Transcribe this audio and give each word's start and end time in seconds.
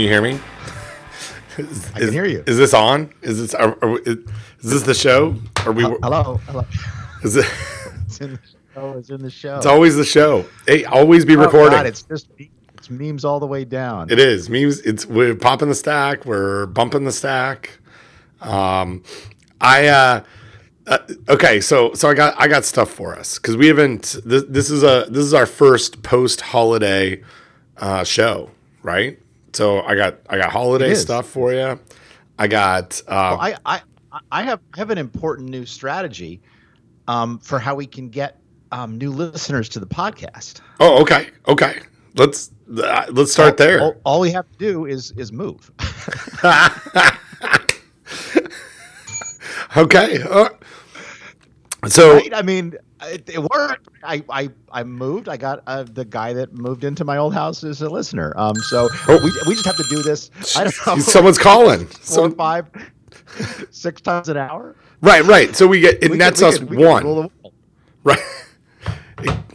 you 0.00 0.08
hear 0.08 0.22
me? 0.22 0.40
I 1.58 1.98
can 2.00 2.12
hear 2.12 2.26
you. 2.26 2.42
Is 2.46 2.56
this 2.56 2.74
on? 2.74 3.12
Is 3.22 3.40
this 3.40 3.54
are, 3.54 3.76
are 3.82 3.90
we- 3.90 4.00
is 4.00 4.70
this 4.70 4.82
the 4.82 4.94
show? 4.94 5.36
Are 5.64 5.72
we? 5.72 5.82
Hello. 5.82 6.40
Hello. 6.46 6.64
Is 7.22 7.36
it? 7.36 7.46
It's 8.06 8.20
in 8.20 8.32
the 8.32 8.38
show. 8.74 8.94
It's 8.98 9.10
in 9.10 9.22
the 9.22 9.30
show. 9.30 9.56
It's 9.56 9.66
always 9.66 9.94
the 9.96 10.04
show. 10.04 10.46
Hey, 10.66 10.84
always 10.84 11.24
be 11.26 11.36
Oh, 11.36 11.40
recording. 11.40 11.78
God, 11.78 11.86
it's 11.86 12.02
just 12.02 12.28
it's 12.74 12.90
memes 12.90 13.24
all 13.24 13.40
the 13.40 13.46
way 13.46 13.64
down. 13.64 14.10
It 14.10 14.18
is 14.18 14.48
memes. 14.48 14.80
It's 14.80 15.04
we're 15.06 15.34
popping 15.34 15.68
the 15.68 15.74
stack. 15.74 16.24
We're 16.24 16.66
bumping 16.66 17.04
the 17.04 17.12
stack. 17.12 17.78
Um, 18.40 19.02
I 19.60 19.88
uh, 19.88 20.24
uh 20.86 20.98
okay. 21.28 21.60
So 21.60 21.92
so 21.94 22.08
I 22.08 22.14
got 22.14 22.34
I 22.38 22.48
got 22.48 22.64
stuff 22.64 22.90
for 22.90 23.18
us 23.18 23.38
because 23.38 23.56
we 23.56 23.66
haven't. 23.66 24.16
This, 24.24 24.44
this 24.48 24.70
is 24.70 24.82
a 24.82 25.06
this 25.10 25.24
is 25.24 25.34
our 25.34 25.46
first 25.46 26.02
post 26.02 26.40
holiday 26.40 27.22
uh, 27.78 28.04
show, 28.04 28.50
right? 28.82 29.18
So 29.52 29.82
I 29.82 29.94
got 29.94 30.18
I 30.28 30.38
got 30.38 30.50
holiday 30.50 30.94
stuff 30.94 31.28
for 31.28 31.52
you. 31.52 31.78
I 32.38 32.48
got 32.48 33.00
uh, 33.06 33.36
Well, 33.38 33.40
I, 33.40 33.56
I 33.66 33.80
I 34.30 34.42
have 34.42 34.60
I 34.74 34.78
have 34.78 34.90
an 34.90 34.98
important 34.98 35.48
new 35.48 35.66
strategy 35.66 36.40
um, 37.08 37.38
for 37.38 37.58
how 37.58 37.74
we 37.74 37.86
can 37.86 38.08
get 38.08 38.38
um, 38.72 38.98
new 38.98 39.10
listeners 39.10 39.68
to 39.70 39.80
the 39.80 39.86
podcast. 39.86 40.60
oh 40.78 41.00
okay 41.02 41.30
okay. 41.48 41.80
Let's 42.16 42.50
uh, 42.76 43.06
let's 43.10 43.32
start 43.32 43.56
there. 43.56 43.80
All, 43.80 43.94
all 44.04 44.20
we 44.20 44.30
have 44.32 44.50
to 44.50 44.58
do 44.58 44.86
is 44.86 45.12
is 45.16 45.32
move. 45.32 45.70
okay. 49.76 50.22
Uh, 50.22 50.48
so 51.88 52.14
right? 52.14 52.34
I 52.34 52.42
mean, 52.42 52.74
it, 53.02 53.28
it 53.28 53.38
worked. 53.38 53.88
I, 54.02 54.22
I 54.28 54.48
I 54.70 54.82
moved. 54.84 55.28
I 55.28 55.36
got 55.36 55.62
uh, 55.66 55.82
the 55.84 56.04
guy 56.04 56.32
that 56.34 56.52
moved 56.54 56.84
into 56.84 57.04
my 57.04 57.16
old 57.16 57.34
house 57.34 57.64
is 57.64 57.82
a 57.82 57.88
listener. 57.88 58.32
Um, 58.36 58.54
so 58.56 58.88
Oh. 59.08 59.18
we, 59.22 59.32
we 59.48 59.54
just 59.54 59.66
have 59.66 59.76
to 59.76 59.84
do 59.90 60.02
this. 60.02 60.30
I 60.56 60.64
don't 60.64 60.74
know. 60.86 60.98
someone's 60.98 61.38
calling. 61.38 61.86
four, 61.86 62.02
Someone, 62.02 62.34
five, 62.34 62.66
six 63.70 64.00
times 64.00 64.28
an 64.28 64.36
hour. 64.36 64.76
right, 65.02 65.24
right. 65.24 65.54
So 65.56 65.66
we 65.66 65.80
get 65.80 66.02
it 66.02 66.10
We 66.10 66.16
nets 66.18 66.40
could- 66.40 66.48
us 66.48 66.58
could- 66.58 66.74
one. 66.74 67.30
Right. 68.04 68.18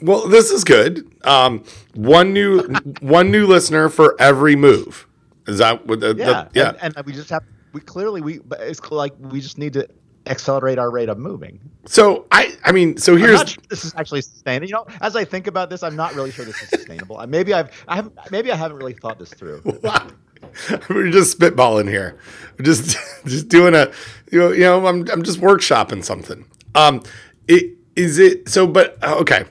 Well, 0.01 0.27
this 0.27 0.51
is 0.51 0.63
good. 0.63 1.09
Um, 1.25 1.63
one 1.95 2.33
new 2.33 2.61
one 2.99 3.31
new 3.31 3.47
listener 3.47 3.89
for 3.89 4.15
every 4.19 4.55
move. 4.55 5.07
Is 5.47 5.57
that 5.57 5.87
what? 5.87 5.99
The, 6.01 6.13
the- 6.13 6.23
Yeah, 6.23 6.47
yeah. 6.53 6.73
And, 6.81 6.95
and 6.95 7.05
we 7.05 7.13
just 7.13 7.29
have 7.31 7.43
we 7.73 7.81
clearly 7.81 8.21
we 8.21 8.39
but 8.39 8.59
it's 8.61 8.81
like 8.91 9.13
we 9.19 9.41
just 9.41 9.57
need 9.57 9.73
to 9.73 9.87
accelerate 10.27 10.79
our 10.79 10.89
rate 10.91 11.09
of 11.09 11.17
moving. 11.17 11.59
so 11.85 12.25
I, 12.31 12.55
I 12.63 12.71
mean, 12.71 12.97
so 12.97 13.15
here's 13.15 13.39
not 13.39 13.49
sure 13.49 13.63
this 13.69 13.85
is 13.85 13.93
actually 13.95 14.21
sustainable. 14.21 14.67
You 14.67 14.73
know, 14.73 14.85
as 15.01 15.15
I 15.15 15.23
think 15.23 15.47
about 15.47 15.69
this, 15.69 15.83
I'm 15.83 15.95
not 15.95 16.15
really 16.15 16.31
sure 16.31 16.45
this 16.45 16.61
is 16.61 16.69
sustainable. 16.69 17.23
Maybe 17.27 17.53
I've 17.53 17.71
I 17.87 17.95
haven't 17.95 18.17
maybe 18.31 18.51
I 18.51 18.55
haven't 18.55 18.77
really 18.77 18.93
thought 18.93 19.19
this 19.19 19.33
through. 19.33 19.61
we're 20.89 21.11
just 21.11 21.37
spitballing 21.37 21.89
here. 21.89 22.17
We're 22.57 22.65
just 22.65 22.97
just 23.25 23.49
doing 23.49 23.75
a 23.75 23.91
you 24.31 24.39
know, 24.39 24.51
you 24.51 24.61
know 24.61 24.87
I'm 24.87 25.09
I'm 25.09 25.23
just 25.23 25.39
workshopping 25.39 26.03
something. 26.03 26.45
Um, 26.73 27.03
it 27.47 27.77
is 27.95 28.19
it 28.19 28.49
so, 28.49 28.67
but 28.67 28.97
uh, 29.03 29.15
okay. 29.19 29.45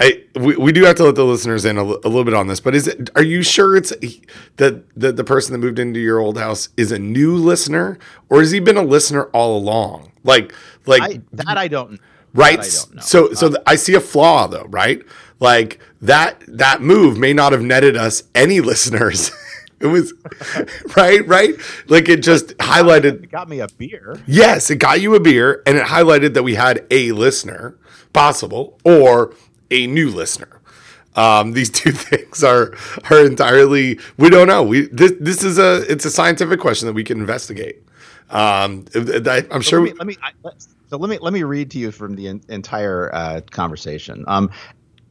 I, 0.00 0.22
we, 0.36 0.56
we 0.56 0.72
do 0.72 0.84
have 0.84 0.96
to 0.96 1.04
let 1.04 1.16
the 1.16 1.24
listeners 1.24 1.64
in 1.64 1.76
a, 1.76 1.82
little 1.82 2.24
bit 2.24 2.34
on 2.34 2.46
this, 2.46 2.60
but 2.60 2.74
is 2.74 2.86
it? 2.86 3.10
Are 3.16 3.22
you 3.22 3.42
sure 3.42 3.76
it's 3.76 3.92
that 4.56 4.84
the, 4.96 5.10
the 5.12 5.24
person 5.24 5.52
that 5.52 5.58
moved 5.58 5.78
into 5.78 5.98
your 5.98 6.20
old 6.20 6.38
house 6.38 6.68
is 6.76 6.92
a 6.92 6.98
new 6.98 7.34
listener, 7.34 7.98
or 8.28 8.38
has 8.38 8.52
he 8.52 8.60
been 8.60 8.76
a 8.76 8.82
listener 8.82 9.24
all 9.26 9.58
along? 9.58 10.12
Like, 10.22 10.54
like 10.86 11.02
I, 11.02 11.20
that 11.32 11.58
I 11.58 11.66
don't. 11.66 11.92
know. 11.92 11.98
right? 12.32 12.60
I 12.60 12.62
don't. 12.62 13.02
So, 13.02 13.32
so 13.32 13.46
um, 13.48 13.52
th- 13.54 13.64
I 13.66 13.74
see 13.74 13.94
a 13.94 14.00
flaw 14.00 14.46
though, 14.46 14.66
right? 14.68 15.02
Like 15.40 15.80
that 16.00 16.42
that 16.46 16.80
move 16.80 17.18
may 17.18 17.32
not 17.32 17.52
have 17.52 17.62
netted 17.62 17.96
us 17.96 18.22
any 18.36 18.60
listeners. 18.70 19.32
it 19.80 19.86
was 19.86 20.14
right, 20.96 21.26
right. 21.26 21.54
Like 21.88 22.08
it 22.08 22.22
just 22.22 22.56
highlighted. 22.58 23.24
It 23.24 23.30
got 23.32 23.48
me 23.48 23.58
a 23.60 23.66
beer. 23.66 24.20
Yes, 24.28 24.70
it 24.70 24.76
got 24.76 25.00
you 25.00 25.16
a 25.16 25.20
beer, 25.20 25.62
and 25.66 25.76
it 25.76 25.86
highlighted 25.86 26.34
that 26.34 26.44
we 26.44 26.54
had 26.54 26.86
a 26.90 27.10
listener, 27.10 27.76
possible, 28.12 28.78
or 28.84 29.34
a 29.70 29.86
new 29.86 30.10
listener. 30.10 30.60
Um, 31.16 31.52
these 31.54 31.70
two 31.70 31.92
things 31.92 32.44
are 32.44 32.74
are 33.10 33.24
entirely 33.26 33.98
we 34.18 34.30
don't 34.30 34.48
know. 34.48 34.62
We 34.62 34.88
this 34.88 35.12
this 35.20 35.44
is 35.44 35.58
a 35.58 35.82
it's 35.90 36.04
a 36.04 36.10
scientific 36.10 36.60
question 36.60 36.86
that 36.86 36.94
we 36.94 37.04
can 37.04 37.20
investigate. 37.20 37.82
Um, 38.30 38.86
I, 38.94 39.46
I'm 39.50 39.62
So 39.62 39.70
sure. 39.70 39.80
let 39.80 39.82
me, 39.82 39.94
let 39.98 40.06
me 40.06 40.16
I, 40.22 40.30
so 40.88 40.98
let 40.98 41.10
me 41.10 41.18
let 41.20 41.32
me 41.32 41.42
read 41.44 41.70
to 41.72 41.78
you 41.78 41.90
from 41.92 42.16
the 42.16 42.28
en- 42.28 42.42
entire 42.48 43.14
uh, 43.14 43.40
conversation. 43.50 44.24
Um, 44.28 44.50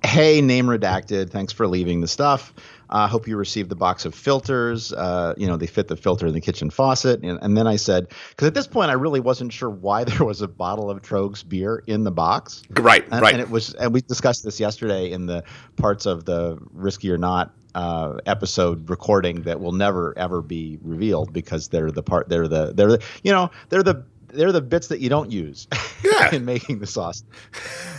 hey, 0.03 0.41
name 0.41 0.67
redacted. 0.67 1.29
Thanks 1.29 1.53
for 1.53 1.67
leaving 1.67 2.01
the 2.01 2.07
stuff. 2.07 2.53
I 2.89 3.05
uh, 3.05 3.07
hope 3.07 3.27
you 3.27 3.37
received 3.37 3.69
the 3.69 3.75
box 3.75 4.05
of 4.05 4.15
filters. 4.15 4.93
Uh, 4.93 5.33
you 5.37 5.47
know 5.47 5.57
they 5.57 5.67
fit 5.67 5.87
the 5.87 5.97
filter 5.97 6.27
in 6.27 6.33
the 6.33 6.41
kitchen 6.41 6.69
faucet. 6.69 7.23
And, 7.23 7.39
and 7.41 7.57
then 7.57 7.67
I 7.67 7.75
said, 7.75 8.07
because 8.29 8.47
at 8.47 8.53
this 8.53 8.67
point 8.67 8.89
I 8.89 8.93
really 8.93 9.19
wasn't 9.19 9.51
sure 9.51 9.69
why 9.69 10.03
there 10.05 10.25
was 10.25 10.41
a 10.41 10.47
bottle 10.47 10.89
of 10.89 11.01
Tröegs 11.01 11.47
beer 11.47 11.83
in 11.87 12.03
the 12.03 12.11
box. 12.11 12.63
right, 12.71 13.03
And, 13.11 13.21
right. 13.21 13.33
and 13.33 13.41
it 13.41 13.49
was, 13.49 13.73
and 13.75 13.93
we 13.93 14.01
discussed 14.01 14.43
this 14.43 14.59
yesterday 14.59 15.11
in 15.11 15.25
the 15.25 15.43
parts 15.75 16.05
of 16.05 16.25
the 16.25 16.57
risky 16.71 17.11
or 17.11 17.17
not 17.17 17.53
uh, 17.75 18.17
episode 18.25 18.89
recording 18.89 19.43
that 19.43 19.59
will 19.59 19.71
never 19.71 20.17
ever 20.17 20.41
be 20.41 20.79
revealed 20.81 21.31
because 21.31 21.67
they're 21.67 21.91
the 21.91 22.01
part, 22.01 22.29
they're 22.29 22.47
the, 22.47 22.73
they're 22.73 22.91
the, 22.91 23.03
you 23.23 23.31
know, 23.31 23.51
they're 23.69 23.83
the, 23.83 24.03
they're 24.29 24.51
the 24.51 24.61
bits 24.61 24.87
that 24.87 24.99
you 24.99 25.09
don't 25.09 25.31
use 25.31 25.67
Yeah. 26.03 26.29
in 26.35 26.45
making 26.45 26.79
the 26.79 26.87
sauce. 26.87 27.23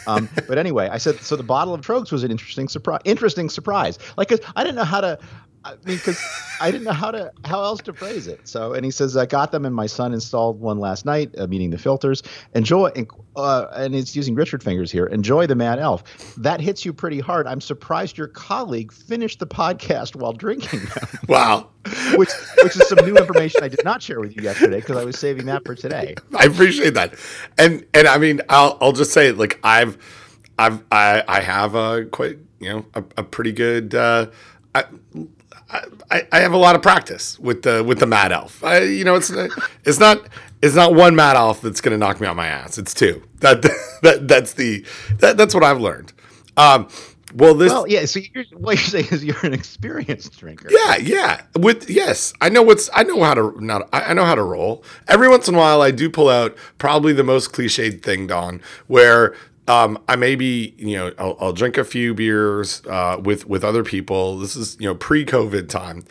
Um, 0.06 0.28
but 0.46 0.58
anyway, 0.58 0.88
I 0.90 0.98
said 0.98 1.16
so. 1.20 1.36
The 1.36 1.42
bottle 1.42 1.74
of 1.74 1.80
Tröegs 1.82 2.10
was 2.12 2.24
an 2.24 2.30
interesting 2.30 2.68
surprise. 2.68 3.00
Interesting 3.04 3.48
surprise. 3.50 3.98
Like 4.16 4.28
'cause 4.28 4.40
I 4.56 4.62
didn't 4.64 4.76
know 4.76 4.84
how 4.84 5.00
to. 5.00 5.18
I 5.64 5.72
mean, 5.84 5.96
because 5.96 6.22
I 6.60 6.70
didn't 6.70 6.84
know 6.84 6.92
how 6.92 7.10
to 7.10 7.32
how 7.44 7.62
else 7.62 7.80
to 7.82 7.92
phrase 7.92 8.26
it. 8.26 8.46
So, 8.46 8.74
and 8.74 8.84
he 8.84 8.90
says 8.90 9.16
I 9.16 9.26
got 9.26 9.52
them, 9.52 9.64
and 9.64 9.74
my 9.74 9.86
son 9.86 10.12
installed 10.12 10.60
one 10.60 10.78
last 10.78 11.04
night, 11.04 11.34
uh, 11.38 11.46
meaning 11.46 11.70
the 11.70 11.78
filters. 11.78 12.22
Enjoy, 12.54 12.86
and, 12.88 13.08
uh, 13.36 13.66
and 13.74 13.94
it's 13.94 14.14
using 14.14 14.34
Richard 14.34 14.62
fingers 14.62 14.90
here. 14.90 15.06
Enjoy 15.06 15.46
the 15.46 15.54
Mad 15.54 15.78
Elf. 15.78 16.04
That 16.36 16.60
hits 16.60 16.84
you 16.84 16.92
pretty 16.92 17.20
hard. 17.20 17.46
I'm 17.46 17.60
surprised 17.60 18.16
your 18.16 18.28
colleague 18.28 18.92
finished 18.92 19.40
the 19.40 19.46
podcast 19.46 20.16
while 20.16 20.32
drinking 20.32 20.80
them, 20.80 21.08
wow. 21.28 21.68
which 22.16 22.30
which 22.62 22.76
is 22.76 22.88
some 22.88 23.04
new 23.04 23.16
information 23.16 23.62
I 23.62 23.68
did 23.68 23.84
not 23.84 24.02
share 24.02 24.20
with 24.20 24.36
you 24.36 24.42
yesterday 24.42 24.80
because 24.80 24.96
I 24.96 25.04
was 25.04 25.18
saving 25.18 25.46
that 25.46 25.64
for 25.64 25.74
today. 25.74 26.14
I 26.38 26.44
appreciate 26.44 26.94
that, 26.94 27.14
and 27.56 27.84
and 27.94 28.06
I 28.06 28.18
mean, 28.18 28.40
I'll 28.48 28.78
I'll 28.80 28.92
just 28.92 29.12
say, 29.12 29.32
like 29.32 29.58
I've 29.64 29.98
I've 30.58 30.82
I 30.92 31.24
I 31.26 31.40
have 31.40 31.74
a 31.74 32.04
quite 32.06 32.38
you 32.60 32.68
know 32.68 32.86
a, 32.94 33.04
a 33.18 33.22
pretty 33.22 33.52
good. 33.52 33.94
Uh, 33.94 34.26
I, 34.74 34.84
I, 35.70 36.26
I 36.32 36.40
have 36.40 36.52
a 36.52 36.56
lot 36.56 36.74
of 36.76 36.82
practice 36.82 37.38
with 37.38 37.62
the 37.62 37.84
with 37.84 37.98
the 37.98 38.06
Mad 38.06 38.32
Elf. 38.32 38.64
I, 38.64 38.80
you 38.80 39.04
know, 39.04 39.16
it's 39.16 39.30
it's 39.84 40.00
not 40.00 40.26
it's 40.62 40.74
not 40.74 40.94
one 40.94 41.14
Mad 41.14 41.36
Elf 41.36 41.60
that's 41.60 41.80
going 41.80 41.92
to 41.92 41.98
knock 41.98 42.20
me 42.20 42.26
on 42.26 42.36
my 42.36 42.46
ass. 42.46 42.78
It's 42.78 42.94
two. 42.94 43.22
That 43.40 43.62
that 44.02 44.26
that's 44.28 44.54
the 44.54 44.84
that, 45.18 45.36
that's 45.36 45.54
what 45.54 45.64
I've 45.64 45.80
learned. 45.80 46.12
Um, 46.56 46.88
well, 47.34 47.54
this 47.54 47.70
Well, 47.70 47.86
yeah. 47.86 48.06
So 48.06 48.20
you're, 48.34 48.44
what 48.56 48.76
you're 48.76 48.84
saying 49.02 49.08
is 49.10 49.22
you're 49.22 49.36
an 49.42 49.52
experienced 49.52 50.38
drinker. 50.38 50.68
yeah, 50.70 50.96
yeah. 50.96 51.42
With 51.58 51.90
yes, 51.90 52.32
I 52.40 52.48
know 52.48 52.62
what's 52.62 52.88
I 52.94 53.02
know 53.02 53.22
how 53.22 53.34
to 53.34 53.54
not 53.62 53.88
I 53.92 54.00
I 54.04 54.12
know 54.14 54.24
how 54.24 54.34
to 54.34 54.42
roll. 54.42 54.82
Every 55.06 55.28
once 55.28 55.48
in 55.48 55.54
a 55.54 55.58
while, 55.58 55.82
I 55.82 55.90
do 55.90 56.08
pull 56.08 56.30
out 56.30 56.56
probably 56.78 57.12
the 57.12 57.24
most 57.24 57.52
cliched 57.52 58.02
thing, 58.02 58.26
Don, 58.26 58.62
where 58.86 59.34
um, 59.68 59.98
I 60.08 60.16
maybe 60.16 60.74
you 60.78 60.96
know 60.96 61.12
I'll, 61.18 61.36
I'll 61.40 61.52
drink 61.52 61.78
a 61.78 61.84
few 61.84 62.14
beers 62.14 62.82
uh, 62.86 63.20
with 63.22 63.46
with 63.46 63.64
other 63.64 63.84
people. 63.84 64.38
This 64.38 64.56
is 64.56 64.76
you 64.80 64.86
know 64.86 64.94
pre-COVID 64.94 65.68
time, 65.68 66.04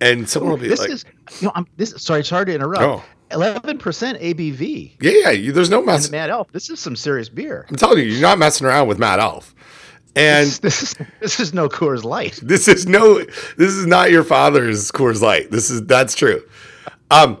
and 0.00 0.28
someone 0.28 0.52
will 0.52 0.58
be 0.58 0.68
this 0.68 0.80
like, 0.80 0.90
is 0.90 1.04
you 1.40 1.46
know 1.46 1.52
I'm 1.54 1.66
this 1.76 1.94
sorry 1.96 2.24
sorry 2.24 2.46
to 2.46 2.54
interrupt. 2.54 2.82
Oh. 2.82 3.04
Eleven 3.32 3.78
percent 3.78 4.20
ABV. 4.20 4.98
"Yeah, 5.00 5.30
yeah, 5.30 5.50
there's 5.50 5.68
no 5.68 5.82
mess." 5.82 6.08
Mad 6.12 6.30
Elf. 6.30 6.52
This 6.52 6.70
is 6.70 6.78
some 6.78 6.94
serious 6.94 7.28
beer. 7.28 7.66
I'm 7.68 7.74
telling 7.74 7.98
you, 7.98 8.04
you're 8.04 8.20
not 8.20 8.38
messing 8.38 8.68
around 8.68 8.86
with 8.86 9.00
Mad 9.00 9.18
Elf, 9.18 9.52
and 10.14 10.46
This, 10.46 10.58
this 10.60 10.82
is 10.82 10.94
this 11.20 11.40
is 11.40 11.52
no 11.52 11.68
Coors 11.68 12.04
Light. 12.04 12.38
This 12.42 12.68
is 12.68 12.86
no. 12.86 13.18
This 13.58 13.72
is 13.72 13.84
not 13.86 14.10
your 14.10 14.24
father's 14.24 14.92
Coors 14.92 15.20
Light. 15.20 15.50
This 15.50 15.70
is 15.70 15.84
that's 15.86 16.14
true. 16.14 16.40
Um, 17.10 17.40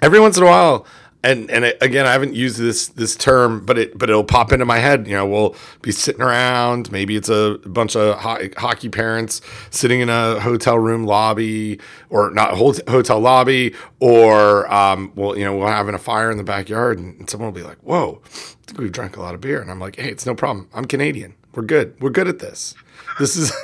every 0.00 0.20
once 0.20 0.36
in 0.36 0.44
a 0.44 0.46
while, 0.46 0.86
and 1.24 1.50
and 1.50 1.64
it, 1.64 1.78
again, 1.80 2.06
I 2.06 2.12
haven't 2.12 2.34
used 2.34 2.58
this 2.58 2.88
this 2.88 3.14
term, 3.14 3.64
but 3.64 3.78
it 3.78 3.96
but 3.98 4.10
it'll 4.10 4.24
pop 4.24 4.52
into 4.52 4.64
my 4.64 4.78
head. 4.78 5.06
You 5.06 5.14
know, 5.14 5.26
we'll 5.26 5.54
be 5.80 5.92
sitting 5.92 6.20
around. 6.22 6.90
Maybe 6.90 7.16
it's 7.16 7.28
a 7.28 7.58
bunch 7.64 7.94
of 7.96 8.18
ho- 8.18 8.48
hockey 8.56 8.88
parents 8.88 9.40
sitting 9.70 10.00
in 10.00 10.08
a 10.08 10.40
hotel 10.40 10.78
room 10.78 11.04
lobby, 11.04 11.78
or 12.10 12.30
not 12.30 12.56
hot- 12.56 12.88
hotel 12.88 13.20
lobby, 13.20 13.74
or 14.00 14.72
um, 14.72 15.12
well, 15.14 15.36
you 15.38 15.44
know, 15.44 15.56
we're 15.56 15.70
having 15.70 15.94
a 15.94 15.98
fire 15.98 16.30
in 16.30 16.38
the 16.38 16.44
backyard, 16.44 16.98
and, 16.98 17.18
and 17.20 17.30
someone 17.30 17.52
will 17.52 17.60
be 17.60 17.66
like, 17.66 17.78
"Whoa, 17.78 18.20
I 18.24 18.28
think 18.66 18.78
we've 18.78 18.92
drank 18.92 19.16
a 19.16 19.20
lot 19.22 19.34
of 19.34 19.40
beer," 19.40 19.60
and 19.60 19.70
I'm 19.70 19.78
like, 19.78 19.96
"Hey, 19.96 20.10
it's 20.10 20.26
no 20.26 20.34
problem. 20.34 20.68
I'm 20.74 20.86
Canadian. 20.86 21.34
We're 21.54 21.62
good. 21.62 22.00
We're 22.00 22.10
good 22.10 22.28
at 22.28 22.38
this. 22.40 22.74
This 23.18 23.36
is." 23.36 23.52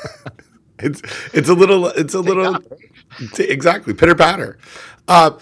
It's 0.80 1.02
it's 1.34 1.48
a 1.48 1.54
little 1.54 1.88
it's 1.88 2.14
a 2.14 2.20
little 2.20 2.56
exactly 3.36 3.94
pitter 3.94 4.14
patter. 4.14 4.58
Uh, 5.08 5.32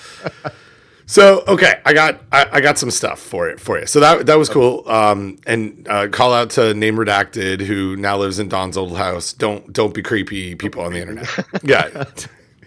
So 1.07 1.45
okay, 1.47 1.81
I 1.85 1.93
got 1.93 2.21
I, 2.33 2.47
I, 2.53 2.61
got 2.61 2.79
some 2.79 2.91
stuff 2.91 3.21
for 3.21 3.49
it 3.49 3.61
for 3.61 3.79
you. 3.79 3.87
So 3.87 4.01
that 4.01 4.27
that 4.27 4.37
was 4.37 4.49
cool. 4.49 4.83
Um, 4.89 5.39
and 5.47 5.87
uh, 5.89 6.09
call 6.09 6.33
out 6.33 6.51
to 6.51 6.75
name 6.75 6.97
redacted 6.97 7.61
who 7.61 7.97
now 7.97 8.17
lives 8.19 8.41
in 8.41 8.49
Don's 8.49 8.77
old 8.77 8.97
house. 8.97 9.33
Don't 9.33 9.73
don't 9.73 9.95
be 9.95 10.03
creepy 10.03 10.57
people 10.57 10.83
on 10.83 10.93
the 10.93 11.01
internet. 11.01 11.29
Yeah. 11.63 12.05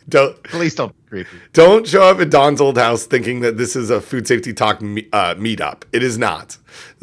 don't 0.07 0.41
please 0.43 0.73
don't 0.73 0.95
be 0.95 1.09
creepy. 1.09 1.37
Don't 1.51 1.85
show 1.85 2.03
up 2.03 2.19
at 2.21 2.29
Don's 2.29 2.61
old 2.61 2.77
house 2.77 3.05
thinking 3.05 3.41
that 3.41 3.57
this 3.57 3.75
is 3.75 3.89
a 3.89 3.99
food 3.99 4.25
safety 4.25 4.53
talk 4.53 4.81
me, 4.81 5.09
uh, 5.11 5.35
meetup. 5.35 5.83
It 5.91 6.01
is 6.01 6.17
not. 6.17 6.57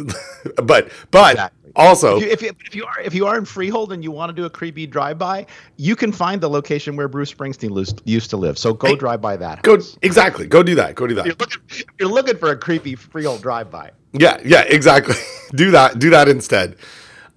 but 0.56 0.90
but. 1.10 1.52
Also, 1.76 2.16
if 2.16 2.22
you, 2.22 2.30
if 2.30 2.42
you, 2.42 2.50
if, 2.64 2.74
you, 2.74 2.84
are 2.86 3.00
if 3.00 3.14
you 3.14 3.26
are 3.26 3.36
in 3.36 3.44
Freehold 3.44 3.92
and 3.92 4.02
you 4.02 4.10
want 4.10 4.30
to 4.30 4.34
do 4.34 4.46
a 4.46 4.50
creepy 4.50 4.86
drive 4.86 5.18
by, 5.18 5.46
you 5.76 5.94
can 5.94 6.10
find 6.10 6.40
the 6.40 6.48
location 6.48 6.96
where 6.96 7.06
Bruce 7.06 7.32
Springsteen 7.32 8.00
used 8.04 8.30
to 8.30 8.36
live. 8.36 8.58
So 8.58 8.72
go 8.72 8.88
hey, 8.88 8.96
drive 8.96 9.20
by 9.20 9.36
that. 9.36 9.62
Go 9.62 9.78
exactly. 10.02 10.46
Go 10.46 10.62
do 10.62 10.74
that. 10.76 10.94
Go 10.94 11.06
do 11.06 11.14
that. 11.14 11.26
If 11.26 11.26
you're 11.26 11.36
looking, 11.36 11.62
you're 12.00 12.08
looking 12.08 12.36
for 12.38 12.50
a 12.50 12.56
creepy 12.56 12.94
Freehold 12.94 13.42
drive 13.42 13.70
by. 13.70 13.90
Yeah, 14.12 14.40
yeah, 14.44 14.62
exactly. 14.62 15.16
do 15.54 15.70
that. 15.72 15.98
Do 15.98 16.10
that 16.10 16.28
instead. 16.28 16.76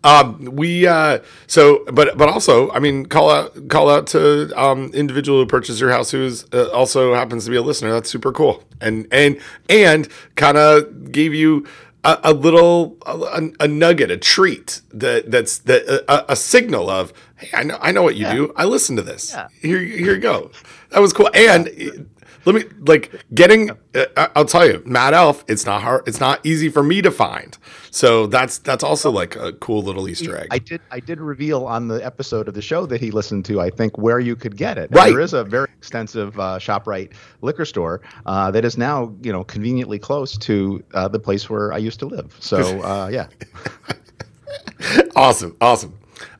Um, 0.01 0.45
we 0.45 0.87
uh, 0.87 1.19
so, 1.47 1.83
but 1.91 2.17
but 2.17 2.29
also, 2.29 2.71
I 2.71 2.79
mean, 2.79 3.05
call 3.05 3.29
out 3.29 3.67
call 3.67 3.89
out 3.89 4.07
to 4.07 4.49
um, 4.55 4.91
individual 4.93 5.39
who 5.39 5.45
purchased 5.45 5.81
your 5.81 5.91
house 5.91 6.11
who's 6.11 6.45
uh, 6.53 6.69
also 6.69 7.13
happens 7.13 7.43
to 7.45 7.51
be 7.51 7.57
a 7.57 7.61
listener. 7.61 7.91
That's 7.91 8.09
super 8.09 8.31
cool, 8.31 8.63
and 8.79 9.07
and 9.11 9.37
and 9.69 10.07
kind 10.35 10.57
of 10.57 11.11
gave 11.11 11.33
you 11.33 11.67
a, 12.09 12.31
a 12.31 12.33
little 12.33 12.97
a, 13.05 13.49
a, 13.59 13.67
nugget, 13.67 14.11
a 14.11 14.17
treat 14.17 14.81
that 14.93 15.29
that's 15.31 15.59
that 15.59 15.87
a, 16.07 16.31
a, 16.31 16.35
signal 16.35 16.89
of 16.89 17.13
hey, 17.37 17.49
I 17.53 17.63
know 17.63 17.77
I 17.81 17.91
know 17.91 18.03
what 18.03 18.15
you 18.15 18.25
yeah. 18.25 18.33
do. 18.33 18.53
I 18.55 18.65
listen 18.65 18.95
to 18.95 19.01
this. 19.01 19.31
Yeah. 19.31 19.47
Here 19.61 19.79
here 19.79 20.15
you 20.15 20.19
go. 20.19 20.51
That 20.89 20.99
was 20.99 21.13
cool. 21.13 21.29
And 21.33 22.09
let 22.45 22.55
me 22.55 22.63
like 22.79 23.25
getting. 23.33 23.71
Uh, 23.93 24.27
I'll 24.35 24.45
tell 24.45 24.65
you, 24.65 24.81
Mad 24.85 25.13
Elf. 25.13 25.43
It's 25.47 25.65
not 25.65 25.81
hard. 25.81 26.07
It's 26.07 26.19
not 26.19 26.45
easy 26.45 26.69
for 26.69 26.83
me 26.83 27.01
to 27.01 27.11
find. 27.11 27.57
So 27.91 28.27
that's 28.27 28.59
that's 28.59 28.83
also 28.83 29.11
like 29.11 29.35
a 29.35 29.53
cool 29.53 29.81
little 29.81 30.07
Easter 30.07 30.37
egg. 30.37 30.47
I 30.51 30.59
did 30.59 30.81
I 30.91 30.99
did 30.99 31.19
reveal 31.19 31.65
on 31.65 31.87
the 31.87 32.03
episode 32.05 32.47
of 32.47 32.53
the 32.53 32.61
show 32.61 32.85
that 32.85 33.01
he 33.01 33.11
listened 33.11 33.45
to. 33.45 33.59
I 33.59 33.69
think 33.69 33.97
where 33.97 34.19
you 34.19 34.35
could 34.35 34.55
get 34.57 34.77
it. 34.77 34.89
Right. 34.91 35.11
there 35.11 35.19
is 35.19 35.33
a 35.33 35.43
very 35.43 35.67
extensive 35.77 36.39
uh, 36.39 36.59
Shoprite 36.59 37.13
liquor 37.41 37.65
store 37.65 38.01
uh, 38.25 38.51
that 38.51 38.65
is 38.65 38.77
now 38.77 39.13
you 39.21 39.31
know 39.31 39.43
conveniently 39.43 39.99
close 39.99 40.37
to 40.39 40.83
uh, 40.93 41.07
the 41.07 41.19
place 41.19 41.49
where 41.49 41.73
I 41.73 41.77
used 41.77 41.99
to 41.99 42.05
live. 42.05 42.35
So 42.39 42.81
uh, 42.81 43.09
yeah. 43.11 43.27
awesome. 45.15 45.55
Awesome. 45.61 45.97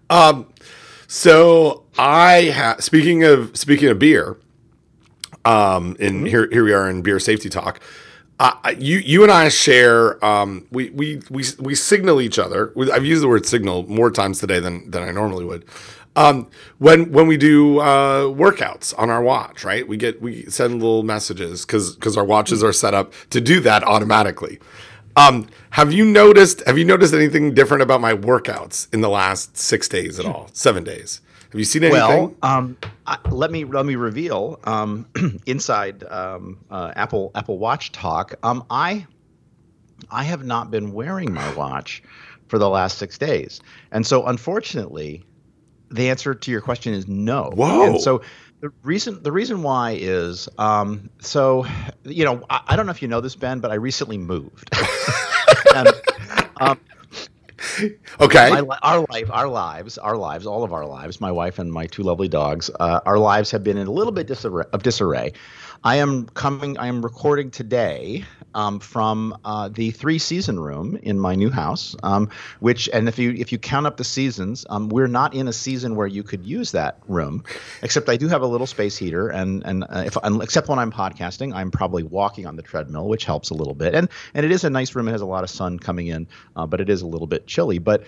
Um, 0.09 0.47
so 1.07 1.83
I 1.97 2.43
have 2.53 2.83
speaking 2.83 3.23
of 3.23 3.57
speaking 3.57 3.89
of 3.89 3.99
beer. 3.99 4.37
Um, 5.49 5.97
and 5.99 6.17
mm-hmm. 6.17 6.25
here 6.25 6.47
here 6.51 6.63
we 6.63 6.73
are 6.73 6.87
in 6.87 7.01
beer 7.01 7.19
safety 7.19 7.49
talk. 7.49 7.79
Uh, 8.39 8.53
you 8.77 8.99
you 8.99 9.23
and 9.23 9.31
I 9.31 9.49
share 9.49 10.23
um, 10.23 10.67
we, 10.71 10.91
we 10.91 11.21
we 11.31 11.43
we 11.59 11.73
signal 11.73 12.21
each 12.21 12.37
other. 12.37 12.71
I've 12.93 13.03
used 13.03 13.23
the 13.23 13.27
word 13.27 13.47
signal 13.47 13.87
more 13.87 14.11
times 14.11 14.39
today 14.39 14.59
than 14.59 14.91
than 14.91 15.01
I 15.01 15.11
normally 15.11 15.45
would. 15.45 15.65
Um, 16.15 16.47
when 16.77 17.11
when 17.11 17.25
we 17.25 17.35
do 17.35 17.79
uh, 17.79 18.25
workouts 18.25 18.93
on 18.97 19.09
our 19.09 19.23
watch, 19.23 19.63
right? 19.63 19.87
We 19.87 19.97
get 19.97 20.21
we 20.21 20.45
send 20.45 20.83
little 20.83 21.01
messages 21.01 21.65
because 21.65 21.95
because 21.95 22.15
our 22.15 22.25
watches 22.25 22.63
are 22.63 22.73
set 22.73 22.93
up 22.93 23.11
to 23.31 23.41
do 23.41 23.59
that 23.61 23.83
automatically. 23.83 24.59
Um, 25.15 25.47
have 25.71 25.91
you 25.91 26.05
noticed? 26.05 26.61
Have 26.67 26.77
you 26.77 26.85
noticed 26.85 27.15
anything 27.15 27.55
different 27.55 27.81
about 27.81 28.01
my 28.01 28.13
workouts 28.13 28.87
in 28.93 29.01
the 29.01 29.09
last 29.09 29.57
six 29.57 29.87
days 29.87 30.19
at 30.19 30.27
all? 30.27 30.49
Seven 30.53 30.83
days? 30.83 31.21
Have 31.51 31.57
you 31.57 31.65
seen 31.65 31.83
anything? 31.83 31.99
Well, 31.99 32.35
um, 32.43 32.77
I, 33.07 33.17
let 33.31 33.51
me 33.51 33.65
let 33.65 33.85
me 33.85 33.95
reveal 33.95 34.59
um, 34.65 35.07
inside 35.47 36.03
um, 36.03 36.63
uh, 36.69 36.91
Apple 36.95 37.31
Apple 37.33 37.57
Watch 37.57 37.91
talk. 37.91 38.35
Um, 38.43 38.63
I 38.69 39.07
I 40.11 40.23
have 40.23 40.43
not 40.43 40.69
been 40.69 40.93
wearing 40.93 41.33
my 41.33 41.53
watch 41.55 42.03
for 42.47 42.59
the 42.59 42.69
last 42.69 42.99
six 42.99 43.17
days, 43.17 43.61
and 43.91 44.05
so 44.05 44.27
unfortunately, 44.27 45.23
the 45.89 46.11
answer 46.11 46.35
to 46.35 46.51
your 46.51 46.61
question 46.61 46.93
is 46.93 47.07
no. 47.07 47.49
Whoa! 47.55 47.83
And 47.83 48.01
so 48.01 48.21
the 48.61 48.71
reason 48.83 49.23
the 49.23 49.31
reason 49.31 49.63
why 49.63 49.97
is 49.99 50.49
um, 50.59 51.09
so 51.19 51.65
you 52.03 52.25
know 52.25 52.43
I, 52.51 52.61
I, 52.67 52.75
don't 52.75 52.85
know 52.85 52.91
if 52.91 53.01
you 53.01 53.07
know 53.07 53.21
this 53.21 53.35
Ben, 53.35 53.59
but 53.59 53.71
I 53.71 53.75
recently 53.75 54.19
moved. 54.19 54.69
and, 55.75 55.89
um, 56.61 56.79
okay. 58.19 58.49
My, 58.49 58.77
our 58.81 59.05
life, 59.09 59.29
our 59.31 59.47
lives, 59.47 59.97
our 59.97 60.17
lives, 60.17 60.45
all 60.45 60.63
of 60.63 60.73
our 60.73 60.85
lives, 60.85 61.21
my 61.21 61.31
wife 61.31 61.59
and 61.59 61.71
my 61.71 61.87
two 61.87 62.03
lovely 62.03 62.27
dogs, 62.27 62.69
uh, 62.79 62.99
our 63.05 63.17
lives 63.17 63.51
have 63.51 63.63
been 63.63 63.77
in 63.77 63.87
a 63.87 63.91
little 63.91 64.11
bit 64.11 64.27
disarray, 64.27 64.65
of 64.73 64.83
disarray. 64.83 65.33
I 65.83 65.95
am 65.97 66.25
coming. 66.27 66.77
I 66.77 66.87
am 66.87 67.01
recording 67.01 67.51
today 67.51 68.25
um, 68.53 68.81
from 68.81 69.37
uh, 69.45 69.69
the 69.69 69.91
three 69.91 70.19
season 70.19 70.59
room 70.59 70.99
in 71.03 71.17
my 71.17 71.35
new 71.35 71.49
house. 71.49 71.95
Um, 72.03 72.29
which, 72.59 72.89
and 72.91 73.07
if 73.07 73.17
you 73.17 73.31
if 73.31 73.53
you 73.53 73.57
count 73.59 73.85
up 73.85 73.95
the 73.95 74.03
seasons, 74.03 74.65
um, 74.69 74.89
we're 74.89 75.07
not 75.07 75.33
in 75.33 75.47
a 75.47 75.53
season 75.53 75.95
where 75.95 76.07
you 76.07 76.21
could 76.21 76.45
use 76.45 76.73
that 76.73 76.99
room. 77.07 77.45
Except 77.81 78.09
I 78.09 78.17
do 78.17 78.27
have 78.27 78.41
a 78.41 78.47
little 78.47 78.67
space 78.67 78.97
heater, 78.97 79.29
and 79.29 79.63
and 79.65 79.85
uh, 79.85 80.03
if 80.05 80.17
except 80.41 80.67
when 80.67 80.79
I'm 80.79 80.91
podcasting, 80.91 81.55
I'm 81.55 81.71
probably 81.71 82.03
walking 82.03 82.45
on 82.45 82.57
the 82.57 82.61
treadmill, 82.61 83.07
which 83.07 83.23
helps 83.23 83.49
a 83.49 83.53
little 83.53 83.75
bit. 83.75 83.95
And 83.95 84.09
and 84.33 84.45
it 84.45 84.51
is 84.51 84.65
a 84.65 84.69
nice 84.69 84.93
room. 84.95 85.07
It 85.07 85.11
has 85.11 85.21
a 85.21 85.25
lot 85.25 85.45
of 85.45 85.49
sun 85.49 85.79
coming 85.79 86.07
in, 86.07 86.27
uh, 86.57 86.67
but 86.67 86.81
it 86.81 86.89
is 86.89 87.01
a 87.03 87.07
little 87.07 87.27
bit 87.27 87.47
chilly. 87.47 87.77
But 87.77 88.03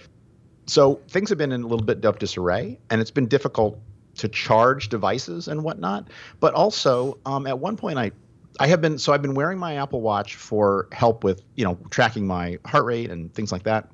so 0.65 0.95
things 1.07 1.29
have 1.29 1.37
been 1.37 1.53
in 1.53 1.63
a 1.63 1.67
little 1.67 1.85
bit 1.85 2.03
of 2.03 2.19
disarray, 2.19 2.79
and 2.89 2.99
it's 2.99 3.11
been 3.11 3.27
difficult 3.27 3.79
to 4.15 4.27
charge 4.27 4.89
devices 4.89 5.47
and 5.47 5.63
whatnot. 5.63 6.09
But 6.39 6.53
also, 6.53 7.17
um, 7.25 7.47
at 7.47 7.59
one 7.59 7.77
point, 7.77 7.97
I 7.97 8.11
I 8.59 8.67
have 8.67 8.81
been 8.81 8.97
so 8.97 9.13
I've 9.13 9.21
been 9.21 9.33
wearing 9.33 9.57
my 9.57 9.75
Apple 9.75 10.01
Watch 10.01 10.35
for 10.35 10.87
help 10.91 11.23
with 11.23 11.41
you 11.55 11.65
know 11.65 11.77
tracking 11.89 12.27
my 12.27 12.59
heart 12.65 12.85
rate 12.85 13.09
and 13.09 13.33
things 13.33 13.51
like 13.51 13.63
that. 13.63 13.89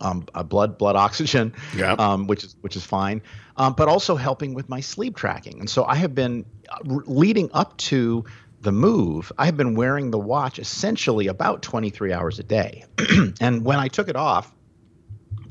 Um, 0.00 0.26
uh, 0.34 0.44
blood 0.44 0.78
blood 0.78 0.96
oxygen, 1.06 1.52
yeah. 1.76 1.92
um, 1.92 2.26
which 2.26 2.44
is 2.44 2.56
which 2.60 2.76
is 2.76 2.84
fine, 2.84 3.20
um, 3.56 3.74
but 3.74 3.88
also 3.88 4.16
helping 4.16 4.54
with 4.54 4.68
my 4.68 4.80
sleep 4.80 5.16
tracking. 5.16 5.60
And 5.60 5.68
so 5.68 5.84
I 5.84 5.96
have 5.96 6.14
been 6.14 6.44
uh, 6.70 6.78
leading 6.84 7.50
up 7.52 7.76
to 7.78 8.24
the 8.60 8.72
move. 8.72 9.32
I 9.38 9.46
have 9.46 9.56
been 9.56 9.74
wearing 9.74 10.10
the 10.10 10.18
watch 10.18 10.58
essentially 10.58 11.26
about 11.26 11.62
23 11.62 12.12
hours 12.12 12.38
a 12.38 12.44
day, 12.44 12.84
and 13.40 13.64
when 13.64 13.78
I 13.78 13.88
took 13.88 14.08
it 14.08 14.16
off 14.16 14.52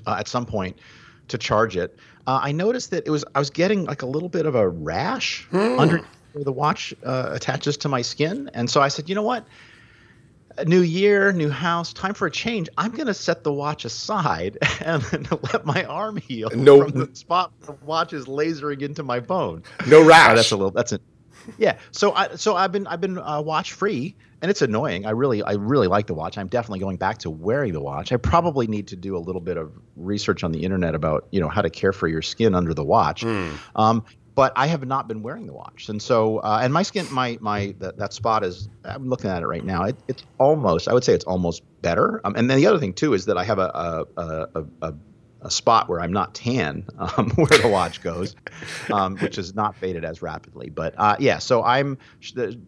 uh, 0.06 0.16
at 0.20 0.28
some 0.28 0.46
point 0.46 0.80
to 1.28 1.38
charge 1.38 1.76
it, 1.76 2.00
uh, 2.28 2.42
I 2.44 2.52
noticed 2.52 2.92
that 2.92 3.08
it 3.08 3.10
was 3.10 3.26
I 3.34 3.40
was 3.40 3.50
getting 3.50 3.86
like 3.86 4.02
a 4.02 4.06
little 4.06 4.30
bit 4.30 4.46
of 4.46 4.54
a 4.54 4.68
rash 4.68 5.46
hmm. 5.50 5.80
under 5.80 6.02
where 6.34 6.44
the 6.44 6.52
watch 6.52 6.94
uh, 7.04 7.30
attaches 7.32 7.78
to 7.78 7.90
my 7.90 8.02
skin, 8.02 8.52
and 8.54 8.70
so 8.70 8.82
I 8.82 8.90
said, 8.90 9.10
you 9.10 9.16
know 9.16 9.24
what? 9.24 9.48
New 10.66 10.82
year, 10.82 11.32
new 11.32 11.50
house, 11.50 11.94
time 11.94 12.16
for 12.16 12.26
a 12.26 12.32
change. 12.32 12.68
I'm 12.80 12.92
going 12.92 13.06
to 13.06 13.14
set 13.14 13.44
the 13.44 13.54
watch 13.54 13.86
aside 13.86 14.58
and 14.82 15.04
let 15.54 15.66
my 15.66 15.86
arm 15.86 16.18
heal 16.18 16.50
no, 16.50 16.82
from 16.82 17.00
the 17.00 17.16
spot 17.16 17.52
the 17.62 17.74
watch 17.84 18.12
is 18.12 18.26
lasering 18.26 18.82
into 18.82 19.04
my 19.04 19.20
bone. 19.20 19.64
No 19.88 20.04
rash. 20.04 20.32
Oh, 20.32 20.36
that's 20.36 20.52
a 20.52 20.58
little. 20.58 20.72
That's 20.72 20.92
it. 20.92 21.02
Yeah. 21.58 21.78
So 21.92 22.12
I 22.14 22.36
so 22.36 22.56
I've 22.56 22.72
been 22.72 22.88
I've 22.88 23.00
been 23.00 23.20
uh, 23.20 23.42
watch 23.42 23.72
free 23.74 24.16
and 24.42 24.52
it's 24.52 24.62
annoying. 24.62 25.06
I 25.06 25.12
really, 25.12 25.42
I 25.42 25.54
really 25.54 25.88
like 25.88 26.08
the 26.08 26.14
watch. 26.14 26.38
I'm 26.38 26.48
definitely 26.48 26.80
going 26.80 26.98
back 26.98 27.18
to 27.20 27.30
wearing 27.30 27.74
the 27.74 27.82
watch. 27.82 28.12
I 28.12 28.18
probably 28.18 28.68
need 28.68 28.88
to 28.88 28.96
do 28.96 29.18
a 29.18 29.20
little 29.20 29.42
bit 29.42 29.58
of 29.58 29.72
research 29.96 30.44
on 30.44 30.52
the 30.52 30.64
internet 30.64 30.96
about, 30.96 31.28
you 31.32 31.40
know, 31.40 31.50
how 31.50 31.62
to 31.62 31.70
care 31.70 31.94
for 31.94 32.08
your 32.08 32.22
skin 32.22 32.54
under 32.56 32.74
the 32.74 32.84
watch. 32.84 33.24
Mm. 33.24 33.58
Um, 33.76 34.06
but 34.36 34.54
I 34.56 34.68
have 34.68 34.86
not 34.86 35.08
been 35.08 35.24
wearing 35.24 35.48
the 35.48 35.54
watch, 35.54 35.90
and 35.90 36.00
so, 36.00 36.38
uh, 36.38 36.60
and 36.62 36.72
my 36.72 36.84
skin, 36.84 37.08
my 37.12 37.40
my 37.42 37.74
that, 37.80 37.98
that 37.98 38.14
spot 38.14 38.44
is. 38.44 38.70
I'm 38.84 39.10
looking 39.10 39.32
at 39.32 39.42
it 39.42 39.48
right 39.48 39.66
now. 39.66 39.86
It, 39.86 39.96
it's 40.08 40.24
almost, 40.38 40.88
I 40.88 40.94
would 40.94 41.04
say, 41.04 41.14
it's 41.14 41.26
almost 41.26 41.64
better. 41.82 42.22
Um, 42.24 42.36
and 42.36 42.48
then 42.48 42.58
the 42.58 42.68
other 42.68 42.78
thing 42.78 42.94
too 42.94 43.16
is 43.16 43.26
that 43.26 43.36
I 43.36 43.44
have 43.44 43.58
a 43.58 44.06
a, 44.16 44.48
a, 44.54 44.66
a 44.84 44.94
a 45.48 45.52
spot 45.52 45.88
where 45.88 46.02
I'm 46.02 46.12
not 46.12 46.36
tan, 46.36 46.86
um, 47.00 47.32
where 47.32 47.48
the 47.48 47.70
watch 47.70 48.04
goes, 48.04 48.36
um, 48.94 49.18
which 49.18 49.38
is 49.38 49.56
not 49.56 49.76
faded 49.76 50.06
as 50.06 50.22
rapidly. 50.22 50.70
But 50.70 50.94
uh, 50.98 51.16
yeah, 51.20 51.40
so 51.40 51.64
I'm. 51.64 51.98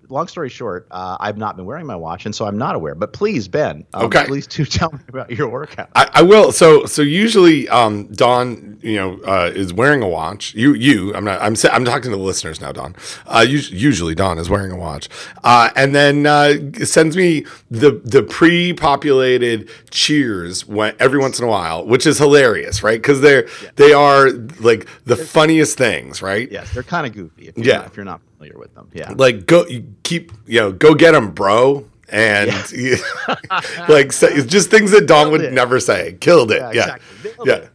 Long 0.08 0.28
story 0.28 0.50
short, 0.50 0.88
uh, 0.90 1.18
I've 1.20 1.38
not 1.38 1.58
been 1.58 1.66
wearing 1.66 1.86
my 1.86 1.96
watch, 1.96 2.26
and 2.26 2.34
so 2.34 2.46
I'm 2.46 2.58
not 2.58 2.76
aware. 2.76 2.96
But 2.96 3.14
please, 3.14 3.48
Ben, 3.48 3.86
um, 3.94 4.06
okay, 4.06 4.26
please 4.26 4.48
do 4.48 4.66
tell 4.80 4.92
me 4.92 5.00
about 5.10 5.30
your 5.32 5.50
workout. 5.50 5.90
I, 5.94 6.10
I 6.16 6.22
will. 6.24 6.52
So 6.52 6.86
so 6.86 7.02
usually, 7.02 7.68
um, 7.70 8.08
Don, 8.14 8.80
you 8.82 8.96
know, 8.96 9.20
uh, 9.28 9.52
is 9.54 9.74
wearing 9.74 10.02
a 10.02 10.08
watch. 10.08 10.56
You 10.56 10.74
you, 10.74 11.14
I'm 11.14 11.26
not. 11.26 11.42
I'm 11.42 11.56
I'm 11.72 11.86
talking 11.86 12.12
to 12.12 12.18
the 12.18 12.24
listeners 12.24 12.62
now, 12.62 12.72
Don. 12.72 12.96
Uh, 13.28 13.46
usually, 13.48 14.16
Don 14.16 14.38
is 14.40 14.50
wearing 14.50 14.72
a 14.72 14.78
watch, 14.78 15.10
uh, 15.44 15.70
and 15.76 15.94
then 15.94 16.26
uh, 16.26 16.54
sends 16.86 17.18
me 17.18 17.46
the 17.70 18.02
the 18.06 18.24
pre-populated 18.24 19.70
cheers 19.92 20.66
when 20.66 20.96
every 21.00 21.20
once 21.20 21.40
in 21.40 21.46
a 21.46 21.50
while, 21.50 21.86
which 21.86 22.06
is 22.06 22.18
hilarious 22.18 22.69
hilarious, 22.70 22.84
right? 22.84 23.02
Because 23.02 23.22
they're 23.22 23.48
yeah. 23.64 23.72
they 23.76 23.94
are 23.94 24.30
like 24.60 24.88
the 25.06 25.16
they're, 25.16 25.26
funniest 25.26 25.78
things, 25.78 26.22
right? 26.22 26.50
Yes, 26.52 26.72
they're 26.74 26.84
kind 26.84 27.08
of 27.08 27.14
goofy. 27.14 27.48
If 27.50 27.58
yeah, 27.58 27.78
not, 27.78 27.88
if 27.88 27.98
you're 27.98 28.06
not 28.06 28.22
familiar 28.38 28.58
with 28.58 28.74
them, 28.76 28.90
yeah. 28.94 29.14
Like 29.16 29.46
go, 29.46 29.66
keep 30.04 30.32
you 30.46 30.60
know, 30.60 30.72
go 30.72 30.94
get 30.94 31.12
them, 31.12 31.32
bro. 31.32 31.86
And 32.12 32.52
yeah. 32.72 32.96
like 33.90 34.12
say, 34.12 34.44
just 34.44 34.72
things 34.72 34.92
that 34.92 35.08
Don 35.08 35.32
would 35.32 35.42
it. 35.42 35.54
never 35.54 35.80
say. 35.80 36.18
Killed 36.20 36.52
it. 36.52 36.60
Yeah. 36.60 36.72
Yeah. 36.74 36.96
Exactly. 36.96 37.32
yeah. 37.46 37.68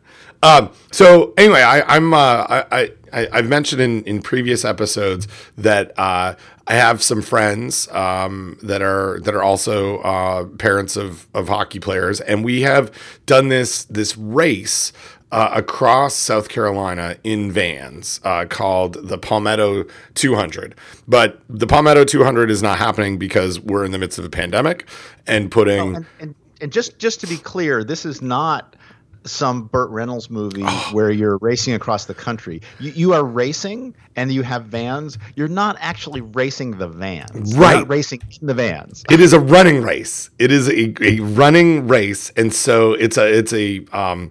Um, 0.44 0.70
so 0.92 1.32
anyway, 1.38 1.62
I, 1.62 1.80
I'm 1.96 2.12
uh, 2.12 2.46
I, 2.48 2.92
I 3.12 3.28
I've 3.32 3.48
mentioned 3.48 3.80
in 3.80 4.02
in 4.04 4.20
previous 4.20 4.62
episodes 4.64 5.26
that 5.56 5.98
uh, 5.98 6.34
I 6.66 6.74
have 6.74 7.02
some 7.02 7.22
friends 7.22 7.88
um, 7.88 8.58
that 8.62 8.82
are 8.82 9.20
that 9.20 9.34
are 9.34 9.42
also 9.42 10.00
uh, 10.00 10.44
parents 10.44 10.96
of 10.96 11.26
of 11.32 11.48
hockey 11.48 11.80
players, 11.80 12.20
and 12.20 12.44
we 12.44 12.60
have 12.60 12.92
done 13.24 13.48
this 13.48 13.84
this 13.84 14.16
race. 14.16 14.92
Uh, 15.32 15.50
across 15.52 16.14
South 16.14 16.48
Carolina 16.48 17.16
in 17.24 17.50
vans 17.50 18.20
uh, 18.22 18.44
called 18.44 19.08
the 19.08 19.18
Palmetto 19.18 19.84
200. 20.14 20.76
But 21.08 21.40
the 21.48 21.66
Palmetto 21.66 22.04
200 22.04 22.52
is 22.52 22.62
not 22.62 22.78
happening 22.78 23.18
because 23.18 23.58
we're 23.58 23.84
in 23.84 23.90
the 23.90 23.98
midst 23.98 24.16
of 24.20 24.24
a 24.24 24.30
pandemic 24.30 24.86
and 25.26 25.50
putting. 25.50 25.80
Oh, 25.80 25.96
and, 25.96 26.06
and, 26.20 26.34
and 26.60 26.72
just 26.72 27.00
just 27.00 27.18
to 27.22 27.26
be 27.26 27.36
clear, 27.36 27.82
this 27.82 28.06
is 28.06 28.22
not 28.22 28.76
some 29.24 29.64
Burt 29.64 29.90
Reynolds 29.90 30.30
movie 30.30 30.62
Oh. 30.66 30.88
where 30.92 31.10
you're 31.10 31.38
racing 31.38 31.74
across 31.74 32.04
the 32.04 32.14
country. 32.14 32.60
You, 32.78 32.90
you 32.92 33.12
are 33.14 33.24
racing 33.24 33.94
and 34.16 34.32
you 34.32 34.42
have 34.42 34.66
vans. 34.66 35.18
You're 35.34 35.48
not 35.48 35.76
actually 35.80 36.20
racing 36.20 36.78
the 36.78 36.88
vans. 36.88 37.52
You're 37.52 37.60
Right. 37.62 37.78
not 37.78 37.88
racing 37.88 38.20
in 38.40 38.46
the 38.46 38.54
vans. 38.54 39.04
It 39.10 39.20
is 39.20 39.32
a 39.32 39.40
running 39.40 39.82
race. 39.82 40.30
It 40.38 40.52
is 40.52 40.68
a, 40.68 40.94
a 41.04 41.20
running 41.20 41.88
race, 41.88 42.30
and 42.36 42.52
so 42.52 42.92
it's 42.92 43.16
a 43.16 43.26
it's 43.38 43.52
a 43.52 43.84
um 43.92 44.30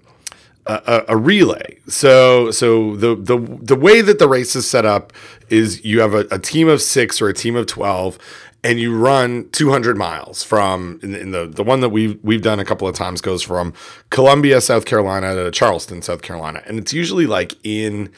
a, 0.65 0.81
a- 0.87 1.13
a 1.15 1.17
relay. 1.17 1.77
So 1.87 2.51
so 2.51 2.95
the 2.95 3.15
the 3.15 3.37
the 3.61 3.75
way 3.75 4.01
that 4.01 4.19
the 4.19 4.27
race 4.29 4.55
is 4.55 4.69
set 4.69 4.85
up 4.85 5.11
is 5.49 5.83
you 5.83 5.99
have 5.99 6.13
a, 6.13 6.25
a 6.31 6.39
team 6.39 6.69
of 6.69 6.81
six 6.81 7.21
or 7.21 7.27
a 7.27 7.33
team 7.33 7.55
of 7.55 7.65
twelve. 7.67 8.17
And 8.63 8.79
you 8.79 8.97
run 8.97 9.49
200 9.51 9.97
miles 9.97 10.41
from 10.43 10.99
in, 11.03 11.13
in 11.15 11.31
the 11.31 11.45
the 11.47 11.63
one 11.63 11.81
that 11.81 11.89
we've 11.89 12.17
we've 12.23 12.41
done 12.41 12.59
a 12.59 12.65
couple 12.65 12.87
of 12.87 12.95
times 12.95 13.19
goes 13.19 13.43
from 13.43 13.73
Columbia, 14.09 14.61
South 14.61 14.85
Carolina 14.85 15.35
to 15.35 15.51
Charleston, 15.51 16.01
South 16.01 16.21
Carolina, 16.21 16.63
and 16.65 16.79
it's 16.79 16.93
usually 16.93 17.27
like 17.27 17.55
in 17.63 18.09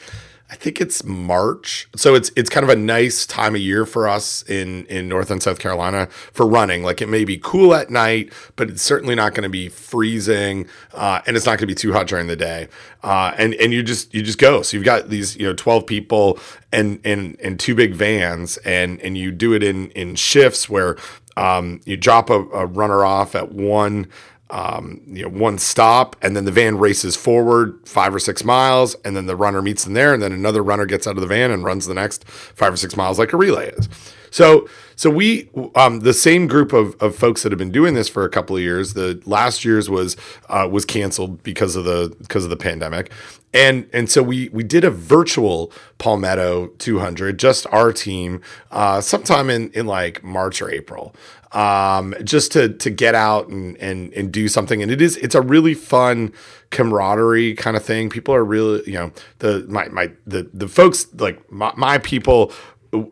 I 0.48 0.54
think 0.54 0.80
it's 0.80 1.02
March. 1.02 1.88
So 1.96 2.14
it's 2.14 2.30
it's 2.36 2.48
kind 2.48 2.62
of 2.62 2.70
a 2.70 2.76
nice 2.76 3.26
time 3.26 3.56
of 3.56 3.60
year 3.60 3.84
for 3.84 4.08
us 4.08 4.44
in 4.48 4.86
in 4.86 5.08
North 5.08 5.30
and 5.30 5.42
South 5.42 5.58
Carolina 5.58 6.06
for 6.06 6.46
running. 6.46 6.84
Like 6.84 7.02
it 7.02 7.08
may 7.08 7.24
be 7.24 7.36
cool 7.36 7.74
at 7.74 7.90
night, 7.90 8.32
but 8.54 8.70
it's 8.70 8.82
certainly 8.82 9.16
not 9.16 9.34
going 9.34 9.42
to 9.42 9.48
be 9.48 9.68
freezing, 9.68 10.68
uh, 10.94 11.20
and 11.26 11.36
it's 11.36 11.46
not 11.46 11.58
going 11.58 11.62
to 11.62 11.66
be 11.66 11.74
too 11.74 11.92
hot 11.92 12.06
during 12.06 12.28
the 12.28 12.36
day. 12.36 12.68
Uh, 13.02 13.34
and 13.36 13.54
and 13.54 13.72
you 13.72 13.82
just 13.82 14.14
you 14.14 14.22
just 14.22 14.38
go. 14.38 14.62
So 14.62 14.76
you've 14.76 14.86
got 14.86 15.08
these 15.08 15.36
you 15.36 15.46
know 15.46 15.54
twelve 15.54 15.84
people 15.84 16.38
and 16.72 17.00
and 17.04 17.36
and 17.40 17.58
two 17.58 17.74
big 17.74 17.94
vans, 17.94 18.56
and 18.58 19.00
and 19.00 19.18
you 19.18 19.32
do 19.32 19.52
it 19.52 19.64
in 19.64 19.90
in 19.90 20.14
shifts 20.14 20.70
where 20.70 20.96
um, 21.36 21.80
you 21.84 21.96
drop 21.96 22.30
a, 22.30 22.40
a 22.50 22.66
runner 22.66 23.04
off 23.04 23.34
at 23.34 23.50
one 23.50 24.06
um, 24.50 25.00
you 25.06 25.22
know, 25.22 25.28
one 25.28 25.58
stop, 25.58 26.16
and 26.22 26.36
then 26.36 26.44
the 26.44 26.52
van 26.52 26.78
races 26.78 27.16
forward 27.16 27.78
five 27.84 28.14
or 28.14 28.18
six 28.18 28.44
miles, 28.44 28.94
and 29.04 29.16
then 29.16 29.26
the 29.26 29.36
runner 29.36 29.62
meets 29.62 29.84
them 29.84 29.94
there, 29.94 30.14
and 30.14 30.22
then 30.22 30.32
another 30.32 30.62
runner 30.62 30.86
gets 30.86 31.06
out 31.06 31.16
of 31.16 31.20
the 31.20 31.26
van 31.26 31.50
and 31.50 31.64
runs 31.64 31.86
the 31.86 31.94
next 31.94 32.26
five 32.28 32.72
or 32.72 32.76
six 32.76 32.96
miles 32.96 33.18
like 33.18 33.32
a 33.32 33.36
relay 33.36 33.70
is. 33.70 33.88
So, 34.30 34.68
so 34.94 35.10
we, 35.10 35.48
um, 35.74 36.00
the 36.00 36.14
same 36.14 36.46
group 36.46 36.72
of, 36.72 36.94
of 37.02 37.14
folks 37.14 37.42
that 37.42 37.52
have 37.52 37.58
been 37.58 37.70
doing 37.70 37.94
this 37.94 38.08
for 38.08 38.24
a 38.24 38.28
couple 38.28 38.56
of 38.56 38.62
years. 38.62 38.94
The 38.94 39.20
last 39.26 39.64
year's 39.64 39.90
was 39.90 40.16
uh, 40.48 40.68
was 40.70 40.84
canceled 40.84 41.42
because 41.42 41.76
of 41.76 41.84
the 41.84 42.14
because 42.18 42.44
of 42.44 42.50
the 42.50 42.56
pandemic, 42.56 43.12
and 43.52 43.88
and 43.92 44.10
so 44.10 44.22
we 44.22 44.48
we 44.50 44.62
did 44.62 44.84
a 44.84 44.90
virtual 44.90 45.72
Palmetto 45.98 46.68
200, 46.78 47.38
just 47.38 47.66
our 47.72 47.92
team, 47.92 48.40
uh, 48.70 49.00
sometime 49.00 49.50
in 49.50 49.70
in 49.72 49.86
like 49.86 50.22
March 50.24 50.62
or 50.62 50.70
April 50.70 51.14
um, 51.56 52.14
just 52.22 52.52
to 52.52 52.68
to 52.68 52.90
get 52.90 53.14
out 53.14 53.48
and 53.48 53.76
and 53.78 54.12
and 54.12 54.30
do 54.30 54.46
something. 54.46 54.82
And 54.82 54.92
it 54.92 55.00
is 55.00 55.16
it's 55.16 55.34
a 55.34 55.40
really 55.40 55.74
fun 55.74 56.32
camaraderie 56.70 57.54
kind 57.54 57.76
of 57.76 57.84
thing. 57.84 58.10
People 58.10 58.34
are 58.34 58.44
really 58.44 58.82
you 58.86 58.94
know 58.98 59.10
the 59.38 59.64
my 59.68 59.88
my 59.88 60.12
the 60.26 60.48
the 60.52 60.68
folks 60.68 61.06
like 61.14 61.50
my, 61.50 61.72
my 61.76 61.98
people. 61.98 62.52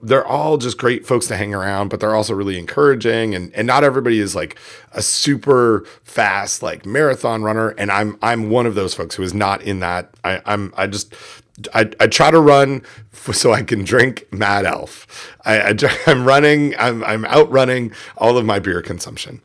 They're 0.03 0.27
all 0.27 0.59
just 0.59 0.79
great 0.79 1.07
folks 1.07 1.27
to 1.29 1.37
hang 1.37 1.55
around, 1.55 1.89
but 1.89 2.01
they're 2.01 2.15
also 2.15 2.35
really 2.35 2.59
encouraging. 2.59 3.35
And 3.35 3.53
and 3.55 3.67
not 3.67 3.85
everybody 3.85 4.21
is 4.21 4.35
like 4.35 4.59
a 4.93 5.03
super 5.03 5.87
fast 6.05 6.63
like 6.63 6.87
marathon 6.87 7.43
runner. 7.43 7.71
And 7.71 7.91
I'm 7.91 8.19
I'm 8.23 8.51
one 8.51 8.67
of 8.67 8.75
those 8.75 8.95
folks 8.95 9.15
who 9.17 9.23
is 9.23 9.35
not 9.35 9.63
in 9.63 9.81
that. 9.81 10.11
I, 10.25 10.43
I'm 10.47 10.75
I 10.77 10.87
just 10.87 11.15
I, 11.75 11.91
I 12.01 12.07
try 12.07 12.31
to 12.31 12.41
run 12.41 12.83
f- 13.13 13.35
so 13.35 13.53
I 13.53 13.63
can 13.63 13.85
drink 13.85 14.27
Mad 14.33 14.67
Elf. 14.67 15.37
I, 15.45 15.71
I 15.71 15.75
I'm 16.07 16.25
running. 16.27 16.75
I'm 16.79 17.05
I'm 17.05 17.25
outrunning 17.27 17.93
all 18.17 18.39
of 18.39 18.45
my 18.45 18.59
beer 18.59 18.83
consumption, 18.83 19.41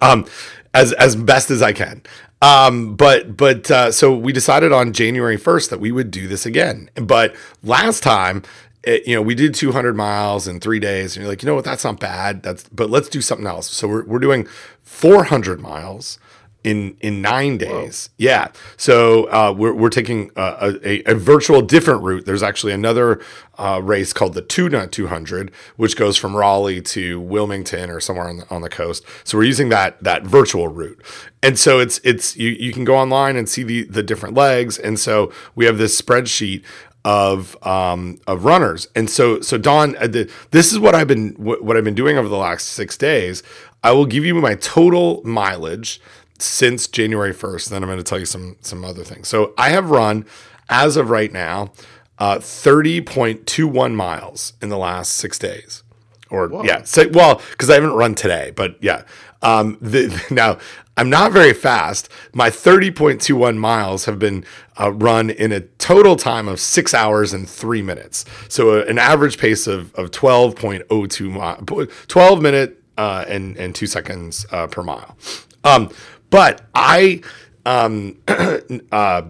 um, 0.00 0.26
as 0.74 0.92
as 0.94 1.16
best 1.16 1.50
as 1.50 1.62
I 1.62 1.72
can. 1.72 2.02
Um, 2.42 2.96
but 2.96 3.36
but 3.36 3.70
uh, 3.70 3.92
so 3.92 4.16
we 4.16 4.32
decided 4.32 4.72
on 4.72 4.92
January 4.92 5.36
1st 5.36 5.70
that 5.70 5.80
we 5.80 5.92
would 5.92 6.10
do 6.10 6.26
this 6.26 6.46
again. 6.46 6.90
But 6.94 7.34
last 7.62 8.02
time. 8.02 8.42
It, 8.82 9.06
you 9.06 9.14
know, 9.14 9.22
we 9.22 9.34
did 9.34 9.54
200 9.54 9.94
miles 9.94 10.48
in 10.48 10.60
three 10.60 10.80
days, 10.80 11.16
and 11.16 11.22
you're 11.22 11.30
like, 11.30 11.42
you 11.42 11.46
know 11.46 11.54
what, 11.54 11.64
that's 11.64 11.84
not 11.84 12.00
bad. 12.00 12.42
That's, 12.42 12.64
but 12.70 12.88
let's 12.88 13.08
do 13.08 13.20
something 13.20 13.46
else. 13.46 13.70
So 13.70 13.86
we're, 13.86 14.04
we're 14.04 14.18
doing 14.18 14.46
400 14.82 15.60
miles 15.60 16.18
in 16.62 16.96
in 17.00 17.22
nine 17.22 17.56
days. 17.56 18.10
Yeah. 18.18 18.48
So 18.76 19.24
uh, 19.30 19.54
we're 19.56 19.72
we're 19.72 19.88
taking 19.90 20.30
uh, 20.36 20.74
a, 20.84 21.10
a 21.10 21.14
virtual 21.14 21.62
different 21.62 22.02
route. 22.02 22.26
There's 22.26 22.42
actually 22.42 22.72
another 22.72 23.20
uh, 23.58 23.80
race 23.82 24.12
called 24.12 24.34
the 24.34 24.42
Tuna 24.42 24.86
200, 24.86 25.52
which 25.76 25.96
goes 25.96 26.16
from 26.16 26.36
Raleigh 26.36 26.82
to 26.82 27.18
Wilmington 27.20 27.90
or 27.90 28.00
somewhere 28.00 28.28
on 28.28 28.38
the, 28.38 28.50
on 28.50 28.62
the 28.62 28.68
coast. 28.68 29.04
So 29.24 29.38
we're 29.38 29.44
using 29.44 29.70
that 29.70 30.02
that 30.02 30.24
virtual 30.24 30.68
route, 30.68 31.02
and 31.42 31.58
so 31.58 31.78
it's 31.78 31.98
it's 32.04 32.36
you 32.36 32.50
you 32.50 32.72
can 32.72 32.84
go 32.84 32.96
online 32.96 33.36
and 33.36 33.48
see 33.48 33.62
the 33.62 33.84
the 33.84 34.02
different 34.02 34.34
legs, 34.34 34.78
and 34.78 34.98
so 34.98 35.32
we 35.54 35.64
have 35.64 35.78
this 35.78 36.00
spreadsheet 36.00 36.62
of 37.04 37.56
um 37.66 38.18
of 38.26 38.44
runners. 38.44 38.88
And 38.94 39.08
so 39.08 39.40
so 39.40 39.56
Don 39.56 39.96
uh, 39.96 40.06
this 40.50 40.72
is 40.72 40.78
what 40.78 40.94
I've 40.94 41.08
been 41.08 41.30
what, 41.30 41.76
I've 41.76 41.84
been 41.84 41.94
doing 41.94 42.18
over 42.18 42.28
the 42.28 42.36
last 42.36 42.68
6 42.68 42.96
days. 42.98 43.42
I 43.82 43.92
will 43.92 44.06
give 44.06 44.24
you 44.24 44.34
my 44.34 44.54
total 44.56 45.22
mileage 45.24 46.00
since 46.38 46.86
January 46.86 47.32
1st 47.32 47.70
then 47.70 47.82
I'm 47.82 47.88
going 47.88 47.98
to 47.98 48.04
tell 48.04 48.18
you 48.18 48.26
some 48.26 48.56
some 48.60 48.84
other 48.84 49.04
things. 49.04 49.28
So 49.28 49.54
I 49.56 49.70
have 49.70 49.90
run 49.90 50.26
as 50.68 50.96
of 50.96 51.10
right 51.10 51.32
now 51.32 51.72
uh 52.18 52.38
30.21 52.38 53.94
miles 53.94 54.52
in 54.60 54.68
the 54.68 54.78
last 54.78 55.12
6 55.12 55.38
days. 55.38 55.82
Or 56.28 56.64
yeah 56.64 56.82
say 56.82 57.06
well 57.06 57.40
because 57.52 57.70
I 57.70 57.74
haven't 57.74 57.94
run 57.94 58.14
today 58.14 58.52
but 58.54 58.76
yeah. 58.82 59.04
Um 59.42 59.78
the, 59.80 60.22
now 60.30 60.58
I'm 61.00 61.08
not 61.08 61.32
very 61.32 61.54
fast. 61.54 62.10
My 62.34 62.50
30.21 62.50 63.56
miles 63.56 64.04
have 64.04 64.18
been 64.18 64.44
uh, 64.78 64.92
run 64.92 65.30
in 65.30 65.50
a 65.50 65.60
total 65.60 66.14
time 66.14 66.46
of 66.46 66.60
six 66.60 66.92
hours 66.92 67.32
and 67.32 67.48
three 67.48 67.80
minutes. 67.80 68.26
So 68.50 68.80
uh, 68.80 68.84
an 68.84 68.98
average 68.98 69.38
pace 69.38 69.66
of, 69.66 69.94
of 69.94 70.10
12.02 70.10 71.30
mile, 71.32 71.86
12 72.06 72.42
minute 72.42 72.82
uh, 72.98 73.24
and, 73.26 73.56
and 73.56 73.74
two 73.74 73.86
seconds 73.86 74.44
uh, 74.52 74.66
per 74.66 74.82
mile. 74.82 75.16
Um, 75.64 75.90
but 76.28 76.66
I, 76.74 77.22
um, 77.64 78.18
uh, 78.92 79.22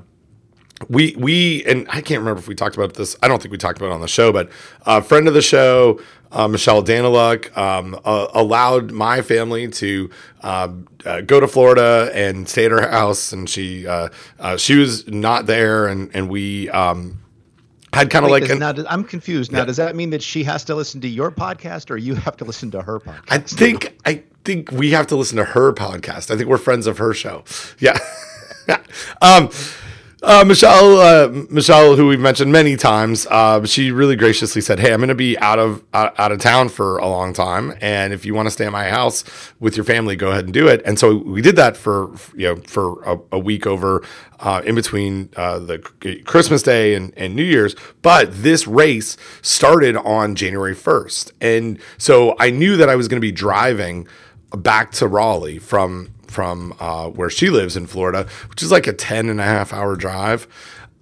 we 0.89 1.15
we 1.19 1.63
and 1.67 1.87
I 1.91 2.01
can't 2.01 2.21
remember 2.21 2.39
if 2.39 2.49
we 2.49 2.55
talked 2.55 2.75
about 2.75 2.95
this. 2.95 3.15
I 3.23 3.29
don't 3.29 3.41
think 3.41 3.53
we 3.53 3.59
talked 3.59 3.79
about 3.79 3.91
it 3.91 3.93
on 3.93 4.01
the 4.01 4.09
show, 4.09 4.33
but 4.33 4.51
a 4.87 5.03
friend 5.03 5.29
of 5.29 5.35
the 5.35 5.43
show, 5.43 6.01
uh, 6.33 6.49
Michelle 6.49 6.83
Danyluk, 6.83 7.57
um, 7.57 7.99
uh, 8.05 8.29
allowed 8.33 8.91
my 8.91 9.23
family 9.23 9.69
to 9.69 10.11
uh, 10.43 10.73
uh, 11.05 11.21
go 11.23 11.41
to 11.41 11.49
Florida 11.49 12.11
and 12.15 12.49
stay 12.49 12.67
at 12.67 12.71
her 12.71 12.89
house, 12.89 13.33
and 13.33 13.49
she 13.49 13.87
uh, 13.87 14.09
uh, 14.39 14.57
she 14.57 14.77
was 14.77 15.07
not 15.09 15.47
there, 15.47 15.87
and 15.87 16.11
and 16.15 16.29
we 16.29 16.69
um, 16.71 17.21
had 17.93 18.11
kind 18.11 18.25
of 18.25 18.31
like 18.31 18.49
an, 18.49 18.59
now, 18.59 18.73
I'm 18.89 19.05
confused. 19.05 19.51
Now, 19.51 19.65
does 19.65 19.77
that 19.79 19.97
mean 19.97 20.11
that 20.11 20.23
she 20.23 20.45
has 20.45 20.65
to 20.65 20.75
listen 20.75 21.01
to 21.01 21.09
your 21.09 21.31
podcast, 21.31 21.91
or 21.91 21.97
you 21.97 22.15
have 22.15 22.37
to 22.39 22.45
listen 22.45 22.71
to 22.73 22.83
her 22.83 23.01
podcast? 23.01 23.31
I 23.31 23.39
think 23.39 23.99
I 24.05 24.23
think 24.45 24.71
we 24.71 24.91
have 24.91 25.07
to 25.09 25.17
listen 25.17 25.37
to 25.39 25.45
her 25.45 25.73
podcast. 25.73 26.31
I 26.31 26.37
think 26.37 26.49
we're 26.49 26.59
friends 26.59 26.87
of 26.87 26.99
her 26.99 27.13
show. 27.13 27.45
Yeah. 27.79 27.99
um, 29.23 29.51
uh, 30.23 30.45
Michelle, 30.47 31.01
uh, 31.01 31.29
Michelle, 31.49 31.97
who 31.97 32.07
we've 32.07 32.21
mentioned 32.21 32.53
many 32.53 32.77
times, 32.77 33.27
uh, 33.31 33.65
she 33.65 33.91
really 33.91 34.17
graciously 34.17 34.61
said, 34.61 34.79
"Hey, 34.79 34.93
I'm 34.93 34.99
going 34.99 35.09
to 35.09 35.15
be 35.15 35.39
out 35.39 35.59
of 35.59 35.83
out, 35.95 36.19
out 36.19 36.31
of 36.31 36.41
town 36.41 36.69
for 36.69 36.99
a 36.99 37.09
long 37.09 37.33
time, 37.33 37.75
and 37.81 38.13
if 38.13 38.27
you 38.27 38.35
want 38.35 38.47
to 38.47 38.51
stay 38.51 38.67
at 38.67 38.73
my 38.73 38.89
house 38.89 39.25
with 39.61 39.77
your 39.77 39.85
family, 39.85 40.17
go 40.17 40.31
ahead 40.31 40.45
and 40.45 40.53
do 40.53 40.69
it." 40.69 40.83
And 40.85 40.99
so 40.99 41.17
we 41.17 41.41
did 41.41 41.57
that 41.57 41.77
for 41.77 42.15
you 42.37 42.49
know 42.49 42.57
for 42.67 43.03
a, 43.05 43.19
a 43.33 43.39
week 43.39 43.67
over 43.67 44.05
uh, 44.41 44.61
in 44.65 44.75
between 44.75 45.31
uh, 45.37 45.59
the 45.59 45.79
Christmas 46.27 46.63
Day 46.63 46.95
and, 46.95 47.15
and 47.17 47.35
New 47.35 47.45
Year's. 47.45 47.75
But 48.03 48.43
this 48.43 48.67
race 48.67 49.17
started 49.41 49.97
on 49.97 50.35
January 50.35 50.75
1st, 50.75 51.33
and 51.41 51.79
so 51.97 52.37
I 52.39 52.51
knew 52.51 52.77
that 52.77 52.91
I 52.91 52.97
was 52.97 53.09
going 53.09 53.21
to 53.21 53.27
be 53.27 53.33
driving 53.33 54.07
back 54.57 54.91
to 54.93 55.07
Raleigh 55.07 55.59
from 55.59 56.11
from 56.31 56.75
uh, 56.81 57.09
where 57.09 57.31
she 57.31 57.51
lives 57.51 57.77
in 57.77 57.87
Florida, 57.87 58.27
which 58.49 58.63
is 58.63 58.71
like 58.71 58.87
a 58.87 58.93
10 58.93 59.29
and 59.29 59.41
a 59.41 59.45
half 59.45 59.73
hour 59.73 59.97
drive. 59.97 60.47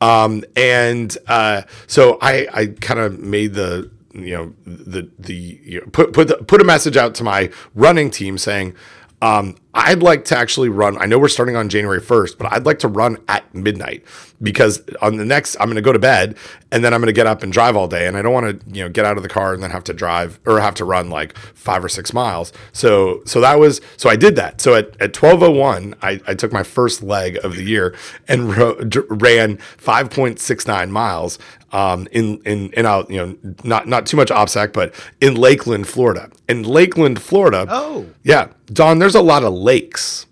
Um, 0.00 0.44
and 0.56 1.16
uh, 1.26 1.62
so 1.86 2.18
I, 2.20 2.46
I 2.52 2.66
kind 2.66 3.00
of 3.00 3.18
made 3.18 3.54
the 3.54 3.90
you 4.14 4.34
know 4.34 4.54
the 4.64 5.10
the 5.18 5.34
you 5.34 5.80
know, 5.80 5.86
put 5.92 6.12
put 6.12 6.28
the, 6.28 6.36
put 6.36 6.60
a 6.60 6.64
message 6.64 6.96
out 6.96 7.14
to 7.16 7.24
my 7.24 7.50
running 7.74 8.10
team 8.10 8.38
saying 8.38 8.74
Um, 9.20 9.56
I'd 9.74 10.02
like 10.02 10.24
to 10.26 10.36
actually 10.36 10.68
run. 10.68 10.98
I 10.98 11.06
know 11.06 11.18
we're 11.18 11.28
starting 11.28 11.56
on 11.56 11.68
January 11.68 12.00
1st, 12.00 12.38
but 12.38 12.52
I'd 12.52 12.66
like 12.66 12.80
to 12.80 12.88
run 12.88 13.18
at 13.28 13.52
midnight 13.54 14.04
because 14.42 14.82
on 15.00 15.16
the 15.16 15.24
next, 15.24 15.56
I'm 15.56 15.66
going 15.66 15.76
to 15.76 15.82
go 15.82 15.92
to 15.92 15.98
bed 15.98 16.36
and 16.72 16.84
then 16.84 16.92
I'm 16.92 17.00
going 17.00 17.06
to 17.08 17.12
get 17.12 17.26
up 17.26 17.42
and 17.42 17.52
drive 17.52 17.76
all 17.76 17.88
day. 17.88 18.06
And 18.06 18.16
I 18.16 18.22
don't 18.22 18.32
want 18.32 18.60
to, 18.60 18.70
you 18.70 18.82
know, 18.82 18.88
get 18.88 19.04
out 19.04 19.16
of 19.16 19.22
the 19.22 19.28
car 19.28 19.54
and 19.54 19.62
then 19.62 19.70
have 19.70 19.84
to 19.84 19.92
drive 19.92 20.40
or 20.46 20.60
have 20.60 20.74
to 20.76 20.84
run 20.84 21.10
like 21.10 21.36
five 21.36 21.84
or 21.84 21.88
six 21.88 22.12
miles. 22.12 22.52
So, 22.72 23.22
so 23.24 23.40
that 23.40 23.58
was, 23.58 23.80
so 23.96 24.08
I 24.08 24.16
did 24.16 24.36
that. 24.36 24.60
So 24.60 24.74
at, 24.74 24.88
at 25.00 25.20
1201, 25.20 25.94
I, 26.02 26.20
I 26.26 26.34
took 26.34 26.52
my 26.52 26.62
first 26.62 27.02
leg 27.02 27.38
of 27.44 27.56
the 27.56 27.64
year 27.64 27.94
and 28.26 28.52
ro- 28.56 28.78
ran 29.10 29.58
5.69 29.58 30.90
miles 30.90 31.38
um, 31.72 32.08
in 32.12 32.40
in 32.44 32.72
in 32.72 32.86
out 32.86 33.10
you 33.10 33.18
know 33.18 33.54
not 33.64 33.86
not 33.86 34.06
too 34.06 34.16
much 34.16 34.28
OPSEC, 34.28 34.72
but 34.72 34.94
in 35.20 35.34
Lakeland, 35.34 35.86
Florida. 35.86 36.30
In 36.48 36.62
Lakeland, 36.62 37.20
Florida. 37.20 37.66
Oh, 37.68 38.06
yeah, 38.22 38.48
Don. 38.66 38.98
There's 38.98 39.14
a 39.14 39.22
lot 39.22 39.44
of 39.44 39.52
lakes 39.52 40.26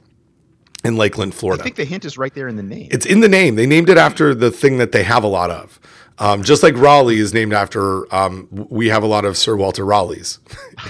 in 0.85 0.97
Lakeland, 0.97 1.35
Florida. 1.35 1.63
I 1.63 1.65
think 1.65 1.77
the 1.77 1.85
hint 1.85 2.05
is 2.05 2.17
right 2.17 2.33
there 2.33 2.49
in 2.49 2.57
the 2.57 2.63
name. 2.63 2.89
It's 2.91 3.07
in 3.07 3.21
the 3.21 3.29
name. 3.29 3.57
They 3.57 3.67
named 3.67 3.91
it 3.91 3.99
after 3.99 4.35
the 4.35 4.51
thing 4.51 4.79
that 4.79 4.93
they 4.93 5.03
have 5.03 5.25
a 5.25 5.29
lot 5.29 5.51
of. 5.51 5.81
Um, 6.19 6.43
just 6.43 6.63
like 6.63 6.77
Raleigh 6.77 7.19
is 7.19 7.35
named 7.35 7.53
after, 7.53 8.13
um, 8.15 8.49
we 8.51 8.89
have 8.89 9.03
a 9.03 9.07
lot 9.07 9.25
of 9.25 9.37
Sir 9.37 9.57
Walter 9.57 9.85
Raleighs. 9.85 10.39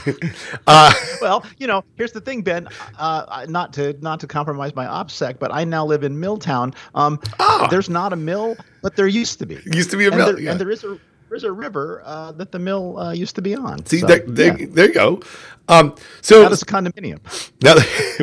uh, 0.66 0.92
well, 1.20 1.44
you 1.58 1.66
know, 1.66 1.84
here's 1.96 2.12
the 2.12 2.20
thing, 2.20 2.42
Ben. 2.42 2.68
Uh, 2.98 3.46
not 3.48 3.72
to 3.74 3.96
not 4.00 4.20
to 4.20 4.26
compromise 4.26 4.74
my 4.74 4.86
OPSEC, 4.86 5.38
but 5.38 5.52
I 5.52 5.64
now 5.64 5.84
live 5.84 6.04
in 6.04 6.18
Milltown. 6.18 6.74
Um, 6.94 7.20
ah. 7.40 7.66
There's 7.70 7.90
not 7.90 8.12
a 8.12 8.16
mill, 8.16 8.56
but 8.82 8.96
there 8.96 9.08
used 9.08 9.38
to 9.40 9.46
be. 9.46 9.58
Used 9.66 9.90
to 9.90 9.96
be 9.96 10.04
a 10.04 10.08
and 10.08 10.16
mill, 10.16 10.26
there, 10.26 10.40
yeah. 10.40 10.50
and 10.52 10.60
there 10.60 10.70
is 10.70 10.84
a 10.84 10.98
there's 11.28 11.44
a 11.44 11.52
river 11.52 12.02
uh, 12.04 12.32
that 12.32 12.52
the 12.52 12.58
mill 12.58 12.98
uh, 12.98 13.12
used 13.12 13.34
to 13.34 13.42
be 13.42 13.54
on. 13.54 13.84
See, 13.86 14.00
so, 14.00 14.08
yeah. 14.08 14.18
there, 14.26 14.58
you 14.58 14.94
go. 14.94 15.20
Um, 15.68 15.94
so 16.20 16.42
that 16.42 16.52
is 16.52 16.62
a 16.62 16.66
condominium. 16.66 17.18
Now, 17.62 17.74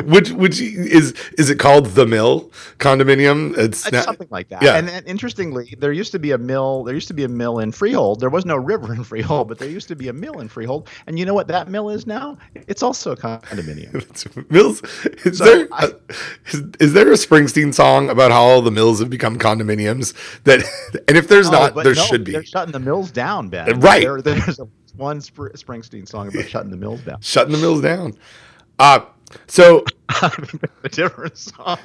which 0.04 0.30
which 0.30 0.60
is 0.60 1.14
is 1.36 1.50
it 1.50 1.58
called 1.58 1.86
the 1.86 2.06
mill 2.06 2.50
condominium? 2.78 3.56
It's, 3.58 3.86
it's 3.86 4.04
something 4.04 4.28
like 4.30 4.48
that. 4.48 4.62
Yeah. 4.62 4.76
And, 4.76 4.88
and, 4.88 5.06
interestingly, 5.06 5.74
there 5.78 5.92
used 5.92 6.12
to 6.12 6.18
be 6.18 6.30
a 6.30 6.38
mill. 6.38 6.84
There 6.84 6.94
used 6.94 7.08
to 7.08 7.14
be 7.14 7.24
a 7.24 7.28
mill 7.28 7.58
in 7.58 7.72
Freehold. 7.72 8.20
There 8.20 8.30
was 8.30 8.46
no 8.46 8.56
river 8.56 8.94
in 8.94 9.04
Freehold, 9.04 9.48
but 9.48 9.58
there 9.58 9.68
used 9.68 9.88
to 9.88 9.96
be 9.96 10.08
a 10.08 10.12
mill 10.12 10.40
in 10.40 10.48
Freehold. 10.48 10.88
And 11.06 11.18
you 11.18 11.26
know 11.26 11.34
what 11.34 11.48
that 11.48 11.68
mill 11.68 11.90
is 11.90 12.06
now? 12.06 12.38
It's 12.54 12.82
also 12.82 13.12
a 13.12 13.16
condominium. 13.16 14.50
mills. 14.50 14.82
Is 15.24 15.38
so 15.38 15.44
there 15.44 15.68
I, 15.72 15.92
is, 16.46 16.62
is, 16.80 16.92
there 16.94 17.08
a 17.08 17.16
Springsteen 17.16 17.74
song 17.74 18.08
about 18.08 18.30
how 18.30 18.42
all 18.42 18.62
the 18.62 18.70
mills 18.70 19.00
have 19.00 19.10
become 19.10 19.38
condominiums? 19.38 20.14
That 20.44 20.64
and 21.08 21.16
if 21.16 21.28
there's 21.28 21.50
not, 21.50 21.74
there 21.74 21.94
no, 21.94 22.02
should 22.02 22.24
be. 22.24 22.32
They're 22.32 22.44
shutting 22.44 22.72
the 22.72 22.80
mills 22.80 23.10
down, 23.10 23.48
Ben. 23.48 23.80
Right. 23.80 24.02
There, 24.02 24.22
there's 24.22 24.58
a 24.58 24.68
one 24.96 25.20
Spr- 25.20 25.52
Springsteen 25.52 26.08
song 26.08 26.28
about 26.28 26.48
shutting 26.48 26.70
the 26.70 26.76
mills 26.76 27.00
down. 27.02 27.18
Shutting 27.22 27.52
the 27.52 27.58
mills 27.58 27.80
down. 27.80 28.14
Uh, 28.78 29.00
so 29.46 29.84
a 30.22 30.88
different 30.88 31.36
song. 31.36 31.78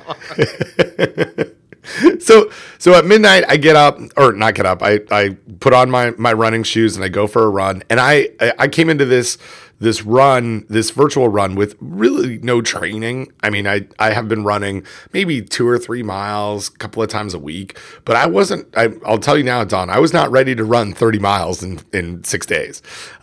so 2.19 2.51
so 2.77 2.93
at 2.93 3.05
midnight 3.05 3.45
I 3.47 3.57
get 3.57 3.75
up 3.75 3.99
or 4.17 4.33
not 4.33 4.53
get 4.53 4.65
up 4.65 4.83
I 4.83 4.99
I 5.11 5.37
put 5.59 5.73
on 5.73 5.89
my 5.89 6.11
my 6.11 6.33
running 6.33 6.63
shoes 6.63 6.95
and 6.95 7.05
I 7.05 7.07
go 7.07 7.25
for 7.25 7.43
a 7.43 7.49
run 7.49 7.83
and 7.89 7.99
I 7.99 8.29
I 8.59 8.67
came 8.67 8.89
into 8.89 9.05
this 9.05 9.37
this 9.79 10.03
run 10.03 10.65
this 10.69 10.91
virtual 10.91 11.29
run 11.29 11.55
with 11.55 11.75
really 11.79 12.37
no 12.39 12.61
training. 12.61 13.31
I 13.41 13.49
mean 13.49 13.67
I 13.67 13.87
I 13.97 14.11
have 14.11 14.27
been 14.27 14.43
running 14.43 14.83
maybe 15.13 15.41
2 15.41 15.67
or 15.67 15.77
3 15.77 16.03
miles 16.03 16.69
a 16.69 16.77
couple 16.77 17.01
of 17.01 17.09
times 17.09 17.33
a 17.33 17.39
week 17.39 17.77
but 18.05 18.15
I 18.15 18.27
wasn't 18.27 18.67
I, 18.77 18.89
I'll 19.05 19.17
tell 19.19 19.37
you 19.37 19.43
now 19.43 19.63
Don 19.63 19.89
I 19.89 19.99
was 19.99 20.13
not 20.13 20.31
ready 20.31 20.55
to 20.55 20.63
run 20.63 20.93
30 20.93 21.19
miles 21.19 21.63
in 21.63 21.79
in 21.93 22.23
6 22.23 22.45
days 22.45 22.81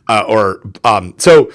uh, 0.09 0.25
or 0.27 0.63
um 0.85 1.15
so 1.19 1.51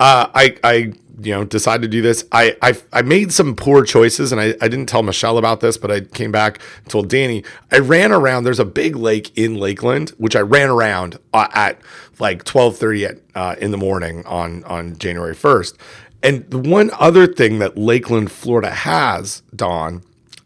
uh, 0.00 0.28
I 0.34 0.56
I 0.64 0.92
you 1.20 1.32
know 1.32 1.44
decide 1.44 1.82
to 1.82 1.88
do 1.88 2.02
this. 2.02 2.24
I, 2.32 2.56
I 2.60 2.76
i 2.92 3.02
made 3.02 3.32
some 3.32 3.54
poor 3.54 3.84
choices 3.84 4.32
and 4.32 4.40
I, 4.40 4.54
I 4.60 4.68
didn't 4.68 4.86
tell 4.86 5.02
michelle 5.02 5.38
about 5.38 5.60
this 5.60 5.76
but 5.76 5.90
i 5.90 6.00
came 6.00 6.32
back 6.32 6.60
and 6.78 6.90
told 6.90 7.08
danny. 7.08 7.44
I 7.70 7.78
ran 7.78 8.12
around. 8.12 8.44
There's 8.44 8.58
a 8.58 8.64
big 8.64 8.96
lake 8.96 9.36
in 9.38 9.54
lakeland 9.56 10.10
which 10.18 10.34
i 10.36 10.40
ran 10.40 10.70
around 10.70 11.18
uh, 11.32 11.48
at 11.52 11.80
like 12.18 12.44
12.30 12.44 13.08
at, 13.08 13.20
uh, 13.34 13.56
in 13.60 13.70
the 13.70 13.76
morning 13.76 14.24
on 14.26 14.64
on 14.64 14.96
january 14.98 15.34
1st 15.34 15.76
and 16.22 16.48
the 16.50 16.58
one 16.58 16.90
other 16.98 17.26
thing 17.26 17.58
that 17.58 17.76
lakeland 17.76 18.30
florida 18.30 18.70
has 18.70 19.42
don 19.54 20.02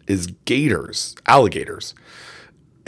is 0.06 0.28
gators 0.44 1.14
alligators 1.26 1.94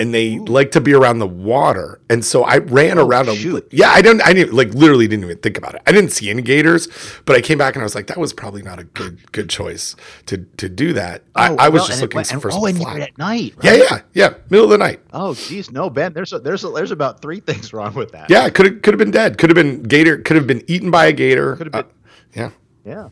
and 0.01 0.15
they 0.15 0.37
Ooh. 0.37 0.45
like 0.47 0.71
to 0.73 0.81
be 0.81 0.95
around 0.95 1.19
the 1.19 1.27
water. 1.27 2.01
And 2.09 2.25
so 2.25 2.43
I 2.43 2.59
ran 2.59 2.99
oh, 2.99 3.07
around 3.07 3.29
a 3.29 3.35
yeah, 3.71 3.91
I 3.91 4.01
didn't 4.01 4.23
I 4.23 4.33
didn't 4.33 4.55
like 4.55 4.73
literally 4.75 5.07
didn't 5.07 5.25
even 5.25 5.39
think 5.39 5.59
about 5.59 5.75
it. 5.75 5.83
I 5.87 5.93
didn't 5.93 6.11
see 6.11 6.31
any 6.31 6.43
gators, 6.43 6.89
but 7.27 7.37
I 7.37 7.43
came 7.43 7.59
back 7.59 7.75
and 7.75 7.83
I 7.83 7.85
was 7.85 7.95
like, 7.95 8.07
that 8.07 8.17
was 8.17 8.33
probably 8.33 8.63
not 8.63 8.79
a 8.79 8.85
good 8.85 9.31
good 9.33 9.51
choice 9.51 9.95
to 10.27 10.39
to 10.57 10.69
do 10.69 10.95
that. 10.95 11.23
Oh, 11.37 11.57
I, 11.57 11.67
I, 11.67 11.69
was 11.69 11.81
well, 11.81 11.89
just 11.89 12.01
looking 12.01 12.21
it, 12.21 12.27
for 12.41 12.49
and, 12.49 12.53
some 12.53 12.63
oh, 12.63 12.67
and 12.67 12.79
fly. 12.79 13.01
at 13.01 13.19
night. 13.19 13.55
Right? 13.57 13.65
Yeah, 13.65 13.75
yeah, 13.75 14.01
yeah, 14.15 14.35
middle 14.49 14.65
of 14.65 14.71
the 14.71 14.79
night. 14.79 15.01
Oh, 15.13 15.35
geez, 15.35 15.71
no, 15.71 15.91
Ben. 15.91 16.15
There's 16.15 16.33
a, 16.33 16.39
there's 16.39 16.65
a, 16.65 16.71
there's 16.71 16.91
about 16.91 17.21
three 17.21 17.41
things 17.51 17.73
wrong 17.73 17.95
with 17.95 18.13
that. 18.13 18.31
Yeah, 18.31 18.49
could 18.49 18.67
have 18.67 18.83
could 18.83 18.95
have 18.95 18.99
been 18.99 19.11
dead. 19.11 19.37
Could 19.37 19.51
have 19.51 19.55
been 19.55 19.83
gator. 19.83 20.19
Could 20.19 20.37
have 20.37 20.47
been 20.47 20.65
eaten 20.67 20.91
by 20.91 21.07
a 21.07 21.13
gator. 21.13 21.57
Could 21.57 21.73
have 21.73 21.73
been. 21.73 21.85
Uh, 21.85 22.11
yeah. 22.35 22.51
Yeah. 22.85 23.09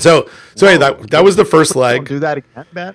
So 0.00 0.30
so 0.54 0.66
hey, 0.66 0.78
that 0.78 1.10
that 1.10 1.22
was 1.22 1.36
the 1.36 1.44
first 1.44 1.76
leg. 1.84 2.08
Do 2.08 2.18
that 2.20 2.38
again, 2.38 2.66
Ben. 2.72 2.94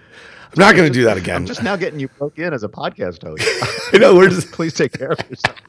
I'm 0.54 0.60
not 0.60 0.76
going 0.76 0.92
to 0.92 0.94
do 0.94 1.04
that 1.06 1.18
again. 1.18 1.38
I'm 1.38 1.46
just 1.46 1.64
now 1.64 1.76
getting 1.76 2.00
you 2.00 2.08
broke 2.08 2.40
in 2.40 2.54
as 2.54 2.64
a 2.64 2.70
podcast 2.70 3.24
host. 3.24 3.44
I 3.94 3.98
know 3.98 4.16
we're 4.16 4.30
just 4.30 4.52
please 4.52 4.74
take 4.74 4.94
care 4.94 5.12
of 5.12 5.30
yourself. 5.30 5.58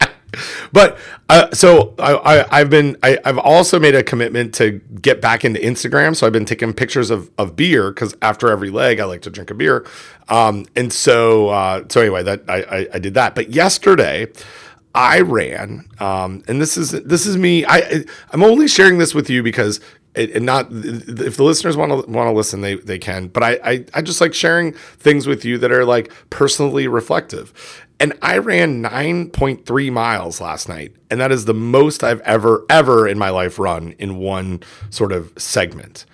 But 0.73 0.99
uh, 1.31 1.51
so 1.55 1.95
I, 1.99 2.45
I, 2.51 2.59
have 2.59 2.69
been 2.69 2.99
I, 3.03 3.19
have 3.25 3.38
also 3.38 3.81
made 3.81 3.95
a 3.95 4.03
commitment 4.03 4.53
to 4.57 4.73
get 5.01 5.23
back 5.23 5.43
into 5.43 5.59
Instagram. 5.59 6.14
So 6.14 6.27
I've 6.27 6.35
been 6.35 6.45
taking 6.45 6.75
pictures 6.75 7.09
of, 7.09 7.31
of 7.38 7.57
beer 7.57 7.91
because 7.91 8.14
after 8.21 8.51
every 8.51 8.69
leg 8.69 9.01
I 9.01 9.07
like 9.07 9.23
to 9.23 9.31
drink 9.31 9.51
a 9.51 9.55
beer. 9.55 9.87
Um, 10.29 10.67
and 10.77 10.93
so 10.93 11.49
uh, 11.49 11.85
so 11.88 12.03
anyway 12.03 12.23
that 12.25 12.43
I, 12.47 12.61
I, 12.62 12.87
I 12.95 12.99
did 12.99 13.14
that. 13.14 13.35
But 13.35 13.49
yesterday 13.51 14.27
I 14.94 15.20
ran, 15.20 15.88
um, 16.01 16.42
and 16.48 16.61
this 16.61 16.77
is 16.77 16.90
this 16.90 17.27
is 17.27 17.37
me. 17.37 17.64
I 17.66 18.05
I'm 18.33 18.42
only 18.42 18.68
sharing 18.68 18.98
this 18.98 19.14
with 19.14 19.31
you 19.31 19.42
because 19.42 19.81
and 20.18 20.44
not 20.44 20.68
if 20.70 21.37
the 21.37 21.44
listeners 21.44 21.77
want 21.77 21.90
to 21.90 22.11
want 22.11 22.29
to 22.29 22.33
listen 22.33 22.61
they 22.61 22.74
they 22.74 22.98
can 22.98 23.29
but 23.29 23.42
I, 23.42 23.59
I 23.64 23.85
i 23.94 24.03
just 24.03 24.20
like 24.20 24.35
sharing 24.35 24.72
things 24.72 25.27
with 25.27 25.44
you 25.44 25.59
that 25.59 25.70
are 25.70 25.85
like 25.85 26.12
personally 26.31 26.88
reflective 26.88 27.87
and 28.01 28.12
i 28.22 28.38
ran 28.38 28.83
9.3 28.83 29.92
miles 29.92 30.40
last 30.40 30.68
night 30.68 30.94
and 31.11 31.20
that 31.20 31.31
is 31.31 31.44
the 31.44 31.55
most 31.55 32.03
i've 32.03 32.20
ever 32.22 32.64
ever 32.68 33.07
in 33.07 33.18
my 33.18 33.31
life 33.31 33.59
run 33.59 33.92
in 33.98 34.16
one 34.16 34.61
sort 34.90 35.12
of 35.12 35.33
segment 35.37 36.05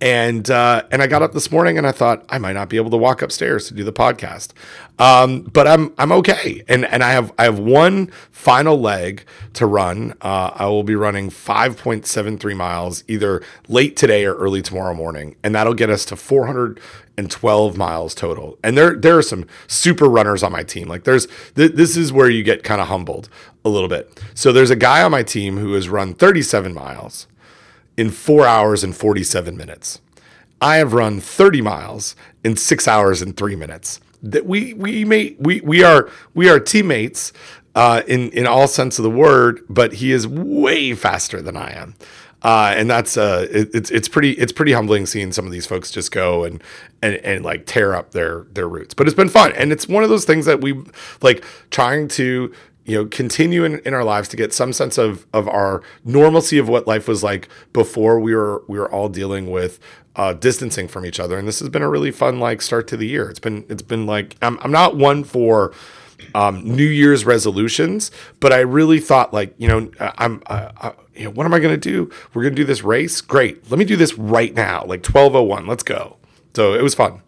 and 0.00 0.50
uh, 0.50 0.82
and 0.90 1.02
I 1.02 1.06
got 1.06 1.22
up 1.22 1.32
this 1.32 1.50
morning 1.50 1.76
and 1.76 1.86
I 1.86 1.92
thought 1.92 2.24
I 2.28 2.38
might 2.38 2.54
not 2.54 2.68
be 2.68 2.76
able 2.76 2.90
to 2.90 2.96
walk 2.96 3.20
upstairs 3.22 3.68
to 3.68 3.74
do 3.74 3.84
the 3.84 3.92
podcast, 3.92 4.52
um, 4.98 5.42
but 5.42 5.66
I'm 5.66 5.92
I'm 5.98 6.10
okay. 6.12 6.62
And 6.68 6.84
and 6.86 7.04
I 7.04 7.12
have 7.12 7.32
I 7.38 7.44
have 7.44 7.58
one 7.58 8.10
final 8.30 8.80
leg 8.80 9.24
to 9.54 9.66
run. 9.66 10.14
Uh, 10.22 10.52
I 10.54 10.66
will 10.66 10.84
be 10.84 10.94
running 10.94 11.28
5.73 11.30 12.56
miles 12.56 13.04
either 13.08 13.42
late 13.68 13.96
today 13.96 14.24
or 14.24 14.34
early 14.34 14.62
tomorrow 14.62 14.94
morning, 14.94 15.36
and 15.42 15.54
that'll 15.54 15.74
get 15.74 15.90
us 15.90 16.06
to 16.06 16.16
412 16.16 17.76
miles 17.76 18.14
total. 18.14 18.58
And 18.64 18.78
there 18.78 18.94
there 18.96 19.18
are 19.18 19.22
some 19.22 19.46
super 19.66 20.06
runners 20.06 20.42
on 20.42 20.52
my 20.52 20.62
team. 20.62 20.88
Like 20.88 21.04
there's 21.04 21.26
th- 21.56 21.72
this 21.72 21.96
is 21.96 22.10
where 22.12 22.30
you 22.30 22.42
get 22.42 22.64
kind 22.64 22.80
of 22.80 22.88
humbled 22.88 23.28
a 23.66 23.68
little 23.68 23.88
bit. 23.88 24.18
So 24.34 24.50
there's 24.50 24.70
a 24.70 24.76
guy 24.76 25.02
on 25.02 25.10
my 25.10 25.22
team 25.22 25.58
who 25.58 25.74
has 25.74 25.90
run 25.90 26.14
37 26.14 26.72
miles 26.72 27.26
in 27.96 28.10
four 28.10 28.46
hours 28.46 28.82
and 28.84 28.96
47 28.96 29.56
minutes. 29.56 30.00
I 30.60 30.76
have 30.76 30.92
run 30.92 31.20
30 31.20 31.62
miles 31.62 32.14
in 32.44 32.56
six 32.56 32.86
hours 32.86 33.22
and 33.22 33.36
three 33.36 33.56
minutes. 33.56 34.00
That 34.22 34.44
we 34.44 34.74
we 34.74 35.04
may 35.06 35.34
we 35.38 35.62
we 35.62 35.82
are 35.82 36.10
we 36.34 36.50
are 36.50 36.60
teammates 36.60 37.32
uh, 37.74 38.02
in 38.06 38.30
in 38.30 38.46
all 38.46 38.68
sense 38.68 38.98
of 38.98 39.02
the 39.02 39.10
word, 39.10 39.62
but 39.68 39.94
he 39.94 40.12
is 40.12 40.26
way 40.26 40.94
faster 40.94 41.40
than 41.40 41.56
I 41.56 41.72
am. 41.72 41.94
Uh, 42.42 42.72
and 42.74 42.90
that's 42.90 43.16
uh, 43.16 43.46
it, 43.50 43.74
it's 43.74 43.90
it's 43.90 44.08
pretty 44.08 44.32
it's 44.32 44.52
pretty 44.52 44.72
humbling 44.72 45.06
seeing 45.06 45.32
some 45.32 45.44
of 45.44 45.52
these 45.52 45.66
folks 45.66 45.90
just 45.90 46.10
go 46.10 46.44
and 46.44 46.62
and 47.02 47.16
and 47.16 47.44
like 47.44 47.66
tear 47.66 47.94
up 47.94 48.12
their 48.12 48.46
their 48.52 48.68
routes. 48.68 48.94
But 48.94 49.06
it's 49.06 49.16
been 49.16 49.28
fun, 49.28 49.52
and 49.52 49.72
it's 49.72 49.86
one 49.86 50.04
of 50.04 50.10
those 50.10 50.24
things 50.24 50.46
that 50.46 50.60
we 50.60 50.82
like 51.20 51.44
trying 51.70 52.08
to 52.08 52.52
you 52.84 52.96
know 52.96 53.04
continue 53.06 53.64
in, 53.64 53.78
in 53.80 53.94
our 53.94 54.04
lives 54.04 54.28
to 54.28 54.36
get 54.36 54.52
some 54.52 54.72
sense 54.72 54.98
of 54.98 55.26
of 55.32 55.48
our 55.48 55.82
normalcy 56.04 56.58
of 56.58 56.68
what 56.68 56.86
life 56.86 57.06
was 57.06 57.22
like 57.22 57.48
before 57.72 58.18
we 58.18 58.34
were 58.34 58.62
we 58.68 58.78
were 58.78 58.90
all 58.90 59.08
dealing 59.08 59.50
with 59.50 59.78
uh, 60.16 60.32
distancing 60.32 60.88
from 60.88 61.06
each 61.06 61.20
other. 61.20 61.38
And 61.38 61.46
this 61.46 61.60
has 61.60 61.68
been 61.68 61.82
a 61.82 61.88
really 61.88 62.10
fun 62.10 62.40
like 62.40 62.62
start 62.62 62.88
to 62.88 62.96
the 62.96 63.06
year. 63.06 63.30
It's 63.30 63.38
been 63.38 63.64
it's 63.68 63.82
been 63.82 64.06
like 64.06 64.36
i'm, 64.42 64.58
I'm 64.60 64.72
not 64.72 64.96
one 64.96 65.24
for 65.24 65.72
um, 66.34 66.62
new 66.62 66.84
year's 66.84 67.24
resolutions 67.24 68.10
but 68.40 68.52
i 68.52 68.58
really 68.58 69.00
thought 69.00 69.32
like 69.32 69.54
you 69.56 69.66
know 69.66 69.90
i'm 70.18 70.42
I, 70.46 70.70
I, 70.76 70.92
you 71.14 71.24
know 71.24 71.30
what 71.30 71.46
am 71.46 71.54
i 71.54 71.58
going 71.58 71.78
to 71.78 71.90
do? 71.90 72.10
We're 72.34 72.42
going 72.42 72.54
to 72.54 72.60
do 72.60 72.66
this 72.66 72.82
race? 72.82 73.20
Great. 73.20 73.70
Let 73.70 73.78
me 73.78 73.84
do 73.84 73.96
this 73.96 74.14
right 74.18 74.54
now 74.54 74.80
like 74.80 75.04
1201 75.04 75.66
let's 75.66 75.82
go. 75.82 76.18
So 76.54 76.74
it 76.74 76.82
was 76.82 76.94
fun 76.94 77.22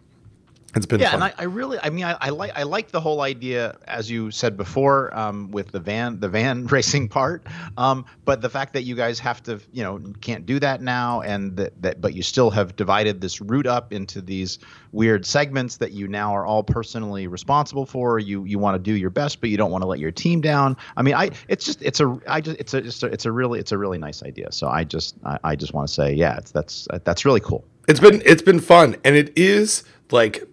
It's 0.75 0.87
been 0.87 0.99
yeah, 0.99 1.11
fun. 1.11 1.21
and 1.21 1.33
I, 1.37 1.43
I 1.43 1.43
really, 1.45 1.77
I 1.83 1.89
mean, 1.91 2.03
I, 2.03 2.17
I 2.19 2.29
like, 2.29 2.51
I 2.55 2.63
like 2.63 2.89
the 2.89 2.99
whole 2.99 3.21
idea, 3.21 3.77
as 3.87 4.09
you 4.09 4.31
said 4.31 4.57
before, 4.57 5.15
um, 5.15 5.51
with 5.51 5.71
the 5.71 5.79
van, 5.79 6.19
the 6.19 6.29
van 6.29 6.65
racing 6.67 7.09
part. 7.09 7.45
Um, 7.77 8.05
but 8.25 8.41
the 8.41 8.49
fact 8.49 8.73
that 8.73 8.81
you 8.81 8.95
guys 8.95 9.19
have 9.19 9.43
to, 9.43 9.59
you 9.71 9.83
know, 9.83 9.99
can't 10.21 10.45
do 10.45 10.59
that 10.59 10.81
now, 10.81 11.21
and 11.21 11.55
that, 11.57 11.79
that, 11.81 12.01
but 12.01 12.15
you 12.15 12.23
still 12.23 12.49
have 12.49 12.75
divided 12.75 13.21
this 13.21 13.39
route 13.39 13.67
up 13.67 13.93
into 13.93 14.19
these 14.21 14.59
weird 14.91 15.25
segments 15.25 15.77
that 15.77 15.91
you 15.91 16.07
now 16.07 16.33
are 16.33 16.45
all 16.45 16.63
personally 16.63 17.27
responsible 17.27 17.85
for. 17.85 18.17
You, 18.17 18.43
you 18.45 18.57
want 18.57 18.75
to 18.75 18.79
do 18.79 18.97
your 18.97 19.11
best, 19.11 19.41
but 19.41 19.49
you 19.51 19.57
don't 19.57 19.71
want 19.71 19.83
to 19.83 19.87
let 19.87 19.99
your 19.99 20.11
team 20.11 20.41
down. 20.41 20.75
I 20.97 21.03
mean, 21.03 21.13
I, 21.13 21.29
it's 21.47 21.65
just, 21.65 21.81
it's 21.83 21.99
a, 21.99 22.19
I 22.27 22.41
just, 22.41 22.59
it's 22.59 22.73
a, 22.73 22.77
it's 22.77 23.03
a, 23.03 23.07
it's 23.07 23.25
a 23.25 23.31
really, 23.31 23.59
it's 23.59 23.71
a 23.71 23.77
really 23.77 23.99
nice 23.99 24.23
idea. 24.23 24.51
So 24.51 24.67
I 24.69 24.83
just, 24.83 25.15
I, 25.23 25.37
I 25.43 25.55
just 25.55 25.73
want 25.73 25.87
to 25.87 25.93
say, 25.93 26.13
yeah, 26.13 26.37
it's, 26.37 26.51
that's, 26.51 26.87
that's 27.03 27.25
really 27.25 27.41
cool. 27.41 27.63
it's 27.87 27.99
been 27.99 28.21
it's 28.25 28.41
been 28.41 28.59
fun 28.59 28.95
and 29.03 29.15
it 29.15 29.37
is 29.37 29.83
like 30.11 30.47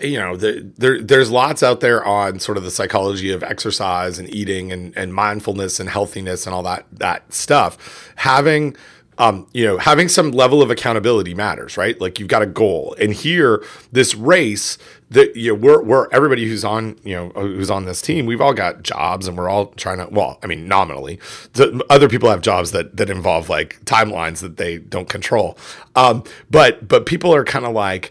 you 0.00 0.18
know 0.18 0.36
the, 0.36 0.70
there 0.76 1.00
there's 1.02 1.30
lots 1.30 1.62
out 1.62 1.80
there 1.80 2.04
on 2.04 2.38
sort 2.38 2.58
of 2.58 2.64
the 2.64 2.70
psychology 2.70 3.30
of 3.30 3.42
exercise 3.42 4.18
and 4.18 4.32
eating 4.34 4.72
and, 4.72 4.96
and 4.96 5.14
mindfulness 5.14 5.80
and 5.80 5.88
healthiness 5.88 6.46
and 6.46 6.54
all 6.54 6.62
that 6.62 6.86
that 6.92 7.32
stuff. 7.32 8.12
Having 8.16 8.76
um, 9.18 9.46
you 9.52 9.64
know 9.64 9.78
having 9.78 10.08
some 10.08 10.30
level 10.32 10.60
of 10.62 10.70
accountability 10.70 11.34
matters 11.34 11.76
right? 11.76 12.00
Like 12.00 12.18
you've 12.18 12.28
got 12.28 12.42
a 12.42 12.46
goal. 12.46 12.94
And 13.00 13.12
here 13.12 13.64
this 13.92 14.14
race 14.14 14.78
that 15.10 15.36
you 15.36 15.52
know 15.52 15.58
we're, 15.58 15.82
we're 15.82 16.08
everybody 16.10 16.48
who's 16.48 16.64
on 16.64 16.98
you 17.04 17.14
know 17.14 17.28
who's 17.30 17.70
on 17.70 17.84
this 17.84 18.02
team 18.02 18.26
we've 18.26 18.40
all 18.40 18.52
got 18.52 18.82
jobs 18.82 19.28
and 19.28 19.38
we're 19.38 19.48
all 19.48 19.66
trying 19.76 19.98
to 19.98 20.08
well 20.12 20.36
i 20.42 20.48
mean 20.48 20.66
nominally 20.66 21.20
the, 21.52 21.84
other 21.88 22.08
people 22.08 22.28
have 22.28 22.40
jobs 22.40 22.72
that 22.72 22.96
that 22.96 23.08
involve 23.08 23.48
like 23.48 23.78
timelines 23.84 24.40
that 24.40 24.56
they 24.56 24.78
don't 24.78 25.08
control. 25.08 25.56
Um, 25.94 26.24
but 26.50 26.86
but 26.86 27.06
people 27.06 27.34
are 27.34 27.44
kind 27.44 27.64
of 27.64 27.72
like 27.72 28.10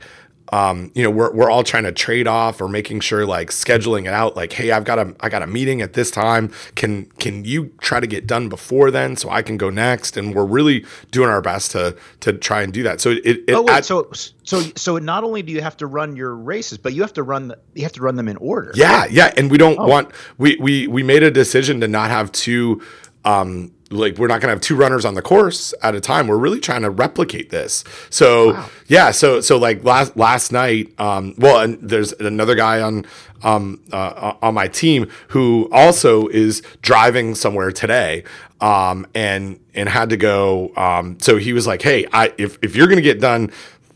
um, 0.52 0.92
you 0.94 1.02
know, 1.04 1.10
we're, 1.10 1.34
we're 1.34 1.50
all 1.50 1.64
trying 1.64 1.84
to 1.86 1.92
trade 1.92 2.28
off 2.28 2.62
or 2.62 2.68
making 2.68 3.00
sure 3.00 3.26
like 3.26 3.50
scheduling 3.50 4.02
it 4.06 4.14
out. 4.14 4.36
Like, 4.36 4.54
hey, 4.54 4.72
I've 4.72 4.84
got 4.84 5.00
a 5.00 5.16
I 5.20 5.30
got 5.30 5.42
a 5.42 5.48
meeting 5.48 5.82
at 5.82 5.94
this 5.94 6.12
time. 6.12 6.52
Can 6.76 7.06
can 7.18 7.44
you 7.46 7.72
try 7.82 8.00
to 8.00 8.06
get 8.08 8.28
done 8.28 8.48
before 8.50 8.92
then 8.92 9.16
so 9.18 9.30
I 9.30 9.42
can 9.42 9.58
go 9.58 9.70
next? 9.72 10.18
And 10.18 10.36
we're 10.36 10.46
really 10.46 10.86
doing 11.12 11.30
our 11.30 11.42
best 11.42 11.72
to 11.72 11.96
to 12.20 12.34
try 12.34 12.62
and 12.62 12.72
do 12.72 12.84
that. 12.84 13.02
So 13.02 13.10
it, 13.12 13.26
it 13.26 13.44
Oh 13.50 13.64
wait, 13.64 13.70
at- 13.78 13.86
so 13.86 14.10
so 14.44 14.62
so 14.76 14.98
not 15.00 15.24
only 15.24 15.42
do 15.42 15.52
you 15.52 15.62
have 15.62 15.78
to 15.78 15.88
run 15.88 16.16
your 16.16 16.36
races, 16.36 16.78
but 16.78 16.94
you 16.94 17.02
have 17.02 17.14
to 17.14 17.24
run 17.24 17.48
the, 17.48 17.58
you 17.74 17.84
have 17.84 17.94
to 17.94 18.02
run 18.04 18.16
them 18.16 18.28
in 18.28 18.38
order. 18.38 18.72
Yeah, 18.76 19.06
yeah, 19.10 19.34
and 19.38 19.50
we 19.50 19.58
don't 19.58 19.80
Oh. 19.80 19.88
want 19.88 20.12
we 20.38 20.58
we 20.58 20.86
we 20.88 21.02
made 21.02 21.24
a 21.24 21.32
decision 21.32 21.82
to 21.82 21.88
not 21.88 22.12
have 22.12 22.32
two 22.32 22.82
um 23.26 23.72
like 23.92 24.18
we're 24.18 24.28
not 24.28 24.42
going 24.42 24.50
to 24.50 24.56
have 24.56 24.62
two 24.62 24.76
runners 24.76 25.06
on 25.06 25.14
the 25.14 25.22
course 25.22 25.74
at 25.84 25.94
a 25.96 26.02
time. 26.02 26.28
We're 26.28 26.38
really 26.38 26.60
trying 26.60 26.82
to 26.82 26.90
replicate 26.90 27.50
this. 27.52 27.84
So 28.10 28.54
Wow. 28.54 28.70
yeah, 28.88 29.12
so 29.12 29.42
so 29.42 29.58
like 29.58 29.84
last 29.84 30.18
last 30.18 30.52
night 30.52 30.94
um 31.00 31.36
well 31.38 31.60
and 31.62 31.78
there's 31.82 32.12
another 32.14 32.56
guy 32.56 32.82
on 32.82 33.06
um 33.44 33.80
uh, 33.92 34.34
on 34.42 34.54
my 34.56 34.68
team 34.68 35.08
who 35.30 35.70
also 35.72 36.28
is 36.30 36.62
driving 36.82 37.36
somewhere 37.36 37.72
today 37.72 38.24
um 38.62 39.06
and 39.14 39.60
and 39.76 39.90
had 39.90 40.10
to 40.10 40.18
go 40.18 40.72
um 40.78 41.18
so 41.20 41.38
he 41.38 41.54
was 41.54 41.68
like, 41.68 41.82
"Hey, 41.82 42.08
I 42.12 42.34
if 42.38 42.58
if 42.64 42.76
you're 42.76 42.88
going 42.88 42.96
to 42.98 43.04
get 43.04 43.20
done 43.20 43.52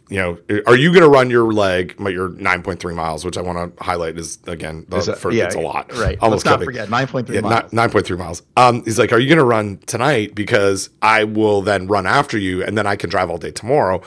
you 0.09 0.17
know, 0.17 0.39
are 0.65 0.75
you 0.75 0.89
going 0.91 1.03
to 1.03 1.09
run 1.09 1.29
your 1.29 1.53
leg, 1.53 1.95
your 1.99 2.29
9.3 2.29 2.95
miles, 2.95 3.23
which 3.23 3.37
I 3.37 3.41
want 3.41 3.77
to 3.77 3.83
highlight 3.83 4.17
is 4.17 4.39
again, 4.47 4.85
the, 4.89 4.97
Is 4.97 5.05
that- 5.05 5.19
for, 5.19 5.31
yeah, 5.31 5.45
it's 5.45 5.55
a 5.55 5.59
lot. 5.59 5.91
right. 5.93 6.17
Almost 6.21 6.45
Let's 6.47 6.57
not 6.59 6.65
forget, 6.65 6.89
9.3 6.89 7.29
Yeah, 7.33 7.41
miles. 7.41 7.71
Nine 7.71 7.89
point 7.91 8.07
three 8.07 8.17
miles. 8.17 8.41
Um, 8.57 8.83
he's 8.85 8.97
like, 8.97 9.13
are 9.13 9.19
you 9.19 9.27
going 9.27 9.37
to 9.37 9.43
run 9.45 9.77
tonight? 9.85 10.33
Because 10.33 10.89
I 11.03 11.25
will 11.25 11.61
then 11.61 11.85
run 11.87 12.07
after 12.07 12.37
you, 12.39 12.63
and 12.63 12.75
then 12.77 12.87
I 12.87 12.95
can 12.95 13.09
drive 13.09 13.29
all 13.29 13.37
day 13.37 13.51
tomorrow. 13.51 14.01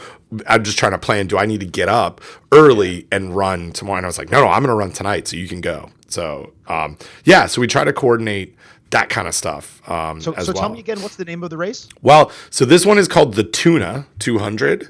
I'm 0.48 0.64
just 0.64 0.76
trying 0.78 0.92
to 0.92 0.98
plan. 0.98 1.26
Do 1.28 1.38
I 1.38 1.46
need 1.46 1.60
to 1.60 1.66
get 1.66 1.88
up 1.88 2.20
early 2.50 3.06
and 3.12 3.36
run 3.36 3.70
tomorrow? 3.72 3.98
And 3.98 4.06
I 4.06 4.08
was 4.08 4.18
like, 4.18 4.30
no, 4.30 4.40
no, 4.40 4.48
I'm 4.48 4.62
going 4.62 4.70
to 4.70 4.74
run 4.74 4.90
tonight, 4.92 5.28
so 5.28 5.36
you 5.36 5.46
can 5.46 5.60
go. 5.60 5.90
So, 6.08 6.52
um, 6.68 6.98
yeah, 7.24 7.46
so 7.46 7.60
we 7.60 7.66
try 7.66 7.84
to 7.84 7.92
coordinate 7.92 8.56
that 8.90 9.08
kind 9.08 9.28
of 9.28 9.34
stuff. 9.34 9.80
Um, 9.88 10.20
So, 10.20 10.32
so 10.34 10.52
well. 10.52 10.62
tell 10.62 10.68
me 10.70 10.80
again, 10.80 11.00
what's 11.00 11.16
the 11.16 11.24
name 11.24 11.42
of 11.44 11.50
the 11.50 11.56
race? 11.56 11.88
Well, 12.02 12.30
so 12.50 12.64
this 12.64 12.84
one 12.84 12.98
is 12.98 13.08
called 13.08 13.34
the 13.34 13.44
Tuna 13.44 14.06
200. 14.18 14.88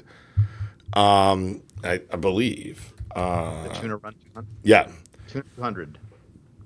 Um, 0.93 1.61
I, 1.83 2.01
I 2.11 2.15
believe. 2.17 2.93
Uh, 3.15 3.63
The 3.67 3.73
Tuna 3.75 3.97
Run 3.97 4.13
200. 4.33 4.47
yeah. 4.63 4.87
Tuna 5.27 5.43
200. 5.55 5.97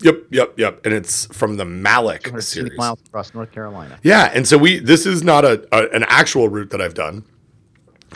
Yep, 0.02 0.16
yep, 0.30 0.54
yep. 0.60 0.86
And 0.86 0.94
it's 0.94 1.26
from 1.36 1.58
the 1.58 1.66
Malik 1.66 2.28
series. 2.40 2.78
miles 2.78 3.00
across 3.08 3.34
North 3.34 3.52
Carolina. 3.52 3.98
Yeah, 4.04 4.30
and 4.34 4.48
so 4.48 4.56
we 4.58 4.78
this 4.80 5.08
is 5.08 5.24
not 5.24 5.44
a, 5.44 5.68
a 5.76 5.90
an 5.90 6.06
actual 6.08 6.50
route 6.50 6.70
that 6.70 6.80
I've 6.82 6.94
done. 6.94 7.24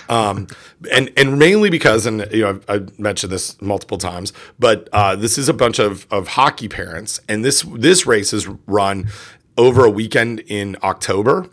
Um, 0.07 0.45
and 0.91 1.11
and 1.17 1.39
mainly 1.39 1.71
because, 1.71 2.05
and 2.05 2.27
you 2.31 2.41
know, 2.43 2.49
I've, 2.49 2.65
I've 2.69 2.99
mentioned 2.99 3.31
this 3.33 3.59
multiple 3.63 3.97
times, 3.97 4.31
but 4.59 4.89
uh, 4.93 5.15
this 5.15 5.39
is 5.39 5.49
a 5.49 5.53
bunch 5.53 5.79
of 5.79 6.05
of 6.11 6.27
hockey 6.27 6.67
parents, 6.67 7.19
and 7.27 7.43
this 7.43 7.63
this 7.75 8.05
race 8.05 8.31
is 8.31 8.47
run 8.67 9.07
over 9.57 9.83
a 9.83 9.89
weekend 9.89 10.41
in 10.41 10.77
October, 10.83 11.49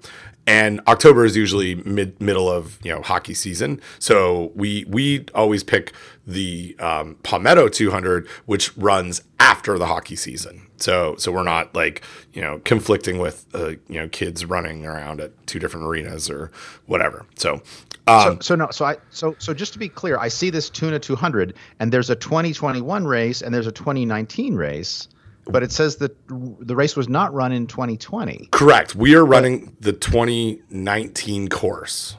and 0.48 0.80
October 0.88 1.26
is 1.26 1.36
usually 1.36 1.74
mid 1.74 2.18
middle 2.22 2.50
of 2.50 2.78
you 2.82 2.90
know 2.90 3.02
hockey 3.02 3.34
season, 3.34 3.82
so 3.98 4.50
we 4.54 4.86
we 4.88 5.26
always 5.34 5.62
pick 5.62 5.92
the 6.26 6.74
um, 6.78 7.16
Palmetto 7.22 7.68
200, 7.68 8.26
which 8.46 8.74
runs 8.76 9.22
after 9.38 9.76
the 9.76 9.84
hockey 9.86 10.16
season. 10.16 10.62
So 10.78 11.16
so 11.16 11.30
we're 11.30 11.42
not 11.42 11.74
like 11.74 12.02
you 12.32 12.40
know 12.40 12.60
conflicting 12.64 13.18
with 13.18 13.44
uh, 13.54 13.72
you 13.88 14.00
know 14.00 14.08
kids 14.08 14.46
running 14.46 14.86
around 14.86 15.20
at 15.20 15.32
two 15.46 15.58
different 15.58 15.86
arenas 15.86 16.30
or 16.30 16.50
whatever. 16.86 17.26
So. 17.36 17.62
Um, 18.06 18.36
So, 18.36 18.38
so 18.40 18.54
no, 18.54 18.68
so 18.70 18.86
I 18.86 18.96
so 19.10 19.36
so 19.38 19.52
just 19.52 19.74
to 19.74 19.78
be 19.78 19.90
clear, 19.90 20.16
I 20.16 20.28
see 20.28 20.48
this 20.48 20.70
Tuna 20.70 20.98
200, 20.98 21.52
and 21.78 21.92
there's 21.92 22.08
a 22.08 22.16
2021 22.16 23.06
race 23.06 23.42
and 23.42 23.54
there's 23.54 23.66
a 23.66 23.72
2019 23.72 24.54
race, 24.54 25.08
but 25.48 25.62
it 25.62 25.72
says 25.72 25.96
that 25.96 26.16
the 26.28 26.76
race 26.76 26.96
was 26.96 27.08
not 27.08 27.32
run 27.34 27.52
in 27.52 27.66
2020. 27.66 28.48
Correct. 28.52 28.94
We 28.94 29.14
are 29.14 29.24
running 29.24 29.76
the 29.80 29.92
2019 29.92 31.48
course. 31.48 32.16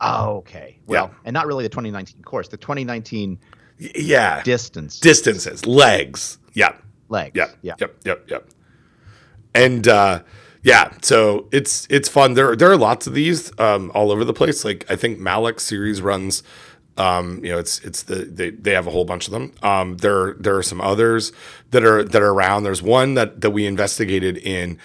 Oh, 0.00 0.36
okay. 0.38 0.78
Well, 0.86 1.10
Yeah. 1.12 1.18
and 1.24 1.34
not 1.34 1.46
really 1.46 1.64
the 1.64 1.68
2019 1.70 2.22
course, 2.22 2.48
the 2.48 2.56
2019 2.56 3.38
Yeah. 3.78 4.42
distance 4.42 5.00
Distances, 5.00 5.66
legs. 5.66 6.38
Yep. 6.54 6.82
legs. 7.08 7.32
Yep. 7.34 7.56
Yeah. 7.62 7.74
Yep. 7.80 7.96
Yep. 8.04 8.30
Yep. 8.30 8.48
And 9.54 9.88
uh, 9.88 10.22
yeah, 10.62 10.90
so 11.02 11.48
it's 11.52 11.86
it's 11.88 12.08
fun. 12.08 12.34
There 12.34 12.54
there 12.56 12.70
are 12.70 12.76
lots 12.76 13.06
of 13.06 13.14
these 13.14 13.50
um, 13.58 13.90
all 13.94 14.10
over 14.12 14.24
the 14.24 14.34
place. 14.34 14.64
Like 14.64 14.84
I 14.90 14.96
think 14.96 15.18
Malik 15.18 15.60
series 15.60 16.02
runs. 16.02 16.42
Um, 16.98 17.44
you 17.44 17.50
know, 17.50 17.58
it's 17.58 17.78
it's 17.80 18.04
the 18.04 18.16
they, 18.24 18.50
they 18.50 18.72
have 18.72 18.86
a 18.86 18.90
whole 18.90 19.04
bunch 19.04 19.26
of 19.26 19.32
them. 19.32 19.52
Um, 19.62 19.98
there 19.98 20.34
there 20.34 20.56
are 20.56 20.62
some 20.62 20.80
others 20.80 21.32
that 21.70 21.84
are 21.84 22.02
that 22.02 22.22
are 22.22 22.30
around. 22.30 22.62
There's 22.62 22.82
one 22.82 23.14
that 23.14 23.40
that 23.42 23.50
we 23.50 23.66
investigated 23.66 24.38
in 24.38 24.78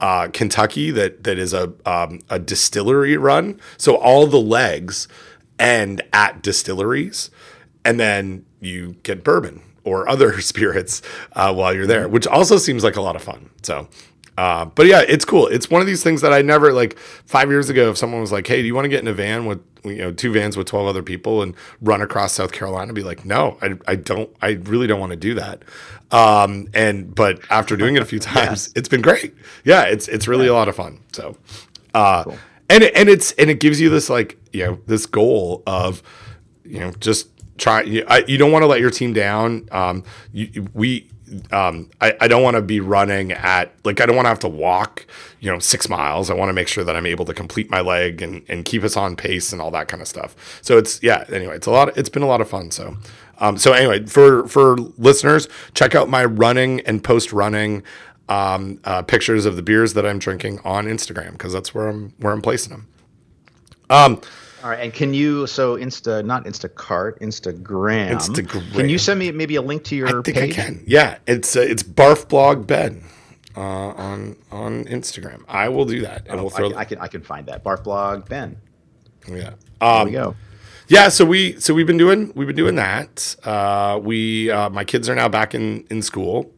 uh, 0.00 0.28
Kentucky 0.32 0.90
that 0.90 1.24
that 1.24 1.38
is 1.38 1.52
a 1.52 1.72
um, 1.86 2.20
a 2.28 2.38
distillery 2.38 3.16
run. 3.16 3.60
So 3.76 3.96
all 3.96 4.26
the 4.26 4.40
legs 4.40 5.06
end 5.58 6.02
at 6.12 6.42
distilleries, 6.42 7.30
and 7.84 8.00
then 8.00 8.44
you 8.60 8.96
get 9.02 9.22
bourbon 9.22 9.62
or 9.84 10.08
other 10.08 10.40
spirits 10.40 11.02
uh, 11.34 11.52
while 11.54 11.74
you're 11.74 11.86
there, 11.86 12.08
which 12.08 12.26
also 12.26 12.56
seems 12.56 12.82
like 12.82 12.96
a 12.96 13.02
lot 13.02 13.16
of 13.16 13.22
fun. 13.22 13.50
So. 13.62 13.88
Uh, 14.38 14.64
but 14.64 14.86
yeah, 14.86 15.02
it's 15.06 15.24
cool. 15.24 15.46
It's 15.46 15.68
one 15.70 15.80
of 15.82 15.86
these 15.86 16.02
things 16.02 16.22
that 16.22 16.32
I 16.32 16.40
never 16.42 16.72
like 16.72 16.98
five 16.98 17.50
years 17.50 17.68
ago. 17.68 17.90
If 17.90 17.98
someone 17.98 18.20
was 18.20 18.32
like, 18.32 18.46
"Hey, 18.46 18.62
do 18.62 18.66
you 18.66 18.74
want 18.74 18.86
to 18.86 18.88
get 18.88 19.00
in 19.00 19.08
a 19.08 19.12
van 19.12 19.44
with 19.46 19.60
you 19.84 19.96
know 19.96 20.10
two 20.12 20.32
vans 20.32 20.56
with 20.56 20.66
twelve 20.66 20.86
other 20.86 21.02
people 21.02 21.42
and 21.42 21.54
run 21.82 22.00
across 22.00 22.32
South 22.32 22.50
Carolina?" 22.52 22.90
I'd 22.90 22.94
be 22.94 23.02
like, 23.02 23.24
"No, 23.26 23.58
I, 23.60 23.74
I 23.86 23.94
don't. 23.96 24.30
I 24.40 24.52
really 24.52 24.86
don't 24.86 25.00
want 25.00 25.10
to 25.10 25.16
do 25.16 25.34
that." 25.34 25.62
Um, 26.10 26.68
and 26.72 27.14
but 27.14 27.40
after 27.50 27.76
doing 27.76 27.96
it 27.96 28.02
a 28.02 28.06
few 28.06 28.18
times, 28.34 28.72
it's 28.74 28.88
been 28.88 29.02
great. 29.02 29.34
Yeah, 29.64 29.82
it's 29.82 30.08
it's 30.08 30.26
really 30.26 30.46
a 30.46 30.54
lot 30.54 30.68
of 30.68 30.76
fun. 30.76 31.00
So, 31.12 31.36
uh, 31.92 32.24
and 32.70 32.84
and 32.84 33.08
it's 33.10 33.32
and 33.32 33.50
it 33.50 33.60
gives 33.60 33.80
you 33.82 33.90
this 33.90 34.08
like 34.08 34.38
you 34.52 34.64
know 34.64 34.78
this 34.86 35.04
goal 35.04 35.62
of 35.66 36.02
you 36.64 36.80
know 36.80 36.90
just 37.00 37.28
try. 37.58 37.82
You, 37.82 38.04
I, 38.08 38.24
you 38.26 38.38
don't 38.38 38.50
want 38.50 38.62
to 38.62 38.66
let 38.66 38.80
your 38.80 38.90
team 38.90 39.12
down. 39.12 39.68
Um, 39.72 40.04
you- 40.32 40.66
we 40.72 41.10
um, 41.50 41.90
I, 42.00 42.16
I 42.20 42.28
don't 42.28 42.42
want 42.42 42.56
to 42.56 42.62
be 42.62 42.80
running 42.80 43.32
at 43.32 43.72
like 43.84 44.00
I 44.00 44.06
don't 44.06 44.16
want 44.16 44.26
to 44.26 44.30
have 44.30 44.38
to 44.40 44.48
walk, 44.48 45.06
you 45.40 45.50
know, 45.50 45.58
six 45.58 45.88
miles. 45.88 46.30
I 46.30 46.34
want 46.34 46.48
to 46.48 46.52
make 46.54 46.68
sure 46.68 46.84
that 46.84 46.96
I'm 46.96 47.06
able 47.06 47.24
to 47.24 47.34
complete 47.34 47.70
my 47.70 47.80
leg 47.80 48.22
and, 48.22 48.42
and 48.48 48.64
keep 48.64 48.82
us 48.82 48.96
on 48.96 49.16
pace 49.16 49.52
and 49.52 49.60
all 49.60 49.70
that 49.72 49.88
kind 49.88 50.00
of 50.00 50.08
stuff. 50.08 50.60
So 50.62 50.78
it's 50.78 51.02
yeah. 51.02 51.24
Anyway, 51.28 51.56
it's 51.56 51.66
a 51.66 51.70
lot. 51.70 51.96
It's 51.96 52.08
been 52.08 52.22
a 52.22 52.26
lot 52.26 52.40
of 52.40 52.48
fun. 52.48 52.70
So 52.70 52.96
um, 53.38 53.58
so 53.58 53.72
anyway, 53.72 54.06
for 54.06 54.46
for 54.46 54.76
listeners, 54.76 55.48
check 55.74 55.94
out 55.94 56.08
my 56.08 56.24
running 56.24 56.80
and 56.82 57.02
post 57.02 57.32
running 57.32 57.82
um, 58.28 58.80
uh, 58.84 59.02
pictures 59.02 59.44
of 59.46 59.56
the 59.56 59.62
beers 59.62 59.94
that 59.94 60.06
I'm 60.06 60.18
drinking 60.18 60.60
on 60.64 60.86
Instagram 60.86 61.32
because 61.32 61.52
that's 61.52 61.74
where 61.74 61.88
I'm 61.88 62.14
where 62.18 62.32
I'm 62.32 62.40
placing 62.40 62.70
them. 62.70 62.88
Um, 63.90 64.20
All 64.62 64.70
right, 64.70 64.80
and 64.80 64.92
can 64.92 65.12
you 65.12 65.46
so 65.48 65.76
Insta 65.76 66.24
not 66.24 66.44
Instacart, 66.44 67.18
Instagram? 67.20 68.12
Instagram. 68.12 68.72
Can 68.74 68.88
you 68.88 68.98
send 68.98 69.18
me 69.18 69.32
maybe 69.32 69.56
a 69.56 69.62
link 69.62 69.82
to 69.84 69.96
your 69.96 70.08
I 70.20 70.22
think 70.22 70.36
page? 70.36 70.52
I 70.58 70.62
can. 70.62 70.84
Yeah, 70.86 71.18
it's 71.26 71.56
uh, 71.56 71.60
it's 71.60 71.82
barf 71.82 72.28
blog 72.28 72.66
Ben 72.66 73.02
uh, 73.56 73.60
on 73.60 74.36
on 74.52 74.84
Instagram. 74.84 75.42
I 75.48 75.68
will 75.68 75.84
do 75.84 76.02
that, 76.02 76.26
and 76.28 76.40
we'll 76.40 76.52
I 76.54 76.56
throw. 76.56 76.68
can, 76.70 76.78
I 76.78 76.84
can 76.84 76.98
I 76.98 77.06
can 77.08 77.22
find 77.22 77.46
that. 77.48 77.64
Barf 77.64 77.82
blog 77.82 78.28
Ben. 78.28 78.56
yeah. 79.28 79.34
There 79.34 79.54
Um, 79.80 80.06
we 80.06 80.12
go. 80.12 80.36
Yeah, 80.88 81.08
so 81.08 81.24
we 81.24 81.58
so 81.58 81.74
we've 81.74 81.86
been 81.86 81.96
doing 81.96 82.32
we've 82.36 82.46
been 82.46 82.56
doing 82.56 82.74
that. 82.76 83.34
Uh, 83.42 83.98
we 84.02 84.50
uh, 84.50 84.68
my 84.70 84.84
kids 84.84 85.08
are 85.08 85.14
now 85.14 85.28
back 85.28 85.54
in 85.54 85.84
in 85.90 86.02
school, 86.02 86.52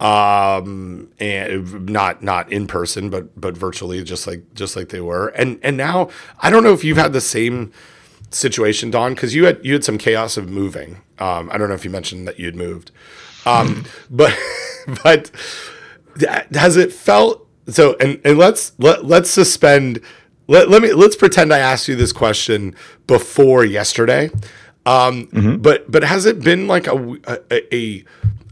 um, 0.00 1.08
and 1.18 1.88
not 1.88 2.22
not 2.22 2.50
in 2.52 2.66
person, 2.66 3.10
but 3.10 3.38
but 3.40 3.56
virtually, 3.56 4.02
just 4.04 4.26
like 4.26 4.42
just 4.54 4.76
like 4.76 4.90
they 4.90 5.00
were. 5.00 5.28
And 5.28 5.58
and 5.62 5.76
now 5.76 6.10
I 6.40 6.50
don't 6.50 6.62
know 6.62 6.72
if 6.72 6.84
you've 6.84 6.98
had 6.98 7.12
the 7.12 7.20
same 7.20 7.72
situation, 8.30 8.90
Don, 8.90 9.14
because 9.14 9.34
you 9.34 9.46
had 9.46 9.64
you 9.64 9.72
had 9.72 9.84
some 9.84 9.98
chaos 9.98 10.36
of 10.36 10.48
moving. 10.48 10.98
Um, 11.18 11.50
I 11.50 11.58
don't 11.58 11.68
know 11.68 11.74
if 11.74 11.84
you 11.84 11.90
mentioned 11.90 12.28
that 12.28 12.38
you'd 12.38 12.56
moved, 12.56 12.90
um, 13.44 13.84
but 14.10 14.38
but 15.02 15.30
has 16.52 16.76
it 16.76 16.92
felt 16.92 17.46
so? 17.68 17.96
And 18.00 18.20
and 18.24 18.38
let's 18.38 18.72
let 18.78 19.04
let's 19.04 19.30
suspend. 19.30 20.00
Let, 20.50 20.70
let 20.70 20.80
me 20.80 20.94
let's 20.94 21.16
pretend 21.16 21.52
I 21.52 21.58
asked 21.58 21.88
you 21.88 21.96
this 21.96 22.12
question 22.12 22.74
before 23.06 23.66
yesterday. 23.66 24.30
Um, 24.86 25.26
mm-hmm. 25.26 25.56
But 25.56 25.90
but 25.90 26.02
has 26.04 26.24
it 26.24 26.40
been 26.40 26.66
like 26.66 26.86
a 26.86 27.16
a, 27.50 27.74
a 27.74 28.04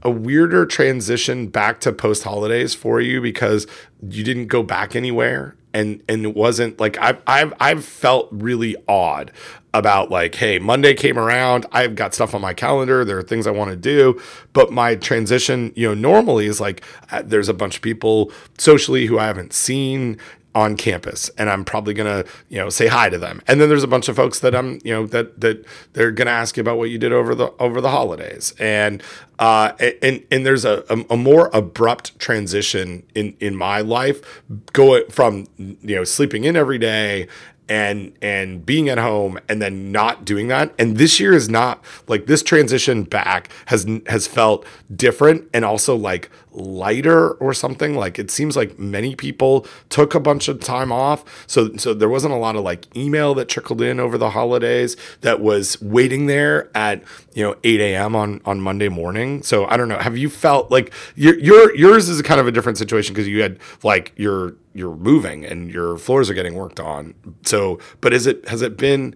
a 0.06 0.10
weirder 0.10 0.64
transition 0.64 1.48
back 1.48 1.80
to 1.80 1.92
post 1.92 2.22
holidays 2.22 2.76
for 2.76 3.00
you 3.00 3.20
because 3.20 3.66
you 4.08 4.22
didn't 4.22 4.46
go 4.46 4.62
back 4.62 4.94
anywhere 4.94 5.56
and 5.74 6.00
and 6.08 6.24
it 6.24 6.36
wasn't 6.36 6.78
like 6.78 6.96
I've 6.98 7.20
I've 7.26 7.52
I've 7.58 7.84
felt 7.84 8.28
really 8.30 8.76
odd 8.86 9.32
about 9.74 10.08
like 10.08 10.36
hey 10.36 10.60
Monday 10.60 10.94
came 10.94 11.18
around 11.18 11.66
I've 11.72 11.96
got 11.96 12.14
stuff 12.14 12.36
on 12.36 12.40
my 12.40 12.54
calendar 12.54 13.04
there 13.04 13.18
are 13.18 13.22
things 13.22 13.48
I 13.48 13.50
want 13.50 13.70
to 13.70 13.76
do 13.76 14.22
but 14.52 14.70
my 14.70 14.94
transition 14.94 15.72
you 15.74 15.88
know 15.88 15.94
normally 15.94 16.46
is 16.46 16.60
like 16.60 16.84
uh, 17.10 17.22
there's 17.24 17.48
a 17.48 17.54
bunch 17.54 17.74
of 17.74 17.82
people 17.82 18.30
socially 18.58 19.06
who 19.06 19.18
I 19.18 19.26
haven't 19.26 19.52
seen 19.52 20.18
on 20.56 20.74
campus 20.74 21.30
and 21.36 21.50
I'm 21.50 21.66
probably 21.66 21.92
going 21.92 22.24
to, 22.24 22.28
you 22.48 22.56
know, 22.56 22.70
say 22.70 22.86
hi 22.86 23.10
to 23.10 23.18
them. 23.18 23.42
And 23.46 23.60
then 23.60 23.68
there's 23.68 23.82
a 23.82 23.88
bunch 23.88 24.08
of 24.08 24.16
folks 24.16 24.40
that 24.40 24.54
I'm, 24.54 24.80
you 24.82 24.92
know, 24.92 25.06
that 25.08 25.38
that 25.42 25.66
they're 25.92 26.10
going 26.10 26.26
to 26.26 26.32
ask 26.32 26.56
you 26.56 26.62
about 26.62 26.78
what 26.78 26.88
you 26.88 26.96
did 26.96 27.12
over 27.12 27.34
the 27.34 27.52
over 27.60 27.82
the 27.82 27.90
holidays. 27.90 28.54
And 28.58 29.02
uh 29.38 29.72
and 30.02 30.24
and 30.30 30.46
there's 30.46 30.64
a 30.64 30.82
a, 30.88 31.04
a 31.10 31.16
more 31.16 31.50
abrupt 31.52 32.18
transition 32.18 33.02
in 33.14 33.36
in 33.38 33.54
my 33.54 33.80
life 33.80 34.42
going 34.72 35.04
from 35.10 35.46
you 35.58 35.94
know 35.94 36.04
sleeping 36.04 36.44
in 36.44 36.56
every 36.56 36.78
day 36.78 37.28
and 37.68 38.16
and 38.22 38.64
being 38.64 38.88
at 38.88 38.96
home 38.96 39.38
and 39.48 39.60
then 39.60 39.92
not 39.92 40.24
doing 40.24 40.48
that 40.48 40.72
and 40.78 40.96
this 40.96 41.20
year 41.20 41.34
is 41.34 41.48
not 41.50 41.84
like 42.06 42.26
this 42.26 42.42
transition 42.42 43.02
back 43.02 43.50
has 43.66 43.86
has 44.06 44.26
felt 44.26 44.64
different 44.94 45.44
and 45.52 45.64
also 45.64 45.94
like 45.96 46.30
lighter 46.56 47.32
or 47.32 47.54
something. 47.54 47.94
Like 47.94 48.18
it 48.18 48.30
seems 48.30 48.56
like 48.56 48.78
many 48.78 49.14
people 49.14 49.66
took 49.88 50.14
a 50.14 50.20
bunch 50.20 50.48
of 50.48 50.60
time 50.60 50.90
off. 50.90 51.24
So 51.46 51.76
so 51.76 51.94
there 51.94 52.08
wasn't 52.08 52.34
a 52.34 52.36
lot 52.36 52.56
of 52.56 52.64
like 52.64 52.94
email 52.96 53.34
that 53.34 53.48
trickled 53.48 53.80
in 53.82 54.00
over 54.00 54.18
the 54.18 54.30
holidays 54.30 54.96
that 55.20 55.40
was 55.40 55.80
waiting 55.82 56.26
there 56.26 56.70
at 56.74 57.02
you 57.34 57.42
know 57.42 57.56
8 57.62 57.80
a.m 57.80 58.16
on 58.16 58.40
on 58.44 58.60
monday 58.60 58.88
morning. 58.88 59.42
So 59.42 59.66
i 59.66 59.76
don't 59.76 59.88
know. 59.88 59.98
Have 59.98 60.16
you 60.16 60.30
felt 60.30 60.70
like 60.70 60.92
your, 61.14 61.38
your 61.38 61.76
yours 61.76 62.08
is 62.08 62.20
kind 62.22 62.40
of 62.40 62.46
a 62.46 62.52
different 62.52 62.78
situation 62.78 63.14
because 63.14 63.28
you 63.28 63.42
had 63.42 63.58
like 63.82 64.12
your 64.16 64.54
you're 64.74 64.96
moving 64.96 65.44
and 65.44 65.70
your 65.70 65.96
floors 65.96 66.28
are 66.28 66.34
getting 66.34 66.54
worked 66.54 66.80
on. 66.80 67.14
So 67.44 67.78
but 68.00 68.12
is 68.12 68.26
it 68.26 68.48
has 68.48 68.62
it 68.62 68.76
been 68.76 69.14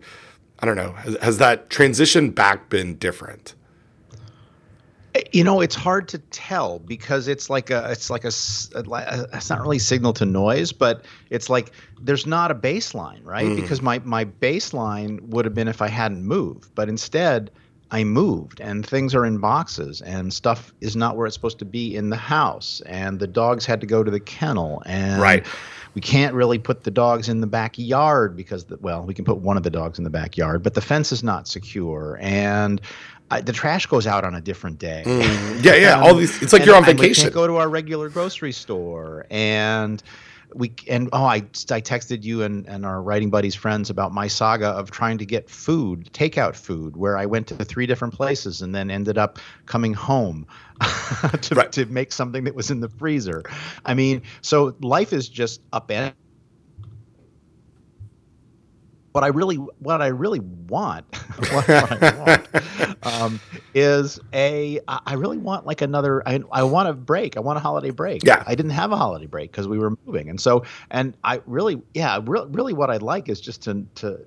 i 0.60 0.66
don't 0.66 0.76
know 0.76 0.92
has, 0.92 1.16
has 1.22 1.38
that 1.38 1.70
transition 1.70 2.30
back 2.30 2.68
been 2.68 2.96
different 2.96 3.54
you 5.32 5.44
know, 5.44 5.60
it's 5.60 5.74
hard 5.74 6.08
to 6.08 6.18
tell 6.18 6.78
because 6.78 7.28
it's 7.28 7.50
like 7.50 7.70
a, 7.70 7.90
it's 7.90 8.10
like 8.10 8.24
a, 8.24 8.32
a, 8.74 9.26
it's 9.32 9.50
not 9.50 9.60
really 9.60 9.78
signal 9.78 10.12
to 10.14 10.26
noise, 10.26 10.72
but 10.72 11.04
it's 11.30 11.50
like 11.50 11.72
there's 12.00 12.26
not 12.26 12.50
a 12.50 12.54
baseline, 12.54 13.24
right? 13.24 13.46
Mm. 13.46 13.56
Because 13.56 13.82
my 13.82 14.00
my 14.00 14.24
baseline 14.24 15.20
would 15.28 15.44
have 15.44 15.54
been 15.54 15.68
if 15.68 15.82
I 15.82 15.88
hadn't 15.88 16.24
moved, 16.24 16.74
but 16.74 16.88
instead 16.88 17.50
I 17.90 18.04
moved 18.04 18.60
and 18.60 18.86
things 18.86 19.14
are 19.14 19.26
in 19.26 19.38
boxes 19.38 20.00
and 20.00 20.32
stuff 20.32 20.72
is 20.80 20.94
not 20.94 21.16
where 21.16 21.26
it's 21.26 21.34
supposed 21.34 21.58
to 21.58 21.64
be 21.64 21.96
in 21.96 22.10
the 22.10 22.16
house 22.16 22.80
and 22.86 23.18
the 23.18 23.26
dogs 23.26 23.66
had 23.66 23.80
to 23.80 23.86
go 23.86 24.04
to 24.04 24.10
the 24.10 24.20
kennel 24.20 24.82
and 24.86 25.20
right. 25.20 25.44
we 25.94 26.00
can't 26.00 26.32
really 26.34 26.58
put 26.58 26.84
the 26.84 26.90
dogs 26.90 27.28
in 27.28 27.40
the 27.40 27.48
backyard 27.48 28.36
because 28.36 28.64
the, 28.64 28.76
well 28.80 29.02
we 29.02 29.12
can 29.12 29.24
put 29.24 29.38
one 29.38 29.56
of 29.56 29.64
the 29.64 29.70
dogs 29.70 29.98
in 29.98 30.04
the 30.04 30.10
backyard 30.10 30.62
but 30.62 30.74
the 30.74 30.80
fence 30.80 31.10
is 31.10 31.24
not 31.24 31.48
secure 31.48 32.16
and 32.20 32.80
I, 33.30 33.40
the 33.40 33.52
trash 33.52 33.86
goes 33.86 34.06
out 34.06 34.24
on 34.24 34.34
a 34.34 34.40
different 34.40 34.78
day. 34.78 35.04
Mm. 35.06 35.64
Yeah, 35.64 35.74
yeah. 35.74 36.00
all 36.00 36.14
these. 36.14 36.42
It's 36.42 36.52
like 36.52 36.64
you're 36.64 36.76
on 36.76 36.84
vacation. 36.84 37.22
we 37.22 37.24
can't 37.24 37.34
go 37.34 37.46
to 37.46 37.56
our 37.56 37.68
regular 37.68 38.08
grocery 38.08 38.52
store, 38.52 39.26
and 39.30 40.02
we 40.54 40.72
and 40.88 41.08
oh, 41.12 41.24
I 41.24 41.36
I 41.36 41.80
texted 41.80 42.22
you 42.24 42.42
and 42.42 42.66
and 42.66 42.84
our 42.84 43.02
writing 43.02 43.30
buddies 43.30 43.54
friends 43.54 43.90
about 43.90 44.12
my 44.12 44.26
saga 44.26 44.68
of 44.68 44.90
trying 44.90 45.18
to 45.18 45.26
get 45.26 45.48
food, 45.48 46.10
takeout 46.12 46.56
food, 46.56 46.96
where 46.96 47.16
I 47.16 47.26
went 47.26 47.46
to 47.48 47.64
three 47.64 47.86
different 47.86 48.14
places 48.14 48.62
and 48.62 48.74
then 48.74 48.90
ended 48.90 49.18
up 49.18 49.38
coming 49.66 49.94
home 49.94 50.46
to 51.42 51.54
right. 51.54 51.72
to 51.72 51.86
make 51.86 52.12
something 52.12 52.44
that 52.44 52.54
was 52.54 52.70
in 52.70 52.80
the 52.80 52.88
freezer. 52.88 53.42
I 53.84 53.94
mean, 53.94 54.22
so 54.42 54.74
life 54.80 55.12
is 55.12 55.28
just 55.28 55.60
upended 55.72 56.14
what 59.12 59.24
I 59.24 59.28
really 59.28 59.56
what 59.56 60.00
I 60.00 60.08
really 60.08 60.40
want, 60.40 61.04
what, 61.50 61.68
what 61.68 62.02
I 62.02 62.44
want 63.02 63.06
um, 63.06 63.40
is 63.74 64.20
a 64.32 64.80
I 64.88 65.14
really 65.14 65.38
want 65.38 65.66
like 65.66 65.80
another 65.82 66.26
I, 66.26 66.40
I 66.52 66.62
want 66.62 66.88
a 66.88 66.92
break. 66.92 67.36
I 67.36 67.40
want 67.40 67.56
a 67.56 67.60
holiday 67.60 67.90
break. 67.90 68.22
Yeah. 68.24 68.42
I 68.46 68.54
didn't 68.54 68.72
have 68.72 68.92
a 68.92 68.96
holiday 68.96 69.26
break 69.26 69.50
because 69.50 69.66
we 69.66 69.78
were 69.78 69.96
moving. 70.06 70.28
And 70.30 70.40
so 70.40 70.64
and 70.90 71.16
I 71.24 71.40
really 71.46 71.82
yeah, 71.94 72.20
re- 72.24 72.46
really 72.48 72.72
what 72.72 72.90
I'd 72.90 73.02
like 73.02 73.28
is 73.28 73.40
just 73.40 73.62
to 73.62 73.86
to 73.96 74.20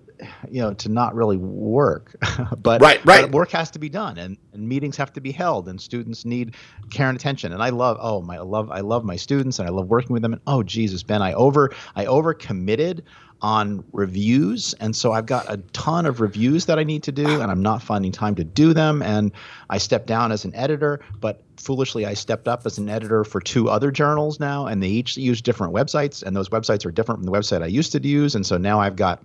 you 0.50 0.62
know 0.62 0.74
to 0.74 0.90
not 0.90 1.16
really 1.16 1.38
work 1.38 2.16
but, 2.58 2.82
right, 2.82 3.04
right. 3.06 3.24
But 3.24 3.32
work 3.32 3.52
has 3.52 3.72
to 3.72 3.80
be 3.80 3.90
done 3.90 4.18
and, 4.18 4.38
and 4.54 4.68
meetings 4.68 4.98
have 4.98 5.12
to 5.14 5.22
be 5.22 5.32
held 5.32 5.68
and 5.68 5.82
students 5.82 6.26
need 6.26 6.56
care 6.90 7.10
and 7.10 7.18
attention 7.18 7.52
and 7.52 7.62
i 7.62 7.70
love 7.70 7.98
oh 8.00 8.22
my 8.22 8.38
I 8.38 8.40
love 8.40 8.72
i 8.72 8.80
love 8.80 9.04
my 9.04 9.16
students 9.16 9.60
and 9.60 9.68
i 9.68 9.72
love 9.72 9.88
working 9.88 10.14
with 10.14 10.22
them 10.22 10.34
and 10.34 10.42
oh 10.48 10.64
jesus 10.64 11.04
ben 11.04 11.22
i 11.22 11.34
over 11.34 11.72
i 11.96 12.06
over 12.06 12.34
committed 12.34 13.04
on 13.44 13.84
reviews. 13.92 14.74
And 14.80 14.96
so 14.96 15.12
I've 15.12 15.26
got 15.26 15.46
a 15.52 15.58
ton 15.74 16.06
of 16.06 16.22
reviews 16.22 16.66
that 16.66 16.80
I 16.80 16.84
need 16.84 17.04
to 17.04 17.12
do, 17.12 17.42
and 17.42 17.52
I'm 17.52 17.62
not 17.62 17.84
finding 17.84 18.14
time 18.14 18.36
to 18.36 18.44
do 18.44 18.74
them. 18.74 19.02
And 19.02 19.34
I 19.70 19.78
stepped 19.78 20.08
down 20.08 20.32
as 20.32 20.46
an 20.46 20.56
editor, 20.56 21.02
but 21.20 21.44
foolishly, 21.58 22.06
I 22.06 22.14
stepped 22.14 22.48
up 22.48 22.66
as 22.66 22.78
an 22.78 22.88
editor 22.88 23.26
for 23.26 23.42
two 23.42 23.70
other 23.70 23.92
journals 23.92 24.40
now, 24.40 24.66
and 24.66 24.82
they 24.82 24.88
each 24.88 25.18
use 25.18 25.42
different 25.42 25.74
websites, 25.74 26.24
and 26.24 26.36
those 26.36 26.50
websites 26.50 26.86
are 26.86 26.92
different 26.92 27.20
from 27.20 27.26
the 27.26 27.38
website 27.38 27.62
I 27.62 27.68
used 27.68 27.92
to 27.92 28.02
use. 28.02 28.34
And 28.34 28.46
so 28.46 28.58
now 28.58 28.80
I've 28.80 28.96
got, 28.96 29.22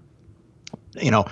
you 1.00 1.12
know, 1.12 1.26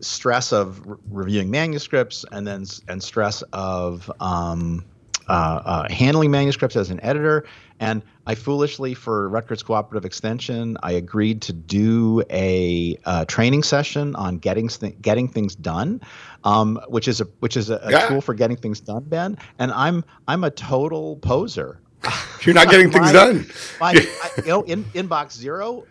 stress 0.00 0.50
of 0.50 0.86
re- 0.86 0.96
reviewing 1.10 1.50
manuscripts 1.50 2.24
and 2.32 2.46
then 2.46 2.64
and 2.88 3.02
stress 3.02 3.42
of 3.52 4.10
um, 4.18 4.82
uh, 5.28 5.60
uh, 5.64 5.92
handling 5.92 6.30
manuscripts 6.30 6.74
as 6.74 6.88
an 6.88 7.00
editor 7.02 7.44
and 7.80 8.02
I 8.26 8.34
foolishly, 8.34 8.92
for 8.94 9.28
Rutgers 9.28 9.62
Cooperative 9.62 10.04
Extension, 10.04 10.76
I 10.82 10.92
agreed 10.92 11.42
to 11.42 11.52
do 11.54 12.22
a 12.30 12.96
uh, 13.06 13.24
training 13.24 13.62
session 13.62 14.14
on 14.14 14.36
getting 14.36 14.68
th- 14.68 15.00
getting 15.00 15.26
things 15.26 15.56
done, 15.56 16.02
um, 16.44 16.78
which 16.88 17.08
is 17.08 17.22
a 17.22 17.24
which 17.40 17.56
is 17.56 17.70
a, 17.70 17.76
a 17.76 17.90
yeah. 17.90 18.08
tool 18.08 18.20
for 18.20 18.34
getting 18.34 18.58
things 18.58 18.80
done, 18.80 19.04
Ben. 19.04 19.38
And 19.58 19.72
I'm 19.72 20.04
I'm 20.28 20.44
a 20.44 20.50
total 20.50 21.16
poser. 21.16 21.80
You're 22.42 22.54
not 22.54 22.68
getting 22.68 22.90
things 22.92 23.12
done. 23.12 23.46
My, 23.80 23.90
I, 23.96 24.30
you 24.36 24.48
know, 24.48 24.62
in, 24.62 24.84
inbox 24.84 25.32
zero. 25.32 25.86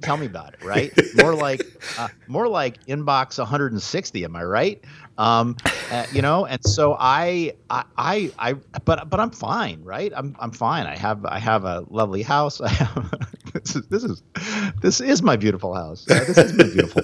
Tell 0.00 0.16
me 0.16 0.26
about 0.26 0.54
it, 0.54 0.64
right? 0.64 0.92
More 1.16 1.34
like 1.34 1.62
uh, 1.98 2.08
more 2.26 2.48
like 2.48 2.84
inbox 2.86 3.38
160. 3.38 4.24
Am 4.24 4.34
I 4.34 4.44
right? 4.44 4.84
Um, 5.18 5.56
uh, 5.90 6.06
you 6.12 6.22
know 6.22 6.46
and 6.46 6.60
so 6.64 6.96
I, 6.98 7.52
I 7.70 7.84
i 7.96 8.32
i 8.38 8.52
but 8.84 9.08
but 9.08 9.20
i'm 9.20 9.30
fine 9.30 9.84
right? 9.84 10.12
I'm 10.14 10.34
i'm 10.38 10.50
fine. 10.50 10.86
I 10.86 10.96
have 10.96 11.24
i 11.24 11.38
have 11.38 11.64
a 11.64 11.84
lovely 11.88 12.22
house. 12.22 12.60
I 12.60 12.68
have 12.68 13.14
this 13.52 13.76
is 13.76 13.86
this 13.88 14.04
is 14.04 14.22
this 14.80 15.00
is 15.00 15.22
my 15.22 15.36
beautiful 15.36 15.74
house. 15.74 16.08
Uh, 16.10 16.24
this 16.24 16.38
is 16.38 16.52
my 16.54 16.64
beautiful 16.64 17.02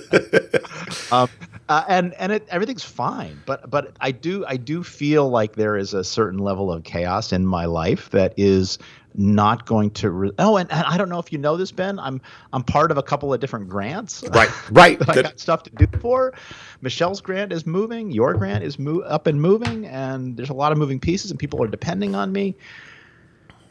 um, 1.16 1.28
uh, 1.68 1.84
and 1.88 2.14
and 2.14 2.32
it, 2.32 2.46
everything's 2.50 2.84
fine. 2.84 3.40
But 3.46 3.70
but 3.70 3.92
i 4.00 4.10
do 4.10 4.44
i 4.46 4.56
do 4.56 4.82
feel 4.82 5.28
like 5.28 5.54
there 5.54 5.76
is 5.76 5.94
a 5.94 6.02
certain 6.02 6.38
level 6.38 6.72
of 6.72 6.82
chaos 6.84 7.32
in 7.32 7.46
my 7.46 7.66
life 7.66 8.10
that 8.10 8.34
is 8.36 8.78
not 9.14 9.66
going 9.66 9.90
to 9.90 10.10
re- 10.10 10.32
oh 10.38 10.56
and, 10.56 10.70
and, 10.70 10.84
i 10.86 10.96
don't 10.96 11.08
know 11.08 11.18
if 11.18 11.32
you 11.32 11.38
know 11.38 11.56
this 11.56 11.72
ben 11.72 11.98
i'm 11.98 12.20
i'm 12.52 12.62
part 12.62 12.90
of 12.90 12.98
a 12.98 13.02
couple 13.02 13.32
of 13.32 13.40
different 13.40 13.68
grants. 13.68 14.24
Right 14.30 14.50
right. 14.70 14.98
I 15.08 15.22
got 15.22 15.40
stuff 15.40 15.62
to 15.64 15.70
do 15.70 15.86
for. 15.98 16.32
Michelle's 16.80 17.20
grant 17.20 17.52
is 17.52 17.66
moving 17.66 18.10
your 18.10 18.34
grant 18.34 18.64
is 18.64 18.78
mo- 18.78 19.00
up 19.00 19.26
and 19.26 19.40
moving 19.40 19.86
and 19.86 20.36
there's 20.36 20.50
a 20.50 20.54
lot 20.54 20.72
of 20.72 20.78
moving 20.78 21.00
pieces 21.00 21.30
and 21.30 21.38
people 21.38 21.62
are 21.62 21.68
depending 21.68 22.14
on 22.14 22.32
me. 22.32 22.56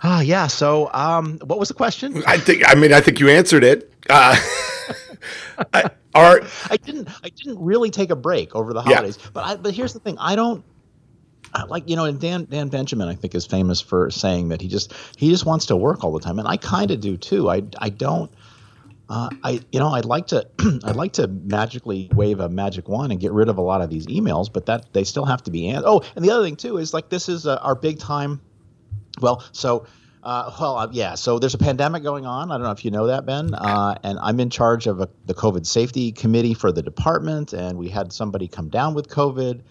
Ah 0.02 0.18
uh, 0.18 0.22
yeah 0.22 0.48
so 0.48 0.90
um 0.94 1.40
what 1.44 1.60
was 1.60 1.70
the 1.70 1.74
question? 1.74 2.24
I 2.28 2.38
think 2.38 2.64
i 2.68 2.76
mean 2.76 2.94
i 2.94 3.02
think 3.02 3.20
you 3.20 3.30
answered 3.30 3.64
it. 3.64 3.92
Uh 4.10 4.36
I, 5.74 5.90
are 6.16 6.42
I 6.70 6.78
didn't 6.78 7.10
I 7.24 7.30
didn't 7.30 7.60
really 7.60 7.92
take 7.92 8.10
a 8.10 8.16
break 8.16 8.56
over 8.56 8.74
the 8.74 8.82
holidays, 8.82 9.18
yeah. 9.22 9.30
but 9.34 9.46
I, 9.46 9.56
but 9.56 9.74
here's 9.74 9.94
the 9.94 10.00
thing 10.00 10.18
I 10.20 10.36
don't 10.36 10.64
like 11.68 11.90
you 11.90 11.96
know 11.96 12.06
and 12.06 12.20
dan 12.20 12.46
dan 12.46 12.70
benjamin 12.70 13.08
i 13.08 13.16
think 13.16 13.36
is 13.36 13.46
famous 13.46 13.82
for 13.82 14.10
saying 14.10 14.50
that 14.50 14.62
he 14.62 14.68
just 14.68 14.94
he 15.18 15.30
just 15.30 15.46
wants 15.46 15.66
to 15.66 15.76
work 15.76 16.04
all 16.04 16.12
the 16.12 16.20
time 16.20 16.40
and 16.40 16.48
i 16.48 16.58
kind 16.58 16.92
of 16.92 17.00
do 17.00 17.18
too 17.18 17.50
i 17.50 17.62
i 17.80 17.90
don't 17.90 18.32
uh, 19.10 19.30
I, 19.44 19.60
you 19.72 19.80
know, 19.80 19.90
I'd 19.90 20.06
like 20.06 20.28
to, 20.28 20.48
I'd 20.84 20.96
like 20.96 21.14
to 21.14 21.28
magically 21.28 22.10
wave 22.14 22.40
a 22.40 22.48
magic 22.48 22.88
wand 22.88 23.12
and 23.12 23.20
get 23.20 23.32
rid 23.32 23.50
of 23.50 23.58
a 23.58 23.62
lot 23.62 23.82
of 23.82 23.90
these 23.90 24.06
emails, 24.06 24.54
but 24.54 24.68
that 24.68 24.94
they 24.94 25.04
still 25.04 25.26
have 25.26 25.42
to 25.46 25.52
be. 25.52 25.68
An- 25.68 25.82
oh, 25.84 26.04
and 26.16 26.24
the 26.24 26.30
other 26.30 26.44
thing 26.44 26.56
too 26.56 26.78
is 26.78 26.94
like 26.94 27.10
this 27.10 27.28
is 27.28 27.48
uh, 27.48 27.56
our 27.64 27.74
big 27.74 27.98
time. 27.98 28.40
Well, 29.20 29.44
so 29.52 29.88
uh, 30.22 30.52
well, 30.60 30.78
uh, 30.78 30.88
yeah. 30.92 31.16
So 31.16 31.40
there's 31.40 31.56
a 31.56 31.60
pandemic 31.60 32.04
going 32.04 32.26
on. 32.26 32.52
I 32.52 32.56
don't 32.56 32.64
know 32.64 32.72
if 32.72 32.86
you 32.86 32.92
know 32.92 33.08
that, 33.08 33.26
Ben. 33.26 33.54
Uh, 33.56 33.96
and 34.04 34.20
I'm 34.20 34.40
in 34.40 34.50
charge 34.50 34.86
of 34.86 35.00
a, 35.00 35.10
the 35.26 35.34
COVID 35.34 35.66
safety 35.66 36.12
committee 36.12 36.54
for 36.54 36.72
the 36.72 36.84
department. 36.84 37.54
And 37.54 37.80
we 37.80 37.90
had 37.90 38.12
somebody 38.14 38.48
come 38.48 38.70
down 38.70 38.94
with 38.94 39.08
COVID 39.08 39.62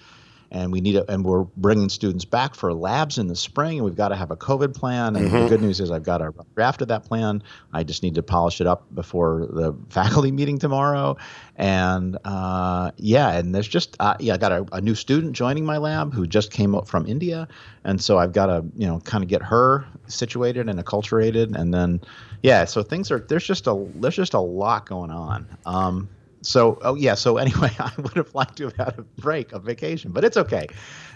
and 0.51 0.73
we 0.73 0.81
need 0.81 0.97
a, 0.97 1.11
and 1.11 1.25
we're 1.25 1.45
bringing 1.57 1.89
students 1.89 2.25
back 2.25 2.55
for 2.55 2.73
labs 2.73 3.19
in 3.19 3.27
the 3.27 3.37
spring 3.37 3.79
and 3.79 3.85
we've 3.85 3.97
got 3.97 4.09
to 4.09 4.17
have 4.17 4.31
a 4.31 4.37
covid 4.37 4.75
plan 4.75 5.17
and 5.17 5.27
mm-hmm. 5.27 5.43
the 5.43 5.49
good 5.49 5.61
news 5.61 5.81
is 5.81 5.91
i've 5.91 6.03
got 6.03 6.23
a 6.23 6.33
draft 6.55 6.83
of 6.83 6.89
that 6.89 7.05
plan. 7.05 7.43
I 7.73 7.85
just 7.85 8.03
need 8.03 8.15
to 8.17 8.23
polish 8.23 8.61
it 8.61 8.67
up 8.67 8.93
before 8.95 9.47
the 9.51 9.75
faculty 9.91 10.33
meeting 10.33 10.59
tomorrow. 10.59 11.17
And 11.57 12.19
uh, 12.25 12.93
yeah 12.97 13.33
and 13.33 13.55
there's 13.55 13.69
just 13.69 13.97
uh, 14.01 14.15
yeah 14.21 14.35
i 14.35 14.37
got 14.37 14.53
a, 14.53 14.67
a, 14.73 14.81
new 14.81 14.95
student 14.95 15.35
joining 15.35 15.65
my 15.65 15.77
lab 15.77 16.13
who 16.13 16.27
just 16.27 16.53
came 16.53 16.75
up 16.75 16.87
from 16.87 17.07
india. 17.07 17.49
And 17.85 18.01
so 18.01 18.19
i've 18.19 18.33
got 18.33 18.47
to 18.47 18.65
you 18.77 18.87
know 18.87 19.01
kind 19.01 19.25
of 19.25 19.31
get 19.31 19.43
her 19.43 19.87
situated 20.07 20.69
and 20.69 20.83
acculturated 20.83 21.55
and 21.55 21.75
then 21.75 22.01
yeah 22.43 22.65
so 22.65 22.83
things 22.83 23.11
are 23.11 23.19
there's 23.19 23.47
just 23.47 23.67
a 23.67 23.87
there's 23.97 24.17
just 24.17 24.35
a 24.35 24.41
lot 24.41 24.87
going 24.87 25.11
on. 25.11 25.47
Um, 25.67 26.09
so 26.43 26.79
oh 26.83 26.95
yeah 26.95 27.15
so 27.15 27.37
anyway 27.37 27.71
i 27.79 27.93
would 27.99 28.17
have 28.17 28.35
liked 28.35 28.57
to 28.57 28.65
have 28.65 28.77
had 28.77 28.99
a 28.99 29.03
break 29.21 29.53
a 29.53 29.59
vacation 29.59 30.13
but 30.13 30.25
it's 30.25 30.37
okay 30.37 30.67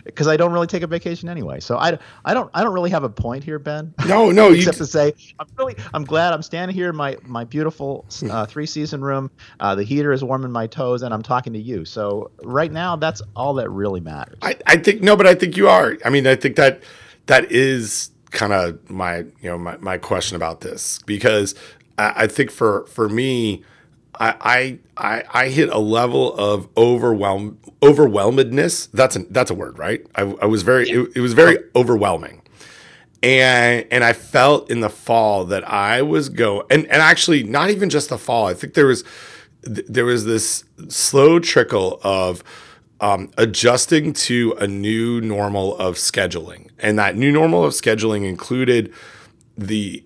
because 0.04 0.26
i 0.26 0.36
don't 0.36 0.52
really 0.52 0.66
take 0.66 0.82
a 0.82 0.86
vacation 0.86 1.28
anyway. 1.28 1.60
So 1.60 1.76
i, 1.78 1.96
I 2.24 2.34
don't 2.34 2.50
i 2.54 2.62
don't 2.62 2.72
really 2.72 2.90
have 2.90 3.04
a 3.04 3.08
point 3.08 3.44
here 3.44 3.58
ben. 3.58 3.94
No 4.06 4.30
no 4.30 4.52
except 4.52 4.78
you... 4.78 4.84
to 4.84 4.90
say 4.90 5.14
i'm 5.38 5.46
really 5.56 5.76
i'm 5.94 6.04
glad 6.04 6.32
i'm 6.32 6.42
standing 6.42 6.74
here 6.74 6.90
in 6.90 6.96
my 6.96 7.16
my 7.24 7.44
beautiful 7.44 8.04
uh, 8.30 8.46
three 8.46 8.66
season 8.66 9.02
room. 9.02 9.30
Uh, 9.60 9.74
the 9.74 9.84
heater 9.84 10.12
is 10.12 10.24
warming 10.24 10.52
my 10.52 10.66
toes 10.66 11.02
and 11.02 11.14
i'm 11.14 11.22
talking 11.22 11.52
to 11.52 11.58
you. 11.58 11.84
So 11.84 12.30
right 12.42 12.72
now 12.72 12.96
that's 12.96 13.22
all 13.36 13.54
that 13.54 13.70
really 13.70 14.00
matters. 14.00 14.38
I, 14.42 14.56
I 14.66 14.76
think 14.76 15.02
no 15.02 15.16
but 15.16 15.26
i 15.26 15.34
think 15.34 15.56
you 15.56 15.68
are. 15.68 15.96
I 16.04 16.10
mean 16.10 16.26
i 16.26 16.34
think 16.34 16.56
that 16.56 16.82
that 17.26 17.50
is 17.52 18.10
kind 18.30 18.52
of 18.52 18.90
my 18.90 19.18
you 19.18 19.28
know 19.44 19.58
my, 19.58 19.76
my 19.76 19.98
question 19.98 20.36
about 20.36 20.62
this 20.62 21.00
because 21.06 21.54
I, 21.98 22.12
I 22.16 22.26
think 22.26 22.50
for 22.50 22.86
for 22.86 23.08
me 23.08 23.62
I, 24.20 24.78
I 24.96 25.24
I 25.32 25.48
hit 25.48 25.70
a 25.70 25.78
level 25.78 26.34
of 26.34 26.68
overwhelm 26.76 27.58
overwhelmedness. 27.82 28.86
That's 28.86 29.16
a 29.16 29.20
that's 29.20 29.50
a 29.50 29.54
word, 29.54 29.78
right? 29.78 30.06
I, 30.14 30.22
I 30.22 30.46
was 30.46 30.62
very 30.62 30.88
yeah. 30.88 31.00
it, 31.00 31.16
it, 31.16 31.20
was 31.20 31.32
very 31.32 31.58
overwhelming, 31.74 32.42
and 33.22 33.86
and 33.90 34.04
I 34.04 34.12
felt 34.12 34.70
in 34.70 34.80
the 34.80 34.90
fall 34.90 35.44
that 35.46 35.66
I 35.68 36.02
was 36.02 36.28
go 36.28 36.66
and 36.70 36.84
and 36.86 37.02
actually 37.02 37.42
not 37.42 37.70
even 37.70 37.88
just 37.88 38.10
the 38.10 38.18
fall. 38.18 38.46
I 38.46 38.54
think 38.54 38.74
there 38.74 38.86
was 38.86 39.02
there 39.62 40.04
was 40.04 40.24
this 40.24 40.64
slow 40.88 41.38
trickle 41.38 41.98
of 42.02 42.44
um, 43.00 43.30
adjusting 43.38 44.12
to 44.12 44.54
a 44.58 44.66
new 44.66 45.20
normal 45.20 45.76
of 45.78 45.96
scheduling, 45.96 46.68
and 46.78 46.98
that 46.98 47.16
new 47.16 47.32
normal 47.32 47.64
of 47.64 47.72
scheduling 47.72 48.28
included 48.28 48.92
the 49.56 50.04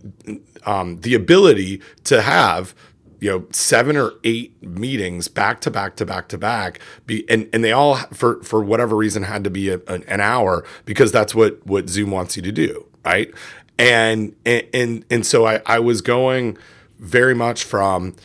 um, 0.65 1.01
the 1.01 1.15
ability 1.15 1.83
to 2.05 2.23
have 2.23 2.75
you 3.21 3.31
know 3.31 3.47
seven 3.51 3.97
or 3.97 4.13
eight 4.25 4.61
meetings 4.63 5.29
back 5.29 5.61
to 5.61 5.71
back 5.71 5.97
to 5.97 6.07
back 6.07 6.29
to 6.29 6.39
back 6.39 6.81
be 7.07 7.29
and 7.31 7.49
and 7.53 7.63
they 7.65 7.73
all 7.73 7.97
for 8.13 8.43
for 8.43 8.63
whatever 8.63 8.97
reason 8.97 9.23
had 9.25 9.45
to 9.45 9.51
be 9.51 9.71
a, 9.71 9.81
an 9.87 10.21
hour 10.21 10.65
because 10.85 11.13
that's 11.13 11.35
what 11.35 11.65
what 11.67 11.89
zoom 11.89 12.11
wants 12.11 12.37
you 12.37 12.43
to 12.43 12.53
do 12.53 12.87
right? 13.07 13.33
And 13.79 14.35
and 14.45 14.67
and, 14.75 15.05
and 15.11 15.27
so 15.27 15.47
i 15.47 15.61
i 15.67 15.79
was 15.79 16.01
going 16.03 16.59
very 16.99 17.35
much 17.35 17.65
from 17.65 18.17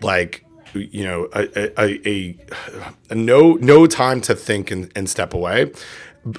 like 0.00 0.44
you 0.74 1.04
know 1.04 1.28
a 1.32 1.48
a, 1.80 2.08
a, 2.08 2.36
a 3.10 3.14
no 3.14 3.54
no 3.54 3.86
time 3.86 4.20
to 4.22 4.34
think 4.34 4.70
and, 4.70 4.92
and 4.94 5.10
step 5.10 5.34
away. 5.34 5.72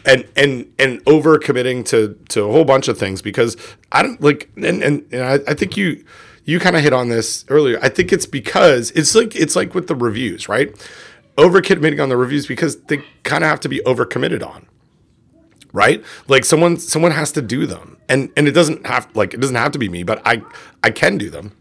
And 0.06 0.28
and 0.36 0.72
and 0.78 1.02
over 1.08 1.39
committing 1.39 1.84
to 1.86 2.15
to 2.30 2.43
a 2.43 2.52
whole 2.52 2.65
bunch 2.65 2.88
of 2.88 2.98
things 3.00 3.24
because 3.24 3.58
i 3.91 4.04
don't 4.04 4.22
like 4.22 4.48
and 4.56 4.84
and, 4.84 5.06
and 5.12 5.24
I, 5.24 5.39
I 5.48 5.54
think 5.56 5.78
you 5.78 6.04
you 6.45 6.60
kind 6.60 6.75
of 6.75 6.84
hit 6.84 6.93
on 6.93 7.10
this 7.10 7.45
earlier. 7.49 7.80
I 7.82 7.89
think 7.89 8.12
it's 8.12 8.25
because 8.25 8.91
it's 8.91 9.15
like 9.15 9.36
it's 9.36 9.56
like 9.56 9.73
with 9.73 9.88
the 9.88 9.95
reviews, 9.95 10.49
right? 10.49 10.73
Overcommitting 11.38 12.02
on 12.02 12.10
the 12.10 12.17
reviews 12.17 12.47
because 12.47 12.82
they 12.84 13.04
kind 13.23 13.43
of 13.43 13.49
have 13.49 13.60
to 13.62 13.69
be 13.69 13.80
overcommitted 13.86 14.45
on. 14.45 14.65
Right? 15.71 16.04
Like 16.28 16.45
someone 16.45 16.78
someone 16.78 17.12
has 17.12 17.32
to 17.34 17.41
do 17.41 17.65
them. 17.65 17.97
And 18.10 18.32
and 18.36 18.47
it 18.47 18.52
doesn't 18.52 18.88
have 18.88 19.08
like 19.15 19.34
it 19.34 19.39
doesn't 19.39 19.56
have 19.56 19.71
to 19.73 19.80
be 19.80 19.89
me, 19.89 20.04
but 20.04 20.21
I 20.25 20.41
I 20.84 20.91
can 20.91 21.17
do 21.17 21.30
them. 21.30 21.56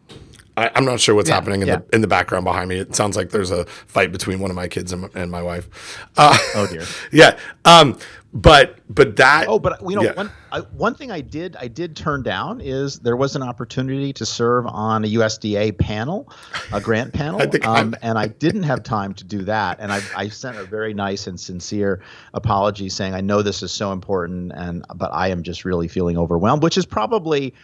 I, 0.58 0.70
am 0.74 0.84
not 0.84 0.98
sure 0.98 1.14
what's 1.14 1.28
yeah, 1.28 1.36
happening 1.36 1.62
in 1.62 1.68
yeah. 1.68 1.76
the 1.76 1.94
in 1.94 2.00
the 2.00 2.08
background 2.08 2.44
behind 2.44 2.68
me. 2.68 2.78
It 2.78 2.96
sounds 2.96 3.16
like 3.16 3.30
there's 3.30 3.52
a 3.52 3.64
fight 3.64 4.10
between 4.10 4.40
one 4.40 4.50
of 4.50 4.56
my 4.56 4.66
kids 4.66 4.92
and, 4.92 5.08
and 5.14 5.30
my 5.30 5.40
wife. 5.40 5.68
Uh, 6.16 6.36
oh 6.56 6.66
dear. 6.66 6.84
yeah. 7.12 7.38
Um, 7.64 7.96
but 8.32 8.78
but 8.90 9.16
that. 9.16 9.46
Oh, 9.48 9.58
but 9.58 9.80
you 9.82 9.96
know 9.96 10.02
yeah. 10.02 10.12
one 10.12 10.30
I, 10.52 10.60
one 10.60 10.94
thing 10.94 11.10
I 11.10 11.20
did 11.20 11.56
I 11.56 11.66
did 11.68 11.96
turn 11.96 12.22
down 12.22 12.60
is 12.60 12.98
there 12.98 13.16
was 13.16 13.36
an 13.36 13.42
opportunity 13.42 14.12
to 14.14 14.26
serve 14.26 14.66
on 14.66 15.04
a 15.04 15.08
USDA 15.08 15.78
panel, 15.78 16.30
a 16.72 16.80
grant 16.80 17.12
panel, 17.14 17.40
I 17.40 17.58
um, 17.66 17.96
and 18.02 18.18
I 18.18 18.28
didn't 18.28 18.64
have 18.64 18.82
time 18.82 19.14
to 19.14 19.24
do 19.24 19.42
that. 19.44 19.78
And 19.80 19.90
I, 19.90 20.00
I 20.14 20.28
sent 20.28 20.58
a 20.58 20.64
very 20.64 20.92
nice 20.92 21.26
and 21.26 21.40
sincere 21.40 22.02
apology 22.34 22.90
saying 22.90 23.14
I 23.14 23.22
know 23.22 23.40
this 23.40 23.62
is 23.62 23.72
so 23.72 23.92
important, 23.92 24.52
and 24.54 24.84
but 24.94 25.10
I 25.12 25.28
am 25.28 25.42
just 25.42 25.64
really 25.64 25.88
feeling 25.88 26.18
overwhelmed, 26.18 26.62
which 26.62 26.76
is 26.76 26.84
probably 26.84 27.54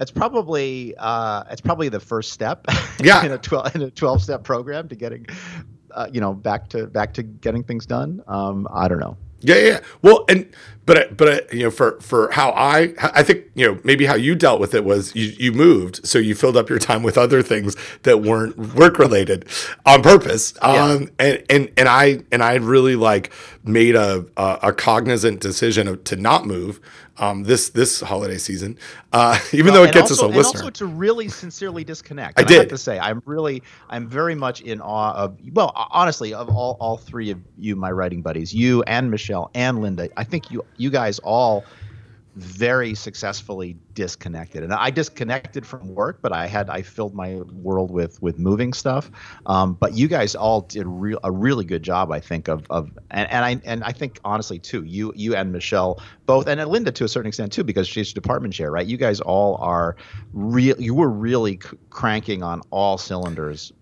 it's 0.00 0.10
probably 0.10 0.94
uh, 0.98 1.44
it's 1.50 1.60
probably 1.60 1.88
the 1.88 2.00
first 2.00 2.32
step 2.32 2.66
yeah. 3.00 3.24
in 3.24 3.32
a 3.32 3.38
12 3.38 3.76
in 3.76 3.82
a 3.82 3.90
12 3.90 4.22
step 4.22 4.42
program 4.42 4.88
to 4.88 4.96
getting 4.96 5.26
uh, 5.92 6.08
you 6.12 6.20
know 6.20 6.34
back 6.34 6.68
to 6.70 6.88
back 6.88 7.14
to 7.14 7.22
getting 7.22 7.62
things 7.62 7.86
done 7.86 8.22
um, 8.26 8.68
i 8.72 8.86
don't 8.88 9.00
know 9.00 9.16
yeah 9.40 9.56
yeah 9.56 9.80
well 10.02 10.24
and 10.28 10.46
but 10.88 11.16
but 11.18 11.52
you 11.52 11.64
know 11.64 11.70
for 11.70 12.00
for 12.00 12.30
how 12.30 12.50
i 12.52 12.94
i 12.98 13.22
think 13.22 13.44
you 13.54 13.66
know 13.66 13.78
maybe 13.84 14.06
how 14.06 14.14
you 14.14 14.34
dealt 14.34 14.58
with 14.58 14.74
it 14.74 14.84
was 14.84 15.14
you 15.14 15.26
you 15.38 15.52
moved 15.52 16.04
so 16.06 16.18
you 16.18 16.34
filled 16.34 16.56
up 16.56 16.70
your 16.70 16.78
time 16.78 17.02
with 17.02 17.18
other 17.18 17.42
things 17.42 17.76
that 18.04 18.22
weren't 18.22 18.56
work 18.74 18.98
related 18.98 19.46
on 19.84 20.02
purpose 20.02 20.54
yeah. 20.62 20.68
um 20.68 21.10
and 21.18 21.44
and 21.50 21.70
and 21.76 21.88
i 21.88 22.18
and 22.32 22.42
i 22.42 22.54
really 22.54 22.96
like 22.96 23.30
made 23.62 23.94
a 23.94 24.24
a, 24.38 24.58
a 24.62 24.72
cognizant 24.72 25.40
decision 25.40 25.86
of, 25.86 26.02
to 26.04 26.16
not 26.16 26.46
move 26.46 26.80
um, 27.18 27.42
this 27.42 27.70
this 27.70 28.00
holiday 28.00 28.38
season, 28.38 28.78
uh, 29.12 29.38
even 29.52 29.66
well, 29.66 29.74
though 29.74 29.88
it 29.88 29.92
gets 29.92 30.10
also, 30.10 30.28
us 30.28 30.34
a 30.34 30.36
listener. 30.36 30.60
And 30.60 30.68
also 30.68 30.70
to 30.70 30.86
really 30.86 31.28
sincerely 31.28 31.84
disconnect. 31.84 32.38
I 32.38 32.42
did. 32.42 32.56
I 32.56 32.60
have 32.60 32.68
to 32.68 32.78
say, 32.78 32.98
I'm 32.98 33.22
really, 33.26 33.62
I'm 33.88 34.06
very 34.06 34.34
much 34.34 34.60
in 34.60 34.80
awe 34.80 35.14
of. 35.14 35.36
Well, 35.52 35.72
honestly, 35.74 36.32
of 36.32 36.48
all 36.48 36.76
all 36.80 36.96
three 36.96 37.30
of 37.30 37.40
you, 37.58 37.76
my 37.76 37.90
writing 37.90 38.22
buddies, 38.22 38.54
you 38.54 38.82
and 38.84 39.10
Michelle 39.10 39.50
and 39.54 39.80
Linda. 39.80 40.08
I 40.16 40.24
think 40.24 40.50
you 40.50 40.64
you 40.78 40.90
guys 40.90 41.18
all 41.20 41.64
very 42.38 42.94
successfully 42.94 43.76
disconnected. 43.94 44.62
And 44.62 44.72
i 44.72 44.90
disconnected 44.90 45.66
from 45.66 45.92
work 45.92 46.20
but 46.22 46.32
i 46.32 46.46
had 46.46 46.70
i 46.70 46.82
filled 46.82 47.14
my 47.14 47.36
world 47.52 47.90
with 47.90 48.22
with 48.22 48.38
moving 48.38 48.72
stuff. 48.72 49.10
Um, 49.46 49.74
but 49.74 49.94
you 49.94 50.06
guys 50.06 50.36
all 50.36 50.60
did 50.62 50.86
real, 50.86 51.18
a 51.24 51.32
really 51.32 51.64
good 51.64 51.82
job 51.82 52.12
i 52.12 52.20
think 52.20 52.46
of 52.48 52.64
of 52.70 52.96
and, 53.10 53.28
and 53.30 53.44
i 53.44 53.60
and 53.64 53.82
i 53.82 53.90
think 53.90 54.20
honestly 54.24 54.58
too 54.58 54.84
you 54.84 55.12
you 55.16 55.34
and 55.34 55.52
michelle 55.52 56.00
both 56.26 56.46
and 56.46 56.64
linda 56.70 56.92
to 56.92 57.04
a 57.04 57.08
certain 57.08 57.28
extent 57.28 57.52
too 57.52 57.64
because 57.64 57.88
she's 57.88 58.12
department 58.12 58.54
chair 58.54 58.70
right? 58.70 58.86
You 58.86 58.96
guys 58.96 59.20
all 59.20 59.56
are 59.56 59.96
real 60.32 60.80
you 60.80 60.94
were 60.94 61.10
really 61.10 61.58
c- 61.60 61.76
cranking 61.90 62.44
on 62.44 62.62
all 62.70 62.98
cylinders 62.98 63.72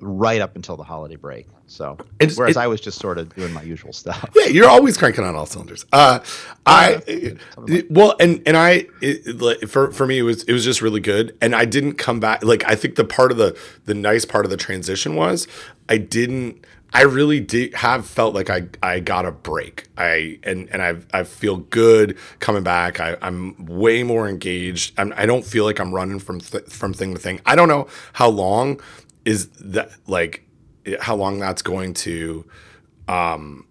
right 0.00 0.40
up 0.40 0.56
until 0.56 0.76
the 0.76 0.82
holiday 0.82 1.16
break. 1.16 1.46
So 1.66 1.98
it's, 2.20 2.36
whereas 2.36 2.56
I 2.56 2.66
was 2.66 2.80
just 2.80 3.00
sort 3.00 3.18
of 3.18 3.34
doing 3.34 3.52
my 3.52 3.62
usual 3.62 3.92
stuff. 3.92 4.30
Yeah, 4.36 4.46
you're 4.46 4.68
always 4.68 4.96
cranking 4.96 5.24
on 5.24 5.34
all 5.34 5.46
cylinders. 5.46 5.84
Uh, 5.92 6.20
I 6.64 7.02
it, 7.06 7.90
well, 7.90 8.14
and 8.20 8.42
and 8.46 8.56
I 8.56 8.86
it, 9.00 9.68
for 9.68 9.90
for 9.90 10.06
me 10.06 10.18
it 10.18 10.22
was 10.22 10.42
it 10.44 10.52
was 10.52 10.64
just 10.64 10.82
really 10.82 11.00
good, 11.00 11.36
and 11.40 11.54
I 11.56 11.64
didn't 11.64 11.94
come 11.94 12.20
back. 12.20 12.44
Like 12.44 12.64
I 12.68 12.76
think 12.76 12.96
the 12.96 13.04
part 13.04 13.32
of 13.32 13.38
the 13.38 13.58
the 13.86 13.94
nice 13.94 14.24
part 14.24 14.44
of 14.44 14.50
the 14.50 14.56
transition 14.56 15.14
was 15.16 15.48
I 15.88 15.98
didn't. 15.98 16.64
I 16.92 17.02
really 17.02 17.40
did 17.40 17.74
have 17.74 18.06
felt 18.06 18.34
like 18.34 18.48
I, 18.48 18.68
I 18.82 19.00
got 19.00 19.26
a 19.26 19.32
break. 19.32 19.88
I 19.98 20.38
and 20.44 20.68
and 20.70 20.82
I 20.82 20.96
I 21.12 21.24
feel 21.24 21.56
good 21.56 22.16
coming 22.38 22.62
back. 22.62 23.00
I, 23.00 23.16
I'm 23.20 23.66
way 23.66 24.02
more 24.02 24.28
engaged. 24.28 24.94
I'm, 24.96 25.12
I 25.16 25.26
do 25.26 25.34
not 25.36 25.44
feel 25.44 25.64
like 25.64 25.80
I'm 25.80 25.92
running 25.94 26.20
from 26.20 26.40
th- 26.40 26.64
from 26.66 26.92
thing 26.92 27.14
to 27.14 27.20
thing. 27.20 27.40
I 27.44 27.56
don't 27.56 27.68
know 27.68 27.88
how 28.12 28.28
long 28.28 28.80
is 29.26 29.48
that 29.60 29.90
like 30.06 30.46
how 31.00 31.16
long 31.16 31.38
that's 31.38 31.60
going 31.60 31.92
to 31.92 32.46
um 33.08 33.66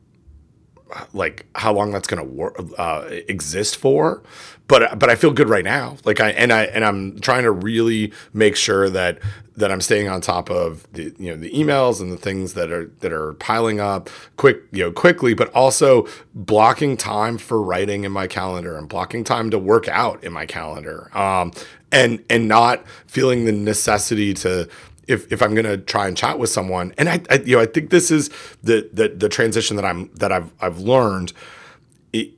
like 1.14 1.46
how 1.56 1.74
long 1.74 1.92
that's 1.92 2.08
going 2.08 2.24
to 2.24 2.30
wor- 2.30 2.56
uh, 2.78 3.06
exist 3.28 3.76
for. 3.78 4.22
But 4.68 4.98
but 4.98 5.10
I 5.10 5.16
feel 5.16 5.32
good 5.32 5.50
right 5.50 5.64
now. 5.64 5.98
Like 6.06 6.20
I 6.20 6.32
and 6.32 6.52
I 6.52 6.64
and 6.66 6.84
I'm 6.84 7.20
trying 7.20 7.44
to 7.44 7.52
really 7.52 8.14
make 8.34 8.56
sure 8.56 8.90
that 8.90 9.20
that 9.58 9.72
I'm 9.72 9.82
staying 9.82 10.10
on 10.10 10.22
top 10.22 10.50
of 10.50 10.92
the 10.94 11.14
you 11.18 11.32
know 11.32 11.38
the 11.38 11.52
emails 11.52 12.02
and 12.02 12.12
the 12.12 12.18
things 12.18 12.54
that 12.54 12.72
are 12.72 12.92
that 13.00 13.14
are 13.14 13.34
piling 13.36 13.80
up 13.80 14.10
quick 14.38 14.64
you 14.72 14.84
know 14.84 14.92
quickly 14.92 15.34
but 15.34 15.54
also 15.54 16.08
blocking 16.34 16.98
time 16.98 17.38
for 17.38 17.62
writing 17.62 18.04
in 18.04 18.12
my 18.12 18.28
calendar 18.28 18.78
and 18.78 18.90
blocking 18.90 19.24
time 19.24 19.50
to 19.52 19.60
work 19.60 19.88
out 19.88 20.24
in 20.24 20.34
my 20.34 20.46
calendar. 20.46 21.16
Um 21.18 21.52
and 21.92 22.24
and 22.30 22.48
not 22.48 22.84
feeling 23.08 23.46
the 23.46 23.52
necessity 23.52 24.34
to 24.34 24.68
if 25.08 25.32
if 25.32 25.42
I'm 25.42 25.54
going 25.54 25.66
to 25.66 25.78
try 25.78 26.08
and 26.08 26.18
chat 26.18 26.40
with 26.40 26.50
someone, 26.50 26.94
and 26.98 27.10
I, 27.10 27.22
I, 27.30 27.36
you 27.46 27.56
know 27.56 27.62
I 27.62 27.66
think 27.66 27.90
this 27.90 28.12
is 28.12 28.30
the 28.64 28.90
the 28.92 29.10
the 29.10 29.30
transition 29.30 29.76
that 29.76 29.86
I'm 29.86 30.10
that 30.16 30.32
I've 30.32 30.52
I've 30.60 30.80
learned. 30.80 31.34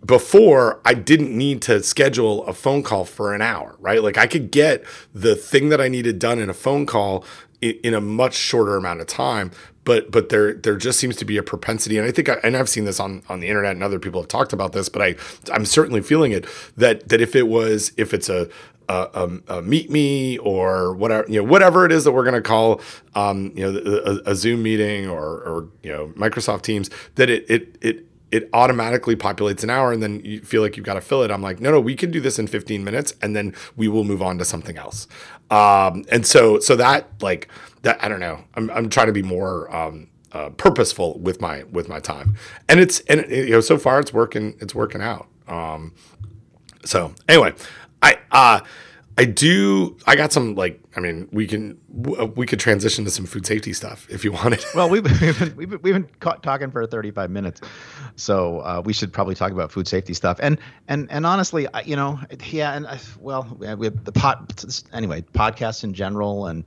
Before 0.04 0.82
I 0.86 0.96
didn't 0.96 1.38
need 1.38 1.62
to 1.64 1.84
schedule 1.84 2.44
a 2.48 2.54
phone 2.54 2.82
call 2.82 3.06
for 3.06 3.36
an 3.36 3.44
hour, 3.44 3.76
right? 3.80 4.02
Like 4.02 4.18
I 4.18 4.26
could 4.26 4.50
get 4.50 4.84
the 5.14 5.36
thing 5.36 5.70
that 5.70 5.80
I 5.80 5.88
needed 5.88 6.18
done 6.18 6.40
in 6.40 6.50
a 6.50 6.54
phone 6.54 6.88
call 6.88 7.24
in, 7.62 7.76
in 7.84 7.94
a 7.94 8.02
much 8.02 8.34
shorter 8.34 8.76
amount 8.76 9.02
of 9.02 9.08
time 9.08 9.52
but 9.88 10.12
but 10.12 10.28
there 10.28 10.54
there 10.54 10.76
just 10.76 11.00
seems 11.00 11.16
to 11.16 11.24
be 11.24 11.38
a 11.38 11.44
propensity, 11.44 11.98
and 11.98 12.06
I 12.06 12.12
think, 12.12 12.28
I, 12.28 12.34
and 12.44 12.58
I've 12.58 12.68
seen 12.68 12.84
this 12.84 13.00
on 13.00 13.24
on 13.30 13.40
the 13.40 13.48
internet, 13.48 13.72
and 13.72 13.82
other 13.82 14.00
people 14.00 14.20
have 14.20 14.28
talked 14.28 14.52
about 14.52 14.74
this, 14.74 14.90
but 14.90 15.02
I 15.02 15.16
I'm 15.50 15.64
certainly 15.64 16.02
feeling 16.02 16.34
it 16.34 16.46
that 16.76 17.08
that 17.08 17.22
if 17.22 17.38
it 17.38 17.48
was 17.48 17.94
if 17.96 18.14
it's 18.14 18.28
a 18.28 18.50
a, 18.90 19.40
a, 19.48 19.62
meet 19.62 19.90
me 19.90 20.38
or 20.40 20.94
whatever 20.94 21.30
you 21.30 21.42
know 21.42 21.50
whatever 21.50 21.86
it 21.86 21.92
is 21.92 22.04
that 22.04 22.12
we're 22.12 22.24
going 22.24 22.36
to 22.36 22.42
call 22.42 22.82
um, 23.16 23.52
you 23.56 23.72
know 23.72 23.80
a, 23.80 24.32
a, 24.32 24.36
Zoom 24.36 24.64
meeting 24.64 25.10
or 25.10 25.26
or 25.44 25.70
you 25.84 25.92
know 25.92 26.08
Microsoft 26.16 26.62
Teams 26.62 26.90
that 27.16 27.30
it 27.30 27.50
it 27.50 27.78
it 27.82 28.08
it 28.32 28.50
automatically 28.54 29.16
populates 29.16 29.64
an 29.64 29.70
hour 29.70 29.92
and 29.92 30.04
then 30.04 30.22
you 30.24 30.42
feel 30.42 30.62
like 30.62 30.76
you've 30.76 30.86
got 30.86 30.96
to 30.96 31.02
fill 31.02 31.24
it. 31.24 31.32
I'm 31.32 31.42
like, 31.42 31.62
no, 31.62 31.72
no, 31.72 31.80
we 31.80 31.96
can 31.96 32.12
do 32.12 32.20
this 32.20 32.38
in 32.38 32.48
15 32.48 32.84
minutes 32.84 33.14
and 33.22 33.36
then 33.36 33.56
we 33.76 33.88
will 33.88 34.04
move 34.04 34.22
on 34.22 34.38
to 34.40 34.46
something 34.46 34.78
else. 34.78 35.08
Um, 35.50 36.04
and 36.12 36.26
so, 36.26 36.60
so 36.60 36.76
that 36.76 37.08
like 37.22 37.48
that, 37.84 38.04
I 38.04 38.10
don't 38.10 38.20
know, 38.20 38.44
I'm, 38.56 38.70
I'm 38.72 38.90
trying 38.90 39.08
to 39.08 39.14
be 39.14 39.24
more, 39.24 39.74
um, 39.74 40.10
uh, 40.34 40.50
purposeful 40.50 41.18
with 41.20 41.40
my, 41.40 41.64
with 41.72 41.88
my 41.88 42.00
time. 42.00 42.36
And 42.68 42.82
it's, 42.82 43.00
and 43.02 43.26
you 43.32 43.52
know, 43.52 43.62
so 43.62 43.78
far 43.78 44.00
it's 44.00 44.12
working, 44.12 44.56
it's 44.60 44.76
working 44.76 45.02
out. 45.02 45.28
Um, 45.48 45.94
so 46.84 47.14
anyway, 47.30 47.54
I, 48.08 48.18
uh, 48.32 48.60
I 49.20 49.26
do. 49.26 49.98
I 50.06 50.16
got 50.16 50.32
some 50.32 50.54
like. 50.54 50.80
I 50.96 51.00
mean, 51.00 51.28
we 51.32 51.48
can 51.48 51.80
we 52.36 52.46
could 52.46 52.60
transition 52.60 53.04
to 53.06 53.12
some 53.12 53.26
food 53.26 53.48
safety 53.48 53.74
stuff 53.74 54.08
if 54.10 54.24
you 54.24 54.32
wanted. 54.32 54.64
Well, 54.76 54.90
we've 54.90 55.04
been, 55.04 55.56
we've 55.56 55.70
been, 55.70 55.82
we've 55.82 55.94
been, 55.94 56.08
talking 56.20 56.70
for 56.70 56.86
35 56.86 57.32
minutes, 57.32 57.62
so 58.16 58.60
uh, 58.60 58.82
we 58.86 58.94
should 58.94 59.12
probably 59.12 59.34
talk 59.34 59.52
about 59.52 59.72
food 59.72 59.88
safety 59.88 60.14
stuff. 60.14 60.38
And 60.40 60.60
and 60.88 61.12
and 61.12 61.26
honestly, 61.26 61.68
you 61.84 61.96
know, 61.96 62.20
yeah, 62.50 62.76
and 62.76 62.86
I, 62.86 63.00
well, 63.20 63.58
we 63.60 63.66
have 63.88 64.04
the 64.04 64.12
pot 64.12 64.64
anyway, 64.94 65.24
podcasts 65.34 65.84
in 65.84 65.96
general, 65.96 66.46
and 66.46 66.64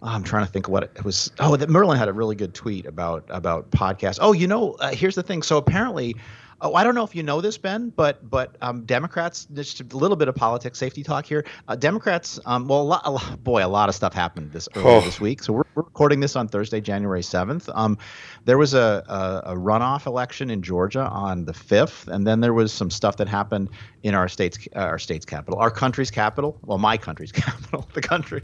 oh, 0.00 0.06
I'm 0.06 0.22
trying 0.22 0.46
to 0.46 0.52
think 0.52 0.68
what 0.68 0.84
it 0.84 1.04
was. 1.04 1.32
Oh, 1.40 1.56
that 1.56 1.68
Merlin 1.68 1.98
had 1.98 2.08
a 2.08 2.12
really 2.12 2.36
good 2.36 2.54
tweet 2.54 2.86
about 2.86 3.24
about 3.30 3.68
podcasts. 3.72 4.18
Oh, 4.20 4.32
you 4.32 4.46
know, 4.46 4.74
uh, 4.74 4.92
here's 4.92 5.16
the 5.16 5.24
thing. 5.24 5.42
So 5.42 5.56
apparently 5.56 6.14
Oh, 6.62 6.74
I 6.74 6.84
don't 6.84 6.94
know 6.94 7.04
if 7.04 7.14
you 7.14 7.22
know 7.22 7.40
this, 7.40 7.56
Ben, 7.56 7.88
but 7.90 8.28
but 8.28 8.56
um, 8.60 8.84
Democrats. 8.84 9.46
Just 9.52 9.80
a 9.80 9.96
little 9.96 10.16
bit 10.16 10.28
of 10.28 10.34
politics, 10.34 10.78
safety 10.78 11.02
talk 11.02 11.24
here. 11.24 11.46
Uh, 11.66 11.74
Democrats. 11.74 12.38
Um, 12.44 12.68
well, 12.68 12.82
a 12.82 12.82
lot, 12.82 13.02
a 13.04 13.10
lot, 13.10 13.42
boy, 13.42 13.64
a 13.64 13.68
lot 13.68 13.88
of 13.88 13.94
stuff 13.94 14.12
happened 14.12 14.52
this 14.52 14.68
earlier 14.76 14.96
oh. 14.96 15.00
this 15.00 15.20
week. 15.20 15.42
So 15.42 15.54
we're, 15.54 15.62
we're, 15.74 15.84
recording 15.84 16.20
this 16.20 16.36
on 16.36 16.48
Thursday, 16.48 16.80
January 16.80 17.22
seventh. 17.22 17.70
Um, 17.72 17.96
there 18.44 18.58
was 18.58 18.74
a, 18.74 19.02
a, 19.08 19.52
a 19.52 19.56
runoff 19.56 20.06
election 20.06 20.50
in 20.50 20.62
Georgia 20.62 21.06
on 21.06 21.46
the 21.46 21.54
fifth, 21.54 22.08
and 22.08 22.26
then 22.26 22.40
there 22.40 22.52
was 22.52 22.72
some 22.72 22.90
stuff 22.90 23.16
that 23.16 23.28
happened 23.28 23.70
in 24.02 24.14
our 24.14 24.28
state's 24.28 24.58
uh, 24.76 24.80
our 24.80 24.98
state's 24.98 25.24
capital, 25.24 25.58
our 25.58 25.70
country's 25.70 26.10
capital. 26.10 26.58
Well, 26.66 26.78
my 26.78 26.98
country's 26.98 27.32
capital, 27.32 27.88
the 27.94 28.02
country, 28.02 28.42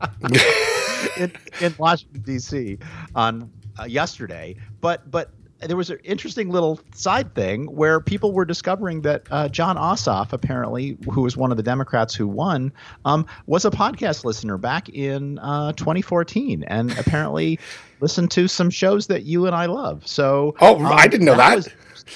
in, 1.16 1.32
in 1.60 1.74
Washington 1.78 2.22
D.C. 2.22 2.78
on 3.16 3.50
uh, 3.78 3.84
yesterday. 3.84 4.56
But 4.80 5.10
but 5.10 5.30
there 5.60 5.76
was 5.76 5.90
an 5.90 5.98
interesting 6.04 6.50
little 6.50 6.80
side 6.94 7.34
thing 7.34 7.66
where 7.66 8.00
people 8.00 8.32
were 8.32 8.44
discovering 8.44 9.02
that 9.02 9.22
uh, 9.30 9.48
Jon 9.48 9.76
Ossoff, 9.76 10.32
apparently, 10.32 10.98
who 11.10 11.22
was 11.22 11.36
one 11.36 11.50
of 11.50 11.56
the 11.56 11.62
Democrats 11.62 12.14
who 12.14 12.26
won, 12.28 12.72
um, 13.04 13.26
was 13.46 13.64
a 13.64 13.70
podcast 13.70 14.24
listener 14.24 14.58
back 14.58 14.88
in 14.88 15.38
uh, 15.38 15.72
2014, 15.72 16.62
and 16.64 16.96
apparently 16.98 17.58
listened 18.00 18.30
to 18.32 18.48
some 18.48 18.70
shows 18.70 19.06
that 19.06 19.22
you 19.22 19.46
and 19.46 19.54
I 19.54 19.66
love. 19.66 20.06
So, 20.06 20.54
oh, 20.60 20.76
um, 20.76 20.86
I 20.86 21.06
didn't 21.06 21.26
know 21.26 21.36
that. 21.36 21.48
that. 21.48 21.56
Was, 21.56 21.68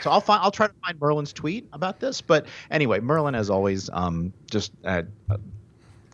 So 0.00 0.10
I'll 0.10 0.22
find. 0.22 0.40
I'll 0.42 0.50
try 0.50 0.68
to 0.68 0.72
find 0.82 0.98
Merlin's 0.98 1.34
tweet 1.34 1.68
about 1.74 2.00
this. 2.00 2.22
But 2.22 2.46
anyway, 2.70 3.00
Merlin, 3.00 3.34
as 3.34 3.50
always, 3.50 3.90
um, 3.92 4.32
just 4.50 4.72
uh, 4.86 5.02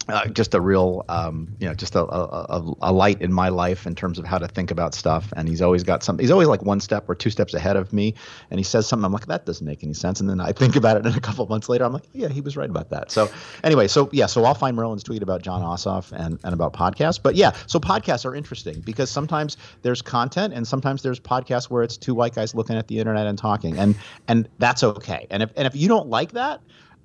uh, 0.09 0.29
just 0.29 0.55
a 0.55 0.61
real, 0.61 1.05
um, 1.09 1.57
you 1.59 1.67
know, 1.67 1.75
just 1.75 1.97
a, 1.97 2.01
a, 2.03 2.75
a, 2.81 2.93
light 2.93 3.21
in 3.21 3.33
my 3.33 3.49
life 3.49 3.87
in 3.87 3.95
terms 3.95 4.19
of 4.19 4.25
how 4.25 4.39
to 4.39 4.47
think 4.47 4.71
about 4.71 4.95
stuff. 4.95 5.33
And 5.37 5.49
he's 5.49 5.61
always 5.61 5.83
got 5.83 6.05
some. 6.05 6.19
He's 6.19 6.31
always 6.31 6.47
like 6.47 6.63
one 6.63 6.79
step 6.79 7.09
or 7.09 7.15
two 7.15 7.31
steps 7.31 7.55
ahead 7.55 7.77
of 7.77 7.93
me. 7.93 8.15
And 8.51 8.61
he 8.61 8.65
says 8.65 8.87
something. 8.87 9.05
I'm 9.05 9.13
like, 9.13 9.27
that 9.27 9.47
doesn't 9.47 9.67
make 9.67 9.83
any 9.83 9.95
sense. 9.95 10.21
And 10.21 10.31
then 10.31 10.41
I 10.41 10.53
think 10.53 10.77
about 10.77 10.97
it, 10.97 11.07
and 11.07 11.17
a 11.17 11.21
couple 11.21 11.45
months 11.47 11.69
later, 11.69 11.85
I'm 11.85 11.93
like, 11.93 12.09
yeah, 12.13 12.29
he 12.29 12.41
was 12.41 12.57
right 12.57 12.71
about 12.71 12.91
that. 12.91 13.11
So 13.11 13.29
anyway, 13.65 13.89
so 13.89 14.09
yeah, 14.13 14.27
so 14.27 14.45
I'll 14.45 14.55
find 14.55 14.77
Merlin's 14.77 15.03
tweet 15.03 15.23
about 15.23 15.43
Jon 15.43 15.63
Ossoff 15.63 16.13
and 16.13 16.39
and 16.45 16.55
about 16.55 16.73
podcasts. 16.73 17.21
But 17.21 17.35
yeah, 17.35 17.53
so 17.67 17.81
podcasts 17.81 18.25
are 18.25 18.35
interesting 18.35 18.81
because 18.83 19.11
sometimes 19.11 19.57
there's 19.83 20.03
content, 20.03 20.55
and 20.55 20.67
sometimes 20.67 21.03
there's 21.03 21.19
podcasts 21.19 21.69
where 21.69 21.83
it's 21.83 21.97
two 21.97 22.15
white 22.15 22.35
guys 22.35 22.55
looking 22.55 22.77
at 22.77 22.87
the 22.87 23.01
internet 23.01 23.27
and 23.27 23.37
talking, 23.37 23.77
and 23.77 23.97
and 24.29 24.49
that's 24.59 24.85
okay. 24.85 25.27
And 25.31 25.43
if 25.43 25.51
and 25.57 25.67
if 25.67 25.75
you 25.75 25.89
don't 25.89 26.09
like 26.09 26.33
that 26.33 26.61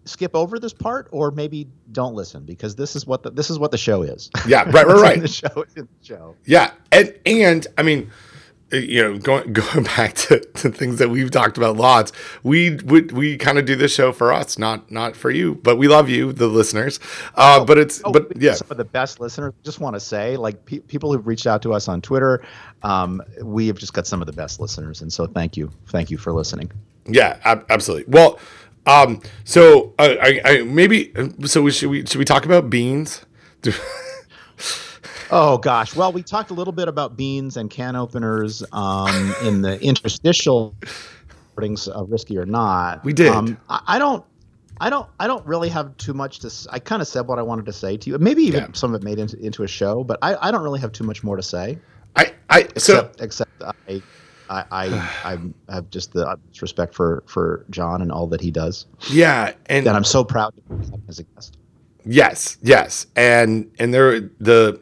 skip 0.05 0.35
over 0.35 0.59
this 0.59 0.73
part 0.73 1.07
or 1.11 1.31
maybe 1.31 1.67
don't 1.91 2.15
listen 2.15 2.43
because 2.43 2.75
this 2.75 2.95
is 2.95 3.05
what 3.05 3.23
the, 3.23 3.31
this 3.31 3.49
is 3.49 3.59
what 3.59 3.71
the 3.71 3.77
show 3.77 4.01
is. 4.01 4.29
Yeah, 4.47 4.63
right, 4.71 4.85
right, 4.85 5.01
right. 5.01 5.21
the 5.21 5.27
show 5.27 5.65
the 5.75 5.87
show. 6.01 6.35
Yeah, 6.45 6.71
and 6.91 7.13
and 7.25 7.67
I 7.77 7.83
mean, 7.83 8.11
you 8.71 9.01
know, 9.01 9.17
going 9.17 9.53
going 9.53 9.83
back 9.83 10.13
to, 10.15 10.39
to 10.39 10.69
things 10.69 10.99
that 10.99 11.09
we've 11.09 11.31
talked 11.31 11.57
about 11.57 11.77
lots, 11.77 12.11
we 12.43 12.71
would 12.71 13.11
we, 13.11 13.31
we 13.31 13.37
kind 13.37 13.57
of 13.57 13.65
do 13.65 13.75
this 13.75 13.93
show 13.93 14.11
for 14.11 14.33
us, 14.33 14.57
not 14.57 14.89
not 14.91 15.15
for 15.15 15.31
you, 15.31 15.55
but 15.55 15.77
we 15.77 15.87
love 15.87 16.09
you, 16.09 16.33
the 16.33 16.47
listeners. 16.47 16.99
Uh, 17.35 17.59
oh, 17.61 17.65
but 17.65 17.77
it's 17.77 18.01
oh, 18.03 18.11
but 18.11 18.35
yeah, 18.41 18.53
some 18.53 18.67
of 18.71 18.77
the 18.77 18.85
best 18.85 19.19
listeners. 19.19 19.53
Just 19.63 19.79
want 19.79 19.95
to 19.95 19.99
say, 19.99 20.37
like 20.37 20.65
pe- 20.65 20.79
people 20.79 21.11
who've 21.13 21.27
reached 21.27 21.47
out 21.47 21.61
to 21.63 21.73
us 21.73 21.87
on 21.87 22.01
Twitter, 22.01 22.43
um, 22.83 23.21
we 23.41 23.67
have 23.67 23.77
just 23.77 23.93
got 23.93 24.07
some 24.07 24.21
of 24.21 24.25
the 24.25 24.33
best 24.33 24.59
listeners, 24.59 25.01
and 25.01 25.11
so 25.11 25.27
thank 25.27 25.57
you, 25.57 25.69
thank 25.87 26.09
you 26.09 26.17
for 26.17 26.33
listening. 26.33 26.71
Yeah, 27.07 27.39
ab- 27.43 27.65
absolutely. 27.69 28.11
Well 28.11 28.39
um, 28.85 29.21
so 29.43 29.93
uh, 29.99 30.15
I, 30.21 30.41
I 30.43 30.61
maybe 30.63 31.13
so 31.45 31.61
we 31.61 31.71
should 31.71 31.89
we 31.89 32.05
should 32.05 32.17
we 32.17 32.25
talk 32.25 32.45
about 32.45 32.69
beans? 32.69 33.25
oh 35.31 35.57
gosh, 35.57 35.95
well 35.95 36.11
we 36.11 36.23
talked 36.23 36.51
a 36.51 36.53
little 36.53 36.73
bit 36.73 36.87
about 36.87 37.15
beans 37.15 37.57
and 37.57 37.69
can 37.69 37.95
openers 37.95 38.63
um, 38.71 39.35
in 39.43 39.61
the 39.61 39.79
interstitial 39.81 40.75
recordings 41.51 41.87
of 41.87 42.11
risky 42.11 42.37
or 42.37 42.45
not. 42.45 43.03
We 43.03 43.13
did. 43.13 43.27
Um, 43.27 43.57
I, 43.69 43.81
I, 43.87 43.99
don't. 43.99 44.25
I 44.79 44.89
don't. 44.89 45.07
I 45.19 45.27
don't 45.27 45.45
really 45.45 45.69
have 45.69 45.95
too 45.97 46.13
much 46.13 46.39
to. 46.39 46.69
I 46.71 46.79
kind 46.79 47.01
of 47.01 47.07
said 47.07 47.27
what 47.27 47.39
I 47.39 47.43
wanted 47.43 47.65
to 47.67 47.73
say 47.73 47.97
to 47.97 48.09
you. 48.09 48.17
Maybe 48.17 48.43
even 48.43 48.63
yeah. 48.63 48.69
some 48.73 48.93
of 48.93 49.01
it 49.01 49.05
made 49.05 49.19
into, 49.19 49.37
into 49.37 49.63
a 49.63 49.67
show, 49.67 50.03
but 50.03 50.17
I, 50.21 50.35
I 50.47 50.51
don't 50.51 50.63
really 50.63 50.79
have 50.79 50.91
too 50.91 51.03
much 51.03 51.23
more 51.23 51.35
to 51.35 51.43
say. 51.43 51.77
I 52.15 52.33
I 52.49 52.61
so 52.77 53.11
except, 53.11 53.21
except 53.21 53.63
I 53.87 54.01
I, 54.51 54.65
I, 54.71 54.85
I 55.69 55.73
have 55.73 55.89
just 55.89 56.13
the 56.13 56.27
utmost 56.27 56.61
respect 56.61 56.93
for 56.93 57.23
for 57.25 57.65
John 57.69 58.01
and 58.01 58.11
all 58.11 58.27
that 58.27 58.41
he 58.41 58.51
does. 58.51 58.85
Yeah, 59.09 59.53
and 59.67 59.85
that 59.85 59.95
I'm 59.95 60.03
so 60.03 60.23
proud 60.23 60.53
to 60.55 60.75
have 60.75 60.89
him 60.89 61.03
as 61.07 61.19
a 61.19 61.23
guest. 61.23 61.57
Yes, 62.05 62.57
yes, 62.61 63.07
and 63.15 63.71
and 63.79 63.93
there 63.93 64.19
the 64.39 64.79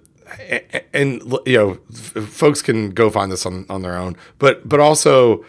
and 0.93 1.22
you 1.45 1.57
know 1.57 1.76
folks 1.93 2.61
can 2.61 2.91
go 2.91 3.09
find 3.09 3.32
this 3.32 3.45
on 3.45 3.65
on 3.70 3.82
their 3.82 3.97
own, 3.97 4.15
but 4.39 4.67
but 4.67 4.80
also 4.80 5.45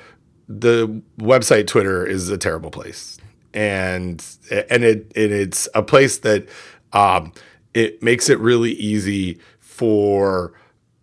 the 0.48 1.02
website 1.18 1.66
Twitter 1.66 2.04
is 2.04 2.28
a 2.28 2.38
terrible 2.38 2.70
place, 2.70 3.18
and 3.54 4.24
and 4.50 4.84
it 4.84 5.12
and 5.14 5.32
it's 5.32 5.68
a 5.74 5.82
place 5.82 6.18
that 6.18 6.48
um, 6.92 7.32
it 7.72 8.02
makes 8.02 8.28
it 8.28 8.38
really 8.40 8.72
easy 8.72 9.38
for 9.60 10.52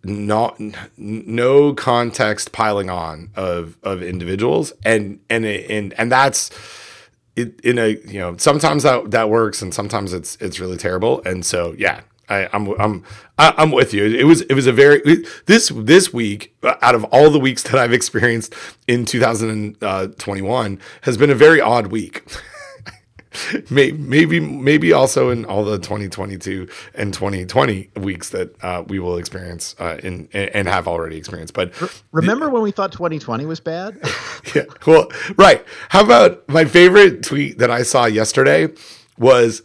not 0.04 0.60
no 0.96 1.74
context 1.74 2.52
piling 2.52 2.88
on 2.88 3.30
of 3.34 3.76
of 3.82 4.02
individuals 4.02 4.72
and 4.84 5.18
and 5.28 5.44
and 5.44 5.92
and 5.94 6.12
that's 6.12 6.50
it, 7.36 7.58
in 7.60 7.78
a 7.78 7.88
you 8.06 8.18
know 8.18 8.36
sometimes 8.36 8.84
that 8.84 9.10
that 9.10 9.28
works 9.28 9.60
and 9.60 9.74
sometimes 9.74 10.12
it's 10.12 10.36
it's 10.36 10.60
really 10.60 10.76
terrible 10.76 11.20
and 11.24 11.44
so 11.44 11.74
yeah 11.76 12.00
I, 12.28 12.48
I'm 12.52 12.68
I'm 12.80 13.04
I'm 13.38 13.70
with 13.70 13.94
you. 13.94 14.04
It 14.04 14.24
was 14.24 14.42
it 14.42 14.54
was 14.54 14.66
a 14.66 14.72
very 14.72 15.24
this 15.46 15.72
this 15.74 16.12
week 16.12 16.54
out 16.62 16.94
of 16.94 17.04
all 17.04 17.30
the 17.30 17.38
weeks 17.38 17.62
that 17.64 17.76
I've 17.76 17.92
experienced 17.92 18.54
in 18.86 19.04
2021 19.04 19.78
uh, 19.80 20.84
has 21.02 21.16
been 21.16 21.30
a 21.30 21.34
very 21.34 21.60
odd 21.60 21.86
week. 21.88 22.24
maybe 23.70 24.40
maybe 24.40 24.92
also 24.92 25.30
in 25.30 25.44
all 25.44 25.64
the 25.64 25.78
2022 25.78 26.68
and 26.94 27.12
2020 27.12 27.90
weeks 27.96 28.30
that 28.30 28.54
uh, 28.62 28.82
we 28.86 28.98
will 28.98 29.16
experience 29.16 29.74
uh, 29.78 29.98
in 30.02 30.28
and 30.32 30.68
have 30.68 30.88
already 30.88 31.16
experienced. 31.16 31.54
But 31.54 31.72
remember 32.12 32.46
the, 32.46 32.52
when 32.52 32.62
we 32.62 32.70
thought 32.70 32.92
2020 32.92 33.46
was 33.46 33.60
bad? 33.60 33.98
yeah. 34.54 34.64
Well, 34.86 35.10
right. 35.36 35.64
How 35.90 36.04
about 36.04 36.48
my 36.48 36.64
favorite 36.64 37.22
tweet 37.22 37.58
that 37.58 37.70
I 37.70 37.82
saw 37.82 38.06
yesterday 38.06 38.68
was 39.18 39.62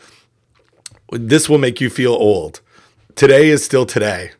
this 1.11 1.47
will 1.47 1.59
make 1.59 1.79
you 1.79 1.89
feel 1.89 2.13
old. 2.13 2.61
Today 3.15 3.49
is 3.49 3.63
still 3.63 3.85
today. 3.85 4.31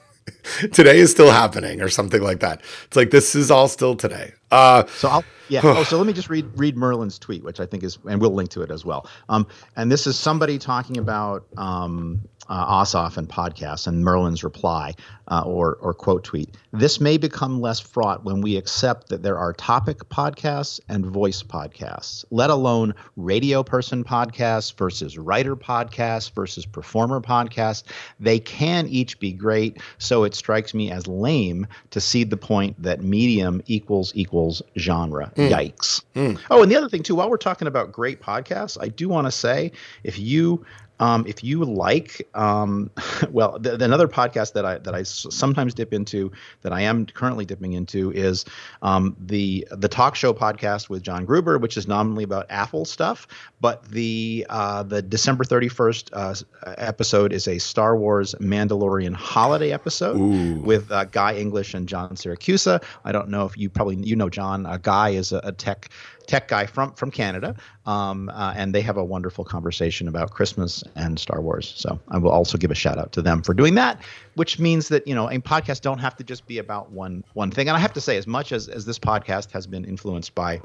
today 0.72 0.98
is 0.98 1.10
still 1.10 1.30
happening 1.30 1.80
or 1.80 1.88
something 1.88 2.22
like 2.22 2.40
that. 2.40 2.62
It's 2.86 2.96
like 2.96 3.10
this 3.10 3.34
is 3.34 3.50
all 3.50 3.68
still 3.68 3.94
today. 3.96 4.32
Uh, 4.50 4.86
so 4.86 5.08
I'll 5.08 5.24
Yeah. 5.48 5.60
oh, 5.64 5.82
so 5.84 5.96
let 5.96 6.06
me 6.06 6.12
just 6.12 6.28
read 6.28 6.46
read 6.56 6.76
Merlin's 6.76 7.18
tweet, 7.18 7.44
which 7.44 7.60
I 7.60 7.66
think 7.66 7.82
is, 7.82 7.98
and 8.08 8.20
we'll 8.20 8.34
link 8.34 8.50
to 8.50 8.62
it 8.62 8.70
as 8.70 8.84
well. 8.84 9.08
Um, 9.28 9.46
and 9.76 9.90
this 9.90 10.06
is 10.06 10.18
somebody 10.18 10.58
talking 10.58 10.96
about 10.98 11.46
um, 11.56 12.20
uh, 12.48 12.82
Ossoff 12.82 13.16
and 13.16 13.28
podcasts, 13.28 13.86
and 13.86 14.04
Merlin's 14.04 14.44
reply 14.44 14.94
uh, 15.28 15.42
or 15.44 15.78
or 15.80 15.92
quote 15.92 16.24
tweet. 16.24 16.56
This 16.72 17.00
may 17.00 17.16
become 17.16 17.60
less 17.60 17.80
fraught 17.80 18.24
when 18.24 18.40
we 18.40 18.56
accept 18.56 19.08
that 19.08 19.22
there 19.22 19.38
are 19.38 19.52
topic 19.52 19.98
podcasts 20.08 20.78
and 20.88 21.06
voice 21.06 21.42
podcasts, 21.42 22.24
let 22.30 22.50
alone 22.50 22.94
radio 23.16 23.62
person 23.62 24.04
podcasts 24.04 24.76
versus 24.76 25.18
writer 25.18 25.56
podcasts 25.56 26.30
versus 26.32 26.66
performer 26.66 27.20
podcasts. 27.20 27.82
They 28.20 28.38
can 28.38 28.86
each 28.88 29.18
be 29.18 29.32
great, 29.32 29.80
so 29.98 30.24
it 30.24 30.34
strikes 30.34 30.74
me 30.74 30.90
as 30.90 31.06
lame 31.06 31.66
to 31.90 32.00
see 32.00 32.24
the 32.24 32.36
point 32.36 32.80
that 32.82 33.02
medium 33.02 33.62
equals 33.66 34.12
equals 34.14 34.62
genre. 34.78 35.32
Mm. 35.36 35.50
Yikes. 35.50 36.04
Mm. 36.14 36.40
Oh, 36.50 36.62
and 36.62 36.70
the 36.70 36.76
other 36.76 36.88
thing 36.88 37.02
too, 37.02 37.14
while 37.14 37.30
we're 37.30 37.36
talking 37.36 37.68
about 37.68 37.92
great 37.92 38.20
podcasts, 38.20 38.78
I 38.80 38.88
do 38.88 39.08
want 39.08 39.26
to 39.26 39.32
say 39.32 39.72
if 40.04 40.18
you 40.18 40.64
um, 41.00 41.26
if 41.26 41.44
you 41.44 41.64
like, 41.64 42.26
um, 42.34 42.90
well, 43.30 43.58
th- 43.58 43.80
another 43.80 44.08
podcast 44.08 44.52
that 44.54 44.64
I 44.64 44.78
that 44.78 44.94
I 44.94 45.00
s- 45.00 45.26
sometimes 45.30 45.74
dip 45.74 45.92
into, 45.92 46.32
that 46.62 46.72
I 46.72 46.82
am 46.82 47.06
currently 47.06 47.44
dipping 47.44 47.72
into, 47.72 48.12
is 48.12 48.44
um, 48.82 49.16
the 49.18 49.66
the 49.70 49.88
talk 49.88 50.14
show 50.14 50.32
podcast 50.32 50.88
with 50.88 51.02
John 51.02 51.24
Gruber, 51.24 51.58
which 51.58 51.76
is 51.76 51.86
nominally 51.86 52.24
about 52.24 52.46
Apple 52.48 52.84
stuff, 52.84 53.26
but 53.60 53.84
the 53.90 54.46
uh, 54.48 54.82
the 54.82 55.02
December 55.02 55.44
thirty 55.44 55.68
first 55.68 56.10
uh, 56.12 56.34
episode 56.78 57.32
is 57.32 57.46
a 57.46 57.58
Star 57.58 57.96
Wars 57.96 58.34
Mandalorian 58.40 59.14
holiday 59.14 59.72
episode 59.72 60.16
Ooh. 60.16 60.60
with 60.62 60.90
uh, 60.90 61.04
Guy 61.04 61.36
English 61.36 61.74
and 61.74 61.88
John 61.88 62.16
Siracusa. 62.16 62.82
I 63.04 63.12
don't 63.12 63.28
know 63.28 63.44
if 63.44 63.56
you 63.58 63.68
probably 63.68 63.96
you 63.96 64.16
know 64.16 64.30
John. 64.30 64.66
Uh, 64.66 64.78
Guy 64.78 65.10
is 65.10 65.32
a, 65.32 65.40
a 65.44 65.52
tech 65.52 65.90
tech 66.26 66.48
guy 66.48 66.66
from 66.66 66.92
from 66.94 67.10
Canada, 67.10 67.54
um, 67.86 68.28
uh, 68.30 68.54
and 68.56 68.74
they 68.74 68.80
have 68.80 68.96
a 68.96 69.04
wonderful 69.04 69.44
conversation 69.44 70.08
about 70.08 70.30
Christmas 70.30 70.82
and 70.94 71.18
Star 71.18 71.40
Wars. 71.40 71.72
So 71.76 71.98
I 72.08 72.18
will 72.18 72.30
also 72.30 72.58
give 72.58 72.70
a 72.70 72.74
shout 72.74 72.98
out 72.98 73.12
to 73.12 73.22
them 73.22 73.42
for 73.42 73.54
doing 73.54 73.74
that, 73.76 74.02
which 74.34 74.58
means 74.58 74.88
that 74.88 75.06
you 75.06 75.14
know, 75.14 75.28
a 75.28 75.38
podcast 75.38 75.80
don't 75.80 75.98
have 75.98 76.16
to 76.16 76.24
just 76.24 76.46
be 76.46 76.58
about 76.58 76.90
one 76.90 77.24
one 77.34 77.50
thing. 77.50 77.68
And 77.68 77.76
I 77.76 77.80
have 77.80 77.92
to 77.94 78.00
say, 78.00 78.16
as 78.16 78.26
much 78.26 78.52
as 78.52 78.68
as 78.68 78.84
this 78.84 78.98
podcast 78.98 79.50
has 79.52 79.66
been 79.66 79.84
influenced 79.84 80.34
by 80.34 80.60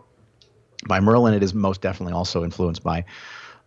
by 0.88 1.00
Merlin, 1.00 1.34
it 1.34 1.44
is 1.44 1.54
most 1.54 1.82
definitely 1.82 2.14
also 2.14 2.44
influenced 2.44 2.84
by 2.84 3.06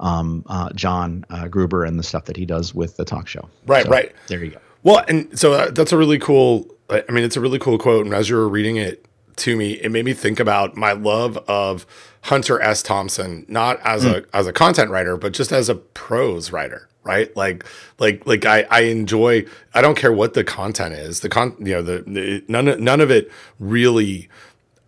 um, 0.01 0.45
uh, 0.47 0.73
John 0.73 1.25
uh, 1.31 1.49
Gruber 1.49 1.85
and 1.85 1.99
the 1.99 2.03
stuff 2.03 2.25
that 2.25 2.37
he 2.37 2.45
does 2.45 2.75
with 2.75 2.97
the 2.97 3.05
talk 3.05 3.29
show. 3.29 3.49
Right, 3.67 3.85
so, 3.85 3.91
right. 3.91 4.13
There 4.27 4.43
you 4.43 4.53
go. 4.53 4.59
Well, 4.83 5.05
and 5.09 5.39
so 5.39 5.53
uh, 5.53 5.71
that's 5.71 5.93
a 5.93 5.97
really 5.97 6.19
cool. 6.19 6.69
I 6.91 7.03
mean, 7.11 7.25
it's 7.25 7.37
a 7.37 7.41
really 7.41 7.59
cool 7.59 7.79
quote. 7.79 8.05
And 8.05 8.15
as 8.15 8.29
you 8.29 8.37
were 8.37 8.49
reading 8.49 8.77
it, 8.77 9.07
to 9.37 9.57
me, 9.57 9.73
it 9.73 9.91
made 9.91 10.05
me 10.05 10.15
think 10.15 10.41
about 10.41 10.77
my 10.77 10.93
love 10.93 11.39
of 11.49 11.87
Hunter 12.23 12.61
S. 12.61 12.83
Thompson, 12.83 13.45
not 13.49 13.81
as 13.85 14.05
mm. 14.05 14.25
a 14.25 14.37
as 14.37 14.47
a 14.47 14.53
content 14.53 14.91
writer, 14.91 15.17
but 15.17 15.33
just 15.33 15.53
as 15.53 15.69
a 15.69 15.75
prose 15.75 16.53
writer, 16.53 16.89
right? 17.03 17.35
Like 17.37 17.65
like 17.99 18.27
like 18.27 18.45
I 18.45 18.67
I 18.71 18.81
enjoy 18.83 19.45
I 19.75 19.83
don't 19.83 19.97
care 19.97 20.13
what 20.13 20.35
the 20.35 20.45
content 20.45 20.95
is. 20.95 21.21
The 21.21 21.29
con 21.29 21.55
you 21.59 21.75
know, 21.75 21.83
the, 21.83 22.05
the 22.07 22.45
none 22.49 22.83
none 22.83 23.01
of 23.01 23.11
it 23.11 23.31
really 23.59 24.29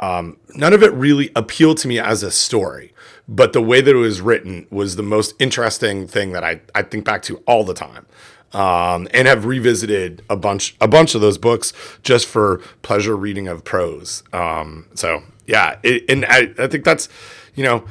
um, 0.00 0.36
none 0.54 0.72
of 0.72 0.82
it 0.82 0.92
really 0.92 1.30
appealed 1.34 1.78
to 1.78 1.88
me 1.88 1.98
as 1.98 2.22
a 2.22 2.30
story, 2.30 2.92
but 3.26 3.52
the 3.52 3.62
way 3.62 3.80
that 3.80 3.94
it 3.94 3.98
was 3.98 4.20
written 4.20 4.66
was 4.70 4.96
the 4.96 5.02
most 5.02 5.34
interesting 5.38 6.06
thing 6.06 6.32
that 6.32 6.44
I, 6.44 6.60
I 6.74 6.82
think 6.82 7.04
back 7.04 7.22
to 7.22 7.36
all 7.46 7.64
the 7.64 7.72
time 7.72 8.06
um, 8.56 9.06
and 9.12 9.28
have 9.28 9.44
revisited 9.44 10.22
a 10.30 10.36
bunch 10.36 10.74
a 10.80 10.88
bunch 10.88 11.14
of 11.14 11.20
those 11.20 11.36
books 11.36 11.74
just 12.02 12.26
for 12.26 12.62
pleasure 12.80 13.14
reading 13.14 13.48
of 13.48 13.64
prose. 13.64 14.22
Um, 14.32 14.86
so 14.94 15.22
yeah, 15.46 15.76
it, 15.82 16.04
and 16.08 16.24
I, 16.24 16.52
I 16.58 16.66
think 16.66 16.84
that's 16.84 17.10
you 17.54 17.64
know 17.64 17.84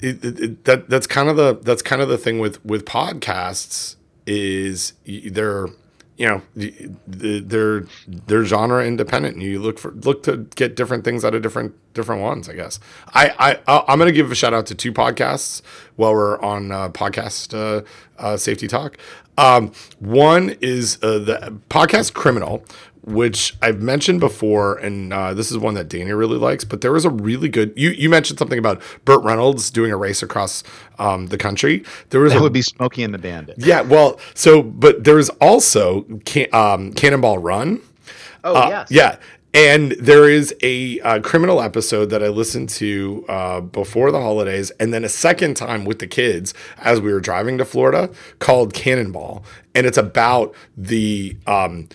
it, 0.00 0.24
it, 0.24 0.64
that 0.64 0.88
that's 0.88 1.06
kind 1.06 1.28
of 1.28 1.36
the 1.36 1.58
that's 1.62 1.82
kind 1.82 2.00
of 2.00 2.08
the 2.08 2.16
thing 2.16 2.38
with 2.38 2.64
with 2.64 2.86
podcasts 2.86 3.96
is 4.26 4.94
they're 5.04 5.68
you 6.18 6.26
know 6.26 6.42
they're 7.06 7.86
they're 8.26 8.44
genre 8.44 8.84
independent 8.84 9.34
and 9.34 9.42
you 9.42 9.60
look 9.60 9.78
for 9.78 9.92
look 9.92 10.24
to 10.24 10.38
get 10.56 10.74
different 10.74 11.04
things 11.04 11.24
out 11.24 11.34
of 11.34 11.42
different 11.42 11.74
different 11.94 12.20
ones 12.20 12.48
i 12.48 12.52
guess. 12.52 12.80
I 13.14 13.56
i 13.68 13.84
i'm 13.88 13.98
gonna 13.98 14.12
give 14.12 14.30
a 14.30 14.34
shout 14.34 14.52
out 14.52 14.66
to 14.66 14.74
two 14.74 14.92
podcasts 14.92 15.62
while 15.96 16.12
we're 16.12 16.40
on 16.40 16.72
uh, 16.72 16.88
podcast 16.90 17.54
uh, 17.54 17.84
uh, 18.18 18.36
safety 18.36 18.66
talk. 18.68 18.98
Um, 19.36 19.72
one 20.00 20.56
is 20.60 20.98
uh, 21.00 21.18
the 21.18 21.56
podcast 21.70 22.12
criminal 22.12 22.64
which 23.02 23.56
I've 23.62 23.80
mentioned 23.80 24.20
before, 24.20 24.76
and 24.78 25.12
uh, 25.12 25.34
this 25.34 25.50
is 25.50 25.58
one 25.58 25.74
that 25.74 25.88
Danny 25.88 26.12
really 26.12 26.38
likes. 26.38 26.64
But 26.64 26.80
there 26.80 26.92
was 26.92 27.04
a 27.04 27.10
really 27.10 27.48
good. 27.48 27.72
You 27.76 27.90
you 27.90 28.08
mentioned 28.08 28.38
something 28.38 28.58
about 28.58 28.82
Burt 29.04 29.22
Reynolds 29.22 29.70
doing 29.70 29.92
a 29.92 29.96
race 29.96 30.22
across 30.22 30.62
um, 30.98 31.28
the 31.28 31.38
country. 31.38 31.84
There 32.10 32.20
was 32.20 32.32
that 32.32 32.40
a, 32.40 32.42
would 32.42 32.52
be 32.52 32.62
Smokey 32.62 33.02
and 33.02 33.14
the 33.14 33.18
Bandit. 33.18 33.56
Yeah, 33.58 33.82
well, 33.82 34.20
so 34.34 34.62
but 34.62 35.04
there 35.04 35.18
is 35.18 35.30
also 35.40 36.02
can, 36.24 36.46
um, 36.52 36.92
Cannonball 36.92 37.38
Run. 37.38 37.80
Oh 38.44 38.54
uh, 38.54 38.68
yes, 38.68 38.88
yeah. 38.90 39.16
And 39.54 39.92
there 39.92 40.28
is 40.28 40.54
a 40.62 41.00
uh, 41.00 41.20
criminal 41.20 41.62
episode 41.62 42.10
that 42.10 42.22
I 42.22 42.28
listened 42.28 42.68
to 42.70 43.24
uh, 43.28 43.60
before 43.62 44.12
the 44.12 44.20
holidays, 44.20 44.70
and 44.72 44.92
then 44.92 45.04
a 45.04 45.08
second 45.08 45.56
time 45.56 45.86
with 45.86 46.00
the 46.00 46.06
kids 46.06 46.52
as 46.76 47.00
we 47.00 47.12
were 47.12 47.20
driving 47.20 47.56
to 47.58 47.64
Florida 47.64 48.10
called 48.40 48.74
Cannonball, 48.74 49.42
and 49.74 49.86
it's 49.86 49.96
about 49.96 50.54
the 50.76 51.36
um, 51.46 51.88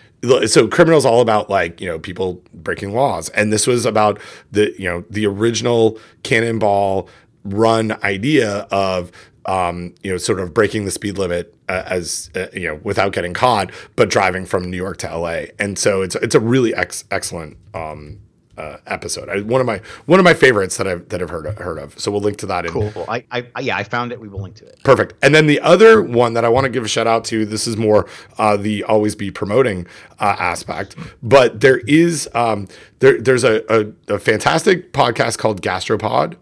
so 0.45 0.67
criminals 0.67 1.05
all 1.05 1.21
about 1.21 1.49
like 1.49 1.81
you 1.81 1.87
know 1.87 1.99
people 1.99 2.41
breaking 2.53 2.93
laws. 2.93 3.29
And 3.29 3.51
this 3.51 3.67
was 3.67 3.85
about 3.85 4.19
the 4.51 4.73
you 4.77 4.85
know 4.85 5.03
the 5.09 5.25
original 5.25 5.99
cannonball 6.23 7.09
run 7.43 7.91
idea 8.03 8.67
of 8.71 9.11
um, 9.45 9.93
you 10.03 10.11
know 10.11 10.17
sort 10.17 10.39
of 10.39 10.53
breaking 10.53 10.85
the 10.85 10.91
speed 10.91 11.17
limit 11.17 11.53
uh, 11.69 11.83
as 11.85 12.29
uh, 12.35 12.47
you 12.53 12.67
know 12.67 12.79
without 12.83 13.13
getting 13.13 13.33
caught 13.33 13.71
but 13.95 14.09
driving 14.09 14.45
from 14.45 14.69
new 14.69 14.77
york 14.77 14.97
to 14.97 15.17
la 15.17 15.41
and 15.59 15.77
so 15.77 16.01
it's 16.01 16.15
it's 16.15 16.35
a 16.35 16.39
really 16.39 16.73
ex- 16.73 17.03
excellent 17.11 17.57
um, 17.73 18.19
uh, 18.57 18.77
episode. 18.85 19.29
I, 19.29 19.41
one 19.41 19.61
of 19.61 19.67
my 19.67 19.81
one 20.05 20.19
of 20.19 20.23
my 20.23 20.33
favorites 20.33 20.77
that 20.77 20.87
I've 20.87 21.09
that 21.09 21.21
I've 21.21 21.29
heard 21.29 21.45
of, 21.45 21.57
heard 21.57 21.79
of. 21.79 21.99
So 21.99 22.11
we'll 22.11 22.21
link 22.21 22.37
to 22.37 22.45
that. 22.47 22.65
In, 22.65 22.71
cool. 22.71 22.91
I, 23.07 23.25
I, 23.31 23.59
yeah, 23.61 23.77
I 23.77 23.83
found 23.83 24.11
it. 24.11 24.19
We 24.19 24.27
will 24.27 24.41
link 24.41 24.55
to 24.57 24.65
it. 24.65 24.79
Perfect. 24.83 25.13
And 25.23 25.33
then 25.33 25.47
the 25.47 25.59
other 25.61 26.01
one 26.01 26.33
that 26.33 26.45
I 26.45 26.49
want 26.49 26.65
to 26.65 26.69
give 26.69 26.83
a 26.83 26.87
shout 26.87 27.07
out 27.07 27.25
to. 27.25 27.45
This 27.45 27.67
is 27.67 27.77
more 27.77 28.07
uh, 28.37 28.57
the 28.57 28.83
always 28.83 29.15
be 29.15 29.31
promoting 29.31 29.87
uh, 30.19 30.35
aspect, 30.37 30.95
but 31.21 31.61
there 31.61 31.79
is 31.79 32.29
um, 32.33 32.67
there 32.99 33.19
there's 33.19 33.43
a, 33.43 33.63
a, 33.73 34.15
a 34.15 34.19
fantastic 34.19 34.93
podcast 34.93 35.37
called 35.37 35.61
Gastropod. 35.61 36.35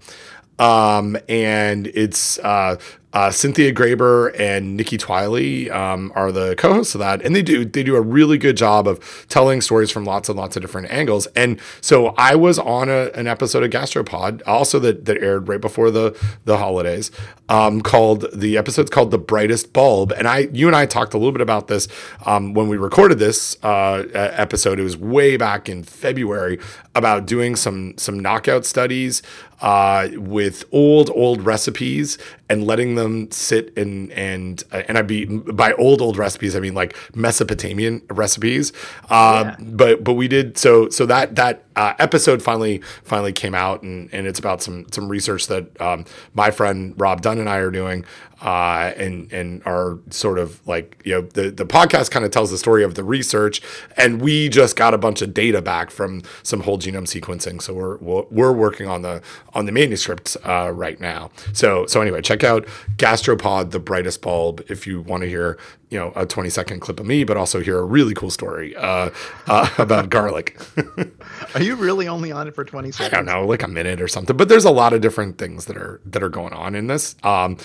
Um, 0.59 1.18
and 1.28 1.88
it's 1.88 2.38
uh, 2.39 2.78
uh, 3.14 3.30
Cynthia 3.30 3.74
Graber 3.74 4.34
and 4.39 4.78
Nikki 4.78 4.97
Twilley 4.97 5.70
um, 5.70 6.14
are 6.16 6.32
the 6.32 6.55
co-hosts 6.55 6.95
of 6.95 6.99
that, 6.99 7.22
and 7.22 7.36
they 7.36 7.41
do 7.41 7.66
they 7.66 7.84
do 7.84 7.95
a 7.95 8.01
really 8.01 8.38
good 8.38 8.55
job 8.55 8.88
of 8.88 9.26
telling 9.28 9.59
stories 9.62 9.91
from 9.91 10.05
lots 10.05 10.30
and 10.30 10.38
lots 10.38 10.55
of 10.55 10.62
different 10.62 10.89
angles. 10.91 11.28
And 11.36 11.59
so 11.82 12.14
I 12.18 12.36
was 12.36 12.57
on 12.57 12.89
a, 12.89 13.09
an 13.14 13.28
episode 13.28 13.64
of 13.64 13.70
Gastropod, 13.70 14.41
also 14.47 14.80
that 14.80 15.05
that 15.05 15.18
aired 15.18 15.49
right 15.49 15.59
before 15.59 15.91
the 15.91 16.18
the 16.45 16.57
holidays, 16.57 17.12
um, 17.49 17.82
called 17.82 18.26
the 18.34 18.57
episode's 18.57 18.89
called 18.89 19.12
"The 19.12 19.18
Brightest 19.18 19.74
Bulb," 19.74 20.14
and 20.14 20.28
I 20.28 20.49
you 20.53 20.68
and 20.68 20.76
I 20.76 20.86
talked 20.86 21.14
a 21.14 21.18
little 21.18 21.34
bit 21.34 21.41
about 21.41 21.68
this 21.68 21.89
um, 22.26 22.53
when 22.53 22.70
we 22.70 22.78
recorded 22.78 23.20
this 23.20 23.57
uh, 23.64 24.05
episode. 24.14 24.80
It 24.80 24.84
was 24.84 24.95
way 24.95 25.36
back 25.36 25.68
in 25.68 25.84
February 25.84 26.59
about 26.95 27.26
doing 27.26 27.55
some 27.55 27.97
some 27.97 28.20
knockout 28.20 28.66
studies 28.66 29.22
uh, 29.62 30.09
with 30.16 30.66
old 30.72 31.09
old 31.14 31.45
recipes 31.45 32.18
and 32.52 32.68
letting 32.68 32.95
them 32.95 33.32
sit 33.32 33.76
and 33.78 34.12
and 34.12 34.64
uh, 34.74 34.84
and 34.88 34.97
I'd 34.97 35.08
be 35.08 35.26
by 35.26 35.72
old 35.74 36.02
old 36.02 36.18
recipes 36.18 36.56
I 36.56 36.60
mean 36.60 36.74
like 36.74 36.95
Mesopotamian 37.16 38.02
recipes. 38.10 38.74
Uh, 39.10 39.43
yeah. 39.45 39.56
But 39.60 40.04
but 40.04 40.14
we 40.14 40.28
did 40.28 40.58
so 40.58 40.89
so 40.89 41.06
that 41.06 41.36
that 41.36 41.64
uh, 41.82 41.95
episode 41.97 42.43
finally 42.43 42.77
finally 43.03 43.34
came 43.34 43.55
out 43.55 43.82
and 43.82 44.07
and 44.13 44.27
it's 44.27 44.38
about 44.38 44.61
some 44.61 44.86
some 44.91 45.09
research 45.09 45.47
that 45.47 45.82
um, 45.82 46.05
my 46.36 46.51
friend 46.51 46.93
Rob 46.97 47.21
Dunn 47.21 47.39
and 47.39 47.49
I 47.49 47.57
are 47.57 47.71
doing 47.71 48.05
uh, 48.41 48.93
and 48.97 49.32
and 49.34 49.63
are 49.65 49.97
sort 50.11 50.38
of 50.38 50.65
like 50.67 51.01
you 51.03 51.13
know 51.13 51.21
the 51.21 51.49
the 51.49 51.65
podcast 51.65 52.11
kind 52.11 52.23
of 52.23 52.29
tells 52.29 52.51
the 52.51 52.57
story 52.57 52.84
of 52.84 52.93
the 52.93 53.03
research, 53.03 53.61
and 53.97 54.21
we 54.21 54.47
just 54.47 54.75
got 54.75 54.93
a 54.93 54.97
bunch 54.99 55.23
of 55.23 55.34
data 55.34 55.59
back 55.59 55.89
from 55.89 56.21
some 56.43 56.61
whole 56.61 56.77
genome 56.77 57.07
sequencing. 57.07 57.59
So 57.59 57.73
we're 57.73 57.97
we're 58.29 58.51
working 58.51 58.88
on 58.88 59.01
the 59.01 59.23
on 59.53 59.65
the 59.65 59.71
manuscript 59.71 60.38
uh, 60.43 60.71
right 60.71 60.99
now. 60.99 61.32
So 61.53 61.88
so 61.88 61.99
anyway, 61.99 62.21
check 62.21 62.43
out 62.43 62.67
Gastropod, 62.97 63.71
the 63.71 63.79
brightest 63.79 64.21
bulb, 64.21 64.63
if 64.69 64.86
you 64.86 65.01
want 65.01 65.23
to 65.23 65.29
hear 65.29 65.57
you 65.92 66.00
know 66.00 66.12
a 66.16 66.26
20 66.26 66.50
second 66.50 66.80
clip 66.80 67.00
of 67.00 67.06
me 67.06 67.24
but 67.24 67.38
also 67.38 67.60
hear 67.60 67.78
a 67.78 67.84
really 67.84 68.14
cool 68.16 68.32
story 68.32 68.76
uh, 68.78 69.12
uh, 69.48 69.70
about 69.78 70.10
garlic 70.10 70.60
are 71.56 71.62
you 71.62 71.76
really 71.76 72.08
only 72.08 72.32
on 72.32 72.48
it 72.48 72.56
for 72.56 72.64
20 72.64 72.92
seconds 72.92 73.14
i 73.14 73.16
don't 73.16 73.26
know 73.26 73.46
like 73.46 73.62
a 73.62 73.68
minute 73.68 74.02
or 74.02 74.08
something 74.08 74.36
but 74.36 74.50
there's 74.50 74.66
a 74.66 74.72
lot 74.72 74.94
of 74.94 75.02
different 75.02 75.38
things 75.38 75.66
that 75.66 75.78
are 75.78 76.02
that 76.06 76.24
are 76.24 76.30
going 76.30 76.54
on 76.54 76.74
in 76.74 76.88
this 76.88 77.16
um, 77.24 77.58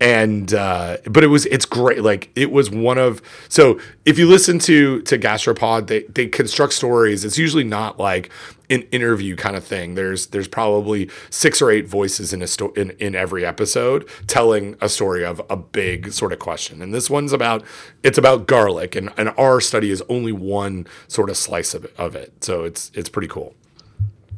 and 0.00 0.52
uh, 0.52 0.98
but 1.06 1.24
it 1.24 1.28
was 1.28 1.46
it's 1.46 1.64
great. 1.64 2.02
Like 2.02 2.30
it 2.34 2.50
was 2.50 2.70
one 2.70 2.98
of 2.98 3.22
so 3.48 3.80
if 4.04 4.18
you 4.18 4.28
listen 4.28 4.58
to 4.60 5.00
to 5.02 5.18
Gastropod, 5.18 5.86
they 5.86 6.02
they 6.02 6.26
construct 6.26 6.72
stories. 6.72 7.24
It's 7.24 7.38
usually 7.38 7.64
not 7.64 7.98
like 7.98 8.30
an 8.70 8.82
interview 8.90 9.36
kind 9.36 9.56
of 9.56 9.64
thing. 9.64 9.94
There's 9.94 10.26
there's 10.26 10.48
probably 10.48 11.10
six 11.30 11.60
or 11.60 11.70
eight 11.70 11.86
voices 11.86 12.32
in 12.32 12.42
a 12.42 12.46
sto- 12.46 12.72
in, 12.72 12.90
in 12.92 13.14
every 13.14 13.44
episode 13.44 14.08
telling 14.26 14.76
a 14.80 14.88
story 14.88 15.24
of 15.24 15.40
a 15.50 15.56
big 15.56 16.12
sort 16.12 16.32
of 16.32 16.38
question. 16.38 16.82
And 16.82 16.94
this 16.94 17.10
one's 17.10 17.32
about 17.32 17.64
it's 18.02 18.18
about 18.18 18.46
garlic, 18.46 18.94
and, 18.94 19.12
and 19.16 19.30
our 19.36 19.60
study 19.60 19.90
is 19.90 20.02
only 20.08 20.32
one 20.32 20.86
sort 21.08 21.30
of 21.30 21.36
slice 21.36 21.74
of 21.74 21.84
it, 21.84 21.94
of 21.98 22.14
it. 22.16 22.44
So 22.44 22.64
it's 22.64 22.90
it's 22.94 23.08
pretty 23.08 23.28
cool. 23.28 23.54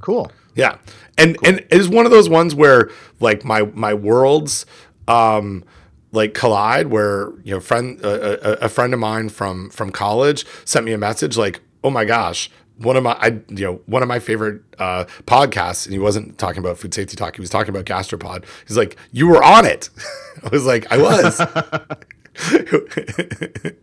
Cool. 0.01 0.31
Yeah, 0.55 0.79
and 1.19 1.39
cool. 1.39 1.49
and 1.49 1.59
it 1.61 1.73
is 1.73 1.89
one 1.89 2.05
of 2.05 2.11
those 2.11 2.29
ones 2.29 2.55
where 2.55 2.91
like 3.21 3.45
my 3.45 3.63
my 3.75 3.95
worlds 3.95 4.67
um, 5.09 5.65
like 6.13 6.35
collide 6.35 6.89
where 6.89 7.31
you 7.45 7.55
know 7.55 7.61
friend 7.61 8.01
a, 8.01 8.65
a, 8.65 8.69
friend 8.69 8.93
of 8.95 9.01
mine 9.01 9.29
from 9.29 9.71
from 9.71 9.91
college 9.91 10.47
sent 10.65 10.85
me 10.85 10.93
a 10.93 10.99
message 10.99 11.37
like 11.37 11.61
oh 11.85 11.91
my 11.91 12.05
gosh 12.05 12.51
one 12.79 12.97
of 12.97 13.03
my 13.03 13.13
I, 13.13 13.27
you 13.49 13.65
know 13.65 13.81
one 13.87 14.03
of 14.03 14.09
my 14.09 14.19
favorite 14.19 14.63
uh, 14.79 15.05
podcasts 15.27 15.87
and 15.87 15.93
he 15.93 15.99
wasn't 15.99 16.39
talking 16.39 16.59
about 16.59 16.79
food 16.79 16.93
safety 16.95 17.17
talk 17.17 17.37
he 17.37 17.41
was 17.41 17.51
talking 17.51 17.75
about 17.75 17.85
gastropod. 17.87 18.45
He's 18.67 18.77
like 18.77 18.97
you 19.13 19.29
were 19.29 19.43
on 19.43 19.65
it. 19.65 19.89
I 20.45 20.49
was 20.49 20.67
like 20.67 20.91
i 20.93 20.99
was. 20.99 21.41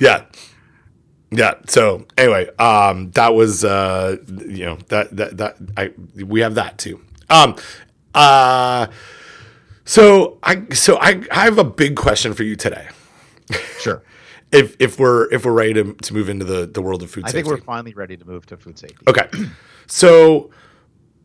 Yeah. 0.00 0.24
Yeah 1.30 1.54
so 1.66 2.06
anyway 2.16 2.48
um 2.56 3.10
that 3.12 3.34
was 3.34 3.64
uh 3.64 4.16
you 4.46 4.64
know 4.64 4.78
that 4.88 5.14
that 5.16 5.36
that 5.38 5.56
i 5.76 5.92
we 6.24 6.40
have 6.40 6.54
that 6.54 6.78
too. 6.78 7.00
Um 7.30 7.56
uh 8.14 8.86
so 9.84 10.38
I 10.42 10.64
so 10.72 10.96
I, 11.00 11.22
I 11.30 11.44
have 11.44 11.58
a 11.58 11.64
big 11.64 11.96
question 11.96 12.32
for 12.34 12.42
you 12.44 12.56
today. 12.56 12.88
Sure. 13.80 14.02
If 14.54 14.76
if 14.80 14.98
we're 14.98 15.32
if 15.32 15.44
we're 15.44 15.52
ready 15.52 15.74
to, 15.74 15.94
to 15.94 16.14
move 16.14 16.28
into 16.28 16.44
the, 16.44 16.66
the 16.66 16.80
world 16.80 17.02
of 17.02 17.10
food 17.10 17.24
I 17.24 17.28
safety. 17.28 17.40
I 17.40 17.42
think 17.42 17.60
we're 17.60 17.64
finally 17.64 17.94
ready 17.94 18.16
to 18.16 18.24
move 18.24 18.46
to 18.46 18.56
food 18.56 18.78
safety. 18.78 19.04
Okay. 19.08 19.28
So 19.86 20.50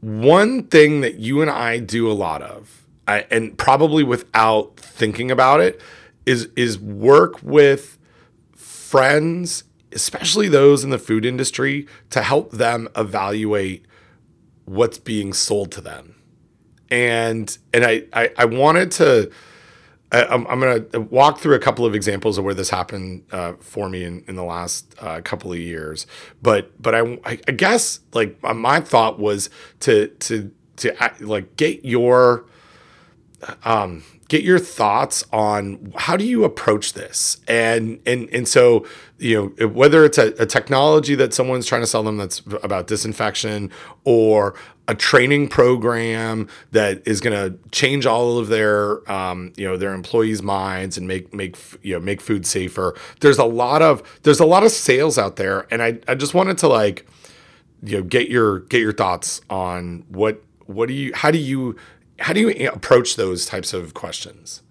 one 0.02 0.64
thing 0.64 1.02
that 1.02 1.16
you 1.16 1.42
and 1.42 1.50
I 1.50 1.80
do 1.80 2.10
a 2.10 2.14
lot 2.14 2.42
of, 2.42 2.86
I, 3.08 3.26
and 3.32 3.58
probably 3.58 4.04
without 4.04 4.78
thinking 4.78 5.32
about 5.32 5.62
it, 5.62 5.82
is 6.26 6.50
is 6.56 6.80
work 6.80 7.42
with 7.42 7.98
friends, 8.54 9.64
especially 9.92 10.50
those 10.50 10.84
in 10.84 10.90
the 10.90 11.00
food 11.00 11.26
industry, 11.26 11.88
to 12.10 12.22
help 12.22 12.52
them 12.52 12.90
evaluate 12.96 13.86
what's 14.66 14.98
being 14.98 15.34
sold 15.34 15.72
to 15.72 15.82
them 15.82 16.16
and 16.92 17.58
and 17.74 17.86
I 17.86 18.04
I, 18.14 18.32
I 18.38 18.46
wanted 18.46 18.92
to. 18.94 19.32
I, 20.12 20.34
am 20.34 20.48
I'm 20.48 20.60
going 20.60 20.90
to 20.90 21.02
walk 21.02 21.40
through 21.40 21.56
a 21.56 21.60
couple 21.60 21.86
of 21.86 21.94
examples 21.94 22.38
of 22.38 22.44
where 22.44 22.54
this 22.54 22.70
happened 22.70 23.24
uh, 23.32 23.54
for 23.60 23.90
me 23.90 24.04
in, 24.04 24.24
in 24.28 24.36
the 24.36 24.44
last 24.44 24.96
uh, 25.00 25.22
couple 25.22 25.52
of 25.52 25.60
years, 25.60 26.08
but 26.42 26.72
but 26.82 26.96
I, 26.96 27.20
I 27.26 27.36
guess 27.36 28.00
like 28.14 28.42
my 28.42 28.80
thought 28.80 29.20
was 29.20 29.50
to 29.82 30.08
to 30.08 30.52
to 30.78 30.96
like 31.20 31.56
get 31.58 31.86
your 31.86 32.46
um, 33.64 34.04
get 34.28 34.44
your 34.44 34.60
thoughts 34.60 35.24
on 35.32 35.94
how 35.96 36.18
do 36.18 36.24
you 36.24 36.44
approach 36.44 36.94
this? 36.94 37.38
And 37.48 38.00
and 38.06 38.30
and 38.32 38.48
so 38.48 38.86
you 39.18 39.54
know 39.60 39.68
whether 39.68 40.06
it's 40.06 40.18
a, 40.18 40.34
a, 40.40 40.46
technology 40.46 41.16
that 41.16 41.34
someone's 41.34 41.66
trying 41.66 41.82
to 41.82 41.88
sell 41.88 42.04
them 42.04 42.18
that's 42.18 42.42
about 42.64 42.88
disinfection 42.88 43.70
or 44.06 44.56
a 44.90 44.96
training 44.96 45.48
program 45.48 46.48
that 46.72 47.02
is 47.08 47.22
going 47.22 47.36
to 47.36 47.58
change 47.70 48.06
all 48.06 48.38
of 48.38 48.48
their 48.48 49.10
um, 49.10 49.54
you 49.56 49.66
know 49.66 49.78
their 49.78 49.94
employees 49.94 50.42
minds 50.42 50.98
and 50.98 51.08
make 51.08 51.34
make 51.34 51.56
you 51.82 51.94
know 51.94 52.00
make 52.00 52.20
food 52.20 52.46
safer 52.46 52.96
there's 53.22 53.38
a 53.38 53.46
lot 53.46 53.82
of 53.82 54.02
there's 54.24 54.40
a 54.40 54.46
lot 54.46 54.64
of 54.64 54.72
sales 54.72 55.18
out 55.18 55.36
there 55.38 55.66
and 55.72 55.82
i, 55.82 55.98
I 56.08 56.16
just 56.16 56.34
wanted 56.34 56.58
to 56.60 56.68
like 56.68 57.08
you 57.84 57.98
know 57.98 58.04
get 58.04 58.30
your 58.30 58.60
get 58.62 58.82
your 58.82 58.94
thoughts 58.94 59.42
on 59.50 60.04
what 60.10 60.44
what 60.66 60.88
do 60.88 60.94
you 60.94 61.14
how 61.16 61.32
do 61.32 61.38
you 61.38 61.76
how 62.20 62.34
do 62.34 62.42
you 62.42 62.70
approach 62.70 63.16
those 63.16 63.46
types 63.46 63.74
of 63.74 63.94
questions? 63.94 64.62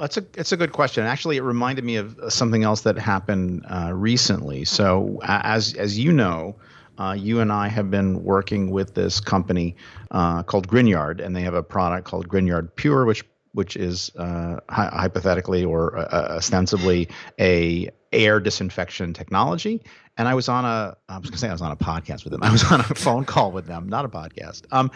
It's 0.00 0.16
a 0.16 0.24
it's 0.34 0.52
a 0.52 0.56
good 0.56 0.72
question. 0.72 1.04
Actually, 1.04 1.36
it 1.36 1.42
reminded 1.42 1.84
me 1.84 1.96
of 1.96 2.18
something 2.28 2.64
else 2.64 2.82
that 2.82 2.98
happened 2.98 3.64
uh, 3.70 3.92
recently. 3.94 4.64
So, 4.64 5.20
as 5.22 5.74
as 5.74 5.98
you 5.98 6.12
know, 6.12 6.56
uh, 6.98 7.16
you 7.18 7.40
and 7.40 7.52
I 7.52 7.68
have 7.68 7.90
been 7.90 8.22
working 8.22 8.70
with 8.70 8.94
this 8.94 9.20
company 9.20 9.76
uh, 10.10 10.42
called 10.42 10.68
Grignard, 10.68 11.24
and 11.24 11.34
they 11.34 11.42
have 11.42 11.54
a 11.54 11.62
product 11.62 12.06
called 12.06 12.28
Grignard 12.28 12.74
Pure, 12.76 13.06
which 13.06 13.24
which 13.52 13.76
is 13.76 14.10
uh, 14.16 14.58
hi- 14.68 14.90
hypothetically 14.92 15.64
or 15.64 15.96
uh, 15.96 16.36
ostensibly 16.36 17.08
a 17.38 17.88
air 18.12 18.40
disinfection 18.40 19.12
technology. 19.12 19.80
And 20.16 20.28
I 20.28 20.34
was 20.34 20.48
on 20.48 20.64
a 20.64 20.96
I 21.08 21.18
was 21.18 21.30
going 21.30 21.34
to 21.34 21.38
say 21.38 21.48
I 21.48 21.52
was 21.52 21.62
on 21.62 21.72
a 21.72 21.76
podcast 21.76 22.24
with 22.24 22.32
them. 22.32 22.42
I 22.42 22.50
was 22.50 22.64
on 22.70 22.80
a 22.80 22.84
phone 22.84 23.24
call 23.24 23.52
with 23.52 23.66
them, 23.66 23.88
not 23.88 24.04
a 24.04 24.08
podcast. 24.08 24.62
Um, 24.70 24.90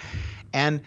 and 0.52 0.80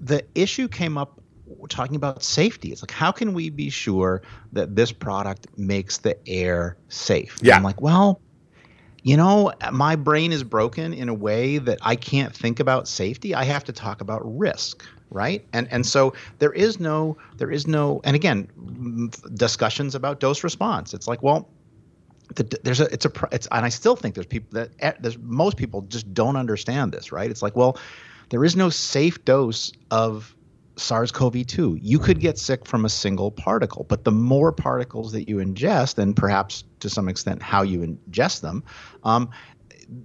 the 0.00 0.24
issue 0.34 0.68
came 0.68 0.96
up 0.96 1.20
talking 1.68 1.96
about 1.96 2.22
safety. 2.22 2.72
It's 2.72 2.82
like, 2.82 2.90
how 2.90 3.12
can 3.12 3.34
we 3.34 3.50
be 3.50 3.70
sure 3.70 4.22
that 4.52 4.74
this 4.76 4.92
product 4.92 5.46
makes 5.58 5.98
the 5.98 6.16
air 6.28 6.76
safe? 6.88 7.38
Yeah. 7.42 7.56
I'm 7.56 7.62
like, 7.62 7.80
well, 7.80 8.20
you 9.02 9.16
know, 9.16 9.52
my 9.72 9.96
brain 9.96 10.32
is 10.32 10.44
broken 10.44 10.92
in 10.92 11.08
a 11.08 11.14
way 11.14 11.58
that 11.58 11.78
I 11.82 11.96
can't 11.96 12.34
think 12.34 12.60
about 12.60 12.86
safety. 12.86 13.34
I 13.34 13.44
have 13.44 13.64
to 13.64 13.72
talk 13.72 14.00
about 14.00 14.20
risk, 14.38 14.84
right? 15.10 15.44
And 15.52 15.66
and 15.72 15.84
so 15.84 16.14
there 16.38 16.52
is 16.52 16.78
no 16.78 17.16
there 17.36 17.50
is 17.50 17.66
no 17.66 18.00
and 18.04 18.14
again 18.14 19.10
discussions 19.34 19.94
about 19.94 20.20
dose 20.20 20.44
response. 20.44 20.94
It's 20.94 21.08
like, 21.08 21.22
well, 21.22 21.48
the, 22.36 22.44
there's 22.62 22.80
a 22.80 22.92
it's 22.92 23.04
a 23.04 23.12
it's 23.32 23.48
and 23.50 23.64
I 23.66 23.70
still 23.70 23.96
think 23.96 24.14
there's 24.14 24.26
people 24.26 24.50
that 24.52 24.70
eh, 24.78 24.92
there's 25.00 25.18
most 25.18 25.56
people 25.56 25.82
just 25.82 26.14
don't 26.14 26.36
understand 26.36 26.92
this, 26.92 27.10
right? 27.10 27.30
It's 27.30 27.42
like, 27.42 27.56
well, 27.56 27.78
there 28.30 28.44
is 28.44 28.54
no 28.54 28.70
safe 28.70 29.24
dose 29.24 29.72
of 29.90 30.34
SARS-CoV-2. 30.76 31.78
You 31.80 31.98
could 31.98 32.20
get 32.20 32.38
sick 32.38 32.66
from 32.66 32.84
a 32.84 32.88
single 32.88 33.30
particle, 33.30 33.84
but 33.88 34.04
the 34.04 34.12
more 34.12 34.52
particles 34.52 35.12
that 35.12 35.28
you 35.28 35.36
ingest, 35.36 35.98
and 35.98 36.16
perhaps 36.16 36.64
to 36.80 36.88
some 36.88 37.08
extent 37.08 37.42
how 37.42 37.62
you 37.62 37.80
ingest 37.80 38.40
them, 38.40 38.64
um, 39.04 39.30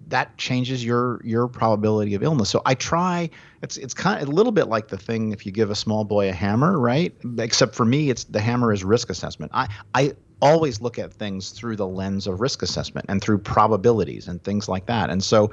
that 0.07 0.37
changes 0.37 0.83
your 0.83 1.21
your 1.23 1.47
probability 1.47 2.13
of 2.13 2.23
illness. 2.23 2.49
So 2.49 2.61
I 2.65 2.73
try. 2.73 3.29
It's 3.61 3.77
it's 3.77 3.93
kind 3.93 4.21
of 4.21 4.27
a 4.27 4.31
little 4.31 4.51
bit 4.51 4.67
like 4.67 4.89
the 4.89 4.97
thing 4.97 5.31
if 5.31 5.45
you 5.45 5.51
give 5.51 5.71
a 5.71 5.75
small 5.75 6.03
boy 6.03 6.29
a 6.29 6.33
hammer, 6.33 6.77
right? 6.79 7.15
Except 7.37 7.73
for 7.73 7.85
me, 7.85 8.09
it's 8.09 8.25
the 8.25 8.41
hammer 8.41 8.73
is 8.73 8.83
risk 8.83 9.09
assessment. 9.09 9.51
I 9.53 9.67
I 9.93 10.13
always 10.41 10.81
look 10.81 10.99
at 10.99 11.11
things 11.13 11.49
through 11.49 11.75
the 11.75 11.87
lens 11.87 12.27
of 12.27 12.41
risk 12.41 12.61
assessment 12.61 13.05
and 13.09 13.21
through 13.21 13.39
probabilities 13.39 14.27
and 14.27 14.43
things 14.43 14.69
like 14.69 14.85
that. 14.85 15.09
And 15.09 15.23
so 15.23 15.51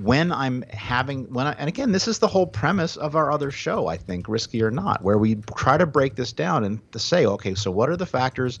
when 0.00 0.30
I'm 0.30 0.62
having 0.70 1.24
when 1.32 1.46
I 1.46 1.52
and 1.52 1.68
again 1.68 1.92
this 1.92 2.06
is 2.06 2.18
the 2.18 2.26
whole 2.26 2.46
premise 2.46 2.96
of 2.96 3.16
our 3.16 3.32
other 3.32 3.50
show, 3.50 3.86
I 3.86 3.96
think, 3.96 4.28
risky 4.28 4.62
or 4.62 4.70
not, 4.70 5.02
where 5.02 5.18
we 5.18 5.36
try 5.56 5.78
to 5.78 5.86
break 5.86 6.16
this 6.16 6.32
down 6.32 6.64
and 6.64 6.92
to 6.92 6.98
say, 6.98 7.26
okay, 7.26 7.54
so 7.54 7.70
what 7.70 7.88
are 7.88 7.96
the 7.96 8.06
factors 8.06 8.58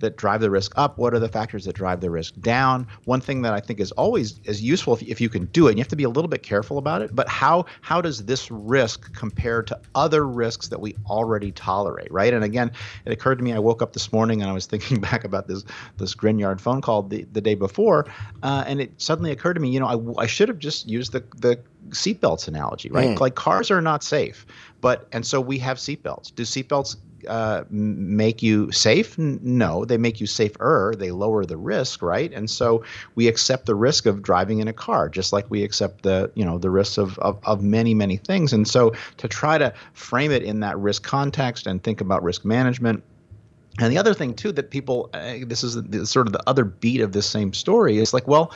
that 0.00 0.16
drive 0.16 0.40
the 0.40 0.50
risk 0.50 0.72
up? 0.76 0.98
What 0.98 1.14
are 1.14 1.18
the 1.18 1.28
factors 1.28 1.64
that 1.64 1.74
drive 1.74 2.00
the 2.00 2.10
risk 2.10 2.34
down? 2.40 2.86
One 3.04 3.20
thing 3.20 3.42
that 3.42 3.52
I 3.52 3.60
think 3.60 3.80
is 3.80 3.92
always 3.92 4.40
is 4.44 4.62
useful 4.62 4.94
if, 4.94 5.02
if 5.02 5.20
you 5.20 5.28
can 5.28 5.46
do 5.46 5.66
it, 5.66 5.70
and 5.70 5.78
you 5.78 5.82
have 5.82 5.88
to 5.88 5.96
be 5.96 6.04
a 6.04 6.08
little 6.08 6.28
bit 6.28 6.42
careful 6.42 6.78
about 6.78 7.02
it, 7.02 7.14
but 7.14 7.28
how 7.28 7.66
how 7.80 8.00
does 8.00 8.24
this 8.24 8.50
risk 8.50 9.14
compare 9.14 9.62
to 9.62 9.78
other 9.94 10.26
risks 10.26 10.68
that 10.68 10.80
we 10.80 10.96
already 11.06 11.52
tolerate, 11.52 12.10
right? 12.12 12.32
And 12.32 12.44
again, 12.44 12.70
it 13.04 13.12
occurred 13.12 13.38
to 13.38 13.44
me, 13.44 13.52
I 13.52 13.58
woke 13.58 13.82
up 13.82 13.92
this 13.92 14.12
morning 14.12 14.42
and 14.42 14.50
I 14.50 14.54
was 14.54 14.66
thinking 14.66 15.00
back 15.08 15.24
about 15.24 15.48
this 15.48 15.64
this 15.96 16.14
Grignard 16.14 16.60
phone 16.60 16.80
call 16.80 17.02
the, 17.02 17.26
the 17.32 17.40
day 17.40 17.54
before, 17.54 18.06
uh, 18.42 18.64
and 18.66 18.80
it 18.80 19.00
suddenly 19.00 19.30
occurred 19.30 19.54
to 19.54 19.60
me, 19.60 19.70
you 19.70 19.80
know, 19.80 20.14
I, 20.18 20.22
I 20.22 20.26
should 20.26 20.48
have 20.48 20.58
just 20.58 20.88
used 20.88 21.12
the 21.12 21.24
the 21.36 21.58
seatbelts 21.90 22.48
analogy, 22.48 22.90
right? 22.90 23.10
Mm. 23.10 23.20
Like 23.20 23.34
cars 23.34 23.70
are 23.70 23.80
not 23.80 24.02
safe, 24.02 24.46
but 24.80 25.08
and 25.12 25.26
so 25.26 25.40
we 25.40 25.58
have 25.58 25.78
seatbelts. 25.78 26.34
Do 26.34 26.42
seatbelts 26.42 26.96
uh, 27.26 27.64
make 27.70 28.42
you 28.42 28.70
safe? 28.72 29.18
No, 29.18 29.84
they 29.84 29.98
make 29.98 30.20
you 30.20 30.26
safer. 30.26 30.94
They 30.96 31.10
lower 31.10 31.44
the 31.44 31.56
risk, 31.56 32.02
right? 32.02 32.32
And 32.32 32.48
so 32.50 32.84
we 33.14 33.28
accept 33.28 33.66
the 33.66 33.74
risk 33.74 34.06
of 34.06 34.22
driving 34.22 34.60
in 34.60 34.68
a 34.68 34.72
car, 34.72 35.08
just 35.08 35.32
like 35.32 35.50
we 35.50 35.62
accept 35.62 36.02
the 36.02 36.30
you 36.34 36.44
know 36.44 36.58
the 36.58 36.70
risks 36.70 36.98
of, 36.98 37.18
of, 37.18 37.38
of 37.44 37.62
many 37.62 37.94
many 37.94 38.16
things. 38.16 38.52
And 38.52 38.66
so 38.66 38.94
to 39.16 39.28
try 39.28 39.58
to 39.58 39.72
frame 39.92 40.30
it 40.30 40.42
in 40.42 40.60
that 40.60 40.78
risk 40.78 41.02
context 41.02 41.66
and 41.66 41.82
think 41.82 42.00
about 42.00 42.22
risk 42.22 42.44
management. 42.44 43.02
And 43.80 43.92
the 43.92 43.98
other 43.98 44.12
thing 44.12 44.34
too 44.34 44.50
that 44.52 44.70
people, 44.70 45.08
uh, 45.14 45.36
this 45.46 45.62
is 45.62 45.80
the, 45.80 46.04
sort 46.04 46.26
of 46.26 46.32
the 46.32 46.42
other 46.48 46.64
beat 46.64 47.00
of 47.00 47.12
this 47.12 47.26
same 47.26 47.52
story 47.52 47.98
is 47.98 48.12
like, 48.12 48.26
well, 48.26 48.52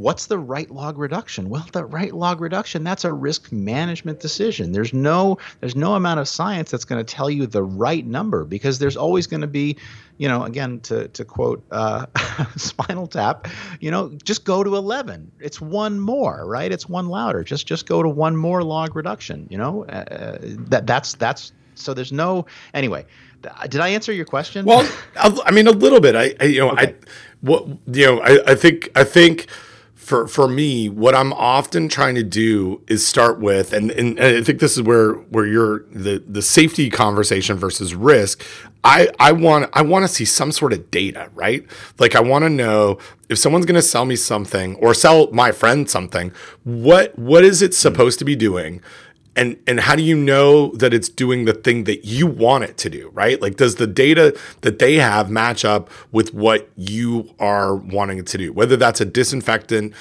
What's 0.00 0.24
the 0.26 0.38
right 0.38 0.70
log 0.70 0.96
reduction? 0.96 1.50
Well, 1.50 1.66
the 1.72 1.84
right 1.84 2.14
log 2.14 2.40
reduction, 2.40 2.84
that's 2.84 3.04
a 3.04 3.12
risk 3.12 3.52
management 3.52 4.18
decision. 4.18 4.72
There's 4.72 4.94
no 4.94 5.36
there's 5.60 5.76
no 5.76 5.94
amount 5.94 6.20
of 6.20 6.26
science 6.26 6.70
that's 6.70 6.86
going 6.86 7.04
to 7.04 7.14
tell 7.14 7.28
you 7.28 7.46
the 7.46 7.62
right 7.62 8.06
number 8.06 8.46
because 8.46 8.78
there's 8.78 8.96
always 8.96 9.26
going 9.26 9.42
to 9.42 9.46
be, 9.46 9.76
you 10.16 10.26
know, 10.26 10.44
again 10.44 10.80
to 10.84 11.08
to 11.08 11.22
quote 11.22 11.62
uh, 11.70 12.06
Spinal 12.56 13.08
Tap, 13.08 13.46
you 13.80 13.90
know, 13.90 14.08
just 14.24 14.46
go 14.46 14.64
to 14.64 14.74
11. 14.74 15.30
It's 15.38 15.60
one 15.60 16.00
more, 16.00 16.46
right? 16.46 16.72
It's 16.72 16.88
one 16.88 17.10
louder. 17.10 17.44
Just 17.44 17.66
just 17.66 17.86
go 17.86 18.02
to 18.02 18.08
one 18.08 18.34
more 18.34 18.62
log 18.62 18.96
reduction, 18.96 19.46
you 19.50 19.58
know? 19.58 19.84
Uh, 19.84 20.38
that 20.40 20.86
that's 20.86 21.12
that's 21.16 21.52
so 21.74 21.92
there's 21.92 22.12
no 22.12 22.46
anyway. 22.72 23.04
Did 23.68 23.82
I 23.82 23.88
answer 23.88 24.12
your 24.14 24.24
question? 24.24 24.64
Well, 24.64 24.90
I 25.16 25.38
I 25.44 25.50
mean, 25.50 25.66
a 25.66 25.72
little 25.72 26.00
bit. 26.00 26.16
I, 26.16 26.34
I 26.40 26.44
you 26.44 26.60
know, 26.60 26.70
Okay. 26.70 26.86
I, 26.86 26.94
what 27.42 27.66
you 27.86 28.06
know, 28.06 28.20
I, 28.20 28.52
I 28.52 28.54
think, 28.54 28.90
I 28.94 29.04
think, 29.04 29.46
for 30.00 30.26
for 30.26 30.48
me, 30.48 30.88
what 30.88 31.14
I'm 31.14 31.32
often 31.34 31.88
trying 31.88 32.14
to 32.14 32.22
do 32.22 32.82
is 32.88 33.06
start 33.06 33.38
with, 33.38 33.72
and 33.74 33.90
and 33.90 34.18
I 34.18 34.42
think 34.42 34.58
this 34.58 34.76
is 34.76 34.82
where 34.82 35.12
where 35.12 35.46
you're 35.46 35.84
the 35.92 36.24
the 36.26 36.40
safety 36.40 36.88
conversation 36.88 37.58
versus 37.58 37.94
risk. 37.94 38.42
I 38.82 39.10
I 39.20 39.32
want 39.32 39.68
I 39.74 39.82
want 39.82 40.04
to 40.04 40.08
see 40.08 40.24
some 40.24 40.52
sort 40.52 40.72
of 40.72 40.90
data, 40.90 41.30
right? 41.34 41.64
Like 41.98 42.16
I 42.16 42.20
want 42.20 42.44
to 42.44 42.48
know 42.48 42.98
if 43.28 43.38
someone's 43.38 43.66
going 43.66 43.76
to 43.76 43.82
sell 43.82 44.06
me 44.06 44.16
something 44.16 44.74
or 44.76 44.94
sell 44.94 45.30
my 45.32 45.52
friend 45.52 45.88
something, 45.88 46.32
what 46.64 47.16
what 47.18 47.44
is 47.44 47.60
it 47.60 47.74
supposed 47.74 48.18
to 48.20 48.24
be 48.24 48.34
doing? 48.34 48.80
And 49.36 49.56
and 49.66 49.80
how 49.80 49.96
do 49.96 50.02
you 50.02 50.16
know 50.16 50.72
that 50.72 50.92
it's 50.92 51.08
doing 51.08 51.44
the 51.44 51.52
thing 51.52 51.84
that 51.84 52.04
you 52.04 52.26
want 52.26 52.64
it 52.64 52.76
to 52.78 52.90
do 52.90 53.10
right? 53.14 53.40
Like 53.40 53.56
does 53.56 53.76
the 53.76 53.86
data 53.86 54.38
that 54.62 54.78
they 54.78 54.96
have 54.96 55.30
match 55.30 55.64
up 55.64 55.90
with 56.12 56.34
what 56.34 56.68
you 56.76 57.34
are 57.38 57.74
wanting 57.74 58.18
it 58.18 58.26
to 58.28 58.38
do? 58.38 58.52
Whether 58.52 58.76
that's 58.76 59.00
a 59.00 59.04
disinfectant 59.04 59.94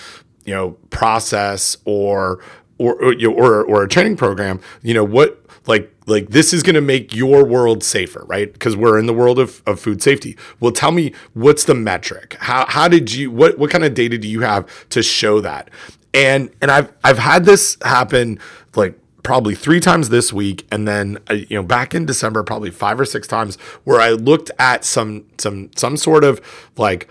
you 0.45 0.53
know 0.53 0.71
process 0.89 1.77
or 1.85 2.39
or 2.77 2.95
or, 3.03 3.13
or, 3.27 3.63
or 3.65 3.83
a 3.83 3.87
training 3.87 4.15
program 4.17 4.59
you 4.81 4.93
know 4.93 5.03
what 5.03 5.45
like 5.67 5.93
like 6.07 6.29
this 6.29 6.53
is 6.53 6.63
going 6.63 6.73
to 6.75 6.81
make 6.81 7.13
your 7.13 7.45
world 7.45 7.83
safer 7.83 8.25
right? 8.27 8.51
Because 8.51 8.75
we're 8.75 8.97
in 8.97 9.05
the 9.05 9.13
world 9.13 9.37
of, 9.37 9.61
of 9.67 9.79
food 9.79 10.01
safety. 10.01 10.35
Well 10.59 10.71
tell 10.71 10.91
me 10.91 11.13
what's 11.33 11.65
the 11.65 11.75
metric? 11.75 12.35
How, 12.39 12.65
how 12.67 12.87
did 12.87 13.13
you 13.13 13.29
what 13.29 13.59
what 13.59 13.69
kind 13.69 13.83
of 13.83 13.93
data 13.93 14.17
do 14.17 14.27
you 14.27 14.41
have 14.41 14.89
to 14.89 15.03
show 15.03 15.39
that? 15.41 15.69
And 16.13 16.49
and 16.61 16.71
i've 16.71 16.91
i've 17.03 17.19
had 17.19 17.45
this 17.45 17.77
happen 17.83 18.39
like 18.75 18.99
probably 19.23 19.55
three 19.55 19.79
times 19.79 20.09
this 20.09 20.31
week 20.31 20.65
and 20.71 20.87
then 20.87 21.17
uh, 21.29 21.33
you 21.33 21.55
know 21.55 21.63
back 21.63 21.93
in 21.93 22.05
december 22.05 22.43
probably 22.43 22.71
five 22.71 22.99
or 22.99 23.05
six 23.05 23.27
times 23.27 23.57
where 23.83 23.99
i 23.99 24.11
looked 24.11 24.49
at 24.57 24.85
some 24.85 25.25
some 25.37 25.69
some 25.75 25.97
sort 25.97 26.23
of 26.23 26.41
like 26.77 27.07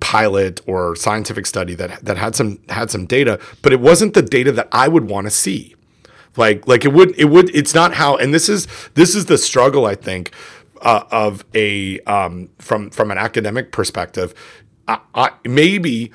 pilot 0.00 0.60
or 0.66 0.94
scientific 0.96 1.46
study 1.46 1.74
that 1.74 2.04
that 2.04 2.16
had 2.16 2.34
some 2.34 2.58
had 2.68 2.90
some 2.90 3.06
data 3.06 3.40
but 3.62 3.72
it 3.72 3.80
wasn't 3.80 4.12
the 4.14 4.22
data 4.22 4.52
that 4.52 4.68
i 4.72 4.88
would 4.88 5.08
want 5.08 5.26
to 5.26 5.30
see. 5.30 5.74
Like 6.36 6.68
like 6.68 6.84
it 6.84 6.92
would 6.92 7.18
it 7.18 7.26
would 7.26 7.54
it's 7.56 7.74
not 7.74 7.94
how 7.94 8.16
and 8.16 8.34
this 8.34 8.50
is 8.50 8.68
this 8.92 9.14
is 9.14 9.24
the 9.24 9.38
struggle 9.38 9.86
i 9.86 9.94
think 9.94 10.32
uh, 10.82 11.04
of 11.10 11.44
a 11.54 12.00
um, 12.00 12.50
from 12.58 12.90
from 12.90 13.10
an 13.10 13.18
academic 13.18 13.72
perspective. 13.72 14.34
I, 14.88 15.00
I, 15.14 15.30
maybe 15.44 16.12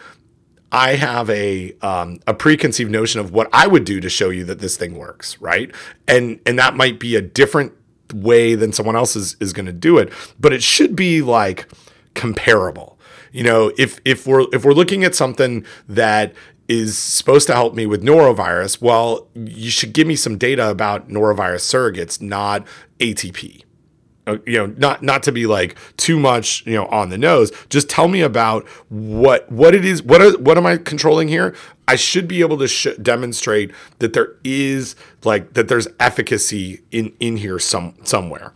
I 0.71 0.95
have 0.95 1.29
a 1.29 1.73
um, 1.81 2.19
a 2.27 2.33
preconceived 2.33 2.91
notion 2.91 3.19
of 3.19 3.31
what 3.31 3.49
I 3.51 3.67
would 3.67 3.83
do 3.83 3.99
to 3.99 4.09
show 4.09 4.29
you 4.29 4.45
that 4.45 4.59
this 4.59 4.77
thing 4.77 4.97
works, 4.97 5.39
right? 5.41 5.73
And 6.07 6.39
and 6.45 6.57
that 6.59 6.75
might 6.75 6.99
be 6.99 7.15
a 7.15 7.21
different 7.21 7.73
way 8.13 8.55
than 8.55 8.73
someone 8.73 8.95
else 8.95 9.15
is, 9.15 9.35
is 9.39 9.53
going 9.53 9.65
to 9.65 9.73
do 9.73 9.97
it, 9.97 10.11
but 10.39 10.53
it 10.53 10.63
should 10.63 10.95
be 10.95 11.21
like 11.21 11.67
comparable. 12.13 12.99
You 13.31 13.43
know, 13.43 13.71
if 13.77 13.99
if 14.05 14.25
we're 14.25 14.45
if 14.53 14.63
we're 14.63 14.73
looking 14.73 15.03
at 15.03 15.15
something 15.15 15.65
that 15.89 16.33
is 16.67 16.97
supposed 16.97 17.47
to 17.47 17.53
help 17.53 17.73
me 17.73 17.85
with 17.85 18.01
norovirus, 18.01 18.81
well, 18.81 19.27
you 19.35 19.69
should 19.69 19.91
give 19.91 20.07
me 20.07 20.15
some 20.15 20.37
data 20.37 20.69
about 20.69 21.09
norovirus 21.09 21.61
surrogates, 21.61 22.21
not 22.21 22.65
ATP 22.99 23.63
you 24.45 24.57
know 24.57 24.67
not 24.77 25.01
not 25.03 25.23
to 25.23 25.31
be 25.31 25.45
like 25.45 25.75
too 25.97 26.19
much 26.19 26.65
you 26.65 26.73
know 26.73 26.85
on 26.87 27.09
the 27.09 27.17
nose 27.17 27.51
just 27.69 27.89
tell 27.89 28.07
me 28.07 28.21
about 28.21 28.67
what 28.89 29.51
what 29.51 29.73
it 29.75 29.85
is 29.85 30.03
what 30.03 30.21
are, 30.21 30.37
what 30.39 30.57
am 30.57 30.65
i 30.65 30.77
controlling 30.77 31.27
here 31.27 31.55
i 31.87 31.95
should 31.95 32.27
be 32.27 32.41
able 32.41 32.57
to 32.57 32.67
sh- 32.67 32.87
demonstrate 33.01 33.71
that 33.99 34.13
there 34.13 34.35
is 34.43 34.95
like 35.23 35.53
that 35.53 35.67
there's 35.67 35.87
efficacy 35.99 36.81
in 36.91 37.13
in 37.19 37.37
here 37.37 37.59
some 37.59 37.95
somewhere 38.03 38.53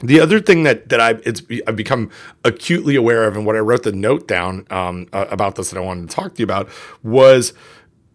the 0.00 0.20
other 0.20 0.38
thing 0.40 0.62
that 0.62 0.90
that 0.90 1.00
I've 1.00 1.26
it's 1.26 1.42
I've 1.66 1.74
become 1.76 2.10
acutely 2.44 2.94
aware 2.94 3.24
of, 3.24 3.36
and 3.36 3.44
what 3.44 3.56
I 3.56 3.58
wrote 3.58 3.82
the 3.82 3.92
note 3.92 4.28
down 4.28 4.64
um, 4.70 5.08
uh, 5.12 5.26
about 5.28 5.56
this 5.56 5.70
that 5.70 5.76
I 5.76 5.80
wanted 5.80 6.08
to 6.08 6.14
talk 6.14 6.34
to 6.34 6.38
you 6.38 6.44
about 6.44 6.68
was 7.02 7.52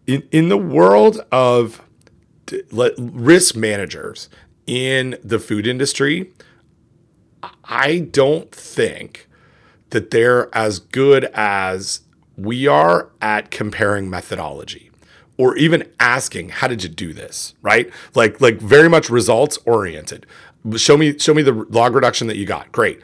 in 0.06 0.26
in 0.32 0.48
the 0.48 0.56
world 0.56 1.20
of 1.30 1.82
risk 2.98 3.56
managers 3.56 4.28
in 4.66 5.18
the 5.22 5.38
food 5.38 5.66
industry. 5.66 6.32
I 7.64 7.98
don't 7.98 8.50
think 8.52 9.28
that 9.90 10.10
they're 10.10 10.54
as 10.54 10.78
good 10.78 11.24
as 11.34 12.00
we 12.36 12.66
are 12.66 13.10
at 13.20 13.50
comparing 13.50 14.10
methodology 14.10 14.90
or 15.36 15.56
even 15.56 15.88
asking 16.00 16.48
how 16.48 16.68
did 16.68 16.82
you 16.82 16.88
do 16.88 17.12
this? 17.12 17.54
Right? 17.62 17.90
Like 18.14 18.40
like 18.40 18.60
very 18.60 18.88
much 18.88 19.10
results 19.10 19.58
oriented. 19.64 20.26
Show 20.76 20.96
me 20.96 21.18
show 21.18 21.34
me 21.34 21.42
the 21.42 21.52
log 21.52 21.94
reduction 21.94 22.26
that 22.28 22.36
you 22.36 22.46
got. 22.46 22.72
Great. 22.72 23.00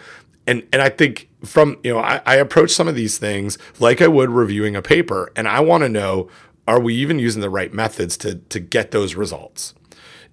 And 0.47 0.67
and 0.73 0.81
i 0.83 0.89
think 0.89 1.29
from 1.45 1.79
you 1.85 1.93
know 1.93 2.01
i, 2.01 2.21
I 2.27 2.37
approach 2.37 2.71
some 2.71 2.89
of 2.89 2.95
these 2.95 3.19
things 3.19 3.59
like 3.79 4.01
i 4.01 4.09
would 4.09 4.31
reviewing 4.31 4.75
a 4.75 4.83
paper 4.83 5.31
and 5.37 5.47
i 5.47 5.61
want 5.61 5.83
to 5.85 5.89
know 5.89 6.29
are 6.67 6.81
we 6.81 6.95
even 6.95 7.19
using 7.19 7.41
the 7.41 7.51
right 7.51 7.73
methods 7.73 8.17
to 8.19 8.37
to 8.37 8.59
get 8.59 8.91
those 8.91 9.15
results 9.15 9.75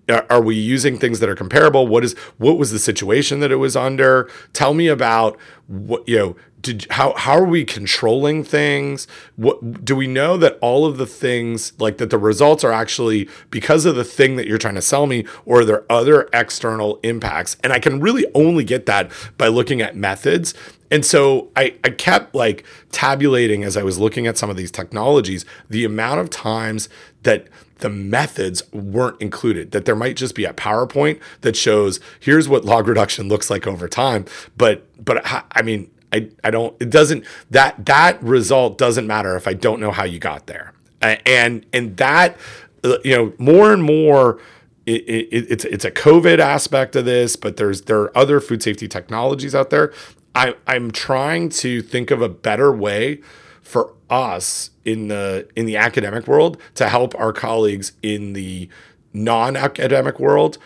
are 0.09 0.41
we 0.41 0.55
using 0.55 0.97
things 0.97 1.19
that 1.19 1.29
are 1.29 1.35
comparable? 1.35 1.87
What 1.87 2.03
is 2.03 2.13
what 2.37 2.57
was 2.57 2.71
the 2.71 2.79
situation 2.79 3.39
that 3.41 3.51
it 3.51 3.57
was 3.57 3.75
under? 3.75 4.29
Tell 4.53 4.73
me 4.73 4.87
about 4.87 5.37
what 5.67 6.07
you 6.07 6.17
know 6.17 6.35
did 6.61 6.87
how 6.91 7.13
how 7.15 7.33
are 7.33 7.45
we 7.45 7.65
controlling 7.65 8.43
things? 8.43 9.07
What 9.35 9.83
do 9.85 9.95
we 9.95 10.07
know 10.07 10.37
that 10.37 10.57
all 10.61 10.85
of 10.85 10.97
the 10.97 11.05
things 11.05 11.73
like 11.79 11.97
that 11.97 12.09
the 12.09 12.17
results 12.17 12.63
are 12.63 12.71
actually 12.71 13.29
because 13.51 13.85
of 13.85 13.95
the 13.95 14.03
thing 14.03 14.37
that 14.37 14.47
you're 14.47 14.57
trying 14.57 14.75
to 14.75 14.81
sell 14.81 15.05
me 15.05 15.25
or 15.45 15.61
are 15.61 15.65
there 15.65 15.91
other 15.91 16.29
external 16.33 16.99
impacts? 17.03 17.57
And 17.63 17.73
i 17.73 17.79
can 17.79 17.99
really 17.99 18.25
only 18.33 18.63
get 18.63 18.85
that 18.85 19.11
by 19.37 19.47
looking 19.47 19.81
at 19.81 19.95
methods. 19.95 20.53
And 20.89 21.05
so 21.05 21.49
I, 21.55 21.75
I 21.83 21.89
kept 21.89 22.33
like 22.33 22.65
tabulating 22.91 23.63
as 23.63 23.75
I 23.75 23.83
was 23.83 23.99
looking 23.99 24.25
at 24.25 24.37
some 24.37 24.49
of 24.49 24.55
these 24.55 24.71
technologies, 24.71 25.45
the 25.69 25.83
amount 25.83 26.21
of 26.21 26.29
times 26.29 26.87
that 27.23 27.47
the 27.79 27.89
methods 27.89 28.61
weren't 28.71 29.21
included, 29.21 29.71
that 29.71 29.85
there 29.85 29.95
might 29.95 30.15
just 30.17 30.35
be 30.35 30.45
a 30.45 30.53
PowerPoint 30.53 31.19
that 31.41 31.55
shows 31.55 31.99
here's 32.19 32.49
what 32.49 32.65
log 32.65 32.87
reduction 32.87 33.27
looks 33.27 33.49
like 33.49 33.67
over 33.67 33.87
time. 33.87 34.25
But 34.57 34.85
but 35.03 35.21
I 35.51 35.61
mean, 35.61 35.89
I, 36.11 36.29
I 36.43 36.51
don't 36.51 36.75
it 36.81 36.89
doesn't 36.89 37.25
that 37.51 37.85
that 37.85 38.21
result 38.23 38.77
doesn't 38.77 39.07
matter 39.07 39.35
if 39.35 39.47
I 39.47 39.53
don't 39.53 39.79
know 39.79 39.91
how 39.91 40.03
you 40.03 40.19
got 40.19 40.47
there. 40.47 40.73
And 41.01 41.65
and 41.73 41.95
that 41.97 42.37
uh, 42.83 42.97
you 43.03 43.15
know, 43.15 43.33
more 43.37 43.73
and 43.73 43.83
more 43.83 44.39
it, 44.85 45.01
it, 45.03 45.51
it's 45.51 45.65
it's 45.65 45.85
a 45.85 45.91
COVID 45.91 46.39
aspect 46.39 46.95
of 46.95 47.05
this, 47.05 47.35
but 47.35 47.57
there's 47.57 47.83
there 47.83 47.99
are 47.99 48.17
other 48.17 48.39
food 48.39 48.63
safety 48.63 48.87
technologies 48.87 49.53
out 49.53 49.69
there. 49.69 49.93
I, 50.33 50.55
I'm 50.67 50.91
trying 50.91 51.49
to 51.49 51.81
think 51.81 52.11
of 52.11 52.21
a 52.21 52.29
better 52.29 52.71
way 52.71 53.21
for 53.61 53.93
us 54.09 54.69
in 54.87 55.09
the 55.09 55.47
in 55.55 55.65
the 55.65 55.75
academic 55.75 56.27
world 56.27 56.57
to 56.73 56.87
help 56.87 57.13
our 57.19 57.33
colleagues 57.33 57.91
in 58.01 58.31
the 58.33 58.69
non-academic 59.13 60.19
world 60.19 60.57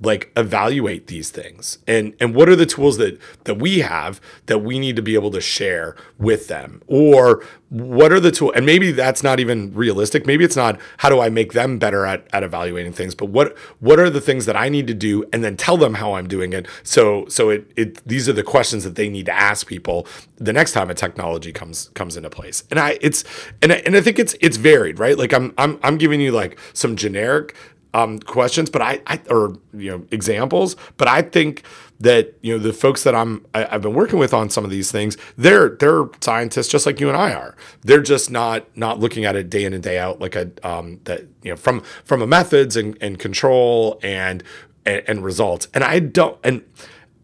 like 0.00 0.32
evaluate 0.36 1.06
these 1.06 1.30
things? 1.30 1.78
And 1.86 2.14
and 2.20 2.34
what 2.34 2.48
are 2.48 2.56
the 2.56 2.66
tools 2.66 2.98
that 2.98 3.18
that 3.44 3.56
we 3.56 3.80
have 3.80 4.20
that 4.46 4.58
we 4.58 4.78
need 4.78 4.96
to 4.96 5.02
be 5.02 5.14
able 5.14 5.30
to 5.32 5.40
share 5.40 5.96
with 6.18 6.48
them? 6.48 6.82
Or 6.86 7.44
what 7.68 8.12
are 8.12 8.20
the 8.20 8.30
tools 8.30 8.52
and 8.54 8.64
maybe 8.64 8.92
that's 8.92 9.22
not 9.22 9.40
even 9.40 9.72
realistic. 9.74 10.26
Maybe 10.26 10.44
it's 10.44 10.56
not 10.56 10.80
how 10.98 11.08
do 11.08 11.20
i 11.20 11.28
make 11.28 11.52
them 11.52 11.78
better 11.78 12.06
at, 12.06 12.26
at 12.32 12.42
evaluating 12.42 12.92
things? 12.92 13.14
But 13.14 13.26
what 13.26 13.56
what 13.80 13.98
are 13.98 14.10
the 14.10 14.20
things 14.20 14.46
that 14.46 14.56
i 14.56 14.68
need 14.68 14.86
to 14.86 14.94
do 14.94 15.24
and 15.32 15.42
then 15.42 15.56
tell 15.56 15.76
them 15.76 15.94
how 15.94 16.14
i'm 16.14 16.28
doing 16.28 16.52
it? 16.52 16.66
So 16.82 17.26
so 17.28 17.50
it, 17.50 17.70
it 17.76 18.06
these 18.06 18.28
are 18.28 18.32
the 18.32 18.42
questions 18.44 18.84
that 18.84 18.96
they 18.96 19.08
need 19.08 19.26
to 19.26 19.32
ask 19.32 19.66
people 19.66 20.06
the 20.36 20.52
next 20.52 20.72
time 20.72 20.90
a 20.90 20.94
technology 20.94 21.52
comes 21.52 21.90
comes 21.94 22.16
into 22.16 22.30
place. 22.30 22.64
And 22.70 22.78
i 22.78 22.98
it's 23.00 23.24
and 23.62 23.72
I, 23.72 23.76
and 23.86 23.96
i 23.96 24.00
think 24.00 24.18
it's 24.18 24.34
it's 24.40 24.56
varied 24.56 24.98
right? 24.98 25.16
Like 25.18 25.32
i'm 25.32 25.54
i'm 25.58 25.78
i'm 25.82 25.98
giving 25.98 26.20
you 26.20 26.32
like 26.32 26.58
some 26.72 26.96
generic 26.96 27.54
um, 27.94 28.18
questions, 28.18 28.68
but 28.68 28.82
I, 28.82 29.00
I 29.06 29.20
or 29.30 29.56
you 29.72 29.90
know 29.90 30.06
examples, 30.10 30.76
but 30.96 31.08
I 31.08 31.22
think 31.22 31.62
that 32.00 32.34
you 32.42 32.52
know 32.52 32.58
the 32.58 32.72
folks 32.72 33.04
that 33.04 33.14
I'm 33.14 33.46
I, 33.54 33.66
I've 33.70 33.82
been 33.82 33.94
working 33.94 34.18
with 34.18 34.34
on 34.34 34.50
some 34.50 34.64
of 34.64 34.70
these 34.70 34.90
things, 34.90 35.16
they're 35.38 35.70
they're 35.70 36.08
scientists 36.20 36.68
just 36.68 36.86
like 36.86 37.00
you 37.00 37.08
and 37.08 37.16
I 37.16 37.32
are. 37.32 37.56
They're 37.82 38.02
just 38.02 38.30
not 38.30 38.66
not 38.76 38.98
looking 38.98 39.24
at 39.24 39.36
it 39.36 39.48
day 39.48 39.64
in 39.64 39.72
and 39.72 39.82
day 39.82 39.98
out 39.98 40.20
like 40.20 40.34
a 40.34 40.50
um, 40.64 41.00
that 41.04 41.22
you 41.42 41.50
know 41.50 41.56
from 41.56 41.80
from 42.04 42.20
a 42.20 42.26
methods 42.26 42.76
and, 42.76 42.98
and 43.00 43.18
control 43.18 44.00
and, 44.02 44.42
and 44.84 45.02
and 45.06 45.24
results. 45.24 45.68
And 45.72 45.84
I 45.84 46.00
don't 46.00 46.36
and 46.42 46.64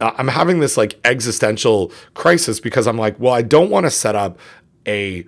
uh, 0.00 0.12
I'm 0.16 0.28
having 0.28 0.60
this 0.60 0.76
like 0.76 1.00
existential 1.04 1.92
crisis 2.14 2.60
because 2.60 2.86
I'm 2.86 2.96
like, 2.96 3.18
well, 3.18 3.34
I 3.34 3.42
don't 3.42 3.70
want 3.70 3.86
to 3.86 3.90
set 3.90 4.14
up 4.14 4.38
a 4.86 5.26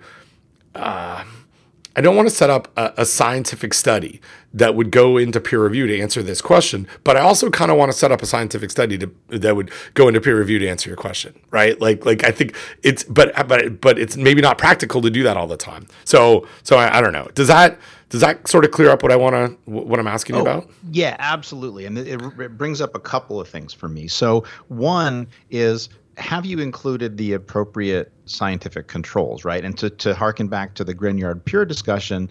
I 1.95 2.01
don't 2.01 2.15
want 2.15 2.27
to 2.27 2.33
set 2.33 2.49
up 2.49 2.69
a, 2.75 2.93
a, 2.97 3.05
scientific 3.05 3.73
study 3.73 4.19
that 4.53 4.75
would 4.75 4.91
go 4.91 5.17
into 5.17 5.39
peer 5.39 5.63
review 5.63 5.87
to 5.87 5.99
answer 5.99 6.21
this 6.21 6.41
question, 6.41 6.87
but 7.03 7.17
I 7.17 7.21
also 7.21 7.49
kind 7.49 7.71
of 7.71 7.77
want 7.77 7.91
to 7.91 7.97
set 7.97 8.11
up 8.11 8.21
a 8.21 8.25
scientific 8.25 8.69
study 8.69 8.97
to, 8.99 9.11
that 9.29 9.55
would 9.55 9.71
go 9.95 10.07
into 10.07 10.21
peer 10.21 10.37
review 10.37 10.59
to 10.59 10.67
answer 10.67 10.89
your 10.89 10.97
question, 10.97 11.39
right? 11.49 11.79
Like, 11.81 12.05
like 12.05 12.23
I 12.23 12.31
think 12.31 12.55
it's, 12.83 13.03
but, 13.03 13.33
but, 13.47 13.81
but 13.81 13.97
it's 13.97 14.15
maybe 14.15 14.41
not 14.41 14.57
practical 14.57 15.01
to 15.01 15.09
do 15.09 15.23
that 15.23 15.37
all 15.37 15.47
the 15.47 15.57
time. 15.57 15.87
So, 16.05 16.47
so 16.61 16.77
I, 16.77 16.99
I 16.99 17.01
don't 17.01 17.13
know. 17.13 17.27
Does 17.33 17.47
that, 17.47 17.79
does 18.09 18.21
that 18.21 18.47
sort 18.47 18.63
of 18.63 18.69
clear 18.69 18.91
up 18.91 19.01
what 19.01 19.11
I 19.11 19.15
want 19.15 19.33
to 19.33 19.71
what 19.71 19.99
I'm 19.99 20.05
asking 20.05 20.35
oh, 20.35 20.39
you 20.39 20.43
about? 20.43 20.69
Yeah, 20.91 21.15
absolutely. 21.17 21.87
And 21.87 21.97
it, 21.97 22.21
it 22.21 22.55
brings 22.55 22.79
up 22.79 22.93
a 22.93 22.99
couple 22.99 23.41
of 23.41 23.49
things 23.49 23.73
for 23.73 23.89
me. 23.89 24.07
So 24.07 24.43
one 24.67 25.25
is 25.49 25.89
have 26.17 26.45
you 26.45 26.59
included 26.59 27.17
the 27.17 27.33
appropriate 27.33 28.11
scientific 28.25 28.87
controls, 28.87 29.43
right? 29.43 29.65
And 29.65 29.75
to, 29.79 29.89
to 29.89 30.13
harken 30.13 30.47
back 30.47 30.75
to 30.75 30.83
the 30.83 30.93
Grignard 30.93 31.43
Pure 31.43 31.65
discussion, 31.65 32.29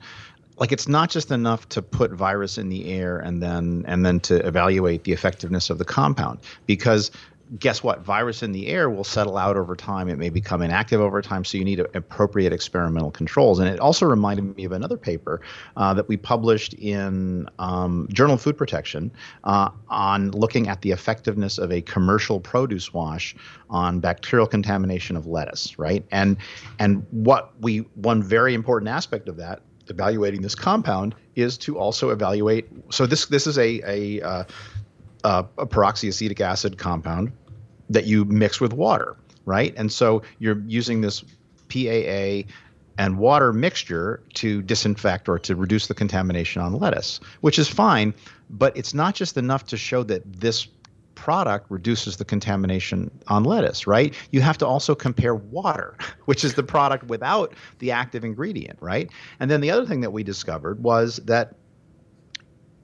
like 0.63 0.71
it's 0.71 0.87
not 0.87 1.11
just 1.11 1.33
enough 1.33 1.69
to 1.71 1.83
put 1.83 2.13
virus 2.13 2.57
in 2.57 2.69
the 2.69 2.93
air 2.93 3.19
and 3.19 3.43
then 3.43 3.85
and 3.89 4.07
then 4.07 4.21
to 4.21 4.37
evaluate 4.47 5.03
the 5.03 5.11
effectiveness 5.11 5.71
of 5.71 5.79
the 5.79 5.85
compound 5.85 6.39
because 6.67 7.11
guess 7.59 7.83
what? 7.83 8.01
Virus 8.01 8.45
in 8.45 8.53
the 8.53 8.69
air 8.69 8.89
will 8.89 9.05
settle 9.05 9.37
out 9.37 9.57
over 9.57 9.75
time. 9.75 10.09
It 10.09 10.19
may 10.19 10.31
become 10.31 10.63
inactive 10.63 11.01
over 11.01 11.21
time. 11.21 11.45
So 11.45 11.59
you 11.59 11.65
need 11.65 11.81
appropriate 11.81 12.53
experimental 12.53 13.11
controls. 13.11 13.59
And 13.59 13.69
it 13.69 13.79
also 13.81 14.07
reminded 14.07 14.57
me 14.57 14.65
of 14.65 14.73
another 14.73 14.97
paper 14.97 15.43
uh, 15.77 15.93
that 15.95 16.09
we 16.09 16.17
published 16.17 16.75
in 16.75 17.49
um, 17.59 18.09
Journal 18.13 18.35
of 18.35 18.41
Food 18.41 18.57
Protection 18.57 19.11
uh, 19.45 19.69
on 19.89 20.31
looking 20.31 20.69
at 20.69 20.81
the 20.81 20.93
effectiveness 20.93 21.59
of 21.59 21.71
a 21.73 21.83
commercial 21.83 22.41
produce 22.41 22.95
wash 22.95 23.35
on 23.69 24.01
bacterial 24.01 24.47
contamination 24.47 25.17
of 25.17 25.27
lettuce. 25.27 25.79
Right. 25.79 26.07
And 26.11 26.37
and 26.79 27.05
what 27.11 27.53
we 27.61 27.79
one 27.97 28.23
very 28.23 28.55
important 28.55 28.89
aspect 28.89 29.29
of 29.29 29.37
that 29.37 29.61
evaluating 29.89 30.43
this 30.43 30.55
compound 30.55 31.15
is 31.35 31.59
to 31.59 31.79
also 31.79 32.11
evaluate. 32.11 32.69
So 32.91 33.07
this 33.07 33.27
this 33.27 33.47
is 33.47 33.59
a 33.59 33.81
a, 33.85 34.23
uh, 34.23 34.45
uh, 35.25 35.43
a 35.59 35.67
peroxyacetic 35.67 36.41
acid 36.41 36.79
compound 36.79 37.33
that 37.91 38.07
you 38.07 38.25
mix 38.25 38.61
with 38.61 38.73
water, 38.73 39.17
right? 39.45 39.75
And 39.77 39.93
so 39.93 40.23
you're 40.39 40.61
using 40.67 41.01
this 41.01 41.25
PAA 41.69 42.49
and 42.99 43.19
water 43.19 43.53
mixture 43.53 44.23
to 44.35 44.63
disinfect 44.63 45.29
or 45.29 45.39
to 45.39 45.57
reduce 45.57 45.87
the 45.87 45.95
contamination 45.95 46.61
on 46.63 46.79
lettuce, 46.79 47.21
which 47.41 47.59
is 47.59 47.69
fine, 47.69 48.15
but 48.51 48.77
it's 48.77 48.93
not 48.95 49.15
just 49.15 49.37
enough 49.37 49.65
to 49.67 49.77
show 49.77 50.03
that 50.05 50.41
this 50.41 50.69
product 51.23 51.71
reduces 51.71 52.17
the 52.17 52.25
contamination 52.25 53.09
on 53.29 53.45
lettuce, 53.45 53.87
right? 53.87 54.13
You 54.33 54.41
have 54.41 54.59
to 54.59 54.67
also 54.67 54.93
compare 54.97 55.37
water, 55.37 55.97
which 56.25 56.43
is 56.43 56.55
the 56.55 56.65
product 56.65 57.05
without 57.05 57.55
the 57.79 57.93
active 57.93 58.25
ingredient, 58.25 58.77
right? 58.83 59.09
And 59.39 59.49
then 59.49 59.61
the 59.61 59.71
other 59.71 59.87
thing 59.87 60.01
that 60.01 60.11
we 60.11 60.25
discovered 60.25 60.83
was 60.83 61.19
that 61.19 61.55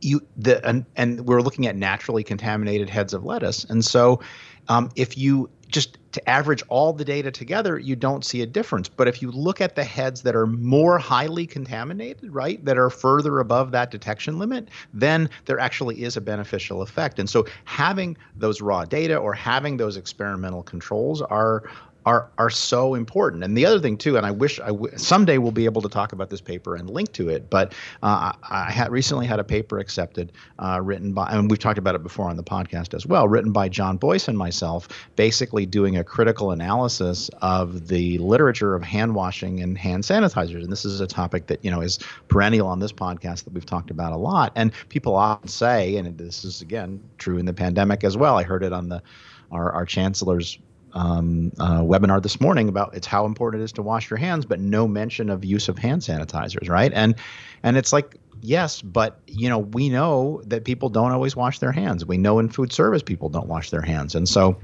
you 0.00 0.20
the 0.36 0.64
and, 0.64 0.86
and 0.94 1.26
we're 1.26 1.42
looking 1.42 1.66
at 1.66 1.74
naturally 1.74 2.22
contaminated 2.22 2.88
heads 2.88 3.12
of 3.12 3.24
lettuce, 3.24 3.64
and 3.64 3.84
so 3.84 4.20
um, 4.68 4.88
if 4.94 5.18
you 5.18 5.50
just 5.68 5.98
to 6.12 6.28
average 6.28 6.62
all 6.68 6.92
the 6.92 7.04
data 7.04 7.30
together, 7.30 7.78
you 7.78 7.94
don't 7.94 8.24
see 8.24 8.42
a 8.42 8.46
difference. 8.46 8.88
But 8.88 9.08
if 9.08 9.20
you 9.22 9.30
look 9.30 9.60
at 9.60 9.74
the 9.74 9.84
heads 9.84 10.22
that 10.22 10.34
are 10.34 10.46
more 10.46 10.98
highly 10.98 11.46
contaminated, 11.46 12.34
right, 12.34 12.64
that 12.64 12.78
are 12.78 12.90
further 12.90 13.40
above 13.40 13.70
that 13.72 13.90
detection 13.90 14.38
limit, 14.38 14.68
then 14.94 15.28
there 15.44 15.58
actually 15.58 16.02
is 16.02 16.16
a 16.16 16.20
beneficial 16.20 16.82
effect. 16.82 17.18
And 17.18 17.28
so 17.28 17.46
having 17.64 18.16
those 18.36 18.60
raw 18.60 18.84
data 18.84 19.16
or 19.16 19.34
having 19.34 19.76
those 19.76 19.96
experimental 19.96 20.62
controls 20.62 21.20
are 21.22 21.64
are 22.08 22.30
are 22.38 22.48
so 22.48 22.94
important. 22.94 23.44
And 23.44 23.54
the 23.54 23.66
other 23.66 23.78
thing 23.78 23.98
too, 23.98 24.16
and 24.16 24.24
I 24.24 24.30
wish 24.30 24.58
I 24.60 24.68
w- 24.68 24.96
someday 24.96 25.36
we'll 25.36 25.52
be 25.52 25.66
able 25.66 25.82
to 25.82 25.90
talk 25.90 26.12
about 26.14 26.30
this 26.30 26.40
paper 26.40 26.74
and 26.74 26.88
link 26.88 27.12
to 27.12 27.28
it. 27.28 27.50
But 27.50 27.74
uh, 28.02 28.32
I 28.42 28.70
had 28.70 28.90
recently 28.90 29.26
had 29.26 29.38
a 29.38 29.44
paper 29.44 29.78
accepted, 29.78 30.32
uh, 30.58 30.80
written 30.82 31.12
by, 31.12 31.28
and 31.30 31.50
we've 31.50 31.58
talked 31.58 31.76
about 31.76 31.94
it 31.94 32.02
before 32.02 32.30
on 32.30 32.36
the 32.38 32.42
podcast 32.42 32.94
as 32.94 33.04
well, 33.04 33.28
written 33.28 33.52
by 33.52 33.68
John 33.68 33.98
Boyce 33.98 34.26
and 34.26 34.38
myself, 34.38 34.88
basically 35.16 35.66
doing 35.66 35.98
a 35.98 36.04
critical 36.04 36.50
analysis 36.50 37.28
of 37.42 37.88
the 37.88 38.16
literature 38.18 38.74
of 38.74 38.82
hand 38.82 39.14
washing 39.14 39.60
and 39.60 39.76
hand 39.76 40.02
sanitizers. 40.02 40.62
And 40.62 40.72
this 40.72 40.86
is 40.86 41.02
a 41.02 41.06
topic 41.06 41.48
that 41.48 41.62
you 41.62 41.70
know 41.70 41.82
is 41.82 41.98
perennial 42.28 42.68
on 42.68 42.80
this 42.80 42.92
podcast 42.92 43.44
that 43.44 43.52
we've 43.52 43.66
talked 43.66 43.90
about 43.90 44.12
a 44.12 44.16
lot. 44.16 44.52
And 44.56 44.72
people 44.88 45.14
often 45.14 45.48
say, 45.48 45.96
and 45.96 46.16
this 46.16 46.42
is 46.42 46.62
again 46.62 47.02
true 47.18 47.36
in 47.36 47.44
the 47.44 47.52
pandemic 47.52 48.02
as 48.02 48.16
well. 48.16 48.38
I 48.38 48.44
heard 48.44 48.62
it 48.62 48.72
on 48.72 48.88
the 48.88 49.02
our, 49.50 49.72
our 49.72 49.84
chancellor's 49.84 50.58
um, 50.94 51.52
uh, 51.58 51.80
webinar 51.80 52.22
this 52.22 52.40
morning 52.40 52.68
about 52.68 52.94
it's 52.94 53.06
how 53.06 53.26
important 53.26 53.62
it 53.62 53.64
is 53.64 53.72
to 53.72 53.82
wash 53.82 54.10
your 54.10 54.18
hands, 54.18 54.46
but 54.46 54.60
no 54.60 54.88
mention 54.88 55.30
of 55.30 55.44
use 55.44 55.68
of 55.68 55.78
hand 55.78 56.02
sanitizers, 56.02 56.68
right? 56.68 56.92
And 56.94 57.14
and 57.62 57.76
it's 57.76 57.92
like 57.92 58.16
yes, 58.40 58.82
but 58.82 59.20
you 59.26 59.48
know 59.48 59.58
we 59.58 59.88
know 59.88 60.42
that 60.46 60.64
people 60.64 60.88
don't 60.88 61.12
always 61.12 61.36
wash 61.36 61.58
their 61.58 61.72
hands. 61.72 62.04
We 62.04 62.18
know 62.18 62.38
in 62.38 62.48
food 62.48 62.72
service 62.72 63.02
people 63.02 63.28
don't 63.28 63.48
wash 63.48 63.70
their 63.70 63.82
hands, 63.82 64.14
and 64.14 64.28
so 64.28 64.58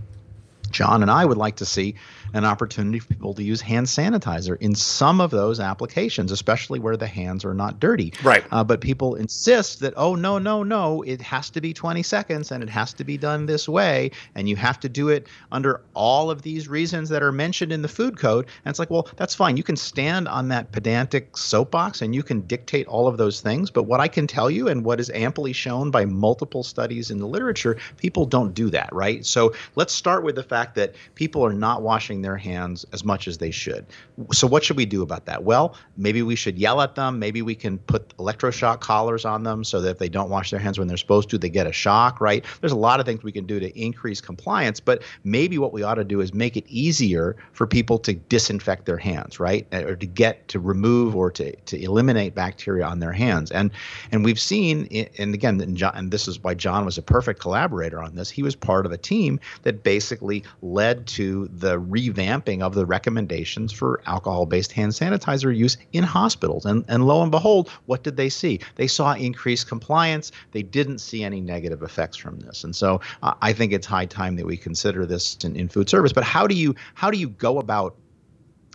John 0.70 1.02
and 1.02 1.10
I 1.10 1.24
would 1.24 1.38
like 1.38 1.56
to 1.56 1.66
see 1.66 1.94
an 2.34 2.44
opportunity 2.44 2.98
for 2.98 3.06
people 3.06 3.32
to 3.32 3.42
use 3.42 3.60
hand 3.60 3.86
sanitizer 3.86 4.60
in 4.60 4.74
some 4.74 5.20
of 5.20 5.30
those 5.30 5.60
applications, 5.60 6.32
especially 6.32 6.80
where 6.80 6.96
the 6.96 7.06
hands 7.06 7.44
are 7.44 7.54
not 7.54 7.78
dirty. 7.78 8.12
Right. 8.22 8.44
Uh, 8.50 8.64
but 8.64 8.80
people 8.80 9.14
insist 9.14 9.80
that, 9.80 9.94
oh, 9.96 10.16
no, 10.16 10.38
no, 10.38 10.64
no, 10.64 11.02
it 11.02 11.22
has 11.22 11.48
to 11.50 11.60
be 11.60 11.72
20 11.72 12.02
seconds 12.02 12.50
and 12.50 12.62
it 12.62 12.68
has 12.68 12.92
to 12.94 13.04
be 13.04 13.16
done 13.16 13.46
this 13.46 13.68
way. 13.68 14.10
And 14.34 14.48
you 14.48 14.56
have 14.56 14.80
to 14.80 14.88
do 14.88 15.08
it 15.08 15.28
under 15.52 15.80
all 15.94 16.30
of 16.30 16.42
these 16.42 16.68
reasons 16.68 17.08
that 17.10 17.22
are 17.22 17.32
mentioned 17.32 17.72
in 17.72 17.82
the 17.82 17.88
food 17.88 18.18
code. 18.18 18.46
And 18.64 18.72
it's 18.72 18.80
like, 18.80 18.90
well, 18.90 19.08
that's 19.16 19.34
fine. 19.34 19.56
You 19.56 19.62
can 19.62 19.76
stand 19.76 20.26
on 20.26 20.48
that 20.48 20.72
pedantic 20.72 21.36
soapbox 21.36 22.02
and 22.02 22.14
you 22.14 22.24
can 22.24 22.40
dictate 22.42 22.88
all 22.88 23.06
of 23.06 23.16
those 23.16 23.40
things. 23.40 23.70
But 23.70 23.84
what 23.84 24.00
I 24.00 24.08
can 24.08 24.26
tell 24.26 24.50
you, 24.50 24.68
and 24.68 24.84
what 24.84 24.98
is 24.98 25.10
amply 25.14 25.52
shown 25.52 25.92
by 25.92 26.04
multiple 26.04 26.64
studies 26.64 27.12
in 27.12 27.18
the 27.18 27.26
literature, 27.26 27.76
people 27.96 28.26
don't 28.26 28.54
do 28.54 28.70
that, 28.70 28.92
right? 28.92 29.24
So 29.24 29.54
let's 29.76 29.92
start 29.92 30.24
with 30.24 30.34
the 30.34 30.42
fact 30.42 30.74
that 30.74 30.96
people 31.14 31.44
are 31.44 31.52
not 31.52 31.82
washing 31.82 32.23
their 32.24 32.36
hands 32.36 32.84
as 32.92 33.04
much 33.04 33.28
as 33.28 33.38
they 33.38 33.50
should. 33.50 33.86
So, 34.32 34.46
what 34.46 34.64
should 34.64 34.76
we 34.76 34.86
do 34.86 35.02
about 35.02 35.26
that? 35.26 35.44
Well, 35.44 35.76
maybe 35.96 36.22
we 36.22 36.34
should 36.34 36.58
yell 36.58 36.80
at 36.80 36.94
them. 36.94 37.18
Maybe 37.18 37.42
we 37.42 37.54
can 37.54 37.78
put 37.78 38.16
electroshock 38.16 38.80
collars 38.80 39.24
on 39.24 39.44
them 39.44 39.62
so 39.62 39.80
that 39.82 39.90
if 39.90 39.98
they 39.98 40.08
don't 40.08 40.30
wash 40.30 40.50
their 40.50 40.60
hands 40.60 40.78
when 40.78 40.88
they're 40.88 40.96
supposed 40.96 41.30
to, 41.30 41.38
they 41.38 41.50
get 41.50 41.66
a 41.66 41.72
shock, 41.72 42.20
right? 42.20 42.44
There's 42.60 42.72
a 42.72 42.76
lot 42.76 42.98
of 42.98 43.06
things 43.06 43.22
we 43.22 43.32
can 43.32 43.46
do 43.46 43.60
to 43.60 43.80
increase 43.80 44.20
compliance, 44.20 44.80
but 44.80 45.02
maybe 45.22 45.58
what 45.58 45.72
we 45.72 45.82
ought 45.82 45.96
to 45.96 46.04
do 46.04 46.20
is 46.20 46.32
make 46.34 46.56
it 46.56 46.64
easier 46.66 47.36
for 47.52 47.66
people 47.66 47.98
to 47.98 48.14
disinfect 48.14 48.86
their 48.86 48.96
hands, 48.96 49.38
right? 49.38 49.66
Eh, 49.72 49.82
or 49.82 49.96
to 49.96 50.06
get 50.06 50.48
to 50.48 50.58
remove 50.58 51.14
or 51.14 51.30
to, 51.30 51.54
to 51.54 51.80
eliminate 51.80 52.34
bacteria 52.34 52.84
on 52.84 53.00
their 53.00 53.12
hands. 53.12 53.50
And 53.50 53.70
and 54.10 54.24
we've 54.24 54.40
seen, 54.40 54.86
and 55.18 55.34
again, 55.34 55.60
and 55.60 56.10
this 56.10 56.28
is 56.28 56.42
why 56.42 56.54
John 56.54 56.84
was 56.84 56.98
a 56.98 57.02
perfect 57.02 57.40
collaborator 57.40 58.02
on 58.02 58.14
this. 58.14 58.30
He 58.30 58.42
was 58.42 58.56
part 58.56 58.86
of 58.86 58.92
a 58.92 58.98
team 58.98 59.40
that 59.62 59.82
basically 59.82 60.44
led 60.62 61.06
to 61.08 61.48
the 61.52 61.78
revamping 62.14 62.62
of 62.62 62.74
the 62.74 62.86
recommendations 62.86 63.72
for 63.72 64.00
alcohol 64.06 64.46
based 64.46 64.72
hand 64.72 64.92
sanitizer 64.92 65.54
use 65.54 65.76
in 65.92 66.04
hospitals. 66.04 66.64
And, 66.64 66.84
and 66.88 67.06
lo 67.06 67.22
and 67.22 67.30
behold, 67.30 67.70
what 67.86 68.02
did 68.02 68.16
they 68.16 68.28
see? 68.28 68.60
They 68.76 68.86
saw 68.86 69.14
increased 69.14 69.68
compliance. 69.68 70.32
They 70.52 70.62
didn't 70.62 70.98
see 70.98 71.24
any 71.24 71.40
negative 71.40 71.82
effects 71.82 72.16
from 72.16 72.40
this. 72.40 72.64
And 72.64 72.74
so 72.74 73.00
uh, 73.22 73.34
I 73.42 73.52
think 73.52 73.72
it's 73.72 73.86
high 73.86 74.06
time 74.06 74.36
that 74.36 74.46
we 74.46 74.56
consider 74.56 75.06
this 75.06 75.36
in, 75.44 75.56
in 75.56 75.68
food 75.68 75.88
service. 75.88 76.12
But 76.12 76.24
how 76.24 76.46
do 76.46 76.54
you 76.54 76.74
how 76.94 77.10
do 77.10 77.18
you 77.18 77.28
go 77.28 77.58
about 77.58 77.96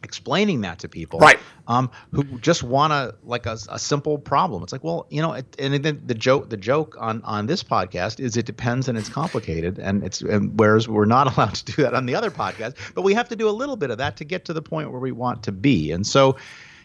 explaining 0.04 0.62
that 0.62 0.80
to 0.80 0.90
people 0.90 1.20
right. 1.20 1.40
um, 1.68 1.90
who 2.12 2.24
just 2.40 2.64
want 2.64 2.92
to 2.92 3.16
like 3.24 3.46
a, 3.46 3.58
a, 3.70 3.80
simple 3.80 4.18
problem. 4.18 4.64
It's 4.64 4.72
like 4.72 4.84
well 4.84 5.08
you 5.10 5.22
know 5.22 5.34
it, 5.34 5.56
and 5.60 5.84
then 5.84 6.02
the 6.06 6.14
joke 6.14 6.50
the 6.50 6.58
joke 6.58 6.96
on 7.00 7.22
on 7.24 7.48
this 7.48 7.64
podcast 7.64 8.20
is 8.20 8.38
it 8.38 8.46
depends 8.46 8.88
and 8.88 8.98
it's 8.98 9.10
complicated 9.10 9.80
and 9.80 10.04
it's 10.04 10.22
and 10.22 10.58
whereas 10.60 10.88
we're 10.88 11.06
not 11.06 11.34
allowed 11.38 11.56
to 11.56 11.66
do 11.66 11.84
that 11.84 11.94
on 11.94 12.06
the 12.06 12.16
other 12.16 12.32
podcast 12.32 12.76
but 12.94 13.02
we 13.02 13.14
have 13.14 13.30
to 13.30 13.36
do 13.36 13.50
a 13.50 13.52
little 13.52 13.76
bit 13.76 13.92
of 13.92 13.98
that 13.98 14.18
to 14.18 14.26
get 14.26 14.46
to 14.46 14.54
the 14.54 14.62
point 14.62 14.92
where 14.92 15.00
we 15.00 15.12
want 15.12 15.44
to 15.44 15.52
be. 15.52 15.92
And 15.92 16.06
so 16.06 16.36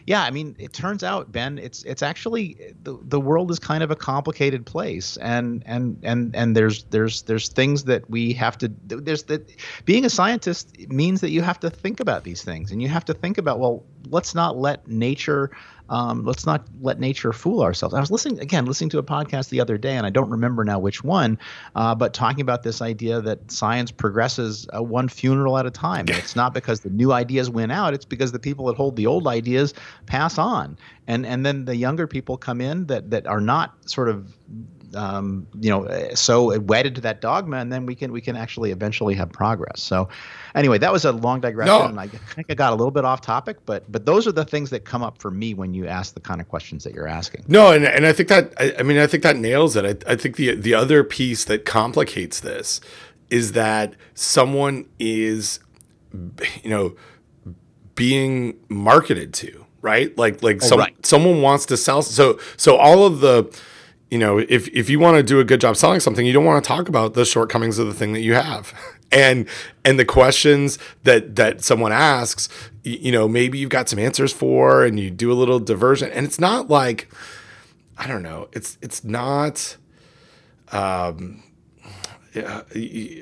yeah, 0.07 0.21
I 0.21 0.29
mean, 0.29 0.55
it 0.59 0.71
turns 0.71 1.03
out, 1.03 1.31
Ben, 1.31 1.57
it's 1.57 1.81
it's 1.83 2.03
actually 2.03 2.75
the, 2.83 2.97
the 3.01 3.19
world 3.19 3.49
is 3.49 3.57
kind 3.57 3.81
of 3.81 3.89
a 3.89 3.95
complicated 3.95 4.63
place, 4.63 5.17
and 5.17 5.63
and 5.65 5.97
and 6.03 6.35
and 6.35 6.55
there's 6.55 6.83
there's 6.85 7.23
there's 7.23 7.49
things 7.49 7.85
that 7.85 8.07
we 8.07 8.31
have 8.33 8.55
to 8.59 8.71
there's 8.85 9.23
that 9.23 9.49
being 9.85 10.05
a 10.05 10.09
scientist 10.09 10.77
means 10.89 11.21
that 11.21 11.31
you 11.31 11.41
have 11.41 11.59
to 11.61 11.71
think 11.71 11.99
about 11.99 12.23
these 12.23 12.43
things, 12.43 12.71
and 12.71 12.83
you 12.83 12.87
have 12.87 13.05
to 13.05 13.15
think 13.15 13.39
about 13.39 13.59
well, 13.59 13.83
let's 14.07 14.35
not 14.35 14.57
let 14.57 14.87
nature 14.87 15.49
um, 15.89 16.23
let's 16.23 16.45
not 16.45 16.65
let 16.81 16.99
nature 16.99 17.31
fool 17.31 17.61
ourselves. 17.61 17.93
I 17.93 17.99
was 17.99 18.11
listening 18.11 18.39
again, 18.39 18.65
listening 18.65 18.89
to 18.91 18.97
a 18.97 19.03
podcast 19.03 19.49
the 19.49 19.61
other 19.61 19.77
day, 19.77 19.95
and 19.95 20.05
I 20.05 20.09
don't 20.09 20.29
remember 20.29 20.63
now 20.63 20.79
which 20.79 21.03
one, 21.03 21.37
uh, 21.75 21.95
but 21.95 22.13
talking 22.13 22.41
about 22.41 22.63
this 22.63 22.81
idea 22.81 23.21
that 23.21 23.51
science 23.51 23.91
progresses 23.91 24.67
uh, 24.75 24.81
one 24.81 25.07
funeral 25.09 25.57
at 25.57 25.65
a 25.65 25.71
time. 25.71 26.01
And 26.01 26.17
it's 26.17 26.35
not 26.35 26.53
because 26.53 26.81
the 26.81 26.89
new 26.89 27.11
ideas 27.11 27.49
win 27.49 27.71
out; 27.71 27.93
it's 27.93 28.05
because 28.05 28.31
the 28.31 28.39
people 28.39 28.65
that 28.67 28.75
hold 28.75 28.95
the 28.95 29.05
old 29.05 29.27
ideas 29.27 29.73
pass 30.05 30.37
on, 30.37 30.77
and 31.07 31.25
and 31.25 31.45
then 31.45 31.65
the 31.65 31.75
younger 31.75 32.07
people 32.07 32.37
come 32.37 32.61
in 32.61 32.87
that 32.87 33.11
that 33.11 33.27
are 33.27 33.41
not 33.41 33.89
sort 33.89 34.09
of 34.09 34.35
um, 34.95 35.47
you 35.59 35.69
know 35.69 35.87
so 36.13 36.57
wedded 36.59 36.95
to 36.95 37.01
that 37.01 37.21
dogma, 37.21 37.57
and 37.57 37.71
then 37.71 37.85
we 37.85 37.95
can 37.95 38.11
we 38.11 38.21
can 38.21 38.35
actually 38.35 38.71
eventually 38.71 39.13
have 39.15 39.31
progress. 39.31 39.81
So 39.81 40.09
anyway, 40.53 40.77
that 40.79 40.91
was 40.91 41.05
a 41.05 41.11
long 41.11 41.41
digression, 41.41 41.73
no. 41.73 41.85
and 41.85 41.99
I 41.99 42.07
think 42.07 42.47
I 42.49 42.53
got 42.53 42.73
a 42.73 42.75
little 42.75 42.91
bit 42.91 43.05
off 43.05 43.21
topic, 43.21 43.57
but 43.65 43.89
but 43.91 44.05
those 44.05 44.27
are 44.27 44.31
the 44.31 44.45
things 44.45 44.69
that 44.71 44.85
come 44.85 45.03
up 45.03 45.19
for 45.21 45.31
me 45.31 45.53
when 45.53 45.73
you 45.73 45.87
ask 45.87 46.13
the 46.13 46.19
kind 46.19 46.41
of 46.41 46.47
questions 46.47 46.83
that 46.83 46.93
you're 46.93 47.07
asking. 47.07 47.45
No, 47.47 47.71
and 47.71 47.85
and 47.85 48.05
I 48.05 48.13
think 48.13 48.29
that 48.29 48.53
I, 48.57 48.73
I 48.79 48.83
mean 48.83 48.97
I 48.97 49.07
think 49.07 49.23
that 49.23 49.37
nails 49.37 49.75
it. 49.75 50.03
I, 50.07 50.13
I 50.13 50.15
think 50.15 50.35
the 50.37 50.55
the 50.55 50.73
other 50.73 51.03
piece 51.03 51.43
that 51.45 51.65
complicates 51.65 52.39
this 52.39 52.81
is 53.29 53.51
that 53.53 53.93
someone 54.13 54.87
is 54.99 55.59
you 56.63 56.69
know 56.69 56.95
being 57.95 58.57
marketed 58.69 59.33
to 59.33 59.65
right? 59.85 60.17
Like 60.17 60.41
like 60.41 60.57
Oh, 60.63 60.67
some, 60.67 60.79
right. 60.79 61.05
someone 61.05 61.41
wants 61.41 61.67
to 61.67 61.77
sell. 61.77 62.01
So 62.01 62.39
so 62.57 62.75
all 62.75 63.05
of 63.05 63.19
the 63.19 63.55
you 64.09 64.17
know 64.17 64.37
if 64.37 64.67
if 64.69 64.89
you 64.89 64.99
want 64.99 65.17
to 65.17 65.23
do 65.23 65.39
a 65.39 65.43
good 65.43 65.61
job 65.61 65.75
selling 65.77 65.99
something, 65.99 66.25
you 66.25 66.33
don't 66.33 66.45
want 66.45 66.63
to 66.63 66.67
talk 66.67 66.89
about 66.89 67.13
the 67.13 67.25
shortcomings 67.25 67.79
of 67.79 67.87
the 67.87 67.93
thing 67.93 68.13
that 68.13 68.21
you 68.21 68.33
have. 68.33 68.73
And 69.11 69.47
and 69.85 69.99
the 69.99 70.03
questions 70.03 70.79
that 71.03 71.35
that 71.35 71.63
someone 71.63 71.91
asks, 71.93 72.49
you 72.83 73.11
know, 73.11 73.27
maybe 73.27 73.59
you've 73.59 73.69
got 73.69 73.87
some 73.87 73.99
answers 73.99 74.33
for, 74.33 74.83
and 74.83 74.99
you 74.99 75.11
do 75.11 75.31
a 75.31 75.35
little 75.35 75.59
diversion. 75.59 76.09
And 76.09 76.25
it's 76.25 76.39
not 76.39 76.69
like 76.69 77.07
I 77.97 78.07
don't 78.07 78.23
know. 78.23 78.49
It's 78.51 78.79
it's 78.81 79.03
not. 79.03 79.77
Um, 80.71 81.43
yeah, 82.33 82.63
y- 82.73 83.21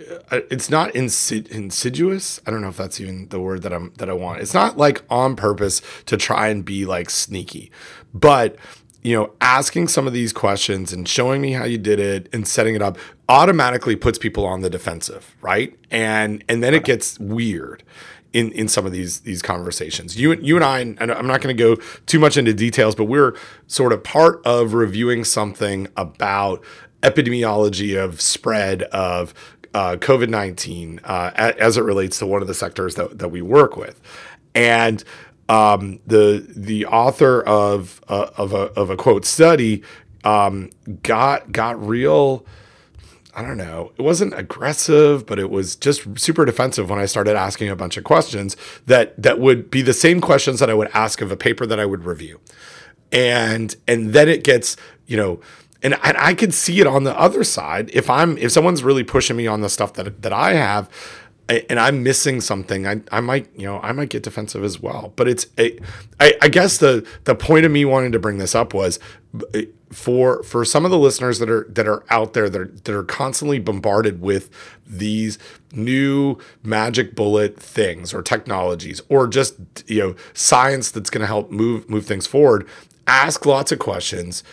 it's 0.49 0.69
not 0.69 0.93
insid- 0.93 1.49
insidious. 1.49 2.39
I 2.47 2.51
don't 2.51 2.61
know 2.61 2.69
if 2.69 2.77
that's 2.77 2.99
even 2.99 3.27
the 3.27 3.39
word 3.39 3.61
that 3.63 3.73
I'm 3.73 3.93
that 3.97 4.09
I 4.09 4.13
want. 4.13 4.41
It's 4.41 4.53
not 4.53 4.77
like 4.77 5.03
on 5.09 5.35
purpose 5.35 5.81
to 6.05 6.17
try 6.17 6.47
and 6.47 6.65
be 6.65 6.85
like 6.85 7.09
sneaky, 7.09 7.71
but 8.13 8.55
you 9.03 9.15
know, 9.15 9.31
asking 9.41 9.89
some 9.89 10.07
of 10.07 10.13
these 10.13 10.31
questions 10.31 10.93
and 10.93 11.07
showing 11.07 11.41
me 11.41 11.51
how 11.51 11.65
you 11.65 11.77
did 11.77 11.99
it 11.99 12.29
and 12.33 12.47
setting 12.47 12.73
it 12.73 12.81
up 12.81 12.97
automatically 13.27 13.95
puts 13.95 14.17
people 14.17 14.45
on 14.45 14.61
the 14.61 14.69
defensive, 14.69 15.35
right? 15.41 15.77
And 15.91 16.43
and 16.47 16.63
then 16.63 16.73
it 16.73 16.85
gets 16.85 17.19
weird 17.19 17.83
in 18.31 18.51
in 18.51 18.67
some 18.67 18.85
of 18.85 18.91
these 18.91 19.21
these 19.21 19.41
conversations. 19.41 20.19
You 20.19 20.33
you 20.35 20.55
and 20.55 20.63
I, 20.63 20.79
and 20.79 21.11
I'm 21.11 21.27
not 21.27 21.41
going 21.41 21.55
to 21.55 21.63
go 21.63 21.75
too 22.05 22.19
much 22.19 22.37
into 22.37 22.53
details, 22.53 22.95
but 22.95 23.05
we're 23.05 23.35
sort 23.67 23.91
of 23.93 24.03
part 24.03 24.41
of 24.45 24.73
reviewing 24.73 25.23
something 25.23 25.87
about 25.97 26.63
epidemiology 27.01 28.01
of 28.01 28.21
spread 28.21 28.83
of 28.83 29.33
uh, 29.73 29.97
COVID 29.97 30.29
19 30.29 31.01
uh, 31.03 31.31
as 31.35 31.77
it 31.77 31.83
relates 31.83 32.19
to 32.19 32.25
one 32.25 32.41
of 32.41 32.47
the 32.47 32.53
sectors 32.53 32.95
that, 32.95 33.19
that 33.19 33.29
we 33.29 33.41
work 33.41 33.75
with. 33.75 33.99
And 34.55 35.03
um, 35.49 35.99
the 36.05 36.45
the 36.55 36.85
author 36.85 37.41
of 37.41 38.01
uh, 38.07 38.29
of 38.37 38.53
a 38.53 38.71
of 38.73 38.89
a 38.89 38.95
quote 38.95 39.25
study 39.25 39.83
um, 40.23 40.69
got 41.01 41.51
got 41.51 41.85
real. 41.85 42.45
I 43.35 43.41
don't 43.41 43.57
know. 43.57 43.91
It 43.97 44.03
wasn't 44.03 44.37
aggressive, 44.37 45.25
but 45.25 45.39
it 45.39 45.49
was 45.49 45.75
just 45.75 46.19
super 46.19 46.45
defensive 46.45 46.91
when 46.91 46.99
I 46.99 47.05
started 47.05 47.35
asking 47.35 47.69
a 47.69 47.75
bunch 47.75 47.97
of 47.97 48.03
questions 48.03 48.55
that 48.85 49.19
that 49.21 49.39
would 49.39 49.71
be 49.71 49.81
the 49.81 49.93
same 49.93 50.21
questions 50.21 50.59
that 50.59 50.69
I 50.69 50.75
would 50.75 50.89
ask 50.93 51.19
of 51.19 51.31
a 51.31 51.37
paper 51.37 51.65
that 51.65 51.79
I 51.79 51.85
would 51.85 52.05
review. 52.05 52.39
And 53.11 53.75
and 53.87 54.13
then 54.13 54.29
it 54.29 54.43
gets, 54.43 54.77
you 55.07 55.17
know, 55.17 55.41
and, 55.81 55.95
I 56.01 56.33
could 56.33 56.53
see 56.53 56.79
it 56.79 56.87
on 56.87 57.03
the 57.03 57.17
other 57.19 57.43
side. 57.43 57.89
If 57.93 58.09
I'm 58.09 58.37
if 58.37 58.51
someone's 58.51 58.83
really 58.83 59.03
pushing 59.03 59.35
me 59.35 59.47
on 59.47 59.61
the 59.61 59.69
stuff 59.69 59.93
that 59.93 60.21
that 60.21 60.31
I 60.31 60.53
have 60.53 60.89
and 61.49 61.79
I'm 61.79 62.03
missing 62.03 62.41
something, 62.41 62.87
I, 62.87 63.01
I 63.11 63.19
might, 63.19 63.49
you 63.55 63.65
know, 63.65 63.79
I 63.81 63.91
might 63.91 64.09
get 64.09 64.23
defensive 64.23 64.63
as 64.63 64.81
well. 64.81 65.13
But 65.15 65.27
it's, 65.27 65.45
a, 65.57 65.77
I, 66.19 66.35
I 66.41 66.47
guess 66.47 66.77
the 66.77 67.05
the 67.25 67.35
point 67.35 67.65
of 67.65 67.71
me 67.71 67.85
wanting 67.85 68.11
to 68.13 68.19
bring 68.19 68.37
this 68.37 68.55
up 68.55 68.73
was 68.73 68.99
uh, 69.53 69.61
for 69.91 70.41
for 70.43 70.63
some 70.63 70.85
of 70.85 70.91
the 70.91 70.97
listeners 70.97 71.39
that 71.39 71.49
are 71.49 71.65
that 71.69 71.87
are 71.87 72.03
out 72.09 72.33
there 72.33 72.49
that 72.49 72.61
are, 72.61 72.65
that 72.65 72.95
are 72.95 73.03
constantly 73.03 73.59
bombarded 73.59 74.21
with 74.21 74.49
these 74.87 75.37
new 75.73 76.37
magic 76.63 77.15
bullet 77.15 77.59
things 77.59 78.13
or 78.13 78.21
technologies 78.21 79.01
or 79.09 79.27
just 79.27 79.55
you 79.87 79.99
know 79.99 80.15
science 80.33 80.91
that's 80.91 81.09
going 81.09 81.21
to 81.21 81.27
help 81.27 81.51
move 81.51 81.89
move 81.89 82.05
things 82.05 82.25
forward. 82.25 82.67
Ask 83.05 83.45
lots 83.45 83.71
of 83.71 83.79
questions 83.79 84.43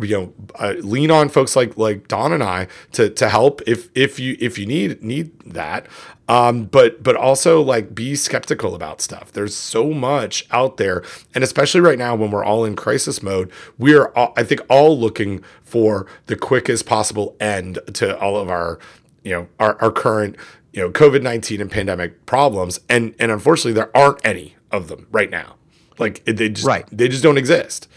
you 0.00 0.16
know 0.16 0.32
uh, 0.58 0.74
lean 0.80 1.10
on 1.10 1.28
folks 1.28 1.54
like 1.54 1.76
like 1.76 2.08
Don 2.08 2.32
and 2.32 2.42
I 2.42 2.66
to 2.92 3.10
to 3.10 3.28
help 3.28 3.60
if 3.66 3.88
if 3.94 4.18
you 4.18 4.36
if 4.40 4.58
you 4.58 4.66
need 4.66 5.02
need 5.02 5.38
that. 5.40 5.86
Um 6.28 6.64
but 6.64 7.02
but 7.02 7.14
also 7.14 7.60
like 7.62 7.94
be 7.94 8.16
skeptical 8.16 8.74
about 8.74 9.00
stuff. 9.00 9.30
There's 9.32 9.54
so 9.54 9.90
much 9.90 10.46
out 10.50 10.76
there 10.76 11.02
and 11.34 11.44
especially 11.44 11.80
right 11.80 11.98
now 11.98 12.14
when 12.16 12.30
we're 12.30 12.44
all 12.44 12.64
in 12.64 12.74
crisis 12.74 13.22
mode 13.22 13.52
we're 13.78 14.06
all, 14.08 14.32
I 14.36 14.42
think 14.42 14.60
all 14.68 14.98
looking 14.98 15.44
for 15.62 16.06
the 16.26 16.36
quickest 16.36 16.86
possible 16.86 17.36
end 17.38 17.78
to 17.94 18.18
all 18.18 18.36
of 18.36 18.48
our 18.48 18.78
you 19.24 19.32
know 19.32 19.48
our, 19.60 19.80
our 19.82 19.92
current 19.92 20.36
you 20.72 20.80
know 20.82 20.90
COVID-19 20.90 21.60
and 21.60 21.70
pandemic 21.70 22.24
problems 22.26 22.80
and 22.88 23.14
and 23.18 23.30
unfortunately 23.30 23.72
there 23.74 23.94
aren't 23.96 24.24
any 24.24 24.56
of 24.72 24.88
them 24.88 25.06
right 25.12 25.30
now. 25.30 25.56
Like 25.98 26.24
they 26.24 26.48
just 26.48 26.66
Right. 26.66 26.86
they 26.90 27.08
just 27.08 27.22
don't 27.22 27.38
exist 27.38 27.88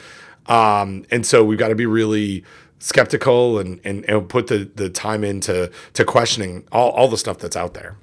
um, 0.50 1.06
and 1.12 1.26
so 1.26 1.44
we've 1.44 1.60
got 1.60 1.70
to 1.70 1.76
be 1.76 1.86
really 1.86 2.44
skeptical 2.80 3.60
and, 3.60 3.80
and, 3.84 4.04
and 4.10 4.28
put 4.28 4.48
the, 4.48 4.70
the 4.76 4.90
time 4.90 5.24
into 5.24 5.72
to 5.94 6.06
questioning 6.06 6.68
all, 6.72 6.92
all 6.92 7.08
the 7.08 7.18
stuff 7.18 7.38
that's 7.38 7.56
out 7.56 7.74
there. 7.74 7.96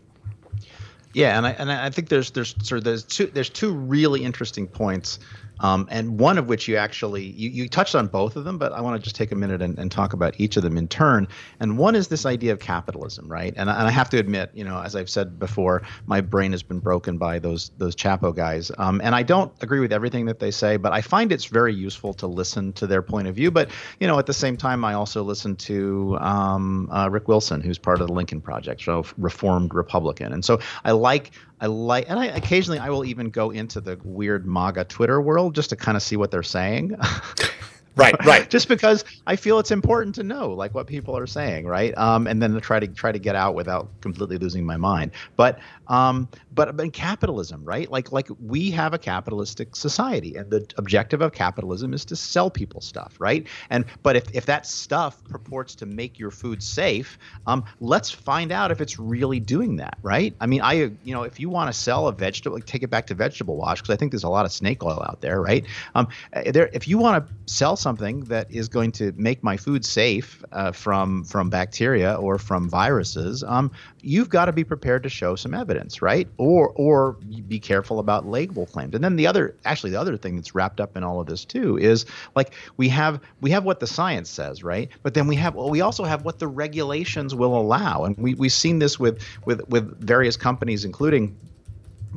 Yeah, 1.12 1.38
and 1.38 1.46
I 1.46 1.50
and 1.52 1.72
I 1.72 1.88
think 1.88 2.10
there's 2.10 2.30
there's 2.32 2.54
sort 2.62 2.78
of 2.78 2.84
there's 2.84 3.02
two 3.02 3.26
there's 3.28 3.48
two 3.48 3.72
really 3.72 4.22
interesting 4.22 4.66
points, 4.66 5.18
um, 5.60 5.88
and 5.90 6.18
one 6.18 6.38
of 6.38 6.48
which 6.48 6.68
you 6.68 6.76
actually 6.76 7.24
you, 7.24 7.50
you 7.50 7.68
touched 7.68 7.94
on 7.94 8.06
both 8.08 8.36
of 8.36 8.44
them, 8.44 8.58
but 8.58 8.72
I 8.72 8.80
want 8.80 8.96
to 8.96 9.02
just 9.02 9.16
take 9.16 9.32
a 9.32 9.34
minute 9.34 9.62
and, 9.62 9.78
and 9.78 9.90
talk 9.90 10.12
about 10.12 10.38
each 10.38 10.56
of 10.56 10.62
them 10.62 10.76
in 10.76 10.88
turn. 10.88 11.28
And 11.60 11.78
one 11.78 11.94
is 11.94 12.08
this 12.08 12.26
idea 12.26 12.52
of 12.52 12.58
capitalism, 12.58 13.30
right? 13.30 13.54
And, 13.56 13.68
and 13.68 13.70
I 13.70 13.90
have 13.90 14.10
to 14.10 14.18
admit, 14.18 14.50
you 14.54 14.64
know, 14.64 14.80
as 14.80 14.94
I've 14.94 15.10
said 15.10 15.38
before, 15.38 15.82
my 16.06 16.20
brain 16.20 16.52
has 16.52 16.62
been 16.62 16.80
broken 16.80 17.18
by 17.18 17.38
those 17.38 17.70
those 17.78 17.96
Chapo 17.96 18.34
guys, 18.34 18.70
um, 18.78 19.00
and 19.02 19.14
I 19.14 19.22
don't 19.22 19.52
agree 19.62 19.80
with 19.80 19.92
everything 19.92 20.26
that 20.26 20.38
they 20.38 20.50
say, 20.50 20.76
but 20.76 20.92
I 20.92 21.00
find 21.00 21.32
it's 21.32 21.46
very 21.46 21.74
useful 21.74 22.14
to 22.14 22.26
listen 22.26 22.72
to 22.74 22.86
their 22.86 23.02
point 23.02 23.28
of 23.28 23.34
view. 23.34 23.50
But 23.50 23.70
you 24.00 24.06
know, 24.06 24.18
at 24.18 24.26
the 24.26 24.34
same 24.34 24.56
time, 24.56 24.84
I 24.84 24.94
also 24.94 25.22
listen 25.22 25.56
to 25.56 26.18
um, 26.20 26.88
uh, 26.90 27.08
Rick 27.10 27.28
Wilson, 27.28 27.60
who's 27.60 27.78
part 27.78 28.00
of 28.00 28.08
the 28.08 28.12
Lincoln 28.12 28.40
Project, 28.40 28.82
so 28.82 29.04
Reformed 29.16 29.74
Republican, 29.74 30.32
and 30.32 30.44
so 30.44 30.60
I 30.84 30.92
like 30.92 31.32
I 31.60 31.66
like, 31.66 32.08
and 32.08 32.18
I 32.18 32.26
occasionally 32.26 32.78
I 32.78 32.90
will 32.90 33.04
even 33.04 33.30
go 33.30 33.50
into 33.50 33.80
the 33.80 33.98
weird 34.04 34.46
MAGA 34.46 34.84
Twitter 34.84 35.20
world 35.20 35.54
just 35.54 35.70
to 35.70 35.76
kind 35.76 35.96
of 35.96 36.02
see 36.02 36.16
what 36.16 36.30
they're 36.30 36.42
saying. 36.42 36.96
Right, 37.96 38.14
right. 38.26 38.48
just 38.48 38.68
because 38.68 39.04
I 39.26 39.36
feel 39.36 39.58
it's 39.58 39.70
important 39.70 40.14
to 40.16 40.22
know 40.22 40.50
like 40.50 40.74
what 40.74 40.86
people 40.86 41.16
are 41.16 41.26
saying, 41.26 41.66
right? 41.66 41.96
Um, 41.96 42.26
and 42.26 42.42
then 42.42 42.52
to 42.52 42.60
try 42.60 42.78
to 42.78 42.86
try 42.86 43.10
to 43.10 43.18
get 43.18 43.34
out 43.34 43.54
without 43.54 43.88
completely 44.02 44.36
losing 44.38 44.64
my 44.66 44.76
mind. 44.76 45.12
But 45.36 45.58
um, 45.88 46.28
but 46.54 46.76
but 46.76 46.84
in 46.84 46.90
capitalism, 46.90 47.64
right? 47.64 47.90
Like 47.90 48.12
like 48.12 48.28
we 48.44 48.70
have 48.72 48.92
a 48.92 48.98
capitalistic 48.98 49.74
society, 49.76 50.36
and 50.36 50.50
the 50.50 50.66
objective 50.76 51.22
of 51.22 51.32
capitalism 51.32 51.94
is 51.94 52.04
to 52.06 52.16
sell 52.16 52.50
people 52.50 52.80
stuff, 52.80 53.14
right? 53.18 53.46
And 53.70 53.86
but 54.02 54.16
if 54.16 54.24
if 54.34 54.46
that 54.46 54.66
stuff 54.66 55.22
purports 55.24 55.74
to 55.76 55.86
make 55.86 56.18
your 56.18 56.30
food 56.30 56.62
safe, 56.62 57.18
um, 57.46 57.64
let's 57.80 58.10
find 58.10 58.52
out 58.52 58.70
if 58.70 58.80
it's 58.80 58.98
really 58.98 59.40
doing 59.40 59.76
that, 59.76 59.96
right? 60.02 60.34
I 60.40 60.46
mean, 60.46 60.60
I 60.60 60.72
you 61.02 61.14
know 61.14 61.22
if 61.22 61.40
you 61.40 61.48
want 61.48 61.72
to 61.72 61.78
sell 61.78 62.08
a 62.08 62.12
vegetable, 62.12 62.56
like 62.56 62.66
take 62.66 62.82
it 62.82 62.90
back 62.90 63.06
to 63.06 63.14
vegetable 63.14 63.56
wash 63.56 63.80
because 63.80 63.94
I 63.94 63.96
think 63.96 64.12
there's 64.12 64.24
a 64.24 64.28
lot 64.28 64.44
of 64.44 64.52
snake 64.52 64.82
oil 64.84 65.02
out 65.08 65.22
there, 65.22 65.40
right? 65.40 65.64
Um, 65.94 66.08
uh, 66.34 66.50
there 66.50 66.68
if 66.74 66.86
you 66.88 66.98
want 66.98 67.26
to 67.26 67.34
sell 67.46 67.76
something 67.86 68.24
that 68.24 68.50
is 68.50 68.68
going 68.68 68.90
to 68.90 69.12
make 69.16 69.44
my 69.44 69.56
food 69.56 69.84
safe 69.84 70.42
uh, 70.50 70.72
from 70.72 71.22
from 71.22 71.48
bacteria 71.48 72.14
or 72.14 72.36
from 72.36 72.68
viruses, 72.68 73.44
um, 73.44 73.70
you've 74.02 74.28
got 74.28 74.46
to 74.46 74.52
be 74.52 74.64
prepared 74.64 75.04
to 75.04 75.08
show 75.08 75.36
some 75.36 75.54
evidence, 75.54 76.02
right? 76.02 76.26
Or 76.36 76.72
or 76.74 77.12
be 77.46 77.60
careful 77.60 78.00
about 78.00 78.26
label 78.26 78.66
claims. 78.66 78.92
And 78.96 79.04
then 79.04 79.14
the 79.14 79.28
other, 79.28 79.54
actually, 79.64 79.90
the 79.90 80.00
other 80.00 80.16
thing 80.16 80.34
that's 80.34 80.52
wrapped 80.52 80.80
up 80.80 80.96
in 80.96 81.04
all 81.04 81.20
of 81.20 81.28
this 81.28 81.44
too 81.44 81.78
is 81.78 82.06
like 82.34 82.54
we 82.76 82.88
have 82.88 83.20
we 83.40 83.52
have 83.52 83.62
what 83.62 83.78
the 83.78 83.86
science 83.86 84.28
says, 84.28 84.64
right? 84.64 84.88
But 85.04 85.14
then 85.14 85.28
we 85.28 85.36
have 85.36 85.54
well, 85.54 85.70
we 85.70 85.80
also 85.80 86.02
have 86.02 86.24
what 86.24 86.40
the 86.40 86.48
regulations 86.48 87.36
will 87.36 87.56
allow, 87.56 88.02
and 88.02 88.16
we 88.18 88.34
we've 88.34 88.52
seen 88.64 88.80
this 88.80 88.98
with 88.98 89.22
with 89.44 89.60
with 89.68 89.84
various 90.00 90.36
companies, 90.36 90.84
including 90.84 91.36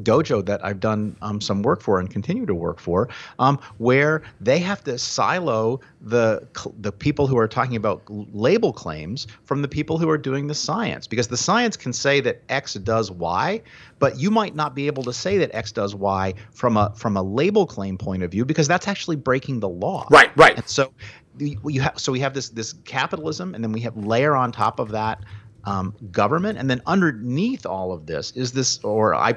dojo 0.03 0.45
that 0.45 0.63
I've 0.63 0.79
done 0.79 1.15
um, 1.21 1.41
some 1.41 1.61
work 1.61 1.81
for 1.81 1.99
and 1.99 2.09
continue 2.09 2.45
to 2.45 2.55
work 2.55 2.79
for, 2.79 3.09
um, 3.39 3.59
where 3.77 4.23
they 4.41 4.59
have 4.59 4.83
to 4.85 4.97
silo 4.97 5.79
the 6.01 6.47
the 6.79 6.91
people 6.91 7.27
who 7.27 7.37
are 7.37 7.47
talking 7.47 7.75
about 7.75 8.01
label 8.07 8.73
claims 8.73 9.27
from 9.43 9.61
the 9.61 9.67
people 9.67 9.97
who 9.97 10.09
are 10.09 10.17
doing 10.17 10.47
the 10.47 10.55
science, 10.55 11.07
because 11.07 11.27
the 11.27 11.37
science 11.37 11.75
can 11.77 11.93
say 11.93 12.21
that 12.21 12.41
X 12.49 12.75
does 12.75 13.11
Y, 13.11 13.61
but 13.99 14.19
you 14.19 14.31
might 14.31 14.55
not 14.55 14.75
be 14.75 14.87
able 14.87 15.03
to 15.03 15.13
say 15.13 15.37
that 15.37 15.53
X 15.53 15.71
does 15.71 15.95
Y 15.95 16.33
from 16.51 16.77
a 16.77 16.93
from 16.95 17.17
a 17.17 17.21
label 17.21 17.65
claim 17.65 17.97
point 17.97 18.23
of 18.23 18.31
view 18.31 18.45
because 18.45 18.67
that's 18.67 18.87
actually 18.87 19.15
breaking 19.15 19.59
the 19.59 19.69
law. 19.69 20.07
Right, 20.09 20.35
right. 20.37 20.55
And 20.57 20.67
so 20.67 20.93
you 21.37 21.81
have 21.81 21.99
so 21.99 22.11
we 22.11 22.19
have 22.19 22.33
this 22.33 22.49
this 22.49 22.73
capitalism, 22.85 23.55
and 23.55 23.63
then 23.63 23.71
we 23.71 23.81
have 23.81 23.95
layer 23.95 24.35
on 24.35 24.51
top 24.51 24.79
of 24.79 24.89
that 24.89 25.23
um, 25.65 25.93
government, 26.11 26.57
and 26.57 26.69
then 26.69 26.81
underneath 26.85 27.65
all 27.65 27.91
of 27.91 28.05
this 28.05 28.31
is 28.31 28.51
this, 28.53 28.79
or 28.83 29.13
I 29.13 29.33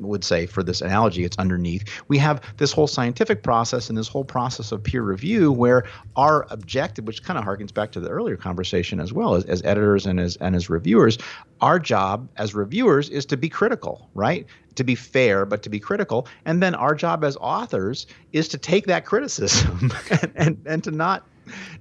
would 0.00 0.24
say 0.24 0.46
for 0.46 0.62
this 0.62 0.80
analogy, 0.80 1.24
it's 1.24 1.36
underneath. 1.38 1.84
We 2.08 2.18
have 2.18 2.42
this 2.56 2.72
whole 2.72 2.86
scientific 2.86 3.42
process 3.42 3.88
and 3.88 3.96
this 3.96 4.08
whole 4.08 4.24
process 4.24 4.72
of 4.72 4.82
peer 4.82 5.02
review, 5.02 5.52
where 5.52 5.84
our 6.16 6.46
objective, 6.50 7.06
which 7.06 7.22
kind 7.22 7.38
of 7.38 7.44
harkens 7.44 7.72
back 7.72 7.92
to 7.92 8.00
the 8.00 8.08
earlier 8.08 8.36
conversation 8.36 9.00
as 9.00 9.12
well, 9.12 9.34
as, 9.34 9.44
as 9.44 9.62
editors 9.64 10.06
and 10.06 10.20
as 10.20 10.36
and 10.36 10.54
as 10.54 10.68
reviewers, 10.68 11.18
our 11.60 11.78
job 11.78 12.28
as 12.36 12.54
reviewers 12.54 13.08
is 13.08 13.24
to 13.26 13.36
be 13.36 13.48
critical, 13.48 14.08
right? 14.14 14.46
To 14.76 14.84
be 14.84 14.94
fair, 14.94 15.44
but 15.44 15.62
to 15.62 15.70
be 15.70 15.78
critical, 15.78 16.26
and 16.44 16.62
then 16.62 16.74
our 16.74 16.94
job 16.94 17.24
as 17.24 17.36
authors 17.40 18.06
is 18.32 18.48
to 18.48 18.58
take 18.58 18.86
that 18.86 19.04
criticism 19.04 19.92
and 20.10 20.32
and, 20.34 20.58
and 20.66 20.84
to 20.84 20.90
not 20.90 21.26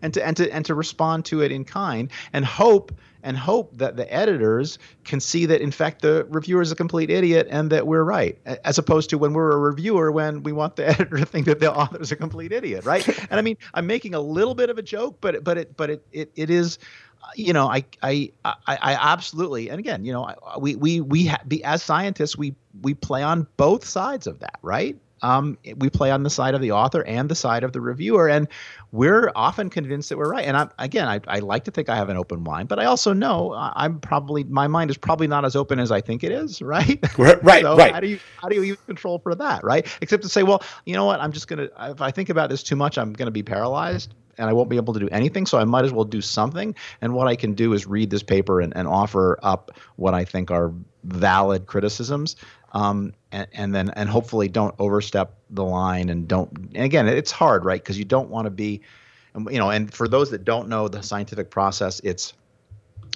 and 0.02 0.14
to 0.14 0.26
and 0.26 0.38
to 0.38 0.54
and 0.54 0.66
to 0.66 0.76
respond 0.76 1.26
to 1.26 1.42
it 1.42 1.52
in 1.52 1.64
kind 1.66 2.12
and 2.34 2.46
hope 2.46 2.92
and 3.24 3.38
hope 3.38 3.76
that 3.78 3.95
the 3.95 4.11
editors 4.13 4.78
can 5.03 5.19
see 5.19 5.45
that 5.45 5.61
in 5.61 5.72
fact 5.72 6.01
the 6.01 6.26
reviewer 6.30 6.61
is 6.61 6.72
a 6.72 6.76
complete 6.76 7.09
idiot 7.09 7.47
and 7.49 7.69
that 7.69 7.88
we're 7.88 8.03
right 8.03 8.38
as 8.65 8.78
opposed 8.78 9.09
to 9.09 9.17
when 9.17 9.34
we're 9.34 9.51
a 9.51 9.57
reviewer 9.57 10.11
when 10.11 10.43
we 10.43 10.51
want 10.51 10.76
the 10.76 10.88
editor 10.88 11.17
to 11.17 11.26
think 11.26 11.45
that 11.45 11.59
the 11.59 11.72
author 11.72 12.01
is 12.01 12.11
a 12.11 12.15
complete 12.15 12.51
idiot 12.51 12.86
right? 12.86 13.07
And 13.32 13.39
i 13.39 13.41
mean 13.41 13.57
i'm 13.74 13.88
making 13.88 14.13
a 14.13 14.19
little 14.19 14.55
bit 14.55 14.69
of 14.69 14.78
a 14.78 14.82
joke 14.82 15.17
but 15.22 15.43
but 15.43 15.57
it 15.57 15.78
but 15.78 15.89
it 15.89 16.05
it, 16.11 16.32
it 16.36 16.49
is 16.49 16.80
uh, 17.24 17.28
you 17.36 17.53
know 17.53 17.67
I, 17.67 17.86
I 18.01 18.32
i 18.43 18.55
i 18.67 18.93
absolutely 19.13 19.69
and 19.69 19.80
again 19.80 20.03
you 20.03 20.11
know 20.11 20.34
we 20.59 20.76
we 20.76 21.01
we 21.01 21.28
ha- 21.28 21.41
be 21.47 21.63
as 21.63 21.82
scientists 21.84 22.38
we 22.38 22.55
we 22.82 22.93
play 22.93 23.24
on 23.24 23.47
both 23.57 23.86
sides 23.86 24.28
of 24.28 24.39
that 24.39 24.57
right 24.61 24.97
um, 25.22 25.57
we 25.78 25.89
play 25.89 26.11
on 26.11 26.24
the 26.24 26.30
side 26.30 26.55
of 26.55 26.61
the 26.61 26.72
author 26.72 27.03
and 27.03 27.30
the 27.30 27.36
side 27.36 27.63
of 27.63 27.74
the 27.74 27.82
reviewer, 27.82 28.28
and 28.28 28.47
we're 28.91 29.32
often 29.36 29.69
convinced 29.69 30.09
that 30.09 30.17
we're 30.17 30.30
right. 30.30 30.45
And 30.45 30.57
I, 30.57 30.69
again, 30.80 31.07
I, 31.07 31.19
I 31.28 31.39
like 31.39 31.63
to 31.65 31.72
think 31.72 31.89
I 31.89 31.95
have 31.95 32.09
an 32.09 32.17
open 32.17 32.43
mind, 32.43 32.69
but 32.69 32.80
I 32.80 32.86
also 32.86 33.13
know 33.13 33.53
I'm 33.53 33.99
probably 33.99 34.43
my 34.43 34.67
mind 34.67 34.89
is 34.89 34.97
probably 34.97 35.28
not 35.28 35.45
as 35.45 35.55
open 35.55 35.80
as 35.80 35.91
I 35.91 36.01
think 36.01 36.24
it 36.24 36.32
is. 36.32 36.61
Right. 36.72 36.99
Right. 37.17 37.63
so 37.63 37.76
right. 37.76 37.91
How 37.91 37.99
do 37.99 38.07
you 38.07 38.19
how 38.41 38.47
do 38.47 38.55
you 38.55 38.61
use 38.61 38.78
control 38.86 39.19
for 39.19 39.36
that? 39.36 39.61
Right. 39.61 39.86
Except 39.99 40.24
to 40.24 40.30
say, 40.30 40.43
well, 40.43 40.63
you 40.86 40.93
know 40.93 41.03
what? 41.03 41.19
I'm 41.19 41.34
just 41.34 41.49
gonna 41.49 41.67
if 41.82 42.01
I 42.01 42.11
think 42.11 42.30
about 42.30 42.49
this 42.49 42.63
too 42.63 42.78
much, 42.78 42.97
I'm 42.97 43.11
gonna 43.11 43.30
be 43.30 43.43
paralyzed 43.43 44.13
and 44.38 44.49
I 44.49 44.53
won't 44.53 44.69
be 44.69 44.78
able 44.78 44.93
to 44.93 44.99
do 44.99 45.09
anything. 45.09 45.45
So 45.45 45.57
I 45.57 45.65
might 45.65 45.84
as 45.84 45.91
well 45.91 46.05
do 46.05 46.22
something. 46.22 46.74
And 47.01 47.13
what 47.13 47.28
I 47.28 47.36
can 47.36 47.53
do 47.53 47.74
is 47.74 47.86
read 47.86 48.09
this 48.09 48.24
paper 48.24 48.61
and, 48.61 48.76
and 48.76 48.88
offer 48.88 49.38
up 49.43 49.72
what 49.97 50.13
I 50.13 50.24
think 50.24 50.49
are 50.49 50.74
valid 51.03 51.65
criticisms 51.65 52.36
um, 52.74 53.13
and, 53.32 53.47
and, 53.53 53.76
then 53.76 53.89
and 53.91 54.09
hopefully 54.09 54.47
don't 54.47 54.76
overstep 54.80 55.38
the 55.49 55.63
line 55.63 56.09
and 56.09 56.28
don't 56.28 56.51
and 56.74 56.84
again 56.84 57.07
it's 57.07 57.32
hard 57.32 57.65
right? 57.65 57.82
Because 57.82 57.97
you 57.97 58.05
don't 58.05 58.30
want 58.30 58.45
to 58.45 58.51
be 58.51 58.82
you 59.36 59.59
know 59.59 59.69
and 59.69 59.93
for 59.93 60.07
those 60.07 60.32
that 60.32 60.43
don't 60.43 60.67
know 60.67 60.88
the 60.88 61.01
scientific 61.01 61.49
process 61.49 61.99
it's 62.03 62.34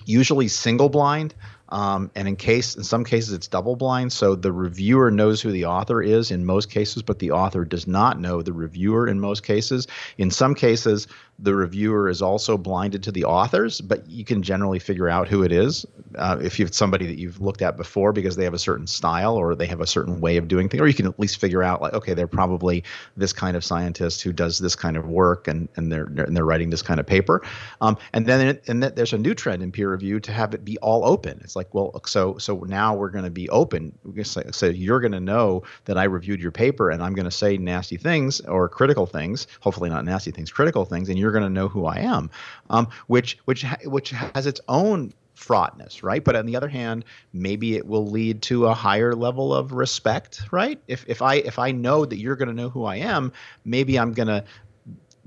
usually 0.05 0.47
single 0.47 0.89
blind 0.89 1.33
um, 1.69 2.11
and 2.15 2.27
in 2.27 2.35
case 2.35 2.75
in 2.75 2.83
some 2.83 3.03
cases 3.03 3.33
it's 3.33 3.47
double 3.47 3.75
blind. 3.75 4.13
So 4.13 4.35
the 4.35 4.51
reviewer 4.51 5.09
knows 5.09 5.41
who 5.41 5.51
the 5.51 5.65
author 5.65 6.01
is 6.01 6.31
in 6.31 6.45
most 6.45 6.69
cases 6.69 7.01
but 7.01 7.19
the 7.19 7.31
author 7.31 7.65
does 7.65 7.87
not 7.87 8.19
know 8.19 8.41
the 8.41 8.53
reviewer 8.53 9.07
in 9.07 9.19
most 9.19 9.43
cases. 9.43 9.87
In 10.17 10.29
some 10.29 10.53
cases 10.53 11.07
the 11.39 11.53
reviewer 11.53 12.07
is 12.07 12.21
also 12.21 12.57
blinded 12.57 13.03
to 13.03 13.11
the 13.11 13.25
authors, 13.25 13.81
but 13.81 14.07
you 14.09 14.23
can 14.23 14.41
generally 14.41 14.79
figure 14.79 15.09
out 15.09 15.27
who 15.27 15.43
it 15.43 15.51
is 15.51 15.85
uh, 16.17 16.37
if 16.41 16.59
you've 16.59 16.73
somebody 16.73 17.05
that 17.07 17.17
you've 17.19 17.41
looked 17.41 17.61
at 17.61 17.75
before 17.75 18.13
because 18.13 18.35
they 18.35 18.43
have 18.43 18.53
a 18.53 18.59
certain 18.59 18.87
style 18.87 19.35
or 19.35 19.53
they 19.53 19.65
have 19.65 19.81
a 19.81 19.87
certain 19.87 20.21
way 20.21 20.37
of 20.37 20.47
doing 20.47 20.69
things, 20.69 20.81
or 20.81 20.87
you 20.87 20.93
can 20.93 21.05
at 21.05 21.19
least 21.19 21.39
figure 21.39 21.61
out 21.61 21.81
like, 21.81 21.93
okay, 21.93 22.13
they're 22.13 22.27
probably 22.27 22.83
this 23.17 23.33
kind 23.33 23.57
of 23.57 23.63
scientist 23.63 24.21
who 24.21 24.31
does 24.31 24.59
this 24.59 24.75
kind 24.75 24.95
of 24.95 25.07
work 25.07 25.47
and 25.47 25.67
and 25.75 25.91
they're 25.91 26.05
and 26.05 26.35
they're 26.35 26.45
writing 26.45 26.69
this 26.69 26.81
kind 26.81 26.99
of 26.99 27.05
paper. 27.05 27.41
Um, 27.81 27.97
and 28.13 28.25
then 28.25 28.59
and 28.67 28.81
then 28.81 28.93
there's 28.95 29.13
a 29.13 29.17
new 29.17 29.33
trend 29.33 29.61
in 29.61 29.71
peer 29.71 29.91
review 29.91 30.19
to 30.21 30.31
have 30.31 30.53
it 30.53 30.63
be 30.63 30.77
all 30.77 31.05
open. 31.05 31.39
It's 31.43 31.55
like, 31.55 31.73
well, 31.73 31.99
so 32.05 32.37
so 32.37 32.59
now 32.59 32.95
we're 32.95 33.09
going 33.09 33.25
to 33.25 33.31
be 33.31 33.49
open. 33.49 33.97
So 34.23 34.67
you're 34.67 35.01
going 35.01 35.11
to 35.11 35.19
know 35.19 35.63
that 35.85 35.97
I 35.97 36.05
reviewed 36.05 36.39
your 36.39 36.51
paper 36.51 36.89
and 36.89 37.03
I'm 37.03 37.13
going 37.13 37.25
to 37.25 37.31
say 37.31 37.57
nasty 37.57 37.97
things 37.97 38.39
or 38.41 38.69
critical 38.69 39.05
things, 39.05 39.47
hopefully 39.59 39.89
not 39.89 40.05
nasty 40.05 40.31
things, 40.31 40.51
critical 40.51 40.85
things, 40.85 41.09
and 41.09 41.19
you're 41.19 41.24
going 41.31 41.43
to 41.43 41.49
know 41.49 41.67
who 41.67 41.85
I 41.85 41.99
am, 41.99 42.29
um, 42.69 42.87
which 43.07 43.37
which 43.45 43.65
which 43.85 44.11
has 44.11 44.45
its 44.45 44.61
own 44.67 45.13
fraughtness, 45.35 46.01
right? 46.01 46.23
But 46.23 46.35
on 46.35 46.45
the 46.45 46.55
other 46.55 46.69
hand, 46.69 47.05
maybe 47.33 47.75
it 47.75 47.85
will 47.85 48.07
lead 48.07 48.41
to 48.43 48.67
a 48.67 48.73
higher 48.73 49.13
level 49.13 49.53
of 49.53 49.73
respect, 49.73 50.41
right? 50.51 50.79
If 50.87 51.05
if 51.07 51.21
I 51.21 51.35
if 51.35 51.59
I 51.59 51.71
know 51.71 52.05
that 52.05 52.17
you're 52.17 52.35
going 52.35 52.47
to 52.49 52.53
know 52.53 52.69
who 52.69 52.85
I 52.85 52.97
am, 52.97 53.31
maybe 53.63 53.99
I'm 53.99 54.13
going 54.13 54.27
to 54.27 54.43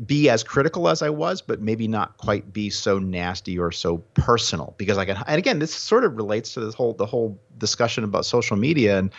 be 0.07 0.31
as 0.31 0.45
critical 0.45 0.89
as 0.89 1.03
I 1.03 1.11
was, 1.11 1.43
but 1.43 1.61
maybe 1.61 1.89
not 1.89 2.17
quite 2.19 2.53
be 2.53 2.71
so 2.71 2.99
nasty 2.99 3.59
or 3.59 3.73
so 3.73 3.99
personal 4.15 4.75
because 4.79 4.97
I 4.97 5.05
can. 5.05 5.23
And 5.27 5.39
again, 5.39 5.59
this 5.59 5.75
sort 5.75 6.05
of 6.05 6.17
relates 6.17 6.55
to 6.55 6.61
this 6.61 6.75
whole 6.75 6.95
the 6.95 7.07
whole 7.07 7.39
discussion 7.59 8.05
about 8.05 8.25
social 8.25 8.57
media 8.57 8.99
and 8.99 9.11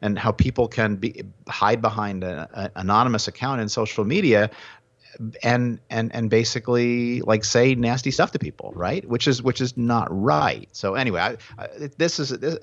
and 0.00 0.18
how 0.18 0.32
people 0.32 0.66
can 0.66 0.96
be 0.96 1.22
hide 1.48 1.80
behind 1.80 2.24
an 2.24 2.48
anonymous 2.74 3.28
account 3.28 3.60
in 3.60 3.68
social 3.68 4.04
media 4.04 4.50
and 5.42 5.78
and 5.90 6.14
and 6.14 6.30
basically 6.30 7.20
like 7.22 7.44
say 7.44 7.74
nasty 7.74 8.10
stuff 8.10 8.32
to 8.32 8.38
people, 8.38 8.72
right? 8.74 9.06
Which 9.08 9.28
is 9.28 9.42
which 9.42 9.60
is 9.60 9.76
not 9.76 10.08
right. 10.10 10.68
So 10.72 10.94
anyway, 10.94 11.20
I, 11.20 11.36
I, 11.58 11.68
this 11.96 12.18
is 12.18 12.30
this, 12.30 12.58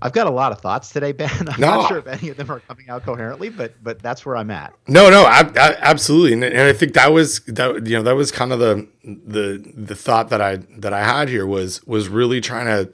I've 0.00 0.12
got 0.12 0.26
a 0.28 0.30
lot 0.30 0.52
of 0.52 0.60
thoughts 0.60 0.90
today, 0.90 1.12
Ben. 1.12 1.30
I'm 1.48 1.60
no. 1.60 1.66
not 1.68 1.88
sure 1.88 1.98
if 1.98 2.06
any 2.06 2.28
of 2.28 2.36
them 2.36 2.50
are 2.50 2.60
coming 2.60 2.88
out 2.88 3.04
coherently, 3.04 3.48
but 3.48 3.74
but 3.82 4.00
that's 4.00 4.24
where 4.24 4.36
I'm 4.36 4.50
at. 4.50 4.72
No, 4.86 5.10
no, 5.10 5.24
I, 5.24 5.40
I, 5.40 5.76
absolutely, 5.80 6.34
and, 6.34 6.44
and 6.44 6.60
I 6.60 6.72
think 6.72 6.94
that 6.94 7.12
was 7.12 7.40
that 7.40 7.86
you 7.86 7.96
know 7.96 8.02
that 8.02 8.14
was 8.14 8.30
kind 8.30 8.52
of 8.52 8.58
the 8.60 8.86
the 9.04 9.72
the 9.74 9.94
thought 9.94 10.28
that 10.30 10.40
I 10.40 10.56
that 10.78 10.92
I 10.92 11.04
had 11.04 11.28
here 11.28 11.46
was 11.46 11.84
was 11.86 12.08
really 12.08 12.40
trying 12.40 12.66
to 12.66 12.92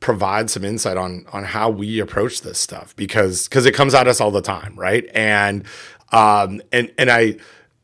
provide 0.00 0.50
some 0.50 0.64
insight 0.64 0.96
on 0.96 1.26
on 1.32 1.44
how 1.44 1.70
we 1.70 2.00
approach 2.00 2.40
this 2.40 2.58
stuff 2.58 2.96
because 2.96 3.48
because 3.48 3.66
it 3.66 3.74
comes 3.74 3.94
at 3.94 4.08
us 4.08 4.20
all 4.20 4.30
the 4.30 4.42
time, 4.42 4.74
right? 4.76 5.08
And 5.14 5.64
um 6.10 6.60
and 6.72 6.92
and 6.98 7.10
I 7.10 7.36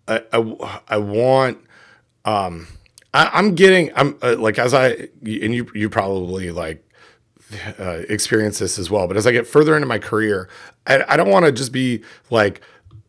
I, 0.08 0.22
I, 0.32 0.80
I 0.88 0.96
want, 0.98 1.58
um, 2.24 2.66
I, 3.14 3.38
am 3.38 3.54
getting, 3.54 3.90
I'm 3.96 4.16
uh, 4.22 4.36
like, 4.38 4.58
as 4.58 4.74
I, 4.74 4.88
and 4.88 5.54
you, 5.54 5.70
you 5.74 5.88
probably 5.88 6.50
like, 6.50 6.82
uh, 7.78 8.02
experience 8.08 8.58
this 8.58 8.78
as 8.78 8.90
well. 8.90 9.06
But 9.06 9.16
as 9.16 9.26
I 9.26 9.32
get 9.32 9.46
further 9.46 9.76
into 9.76 9.86
my 9.86 9.98
career, 9.98 10.48
I, 10.86 11.04
I 11.08 11.16
don't 11.16 11.30
want 11.30 11.46
to 11.46 11.52
just 11.52 11.72
be 11.72 12.02
like 12.30 12.60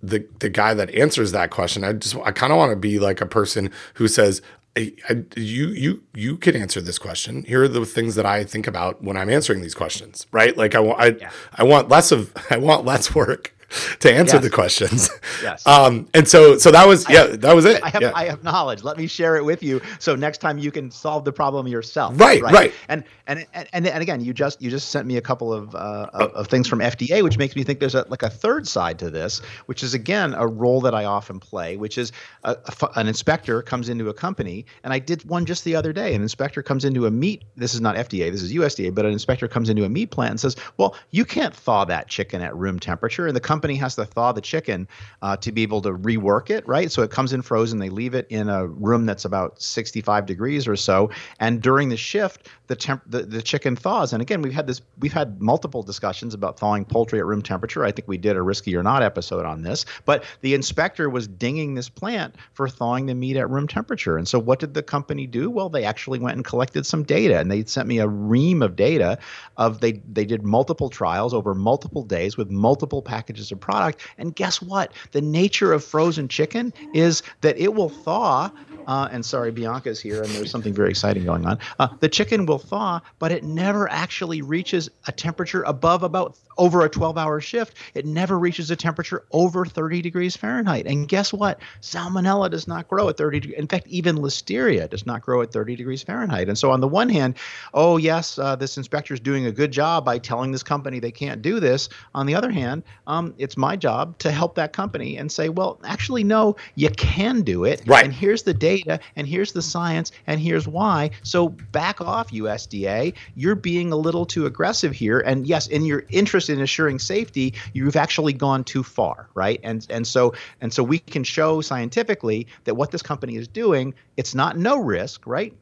the 0.02 0.28
the 0.40 0.50
guy 0.50 0.74
that 0.74 0.94
answers 0.94 1.32
that 1.32 1.50
question. 1.50 1.84
I 1.84 1.94
just 1.94 2.16
I 2.18 2.32
kind 2.32 2.52
of 2.52 2.58
want 2.58 2.72
to 2.72 2.76
be 2.76 3.00
like 3.00 3.22
a 3.22 3.26
person 3.26 3.72
who 3.96 4.08
says, 4.08 4.42
I, 4.76 4.94
I, 5.10 5.24
you 5.36 5.70
you 5.70 6.04
you 6.14 6.38
can 6.38 6.56
answer 6.56 6.82
this 6.82 7.00
question. 7.00 7.44
Here 7.44 7.64
are 7.64 7.68
the 7.68 7.86
things 7.86 8.16
that 8.16 8.26
I 8.26 8.44
think 8.44 8.68
about 8.68 9.04
when 9.04 9.18
I'm 9.18 9.30
answering 9.30 9.62
these 9.62 9.76
questions, 9.76 10.28
right? 10.32 10.56
Like 10.56 10.76
I 10.76 10.80
want 10.80 11.00
I, 11.00 11.08
yeah. 11.08 11.32
I 11.56 11.64
want 11.64 11.90
less 11.90 12.12
of 12.12 12.34
I 12.52 12.58
want 12.58 12.86
less 12.86 13.16
work 13.16 13.56
to 14.00 14.14
answer 14.14 14.38
yes. 14.38 14.44
the 14.44 14.50
questions. 14.50 15.10
Yes. 15.44 15.68
Um, 15.68 16.08
and 16.16 16.28
so 16.28 16.58
so 16.58 16.72
that 16.72 16.88
was 16.88 17.08
yeah, 17.10 17.28
have, 17.28 17.42
that 17.42 17.56
was 17.56 17.66
it. 17.66 17.84
I 17.84 17.90
have 17.90 18.02
yeah. 18.02 18.12
I 18.16 18.26
have 18.26 18.44
knowledge. 18.44 18.84
Let 18.84 18.98
me 18.98 19.06
share 19.06 19.36
it 19.36 19.46
with 19.46 19.62
you. 19.62 19.82
So 20.00 20.16
next 20.16 20.40
time 20.40 20.58
you 20.58 20.72
can 20.72 20.90
solve 20.90 21.26
the 21.26 21.32
problem 21.32 21.68
yourself. 21.68 22.20
Right, 22.20 22.42
right. 22.42 22.54
right. 22.54 22.74
And, 22.90 23.04
and 23.28 23.46
and 23.54 23.86
and 23.86 24.02
again, 24.02 24.22
you 24.22 24.34
just 24.34 24.62
you 24.62 24.72
just 24.72 24.90
sent 24.90 25.06
me 25.06 25.18
a 25.18 25.22
couple 25.22 25.54
of 25.54 25.76
uh, 25.76 26.10
of, 26.14 26.32
of 26.32 26.48
things 26.48 26.68
from 26.68 26.80
FDA, 26.80 27.22
which 27.24 27.38
makes 27.38 27.56
me 27.56 27.64
think 27.64 27.80
there's 27.80 27.94
a, 27.94 28.06
like 28.10 28.24
a 28.24 28.30
third 28.30 28.68
side 28.68 28.98
to 29.00 29.12
this, 29.12 29.42
which 29.68 29.84
is 29.84 29.94
again 29.94 30.34
a 30.34 30.48
role 30.48 30.82
that 30.82 30.96
I 30.96 31.06
often 31.06 31.40
play, 31.40 31.78
which 31.78 31.98
is 31.98 32.12
a, 32.44 32.56
a, 32.82 32.90
an 32.96 33.08
inspector 33.08 33.62
comes 33.62 33.90
into 33.90 34.10
a 34.10 34.14
company, 34.14 34.66
and 34.84 34.94
I 34.94 35.00
did 35.00 35.24
one 35.30 35.46
just 35.46 35.64
the 35.66 35.76
other 35.76 35.94
day. 35.94 36.16
An 36.16 36.22
inspector 36.22 36.64
comes 36.64 36.84
into 36.84 37.06
a 37.06 37.12
meat. 37.12 37.44
This 37.56 37.74
is 37.74 37.82
not 37.82 37.96
FDA. 37.96 38.32
This 38.32 38.42
is 38.42 38.54
USDA, 38.54 38.96
but 38.96 39.06
an 39.06 39.12
inspector 39.12 39.48
comes 39.48 39.70
into 39.70 39.84
a 39.84 39.90
meat 39.90 40.10
plant 40.10 40.32
and 40.32 40.40
says, 40.40 40.56
"Well, 40.78 40.96
you 41.12 41.26
can't 41.26 41.54
thaw 41.54 41.86
that 41.86 42.08
chicken 42.08 42.42
at 42.42 42.56
room 42.56 42.80
temperature," 42.80 43.28
and 43.28 43.36
the 43.36 43.42
company 43.42 43.57
has 43.78 43.96
to 43.96 44.06
thaw 44.06 44.32
the 44.32 44.42
chicken 44.42 44.88
uh, 45.22 45.38
to 45.38 45.52
be 45.52 45.64
able 45.64 45.82
to 45.82 45.92
rework 45.92 46.50
it, 46.50 46.68
right? 46.68 46.92
So 46.92 47.02
it 47.02 47.12
comes 47.12 47.34
in 47.34 47.42
frozen. 47.42 47.80
They 47.80 47.90
leave 47.90 48.14
it 48.14 48.28
in 48.30 48.50
a 48.50 48.68
room 48.68 49.06
that's 49.06 49.26
about 49.26 49.62
65 49.62 50.26
degrees 50.26 50.68
or 50.68 50.76
so, 50.76 51.10
and 51.40 51.62
during 51.62 51.90
the 51.90 51.98
shift, 51.98 52.50
the 52.68 52.76
temp 52.76 53.02
the, 53.06 53.24
the 53.24 53.42
chicken 53.42 53.76
thaws. 53.76 54.14
And 54.14 54.22
again, 54.22 54.42
we've 54.42 54.54
had 54.54 54.68
this 54.68 54.82
we've 55.00 55.14
had 55.14 55.42
multiple 55.42 55.84
discussions 55.84 56.34
about 56.34 56.60
thawing 56.60 56.86
poultry 56.86 57.20
at 57.20 57.26
room 57.26 57.42
temperature. 57.42 57.84
I 57.84 57.92
think 57.92 58.08
we 58.08 58.18
did 58.18 58.36
a 58.36 58.42
risky 58.42 58.76
or 58.76 58.84
not 58.84 59.04
episode 59.04 59.46
on 59.46 59.64
this, 59.64 59.86
but 60.06 60.24
the 60.42 60.54
inspector 60.54 61.10
was 61.10 61.28
dinging 61.28 61.74
this 61.74 61.90
plant 61.90 62.36
for 62.54 62.68
thawing 62.70 63.06
the 63.06 63.16
meat 63.16 63.38
at 63.38 63.50
room 63.50 63.68
temperature. 63.68 64.18
And 64.18 64.28
so 64.28 64.40
what 64.40 64.60
did 64.60 64.74
the 64.74 64.84
company 64.84 65.28
do? 65.28 65.50
Well, 65.50 65.70
they 65.70 65.84
actually 65.84 66.20
went 66.20 66.36
and 66.36 66.46
collected 66.46 66.86
some 66.86 67.04
data, 67.04 67.40
and 67.40 67.52
they 67.52 67.64
sent 67.66 67.88
me 67.88 68.00
a 68.00 68.08
ream 68.08 68.62
of 68.62 68.76
data 68.76 69.18
of 69.58 69.80
they 69.80 69.94
they 70.12 70.26
did 70.26 70.44
multiple 70.44 70.90
trials 70.90 71.34
over 71.34 71.54
multiple 71.54 72.04
days 72.04 72.38
with 72.38 72.50
multiple 72.50 73.02
packages 73.02 73.47
of 73.52 73.60
product 73.60 74.02
and 74.18 74.36
guess 74.36 74.62
what? 74.62 74.94
The 75.12 75.22
nature 75.22 75.74
of 75.74 75.84
frozen 75.84 76.28
chicken 76.28 76.74
is 76.94 77.24
that 77.42 77.58
it 77.58 77.74
will 77.74 77.90
thaw. 77.90 78.50
Uh, 78.88 79.10
and 79.12 79.24
sorry, 79.24 79.52
Bianca's 79.52 80.00
here, 80.00 80.24
and 80.24 80.32
there's 80.32 80.50
something 80.50 80.74
very 80.74 80.90
exciting 80.90 81.26
going 81.26 81.46
on. 81.46 81.60
Uh, 81.78 81.90
the 82.00 82.08
chicken 82.08 82.46
will 82.46 82.58
thaw, 82.58 83.02
but 83.20 83.34
it 83.34 83.44
never 83.44 83.90
actually 83.92 84.42
reaches 84.42 84.90
a 85.08 85.12
temperature 85.12 85.64
above 85.64 86.04
about 86.04 86.38
over 86.58 86.84
a 86.84 86.90
12 86.90 87.18
hour 87.18 87.40
shift. 87.40 87.78
It 87.94 88.06
never 88.06 88.40
reaches 88.40 88.72
a 88.72 88.76
temperature 88.76 89.26
over 89.32 89.66
30 89.66 90.02
degrees 90.02 90.36
Fahrenheit. 90.36 90.88
And 90.88 91.08
guess 91.08 91.32
what? 91.32 91.60
Salmonella 91.82 92.50
does 92.50 92.68
not 92.68 92.88
grow 92.88 93.10
at 93.10 93.18
30 93.18 93.42
degrees. 93.42 93.60
In 93.60 93.68
fact, 93.68 93.88
even 93.88 94.18
Listeria 94.18 94.90
does 94.90 95.06
not 95.06 95.22
grow 95.22 95.42
at 95.42 95.52
30 95.52 95.76
degrees 95.76 96.02
Fahrenheit. 96.02 96.48
And 96.48 96.58
so, 96.58 96.72
on 96.72 96.80
the 96.80 96.88
one 96.88 97.10
hand, 97.10 97.36
oh, 97.74 97.98
yes, 97.98 98.40
uh, 98.40 98.56
this 98.56 98.78
inspector 98.78 99.14
is 99.14 99.20
doing 99.20 99.46
a 99.46 99.52
good 99.52 99.72
job 99.72 100.06
by 100.06 100.18
telling 100.18 100.52
this 100.52 100.64
company 100.64 101.00
they 101.00 101.12
can't 101.12 101.42
do 101.42 101.60
this. 101.60 101.90
On 102.16 102.26
the 102.26 102.34
other 102.34 102.50
hand, 102.50 102.84
um, 103.06 103.36
it's 103.38 103.58
my 103.58 103.76
job 103.76 104.18
to 104.20 104.32
help 104.32 104.56
that 104.56 104.74
company 104.74 105.18
and 105.18 105.32
say, 105.32 105.50
well, 105.50 105.80
actually, 105.84 106.24
no, 106.24 106.56
you 106.76 106.90
can 106.90 107.42
do 107.42 107.66
it. 107.66 107.84
Right. 107.86 108.06
And 108.06 108.14
here's 108.14 108.44
the 108.44 108.54
data 108.54 108.77
data 108.84 109.00
and 109.16 109.28
here's 109.28 109.52
the 109.52 109.62
science 109.62 110.12
and 110.28 110.40
here's 110.40 110.68
why. 110.68 111.12
So 111.24 111.50
back 111.50 112.02
off, 112.02 112.32
USDA. 112.32 113.14
You're 113.36 113.56
being 113.56 113.92
a 113.92 113.96
little 113.96 114.26
too 114.26 114.46
aggressive 114.46 114.94
here. 114.94 115.20
And 115.20 115.48
yes, 115.48 115.68
in 115.68 115.86
your 115.86 116.04
interest 116.10 116.50
in 116.50 116.62
assuring 116.62 117.00
safety, 117.00 117.54
you've 117.74 117.96
actually 117.96 118.34
gone 118.34 118.64
too 118.64 118.84
far, 118.84 119.30
right? 119.34 119.60
And 119.64 119.86
and 119.90 120.06
so 120.06 120.34
and 120.62 120.74
so 120.74 120.84
we 120.84 121.00
can 121.00 121.24
show 121.24 121.62
scientifically 121.62 122.48
that 122.66 122.76
what 122.76 122.92
this 122.92 123.02
company 123.02 123.36
is 123.36 123.48
doing, 123.48 123.94
it's 124.16 124.36
not 124.36 124.58
no 124.58 124.78
risk, 124.78 125.26
right? 125.26 125.54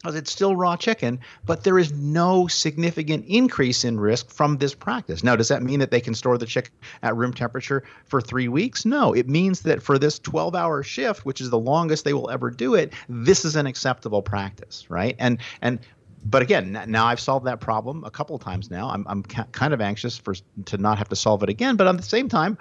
Because 0.00 0.14
it's 0.14 0.32
still 0.32 0.56
raw 0.56 0.76
chicken, 0.76 1.20
but 1.44 1.62
there 1.62 1.78
is 1.78 1.92
no 1.92 2.46
significant 2.46 3.26
increase 3.26 3.84
in 3.84 4.00
risk 4.00 4.30
from 4.30 4.56
this 4.56 4.74
practice. 4.74 5.22
Now, 5.22 5.36
does 5.36 5.48
that 5.48 5.62
mean 5.62 5.80
that 5.80 5.90
they 5.90 6.00
can 6.00 6.14
store 6.14 6.38
the 6.38 6.46
chicken 6.46 6.72
at 7.02 7.14
room 7.16 7.34
temperature 7.34 7.84
for 8.06 8.22
three 8.22 8.48
weeks? 8.48 8.86
No, 8.86 9.12
it 9.12 9.28
means 9.28 9.60
that 9.62 9.82
for 9.82 9.98
this 9.98 10.18
12 10.18 10.54
hour 10.54 10.82
shift, 10.82 11.26
which 11.26 11.40
is 11.40 11.50
the 11.50 11.58
longest 11.58 12.04
they 12.04 12.14
will 12.14 12.30
ever 12.30 12.50
do 12.50 12.74
it, 12.74 12.94
this 13.08 13.44
is 13.44 13.56
an 13.56 13.66
acceptable 13.66 14.22
practice, 14.22 14.88
right? 14.88 15.16
And 15.18 15.38
and 15.60 15.80
but 16.24 16.42
again, 16.42 16.78
now 16.86 17.06
I've 17.06 17.20
solved 17.20 17.46
that 17.46 17.60
problem 17.60 18.04
a 18.04 18.10
couple 18.10 18.38
times 18.38 18.70
now. 18.70 18.90
I'm, 18.90 19.06
I'm 19.08 19.22
kind 19.22 19.72
of 19.72 19.80
anxious 19.80 20.18
for 20.18 20.34
to 20.66 20.76
not 20.76 20.98
have 20.98 21.08
to 21.08 21.16
solve 21.16 21.42
it 21.42 21.48
again. 21.48 21.76
But 21.76 21.86
at 21.86 21.96
the 21.96 22.02
same 22.02 22.28
time, 22.28 22.58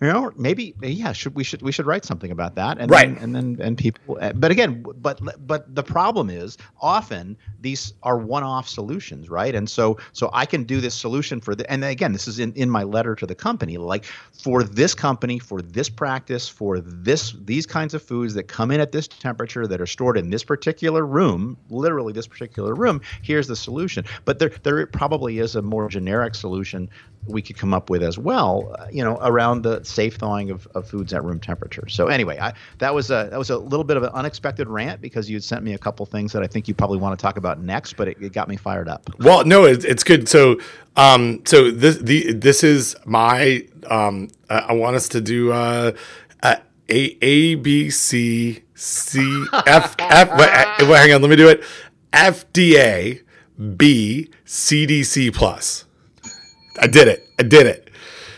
you 0.00 0.08
know 0.08 0.32
maybe 0.36 0.74
yeah 0.82 1.12
should 1.12 1.34
we 1.34 1.44
should 1.44 1.62
we 1.62 1.72
should 1.72 1.86
write 1.86 2.04
something 2.04 2.30
about 2.30 2.54
that. 2.54 2.78
And 2.78 2.90
right. 2.90 3.14
then, 3.14 3.22
and 3.22 3.34
then 3.34 3.66
and 3.66 3.78
people 3.78 4.18
eh, 4.20 4.32
but 4.34 4.50
again 4.50 4.84
but 4.96 5.20
but 5.46 5.74
the 5.74 5.82
problem 5.82 6.30
is 6.30 6.56
often 6.80 7.36
these 7.60 7.94
are 8.02 8.18
one-off 8.18 8.68
solutions 8.68 9.28
right? 9.28 9.54
And 9.54 9.68
so 9.68 9.98
so 10.12 10.30
i 10.32 10.46
can 10.46 10.64
do 10.64 10.80
this 10.80 10.94
solution 10.94 11.40
for 11.40 11.54
the 11.54 11.70
and 11.70 11.84
again 11.84 12.12
this 12.12 12.28
is 12.28 12.38
in 12.38 12.52
in 12.54 12.70
my 12.70 12.82
letter 12.82 13.14
to 13.14 13.26
the 13.26 13.34
company 13.34 13.78
like 13.78 14.04
for 14.32 14.62
this 14.62 14.94
company 14.94 15.38
for 15.38 15.60
this 15.62 15.88
practice 15.88 16.48
for 16.48 16.80
this 16.80 17.34
these 17.44 17.66
kinds 17.66 17.94
of 17.94 18.02
foods 18.02 18.34
that 18.34 18.44
come 18.44 18.70
in 18.70 18.80
at 18.80 18.92
this 18.92 19.08
temperature 19.08 19.66
that 19.66 19.80
are 19.80 19.86
stored 19.86 20.16
in 20.16 20.30
this 20.30 20.44
particular 20.44 21.04
room 21.04 21.56
literally 21.70 22.12
this 22.12 22.26
particular 22.26 22.74
room 22.74 23.00
here's 23.22 23.46
the 23.46 23.56
solution. 23.56 24.04
But 24.24 24.38
there 24.38 24.52
there 24.62 24.86
probably 24.86 25.38
is 25.38 25.56
a 25.56 25.62
more 25.62 25.88
generic 25.88 26.34
solution 26.34 26.88
we 27.26 27.42
could 27.42 27.56
come 27.58 27.74
up 27.74 27.90
with 27.90 28.02
as 28.02 28.16
well, 28.18 28.74
you 28.92 29.02
know, 29.02 29.18
around 29.20 29.62
the 29.62 29.84
safe 29.86 30.16
thawing 30.16 30.50
of, 30.50 30.66
of 30.74 30.88
foods 30.88 31.12
at 31.12 31.24
room 31.24 31.40
temperature. 31.40 31.88
So 31.88 32.08
anyway, 32.08 32.38
I, 32.38 32.52
that 32.78 32.94
was 32.94 33.10
a 33.10 33.28
that 33.30 33.38
was 33.38 33.50
a 33.50 33.58
little 33.58 33.84
bit 33.84 33.96
of 33.96 34.02
an 34.02 34.10
unexpected 34.10 34.68
rant 34.68 35.00
because 35.00 35.30
you 35.30 35.40
sent 35.40 35.64
me 35.64 35.74
a 35.74 35.78
couple 35.78 36.04
things 36.06 36.32
that 36.32 36.42
I 36.42 36.46
think 36.46 36.68
you 36.68 36.74
probably 36.74 36.98
want 36.98 37.18
to 37.18 37.22
talk 37.22 37.36
about 37.36 37.60
next, 37.60 37.96
but 37.96 38.08
it, 38.08 38.16
it 38.20 38.32
got 38.32 38.48
me 38.48 38.56
fired 38.56 38.88
up. 38.88 39.08
Well, 39.18 39.44
no, 39.44 39.64
it, 39.64 39.84
it's 39.84 40.04
good. 40.04 40.28
So, 40.28 40.58
um, 40.96 41.42
so 41.44 41.70
this 41.70 41.98
the 41.98 42.32
this 42.32 42.64
is 42.64 42.96
my 43.04 43.66
um, 43.88 44.28
I 44.50 44.72
want 44.72 44.96
us 44.96 45.08
to 45.10 45.20
do 45.20 45.52
uh, 45.52 45.92
a 46.88 47.18
A 47.24 47.54
B 47.56 47.90
C 47.90 48.62
C 48.74 49.46
F 49.52 49.96
F. 49.98 50.30
Wait, 50.30 50.88
wait, 50.88 50.98
hang 50.98 51.14
on, 51.14 51.22
let 51.22 51.30
me 51.30 51.36
do 51.36 51.48
it. 51.48 51.62
FDA 52.12 53.22
B 53.76 54.30
CDC 54.44 55.34
plus. 55.34 55.84
I 56.80 56.86
did 56.86 57.08
it. 57.08 57.26
I 57.38 57.42
did 57.42 57.66
it. 57.66 57.90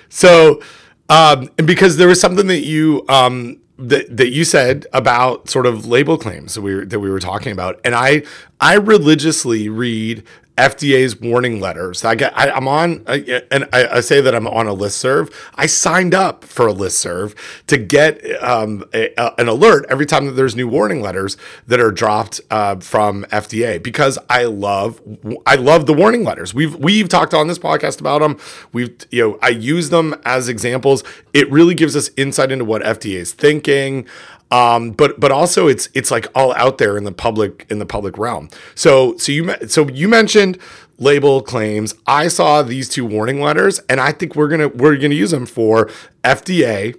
So, 0.08 0.62
um, 1.08 1.50
and 1.58 1.66
because 1.66 1.96
there 1.96 2.08
was 2.08 2.20
something 2.20 2.46
that 2.48 2.64
you 2.64 3.04
um, 3.08 3.60
that 3.78 4.16
that 4.16 4.30
you 4.30 4.44
said 4.44 4.86
about 4.92 5.48
sort 5.48 5.66
of 5.66 5.86
label 5.86 6.18
claims 6.18 6.54
that 6.54 6.62
we 6.62 6.74
were, 6.74 6.84
that 6.84 7.00
we 7.00 7.10
were 7.10 7.20
talking 7.20 7.52
about, 7.52 7.80
and 7.84 7.94
I 7.94 8.22
I 8.60 8.74
religiously 8.74 9.68
read 9.68 10.24
FDA's 10.58 11.20
warning 11.20 11.60
letters. 11.60 12.04
I 12.04 12.16
get, 12.16 12.36
I, 12.36 12.48
am 12.48 12.66
on, 12.66 13.04
I, 13.06 13.42
and 13.50 13.68
I, 13.72 13.86
I, 13.86 14.00
say 14.00 14.20
that 14.20 14.34
I'm 14.34 14.48
on 14.48 14.66
a 14.66 14.72
list 14.72 14.98
serve. 14.98 15.30
I 15.54 15.66
signed 15.66 16.14
up 16.14 16.44
for 16.44 16.66
a 16.66 16.72
list 16.72 16.98
serve 16.98 17.34
to 17.68 17.78
get 17.78 18.20
um, 18.42 18.84
a, 18.92 19.14
a, 19.16 19.34
an 19.38 19.46
alert 19.48 19.86
every 19.88 20.04
time 20.04 20.26
that 20.26 20.32
there's 20.32 20.56
new 20.56 20.66
warning 20.66 21.00
letters 21.00 21.36
that 21.68 21.78
are 21.78 21.92
dropped 21.92 22.40
uh, 22.50 22.76
from 22.76 23.24
FDA 23.26 23.80
because 23.80 24.18
I 24.28 24.44
love, 24.44 25.00
I 25.46 25.54
love 25.54 25.86
the 25.86 25.94
warning 25.94 26.24
letters. 26.24 26.52
We've 26.52 26.74
we've 26.74 27.08
talked 27.08 27.34
on 27.34 27.46
this 27.46 27.58
podcast 27.58 28.00
about 28.00 28.20
them. 28.20 28.38
We've 28.72 28.96
you 29.10 29.22
know 29.22 29.38
I 29.40 29.50
use 29.50 29.90
them 29.90 30.14
as 30.24 30.48
examples. 30.48 31.04
It 31.32 31.50
really 31.50 31.74
gives 31.74 31.94
us 31.94 32.10
insight 32.16 32.50
into 32.50 32.64
what 32.64 32.82
FDA 32.82 33.14
is 33.14 33.32
thinking. 33.32 34.06
Um, 34.50 34.92
but 34.92 35.20
but 35.20 35.30
also 35.30 35.68
it's 35.68 35.88
it's 35.94 36.10
like 36.10 36.26
all 36.34 36.54
out 36.54 36.78
there 36.78 36.96
in 36.96 37.04
the 37.04 37.12
public 37.12 37.66
in 37.68 37.78
the 37.78 37.86
public 37.86 38.16
realm. 38.16 38.48
So 38.74 39.16
so 39.18 39.32
you 39.32 39.54
so 39.68 39.88
you 39.88 40.08
mentioned 40.08 40.58
label 40.98 41.42
claims. 41.42 41.94
I 42.06 42.28
saw 42.28 42.62
these 42.62 42.88
two 42.88 43.04
warning 43.04 43.40
letters, 43.40 43.80
and 43.88 44.00
I 44.00 44.12
think 44.12 44.34
we're 44.34 44.48
gonna 44.48 44.68
we're 44.68 44.96
gonna 44.96 45.14
use 45.14 45.30
them 45.30 45.46
for 45.46 45.90
FDA, 46.24 46.96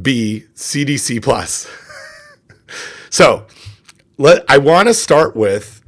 B, 0.00 0.44
CDC 0.54 1.22
plus. 1.22 1.68
so 3.10 3.46
let 4.16 4.44
I 4.48 4.58
want 4.58 4.88
to 4.88 4.94
start 4.94 5.36
with. 5.36 5.82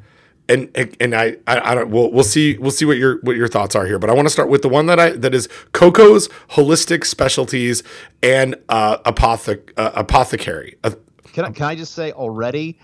And, 0.50 0.96
and 0.98 1.14
I, 1.14 1.36
I, 1.46 1.72
I 1.72 1.74
don't 1.74 1.90
we'll, 1.90 2.10
we'll 2.10 2.24
see 2.24 2.56
we'll 2.56 2.70
see 2.70 2.86
what 2.86 2.96
your 2.96 3.18
what 3.20 3.36
your 3.36 3.48
thoughts 3.48 3.76
are 3.76 3.84
here 3.84 3.98
but 3.98 4.08
I 4.08 4.14
want 4.14 4.26
to 4.26 4.30
start 4.30 4.48
with 4.48 4.62
the 4.62 4.68
one 4.70 4.86
that 4.86 4.98
I 4.98 5.10
that 5.10 5.34
is 5.34 5.46
Coco's 5.72 6.28
holistic 6.50 7.04
specialties 7.04 7.82
and 8.22 8.54
uh, 8.70 8.96
uh, 9.04 9.90
apothecary. 9.94 10.78
Uh, 10.82 10.92
can 11.34 11.44
I, 11.44 11.50
can 11.50 11.66
I 11.66 11.74
just 11.74 11.94
say 11.94 12.12
already 12.12 12.78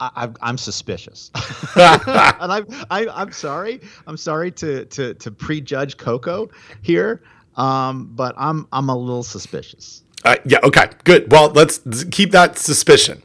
I, 0.00 0.28
am 0.42 0.58
suspicious, 0.58 1.30
and 1.76 2.52
I'm 2.52 2.66
I, 2.90 3.06
I'm 3.12 3.32
sorry. 3.32 3.80
I'm 4.06 4.16
sorry 4.16 4.50
to 4.52 4.84
to 4.86 5.14
to 5.14 5.30
prejudge 5.30 5.96
Coco 5.96 6.50
here, 6.82 7.22
um, 7.56 8.10
but 8.14 8.34
I'm 8.36 8.66
I'm 8.72 8.88
a 8.88 8.96
little 8.96 9.22
suspicious. 9.22 10.02
Uh, 10.24 10.36
yeah. 10.44 10.58
Okay. 10.64 10.88
Good. 11.04 11.30
Well, 11.30 11.50
let's 11.50 11.80
keep 12.10 12.32
that 12.32 12.58
suspicion. 12.58 13.22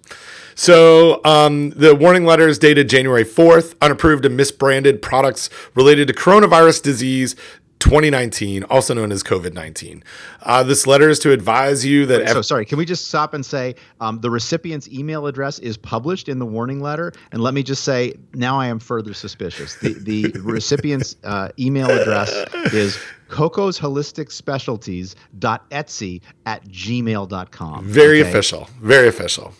So 0.59 1.21
um, 1.23 1.69
the 1.69 1.95
warning 1.95 2.25
letter 2.25 2.45
is 2.45 2.59
dated 2.59 2.89
January 2.89 3.23
4th. 3.23 3.75
Unapproved 3.81 4.25
and 4.25 4.37
misbranded 4.37 5.01
products 5.01 5.49
related 5.73 6.09
to 6.09 6.13
coronavirus 6.13 6.83
disease 6.83 7.37
2019, 7.79 8.65
also 8.65 8.93
known 8.93 9.13
as 9.13 9.23
COVID 9.23 9.53
19. 9.53 10.03
Uh, 10.41 10.61
this 10.63 10.85
letter 10.85 11.07
is 11.07 11.17
to 11.19 11.31
advise 11.31 11.85
you 11.85 12.05
that. 12.07 12.19
Wait, 12.19 12.27
so, 12.27 12.41
sorry, 12.41 12.65
can 12.65 12.77
we 12.77 12.83
just 12.83 13.07
stop 13.07 13.33
and 13.33 13.45
say 13.45 13.73
um, 14.01 14.19
the 14.19 14.29
recipient's 14.29 14.89
email 14.89 15.27
address 15.27 15.59
is 15.59 15.77
published 15.77 16.27
in 16.27 16.39
the 16.39 16.45
warning 16.45 16.81
letter? 16.81 17.13
And 17.31 17.41
let 17.41 17.53
me 17.53 17.63
just 17.63 17.85
say, 17.85 18.15
now 18.33 18.59
I 18.59 18.67
am 18.67 18.79
further 18.79 19.13
suspicious. 19.13 19.77
The, 19.77 19.93
the 19.93 20.39
recipient's 20.43 21.15
uh, 21.23 21.51
email 21.57 21.89
address 21.89 22.33
is 22.73 22.99
Coco's 23.29 23.79
Holistic 23.79 24.29
Specialties 24.29 25.15
Etsy 25.39 26.19
at 26.45 26.67
gmail.com. 26.67 27.85
Very 27.85 28.19
okay? 28.19 28.29
official. 28.29 28.67
Very 28.81 29.07
official. 29.07 29.53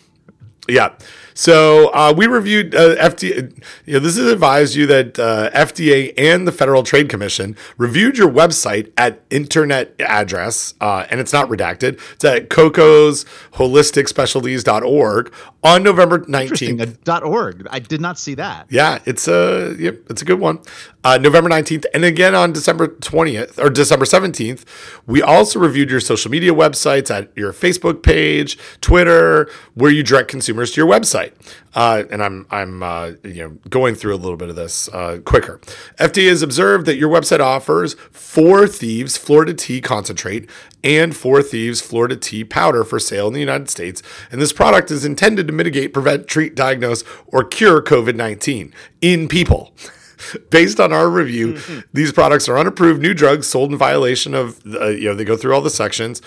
Yeah. 0.70 0.94
So 1.34 1.88
uh, 1.88 2.12
we 2.16 2.26
reviewed 2.26 2.74
uh, 2.74 2.96
FDA. 2.96 3.50
You 3.86 3.94
know, 3.94 3.98
this 4.00 4.16
has 4.16 4.26
advised 4.26 4.74
you 4.74 4.86
that 4.86 5.18
uh, 5.18 5.50
FDA 5.52 6.12
and 6.18 6.46
the 6.46 6.52
Federal 6.52 6.82
Trade 6.82 7.08
Commission 7.08 7.56
reviewed 7.78 8.18
your 8.18 8.30
website 8.30 8.92
at 8.96 9.22
internet 9.30 9.94
address, 10.00 10.74
uh, 10.80 11.06
and 11.10 11.20
it's 11.20 11.32
not 11.32 11.48
redacted. 11.48 12.00
It's 12.12 12.24
at 12.24 12.50
Coco's 12.50 13.24
Holistic 13.54 14.08
Specialties.org 14.08 15.32
on 15.62 15.82
November 15.82 16.20
19th. 16.20 17.04
Dot 17.04 17.22
.org. 17.22 17.66
I 17.70 17.78
did 17.78 18.00
not 18.00 18.18
see 18.18 18.34
that. 18.34 18.66
Yeah, 18.70 19.00
it's 19.04 19.28
a 19.28 19.76
yep, 19.78 20.00
it's 20.08 20.22
a 20.22 20.24
good 20.24 20.40
one. 20.40 20.60
Uh, 21.02 21.18
November 21.18 21.48
19th, 21.48 21.86
and 21.94 22.04
again 22.04 22.34
on 22.34 22.52
December 22.52 22.88
20th 22.88 23.58
or 23.58 23.70
December 23.70 24.04
17th, 24.04 24.64
we 25.06 25.22
also 25.22 25.58
reviewed 25.58 25.90
your 25.90 26.00
social 26.00 26.30
media 26.30 26.52
websites 26.52 27.10
at 27.10 27.34
your 27.36 27.52
Facebook 27.52 28.02
page, 28.02 28.58
Twitter, 28.80 29.48
where 29.74 29.90
you 29.90 30.02
direct 30.02 30.28
consumers 30.28 30.72
to 30.72 30.80
your 30.80 30.90
website. 30.90 31.32
Uh, 31.74 32.04
and 32.10 32.22
I'm 32.22 32.46
I'm 32.50 32.82
uh, 32.82 33.12
you 33.22 33.42
know 33.42 33.48
going 33.68 33.94
through 33.94 34.14
a 34.14 34.16
little 34.16 34.36
bit 34.36 34.48
of 34.48 34.56
this 34.56 34.88
uh, 34.88 35.18
quicker. 35.24 35.60
FDA 35.98 36.28
has 36.28 36.42
observed 36.42 36.86
that 36.86 36.96
your 36.96 37.08
website 37.08 37.40
offers 37.40 37.94
Four 38.10 38.66
Thieves 38.66 39.16
Florida 39.16 39.54
tea 39.54 39.80
concentrate 39.80 40.48
and 40.82 41.16
Four 41.16 41.42
Thieves 41.42 41.80
Florida 41.80 42.16
tea 42.16 42.44
powder 42.44 42.84
for 42.84 42.98
sale 42.98 43.28
in 43.28 43.34
the 43.34 43.40
United 43.40 43.70
States, 43.70 44.02
and 44.30 44.40
this 44.40 44.52
product 44.52 44.90
is 44.90 45.04
intended 45.04 45.46
to 45.46 45.52
mitigate, 45.52 45.92
prevent, 45.92 46.26
treat, 46.26 46.54
diagnose, 46.54 47.04
or 47.26 47.44
cure 47.44 47.82
COVID 47.82 48.14
19 48.14 48.72
in 49.00 49.28
people. 49.28 49.72
Based 50.50 50.78
on 50.78 50.92
our 50.92 51.08
review, 51.08 51.54
mm-hmm. 51.54 51.80
these 51.94 52.12
products 52.12 52.46
are 52.46 52.58
unapproved 52.58 53.00
new 53.00 53.14
drugs 53.14 53.46
sold 53.46 53.72
in 53.72 53.78
violation 53.78 54.34
of, 54.34 54.60
uh, 54.66 54.88
you 54.88 55.08
know, 55.08 55.14
they 55.14 55.24
go 55.24 55.34
through 55.34 55.54
all 55.54 55.62
the 55.62 55.70
sections. 55.70 56.20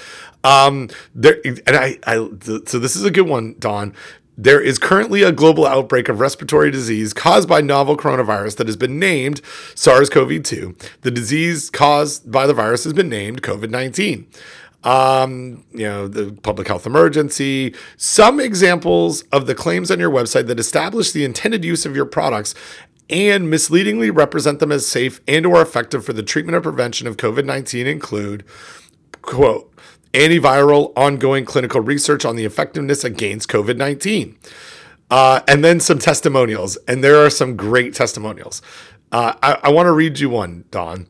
Um, 0.43 0.89
there, 1.13 1.37
and 1.45 1.61
I, 1.67 1.99
I, 2.05 2.15
so 2.65 2.79
this 2.79 2.95
is 2.95 3.05
a 3.05 3.11
good 3.11 3.27
one, 3.27 3.55
Don. 3.59 3.93
There 4.37 4.59
is 4.59 4.79
currently 4.79 5.21
a 5.21 5.31
global 5.31 5.65
outbreak 5.65 6.09
of 6.09 6.19
respiratory 6.19 6.71
disease 6.71 7.13
caused 7.13 7.47
by 7.47 7.61
novel 7.61 7.95
coronavirus 7.95 8.57
that 8.57 8.67
has 8.67 8.75
been 8.75 8.97
named 8.97 9.41
SARS 9.75 10.09
CoV 10.09 10.41
2. 10.41 10.75
The 11.01 11.11
disease 11.11 11.69
caused 11.69 12.31
by 12.31 12.47
the 12.47 12.53
virus 12.53 12.83
has 12.85 12.93
been 12.93 13.09
named 13.09 13.43
COVID 13.43 13.69
19. 13.69 14.27
Um, 14.83 15.63
you 15.71 15.85
know, 15.85 16.07
the 16.07 16.33
public 16.41 16.67
health 16.67 16.85
emergency, 16.85 17.73
some 17.95 18.39
examples 18.39 19.21
of 19.31 19.45
the 19.45 19.55
claims 19.55 19.89
on 19.89 19.99
your 19.99 20.11
website 20.11 20.47
that 20.47 20.59
establish 20.59 21.11
the 21.11 21.23
intended 21.23 21.63
use 21.63 21.85
of 21.85 21.95
your 21.95 22.05
products 22.05 22.53
and 23.09 23.49
misleadingly 23.49 24.09
represent 24.09 24.59
them 24.59 24.71
as 24.71 24.85
safe 24.85 25.21
and 25.27 25.45
or 25.45 25.61
effective 25.61 26.03
for 26.03 26.13
the 26.13 26.23
treatment 26.23 26.55
or 26.55 26.61
prevention 26.61 27.07
of 27.07 27.17
COVID-19 27.17 27.85
include 27.85 28.43
quote 29.21 29.72
antiviral 30.13 30.93
ongoing 30.95 31.45
clinical 31.45 31.81
research 31.81 32.25
on 32.25 32.35
the 32.35 32.45
effectiveness 32.45 33.03
against 33.03 33.49
COVID 33.49 33.77
19. 33.77 34.37
Uh, 35.09 35.41
and 35.47 35.63
then 35.63 35.79
some 35.79 35.99
testimonials. 35.99 36.77
And 36.87 37.03
there 37.03 37.23
are 37.23 37.29
some 37.29 37.55
great 37.55 37.93
testimonials. 37.93 38.61
Uh, 39.13 39.35
I, 39.43 39.59
I 39.65 39.69
want 39.69 39.85
to 39.85 39.91
read 39.91 40.19
you 40.19 40.27
one, 40.27 40.65
Don. 40.71 41.05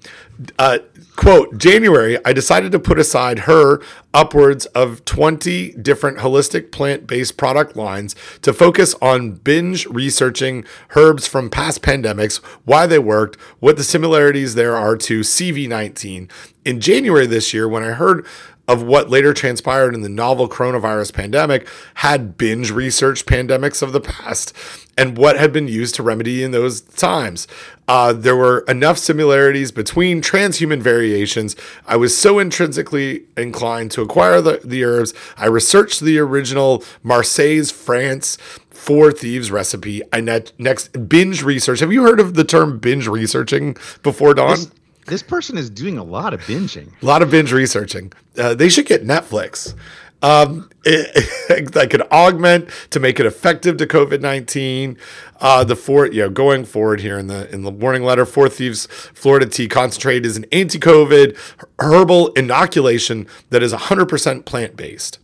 Uh, 0.59 0.79
quote 1.15 1.57
January, 1.57 2.17
I 2.25 2.33
decided 2.33 2.73
to 2.73 2.79
put 2.79 2.99
aside 2.99 3.39
her 3.39 3.81
upwards 4.13 4.65
of 4.67 5.05
20 5.05 5.71
different 5.73 6.17
holistic 6.17 6.69
plant 6.69 7.07
based 7.07 7.37
product 7.37 7.77
lines 7.77 8.13
to 8.41 8.51
focus 8.51 8.93
on 9.01 9.31
binge 9.31 9.85
researching 9.85 10.65
herbs 10.97 11.27
from 11.27 11.49
past 11.49 11.81
pandemics, 11.81 12.43
why 12.65 12.85
they 12.87 12.99
worked, 12.99 13.39
what 13.61 13.77
the 13.77 13.85
similarities 13.85 14.55
there 14.55 14.75
are 14.75 14.97
to 14.97 15.21
CV19. 15.21 16.29
In 16.65 16.81
January 16.81 17.25
this 17.25 17.53
year, 17.53 17.69
when 17.69 17.83
I 17.83 17.91
heard 17.91 18.25
of 18.67 18.81
what 18.81 19.09
later 19.09 19.33
transpired 19.33 19.93
in 19.93 20.01
the 20.01 20.09
novel 20.09 20.47
coronavirus 20.47 21.13
pandemic 21.13 21.67
had 21.95 22.37
binge 22.37 22.71
researched 22.71 23.25
pandemics 23.25 23.81
of 23.81 23.91
the 23.91 23.99
past 23.99 24.53
and 24.97 25.17
what 25.17 25.37
had 25.37 25.51
been 25.51 25.67
used 25.67 25.95
to 25.95 26.03
remedy 26.03 26.43
in 26.43 26.51
those 26.51 26.81
times. 26.81 27.47
Uh, 27.87 28.13
there 28.13 28.35
were 28.35 28.59
enough 28.67 28.97
similarities 28.97 29.71
between 29.71 30.21
transhuman 30.21 30.81
variations. 30.81 31.55
I 31.85 31.97
was 31.97 32.17
so 32.17 32.39
intrinsically 32.39 33.23
inclined 33.35 33.91
to 33.91 34.01
acquire 34.01 34.39
the, 34.39 34.61
the 34.63 34.83
herbs. 34.85 35.13
I 35.35 35.47
researched 35.47 35.99
the 35.99 36.19
original 36.19 36.83
Marseilles, 37.01 37.71
France 37.71 38.37
Four 38.69 39.11
Thieves 39.11 39.51
recipe. 39.51 40.01
I 40.11 40.21
net, 40.21 40.51
next 40.57 41.09
binge 41.09 41.43
research. 41.43 41.79
Have 41.79 41.91
you 41.91 42.03
heard 42.03 42.19
of 42.19 42.35
the 42.35 42.43
term 42.43 42.79
binge 42.79 43.07
researching 43.07 43.77
before, 44.03 44.33
Don? 44.33 44.51
This, 44.51 44.71
this 45.05 45.23
person 45.23 45.57
is 45.57 45.69
doing 45.69 45.97
a 45.97 46.03
lot 46.03 46.33
of 46.33 46.41
binging. 46.41 46.91
A 47.01 47.05
lot 47.05 47.21
of 47.21 47.31
binge 47.31 47.51
researching. 47.51 48.11
Uh, 48.37 48.53
they 48.53 48.69
should 48.69 48.85
get 48.85 49.03
Netflix. 49.03 49.73
Um, 50.21 50.69
it, 50.85 51.73
that 51.73 51.89
could 51.89 52.01
augment 52.03 52.69
to 52.91 52.99
make 52.99 53.19
it 53.19 53.25
effective 53.25 53.77
to 53.77 53.85
COVID 53.85 54.21
nineteen. 54.21 54.97
Uh, 55.39 55.63
the 55.63 55.75
four, 55.75 56.07
you 56.07 56.21
know, 56.21 56.29
going 56.29 56.63
forward 56.63 57.01
here 57.01 57.19
in 57.19 57.27
the 57.27 57.53
in 57.53 57.63
the 57.63 57.71
warning 57.71 58.03
letter, 58.03 58.25
Four 58.25 58.47
Thieves 58.47 58.85
Florida 59.13 59.45
Tea 59.45 59.67
Concentrate 59.67 60.25
is 60.25 60.37
an 60.37 60.45
anti-COVID 60.51 61.37
herbal 61.79 62.29
inoculation 62.29 63.27
that 63.49 63.61
is 63.61 63.73
100% 63.73 64.45
plant 64.45 64.77
based. 64.77 65.19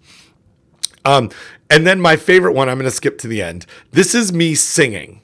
Um, 1.05 1.29
and 1.69 1.87
then 1.87 2.01
my 2.01 2.17
favorite 2.17 2.53
one, 2.53 2.67
I'm 2.67 2.77
going 2.77 2.89
to 2.89 2.95
skip 2.95 3.17
to 3.19 3.27
the 3.27 3.41
end. 3.41 3.65
This 3.91 4.13
is 4.13 4.33
me 4.33 4.55
singing 4.55 5.21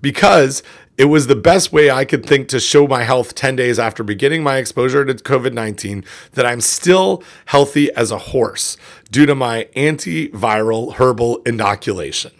because 0.00 0.62
it 0.98 1.04
was 1.04 1.28
the 1.28 1.36
best 1.36 1.72
way 1.72 1.90
I 1.90 2.04
could 2.04 2.26
think 2.26 2.48
to 2.48 2.58
show 2.58 2.88
my 2.88 3.04
health 3.04 3.36
10 3.36 3.54
days 3.54 3.78
after 3.78 4.02
beginning 4.02 4.42
my 4.42 4.56
exposure 4.56 5.04
to 5.04 5.14
COVID 5.14 5.52
19 5.52 6.04
that 6.32 6.44
I'm 6.44 6.60
still 6.60 7.22
healthy 7.46 7.90
as 7.92 8.10
a 8.10 8.18
horse 8.18 8.76
due 9.10 9.24
to 9.24 9.36
my 9.36 9.68
antiviral 9.76 10.94
herbal 10.94 11.42
inoculation. 11.46 12.32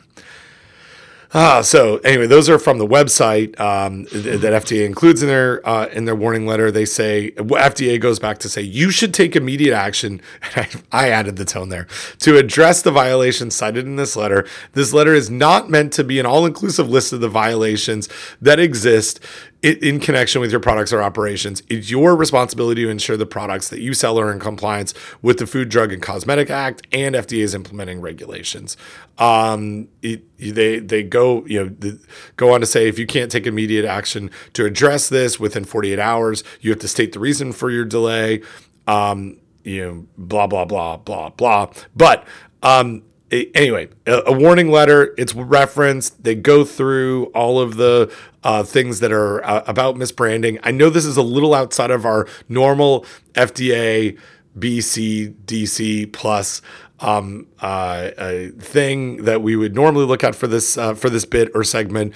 Ah, 1.35 1.61
so 1.61 1.99
anyway, 1.99 2.27
those 2.27 2.49
are 2.49 2.59
from 2.59 2.79
the 2.79 2.87
website 2.87 3.59
um, 3.61 4.05
that 4.05 4.65
FDA 4.65 4.87
includes 4.87 5.23
in 5.23 5.29
their 5.29 5.67
uh, 5.69 5.87
in 5.89 6.07
their 6.07 6.15
warning 6.15 6.47
letter. 6.47 6.71
They 6.71 6.87
say 6.87 7.33
FDA 7.33 8.01
goes 8.01 8.19
back 8.19 8.39
to 8.39 8.49
say 8.49 8.63
you 8.63 8.91
should 8.91 9.13
take 9.13 9.37
immediate 9.37 9.77
action. 9.77 10.23
I, 10.57 10.69
I 10.91 11.09
added 11.11 11.37
the 11.37 11.45
tone 11.45 11.69
there 11.69 11.87
to 12.21 12.39
address 12.39 12.81
the 12.81 12.91
violations 12.91 13.55
cited 13.55 13.85
in 13.85 13.97
this 13.97 14.17
letter. 14.17 14.47
This 14.73 14.95
letter 14.95 15.13
is 15.13 15.29
not 15.29 15.69
meant 15.69 15.93
to 15.95 16.05
be 16.05 16.19
an 16.19 16.25
all-inclusive 16.25 16.89
list 16.89 17.13
of 17.13 17.21
the 17.21 17.29
violations 17.29 18.09
that 18.41 18.59
exist 18.59 19.21
in 19.63 19.99
connection 19.99 20.41
with 20.41 20.53
your 20.53 20.61
products 20.61 20.93
or 20.93 21.03
operations. 21.03 21.63
It's 21.69 21.91
your 21.91 22.15
responsibility 22.15 22.85
to 22.85 22.91
ensure 22.91 23.17
the 23.17 23.27
products 23.27 23.69
that 23.71 23.81
you 23.81 23.93
sell 23.93 24.19
are 24.19 24.31
in 24.31 24.39
compliance 24.39 24.95
with 25.21 25.39
the 25.39 25.47
Food, 25.47 25.69
Drug, 25.69 25.93
and 25.93 26.01
Cosmetic 26.01 26.49
Act 26.49 26.87
and 26.93 27.17
FDA's 27.17 27.55
implementing 27.55 28.01
regulations. 28.01 28.77
Um, 29.19 29.89
it, 30.01 30.23
they 30.39 30.79
they 30.79 31.03
go 31.03 31.45
you 31.47 31.65
know 31.65 31.69
the, 31.71 31.99
go 32.37 32.55
on 32.55 32.61
to 32.61 32.67
say 32.67 32.87
if 32.87 32.99
you 32.99 33.07
can't 33.07 33.33
take 33.33 33.47
immediate 33.47 33.85
action 33.85 34.31
to 34.53 34.65
address 34.65 35.09
this 35.09 35.41
within 35.41 35.65
48 35.65 35.99
hours, 35.99 36.45
you 36.61 36.71
have 36.71 36.79
to 36.81 36.89
state 36.89 37.13
the 37.13 37.19
reason 37.19 37.53
for 37.53 37.71
your 37.71 37.85
delay. 37.85 38.43
Um, 38.87 39.39
you 39.65 39.85
know, 39.85 40.07
blah 40.17 40.47
blah 40.47 40.65
blah 40.65 40.99
blah 40.99 41.31
blah. 41.31 41.71
But 41.97 42.25
um, 42.63 43.03
anyway, 43.31 43.89
a, 44.07 44.33
warning 44.33 44.71
letter. 44.71 45.15
It's 45.19 45.35
referenced. 45.35 46.23
They 46.23 46.35
go 46.35 46.65
through 46.65 47.27
all 47.27 47.61
of 47.61 47.77
the 47.77 48.13
uh, 48.43 48.63
things 48.63 49.01
that 49.01 49.13
are 49.13 49.45
uh, 49.45 49.65
about 49.67 49.97
misbranding. 49.97 50.59
I 50.63 50.71
know 50.71 50.91
this 50.91 51.05
is 51.05 51.17
a 51.17 51.23
little 51.23 51.55
outside 51.55 51.91
of 51.91 52.05
our 52.05 52.27
normal 52.49 53.05
FDA, 53.35 54.19
BC, 54.59 55.35
DC 55.45 56.13
plus 56.13 56.63
um, 57.01 57.47
uh, 57.61 58.11
thing 58.59 59.25
that 59.25 59.43
we 59.43 59.57
would 59.57 59.75
normally 59.75 60.05
look 60.05 60.25
at 60.25 60.35
for 60.35 60.47
this 60.47 60.77
uh, 60.77 60.95
for 60.95 61.11
this 61.11 61.25
bit 61.25 61.51
or 61.55 61.63
segment 61.65 62.13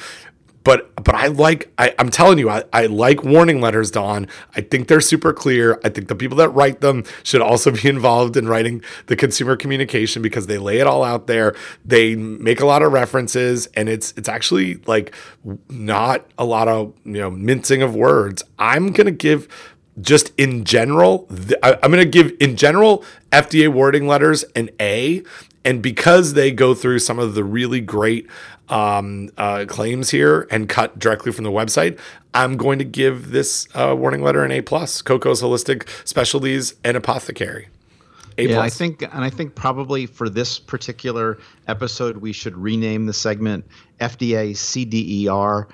but 0.65 0.93
but 1.03 1.15
I 1.15 1.27
like 1.29 1.73
I, 1.79 1.95
am 1.99 2.11
telling 2.11 2.39
you 2.39 2.49
I, 2.49 2.65
I 2.73 2.87
like 2.87 3.25
warning 3.25 3.61
letters, 3.61 3.91
Don. 3.91 4.27
I 4.55 4.61
think 4.61 4.89
they're 4.89 5.01
super 5.01 5.33
clear. 5.33 5.81
I 5.85 5.89
think 5.89 6.09
the 6.09 6.15
people 6.15 6.37
that 6.39 6.51
write 6.51 6.81
them 6.81 7.05
should 7.23 7.41
also 7.41 7.71
be 7.83 7.89
involved 7.89 8.37
in 8.37 8.49
writing 8.49 8.83
the 9.07 9.17
consumer 9.17 9.57
communication 9.57 10.23
because 10.23 10.47
they 10.47 10.59
lay 10.59 10.79
it 10.79 10.87
all 10.87 11.03
out 11.03 11.27
there. 11.27 11.55
They 11.85 12.15
make 12.15 12.61
a 12.61 12.67
lot 12.67 12.83
of 12.83 12.93
references, 12.93 13.67
and 13.75 13.89
it's 13.89 14.13
it's 14.17 14.29
actually 14.29 14.77
like 14.87 15.15
not 15.69 16.27
a 16.39 16.45
lot 16.45 16.69
of 16.69 16.95
you 17.05 17.13
know 17.13 17.31
mincing 17.31 17.83
of 17.83 17.95
words. 17.95 18.43
I'm 18.59 18.93
gonna 18.93 19.11
give 19.11 19.49
just 20.01 20.33
in 20.39 20.65
general. 20.65 21.29
I, 21.63 21.79
I'm 21.83 21.91
gonna 21.91 22.05
give 22.05 22.33
in 22.41 22.57
general 22.57 23.05
FDA 23.31 23.69
wording 23.69 24.07
letters 24.07 24.45
an 24.55 24.71
A 24.81 25.23
and 25.65 25.83
because 25.83 26.35
they 26.35 26.51
go 26.51 26.75
through 26.75 26.99
some 26.99 27.19
of 27.19 27.35
the 27.35 27.45
really 27.45 27.81
great 27.81 28.29
um, 28.69 29.31
uh, 29.37 29.65
claims 29.69 30.11
here 30.11 30.47
and 30.51 30.69
cut 30.69 30.99
directly 30.99 31.33
from 31.33 31.45
the 31.45 31.51
website, 31.51 31.99
I'm 32.35 32.57
going 32.57 32.79
to 32.79 32.85
give 32.85 33.31
this 33.31 33.69
uh, 33.75 33.95
warning 33.97 34.23
letter 34.23 34.45
an 34.45 34.51
A 34.51 34.63
plus. 34.63 35.03
Coco's 35.03 35.43
Holistic 35.43 35.89
Specialties 36.07 36.75
and 36.83 36.97
Apothecary. 36.97 37.69
A 38.39 38.49
yeah, 38.49 38.61
I 38.61 38.71
think, 38.71 39.03
and 39.03 39.25
I 39.25 39.29
think 39.29 39.55
probably 39.55 40.07
for 40.07 40.31
this 40.31 40.59
particular 40.59 41.39
episode, 41.69 42.17
we 42.17 42.33
should 42.33 42.57
rename 42.57 43.05
the 43.05 43.13
segment 43.13 43.67
FDA 44.03 44.51
CDER 44.51 45.69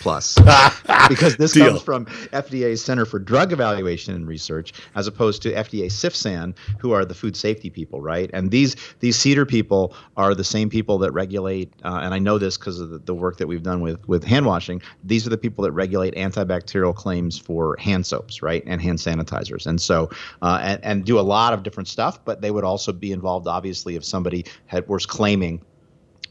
plus 0.00 0.34
because 1.08 1.36
this 1.36 1.52
Deal. 1.52 1.68
comes 1.68 1.82
from 1.82 2.06
FDA's 2.06 2.82
Center 2.82 3.04
for 3.04 3.18
Drug 3.18 3.52
Evaluation 3.52 4.14
and 4.14 4.26
Research 4.26 4.72
as 4.94 5.06
opposed 5.06 5.42
to 5.42 5.52
FDA 5.52 5.86
CFSAN, 5.86 6.56
who 6.78 6.92
are 6.92 7.04
the 7.04 7.14
food 7.14 7.36
safety 7.36 7.70
people, 7.70 8.00
right? 8.00 8.30
And 8.32 8.50
these 8.50 8.76
these 9.00 9.16
CDER 9.18 9.46
people 9.46 9.94
are 10.16 10.34
the 10.34 10.44
same 10.44 10.68
people 10.70 10.98
that 10.98 11.12
regulate, 11.12 11.72
uh, 11.84 12.00
and 12.02 12.14
I 12.14 12.18
know 12.18 12.38
this 12.38 12.56
because 12.56 12.80
of 12.80 12.90
the, 12.90 12.98
the, 12.98 13.14
work 13.14 13.36
that 13.36 13.46
we've 13.46 13.62
done 13.62 13.80
with 13.80 14.06
with 14.08 14.24
hand 14.24 14.46
washing. 14.46 14.80
These 15.04 15.26
are 15.26 15.30
the 15.30 15.38
people 15.38 15.62
that 15.64 15.72
regulate 15.72 16.14
antibacterial 16.14 16.94
claims 16.94 17.38
for 17.38 17.76
hand 17.78 18.06
soaps, 18.06 18.42
right, 18.42 18.62
and 18.66 18.80
hand 18.80 18.98
sanitizers, 18.98 19.66
and 19.66 19.80
so 19.80 20.10
uh, 20.42 20.58
and, 20.62 20.84
and 20.84 21.04
do 21.04 21.18
a 21.18 21.22
lot 21.22 21.52
of 21.52 21.62
different 21.62 21.88
stuff. 21.88 22.24
But 22.24 22.40
they 22.40 22.50
would 22.50 22.64
also 22.64 22.92
be 22.92 23.12
involved, 23.12 23.46
obviously, 23.46 23.96
if 23.96 24.04
somebody 24.04 24.46
had 24.66 24.88
was 24.88 25.04
claiming 25.06 25.62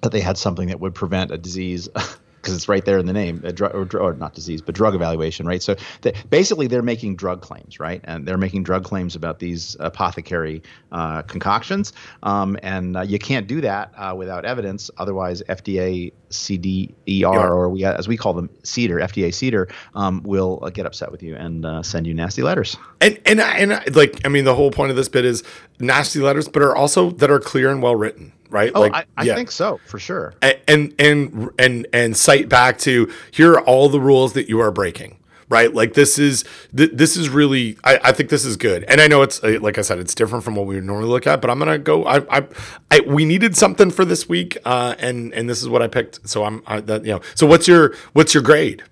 that 0.02 0.12
they 0.12 0.22
had 0.22 0.38
something 0.38 0.68
that 0.70 0.80
would 0.80 0.96
prevent 0.96 1.32
a 1.32 1.38
disease 1.38 1.90
because 2.42 2.56
it's 2.56 2.70
right 2.70 2.86
there 2.86 2.98
in 2.98 3.06
the 3.06 3.14
name, 3.14 3.40
drug, 3.40 3.76
or, 3.76 4.00
or, 4.00 4.14
not 4.14 4.34
disease, 4.34 4.62
but 4.62 4.74
drug 4.74 4.96
evaluation, 4.96 5.46
right? 5.46 5.62
So 5.62 5.76
the, 6.02 6.14
basically, 6.30 6.68
they're 6.68 6.82
making 6.82 7.16
drug 7.18 7.42
claims, 7.42 7.80
right? 7.80 8.02
And 8.06 8.26
they're 8.26 8.38
making 8.38 8.64
drug 8.64 8.84
claims 8.84 9.16
about 9.16 9.40
these 9.40 9.76
apothecary 9.80 10.64
uh, 10.92 11.24
concoctions, 11.24 11.94
um, 12.24 12.58
and 12.64 12.98
uh, 12.98 13.02
you 13.02 13.20
can't 13.20 13.48
do 13.48 13.62
that 13.62 13.92
uh, 13.98 14.14
without 14.16 14.46
evidence. 14.46 14.90
Otherwise, 14.98 15.44
FDA 15.50 16.14
CDER, 16.30 16.94
yeah. 17.06 17.28
or 17.28 17.70
we 17.70 17.84
as 17.84 18.08
we 18.08 18.16
call 18.16 18.34
them, 18.34 18.50
CDER, 18.64 19.02
FDA 19.02 19.30
CDER, 19.30 19.72
um, 19.96 20.24
will 20.24 20.60
uh, 20.62 20.70
get 20.70 20.86
upset 20.86 21.12
with 21.12 21.24
you 21.24 21.36
and 21.36 21.66
uh, 21.66 21.84
send 21.84 22.08
you 22.08 22.14
nasty 22.14 22.42
letters. 22.42 22.78
And 23.02 23.20
and 23.26 23.42
and 23.42 23.96
like 23.96 24.22
I 24.26 24.30
mean, 24.30 24.46
the 24.46 24.56
whole 24.56 24.72
point 24.72 24.92
of 24.92 24.96
this 24.96 25.10
bit 25.10 25.26
is 25.26 25.44
nasty 25.80 26.20
letters, 26.20 26.48
but 26.48 26.62
are 26.62 26.76
also 26.76 27.12
that 27.12 27.30
are 27.30 27.40
clear 27.40 27.70
and 27.70 27.82
well 27.82 27.96
written 27.96 28.32
right? 28.50 28.72
Oh, 28.74 28.82
like, 28.82 28.94
I, 28.94 29.06
I 29.18 29.24
yeah. 29.24 29.36
think 29.36 29.52
so 29.52 29.80
for 29.86 30.00
sure. 30.00 30.34
And 30.42 30.94
and 31.00 31.52
and 31.58 31.88
and 31.94 32.18
cite 32.18 32.50
back 32.50 32.78
to 32.80 33.12
here 33.32 33.54
are 33.54 33.62
all 33.62 33.90
the 33.90 34.00
rules 34.00 34.34
that 34.34 34.50
you 34.50 34.60
are 34.60 34.72
breaking. 34.72 35.16
Right, 35.52 35.74
like 35.74 35.96
this 35.96 36.20
is 36.20 36.46
th- 36.78 36.92
this 36.94 37.18
is 37.18 37.28
really. 37.28 37.76
I, 37.84 38.00
I 38.04 38.12
think 38.12 38.30
this 38.30 38.46
is 38.46 38.56
good, 38.56 38.84
and 38.84 39.02
I 39.02 39.08
know 39.08 39.24
it's 39.24 39.44
uh, 39.44 39.58
like 39.60 39.80
I 39.80 39.82
said, 39.82 39.98
it's 39.98 40.14
different 40.14 40.44
from 40.44 40.56
what 40.56 40.68
we 40.68 40.76
would 40.76 40.84
normally 40.84 41.10
look 41.10 41.26
at. 41.26 41.42
But 41.42 41.50
I'm 41.50 41.58
gonna 41.58 41.80
go. 41.80 42.06
I, 42.06 42.38
I, 42.38 42.48
I 42.92 43.00
we 43.00 43.26
needed 43.26 43.58
something 43.58 43.90
for 43.90 44.06
this 44.06 44.30
week, 44.30 44.60
uh, 44.64 44.94
and 45.00 45.34
and 45.34 45.50
this 45.50 45.64
is 45.64 45.68
what 45.68 45.82
I 45.82 45.88
picked. 45.88 46.30
So 46.30 46.44
I'm 46.44 46.62
I, 46.68 46.82
that 46.82 47.04
you 47.04 47.14
know. 47.14 47.22
So 47.34 47.48
what's 47.48 47.68
your 47.68 47.96
what's 48.14 48.36
your 48.36 48.44
grade? 48.44 48.84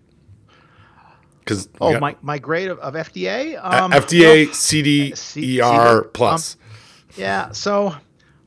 Because 1.42 1.70
oh 1.80 1.92
got, 1.92 2.02
my 2.02 2.16
my 2.24 2.40
grade 2.40 2.70
of, 2.70 2.80
of 2.80 2.96
FDA 2.96 3.64
um, 3.64 3.92
FDA 3.92 4.48
well, 4.48 4.56
CDER 4.56 6.12
plus. 6.12 6.56
Um, 6.56 6.62
yeah, 7.18 7.52
so 7.52 7.96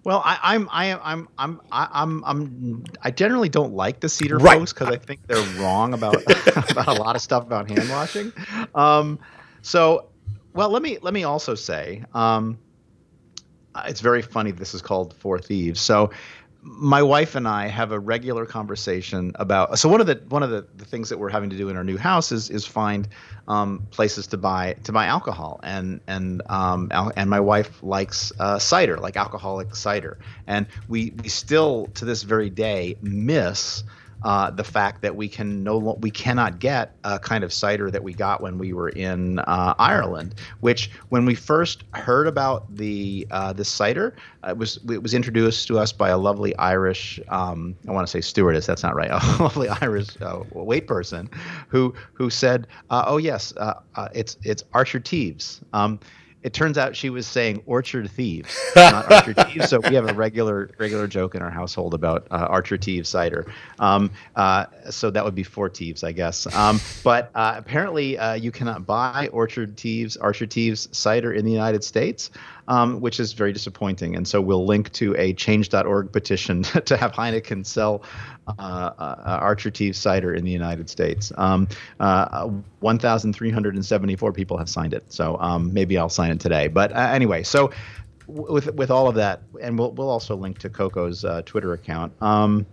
well, 0.05 0.23
I, 0.25 0.39
I'm 0.43 0.69
I 0.73 0.87
am 0.87 1.01
I'm 1.03 1.29
I'm 1.37 1.61
I'm 1.71 2.25
I'm 2.25 2.85
I 3.03 3.11
generally 3.11 3.49
don't 3.49 3.75
like 3.75 4.01
the 4.01 4.07
CDER 4.07 4.41
right. 4.41 4.59
folks 4.59 4.73
because 4.73 4.89
I 4.89 4.97
think 4.97 5.27
they're 5.27 5.61
wrong 5.61 5.93
about 5.93 6.23
about 6.71 6.89
a 6.89 6.93
lot 6.93 7.17
of 7.17 7.23
stuff 7.23 7.43
about 7.43 7.71
hand 7.71 7.89
washing. 7.91 8.33
Um, 8.75 9.19
so, 9.63 10.09
well, 10.55 10.71
let 10.71 10.83
me 10.83 10.99
let 11.03 11.13
me 11.13 11.25
also 11.25 11.55
say, 11.55 12.03
um, 12.15 12.59
it's 13.85 14.01
very 14.01 14.23
funny. 14.23 14.53
This 14.53 14.75
is 14.75 14.81
called 14.81 15.15
Four 15.15 15.39
Thieves. 15.39 15.81
So 15.81 16.11
my 16.63 17.03
wife 17.03 17.35
and 17.35 17.49
I 17.49 17.69
have 17.69 17.93
a 17.93 17.99
regular 17.99 18.45
conversation 18.45 19.33
about. 19.37 19.79
So 19.79 19.89
one 19.89 20.01
of 20.01 20.07
the 20.07 20.21
one 20.29 20.43
of 20.43 20.51
the, 20.51 20.67
the 20.77 20.85
things 20.85 21.09
that 21.09 21.19
we're 21.19 21.31
having 21.31 21.51
to 21.51 21.57
do 21.57 21.69
in 21.69 21.77
our 21.77 21.85
new 21.85 21.97
house 21.97 22.33
is 22.33 22.51
is 22.51 22.67
find 22.67 23.09
um, 23.49 23.87
places 23.91 24.27
to 24.29 24.37
buy 24.37 24.75
to 24.85 24.93
buy 24.93 25.07
alcohol, 25.07 25.61
and 25.63 26.01
and 26.07 26.43
um, 26.47 26.89
al- 26.91 27.13
and 27.17 27.31
my 27.31 27.41
wife 27.41 27.83
likes 27.83 28.33
uh, 28.39 28.59
cider, 28.59 28.99
like 28.99 29.17
alcoholic 29.17 29.75
cider, 29.75 30.19
and 30.47 30.67
we 30.89 31.13
we 31.23 31.29
still 31.29 31.87
to 31.95 32.05
this 32.05 32.23
very 32.23 32.51
day 32.51 32.97
miss 33.01 33.83
uh, 34.23 34.51
the 34.51 34.65
fact 34.65 35.03
that 35.03 35.17
we 35.17 35.29
can 35.29 35.63
no 35.63 35.79
we 36.01 36.11
cannot 36.11 36.59
get 36.59 36.97
a 37.05 37.19
kind 37.19 37.45
of 37.45 37.53
cider 37.53 37.91
that 37.91 38.03
we 38.03 38.13
got 38.13 38.41
when 38.41 38.59
we 38.59 38.73
were 38.73 38.91
in 38.91 39.39
uh, 39.41 39.75
Ireland. 39.79 40.35
Which 40.61 40.91
when 41.09 41.25
we 41.25 41.35
first 41.35 41.85
heard 41.95 42.27
about 42.27 42.75
the 42.75 43.27
uh, 43.31 43.55
cider, 43.63 44.15
it 44.47 44.57
was 44.57 44.79
it 44.91 45.03
was 45.03 45.15
introduced 45.15 45.69
to 45.69 45.79
us 45.79 45.93
by 45.93 46.11
a 46.11 46.19
lovely 46.19 46.55
Irish 46.57 47.21
um, 47.29 47.77
I 47.89 47.93
want 47.93 48.07
to 48.07 48.11
say 48.11 48.21
stewardess. 48.21 48.67
That's 48.67 48.83
not 48.83 48.95
right. 48.95 49.11
A 49.21 49.43
lovely 49.43 49.69
Irish 49.69 50.09
uh, 50.21 50.43
wait 50.53 50.87
person 50.87 51.29
who 51.69 51.95
who 52.13 52.31
said, 52.31 52.67
uh, 52.91 53.05
"Oh 53.07 53.17
yes, 53.17 53.53
uh, 53.57 53.75
it's 54.15 54.37
it's 54.43 54.65
Archer 54.73 55.01
Teeves." 55.01 55.61
Um, 55.73 55.99
it 56.43 56.55
turns 56.55 56.79
out 56.79 56.97
she 56.97 57.11
was 57.11 57.27
saying 57.27 57.63
orchard 57.67 58.11
thieves, 58.11 58.59
not 58.77 59.11
Archer 59.13 59.35
Thieves. 59.35 59.69
So 59.69 59.81
we 59.81 59.95
have 59.95 60.09
a 60.09 60.15
regular 60.15 60.71
regular 60.79 61.07
joke 61.07 61.35
in 61.35 61.43
our 61.43 61.51
household 61.51 61.93
about 61.93 62.27
uh, 62.31 62.47
Archer 62.49 62.79
Teeves 62.79 63.09
cider. 63.09 63.47
Um, 63.79 64.11
uh, 64.37 64.67
so 64.89 65.11
that 65.11 65.25
would 65.25 65.35
be 65.35 65.43
four 65.43 65.69
Teeves, 65.69 66.03
I 66.03 66.13
guess. 66.13 66.47
Um, 66.55 66.81
but 67.05 67.31
uh, 67.35 67.55
apparently, 67.57 68.17
uh, 68.17 68.35
you 68.35 68.51
cannot 68.51 68.87
buy 68.87 69.29
Orchard 69.33 69.77
Teeves, 69.77 70.17
Archer 70.17 70.47
Teeves 70.47 70.89
cider 70.97 71.33
in 71.35 71.45
the 71.45 71.53
United 71.53 71.85
States, 71.85 72.31
um, 72.69 73.01
which 73.01 73.21
is 73.21 73.35
very 73.35 73.53
disappointing. 73.53 74.17
And 74.17 74.27
so 74.27 74.41
we'll 74.41 74.65
link 74.65 74.91
to 74.93 75.15
a 75.17 75.35
Change.org 75.35 76.11
petition 76.11 76.63
to 76.87 76.97
have 76.97 77.13
Heineken 77.13 77.67
sell 77.67 78.03
uh, 78.49 78.53
uh, 78.99 79.39
Archer 79.43 79.71
Teeves 79.71 79.99
cider 79.99 80.35
in 80.35 80.45
the 80.45 80.51
United 80.51 80.89
States. 80.89 81.33
Um, 81.37 81.69
1,374 82.81 84.33
people 84.33 84.57
have 84.57 84.69
signed 84.69 84.95
it. 84.95 85.05
So 85.13 85.37
um, 85.39 85.73
maybe 85.73 85.99
I'll 85.99 86.09
sign 86.09 86.30
today. 86.39 86.69
But 86.69 86.95
anyway, 86.97 87.43
so 87.43 87.71
with 88.27 88.73
with 88.75 88.91
all 88.91 89.09
of 89.09 89.15
that, 89.17 89.43
and 89.61 89.79
we'll 89.79 89.93
we'll 89.93 90.11
also 90.11 90.37
link 90.37 90.59
to 90.59 90.71
Coco's 90.71 91.25
uh, 91.25 91.43
Twitter 91.43 91.73
account. 91.73 92.13
Um, 92.23 92.67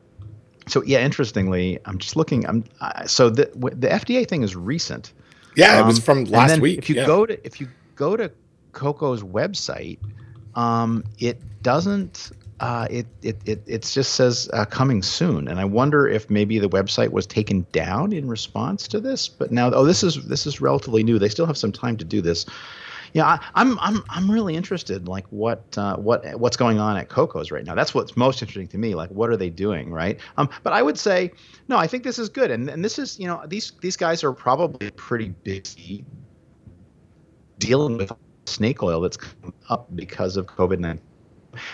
so 0.67 0.83
yeah, 0.83 1.03
interestingly, 1.03 1.79
I'm 1.85 1.97
just 1.97 2.15
looking. 2.15 2.45
I'm 2.45 2.63
uh, 2.81 3.05
so 3.05 3.29
the 3.29 3.45
the 3.75 3.87
FDA 3.87 4.27
thing 4.27 4.43
is 4.43 4.55
recent. 4.55 5.13
Yeah, 5.55 5.79
it 5.79 5.85
was 5.85 5.99
from 5.99 6.25
last 6.25 6.59
week. 6.59 6.77
If 6.77 6.89
you 6.89 6.95
yeah. 6.97 7.05
go 7.05 7.25
to 7.25 7.45
if 7.45 7.59
you 7.59 7.67
go 7.95 8.15
to 8.15 8.31
Coco's 8.73 9.23
website, 9.23 9.99
um, 10.55 11.03
it 11.19 11.41
doesn't. 11.63 12.31
Uh, 12.59 12.87
it, 12.89 13.05
it 13.21 13.37
it 13.45 13.63
it 13.67 13.81
just 13.83 14.15
says 14.15 14.49
uh, 14.51 14.65
coming 14.65 15.03
soon, 15.03 15.47
and 15.47 15.59
I 15.59 15.65
wonder 15.65 16.07
if 16.07 16.29
maybe 16.29 16.57
the 16.57 16.69
website 16.69 17.11
was 17.11 17.27
taken 17.27 17.65
down 17.71 18.13
in 18.13 18.27
response 18.27 18.87
to 18.89 18.99
this. 18.99 19.27
But 19.27 19.51
now, 19.51 19.71
oh, 19.71 19.85
this 19.85 20.03
is 20.03 20.27
this 20.27 20.47
is 20.47 20.59
relatively 20.59 21.03
new. 21.03 21.19
They 21.19 21.29
still 21.29 21.45
have 21.45 21.57
some 21.57 21.71
time 21.71 21.97
to 21.97 22.05
do 22.05 22.19
this. 22.19 22.47
Yeah, 23.17 23.25
I, 23.25 23.39
I'm 23.55 23.79
I'm 23.79 24.03
I'm 24.11 24.29
really 24.29 24.55
interested. 24.55 24.97
in, 24.97 25.05
Like 25.05 25.25
what 25.31 25.75
uh, 25.75 25.95
what 25.97 26.39
what's 26.39 26.55
going 26.55 26.77
on 26.77 26.97
at 26.97 27.09
Coco's 27.09 27.49
right 27.49 27.65
now? 27.65 27.73
That's 27.73 27.95
what's 27.95 28.15
most 28.15 28.43
interesting 28.43 28.67
to 28.67 28.77
me. 28.77 28.93
Like 28.93 29.09
what 29.09 29.31
are 29.31 29.35
they 29.35 29.49
doing, 29.49 29.89
right? 29.91 30.19
Um, 30.37 30.47
but 30.61 30.71
I 30.71 30.83
would 30.83 30.99
say 30.99 31.31
no. 31.67 31.77
I 31.77 31.87
think 31.87 32.03
this 32.03 32.19
is 32.19 32.29
good, 32.29 32.51
and 32.51 32.69
and 32.69 32.85
this 32.85 32.99
is 32.99 33.19
you 33.19 33.25
know 33.25 33.41
these 33.47 33.73
these 33.81 33.97
guys 33.97 34.23
are 34.23 34.33
probably 34.33 34.91
pretty 34.91 35.29
busy 35.29 36.05
dealing 37.57 37.97
with 37.97 38.11
snake 38.45 38.83
oil 38.83 39.01
that's 39.01 39.17
come 39.17 39.51
up 39.67 39.87
because 39.95 40.37
of 40.37 40.45
COVID 40.45 40.77
nineteen. 40.77 41.01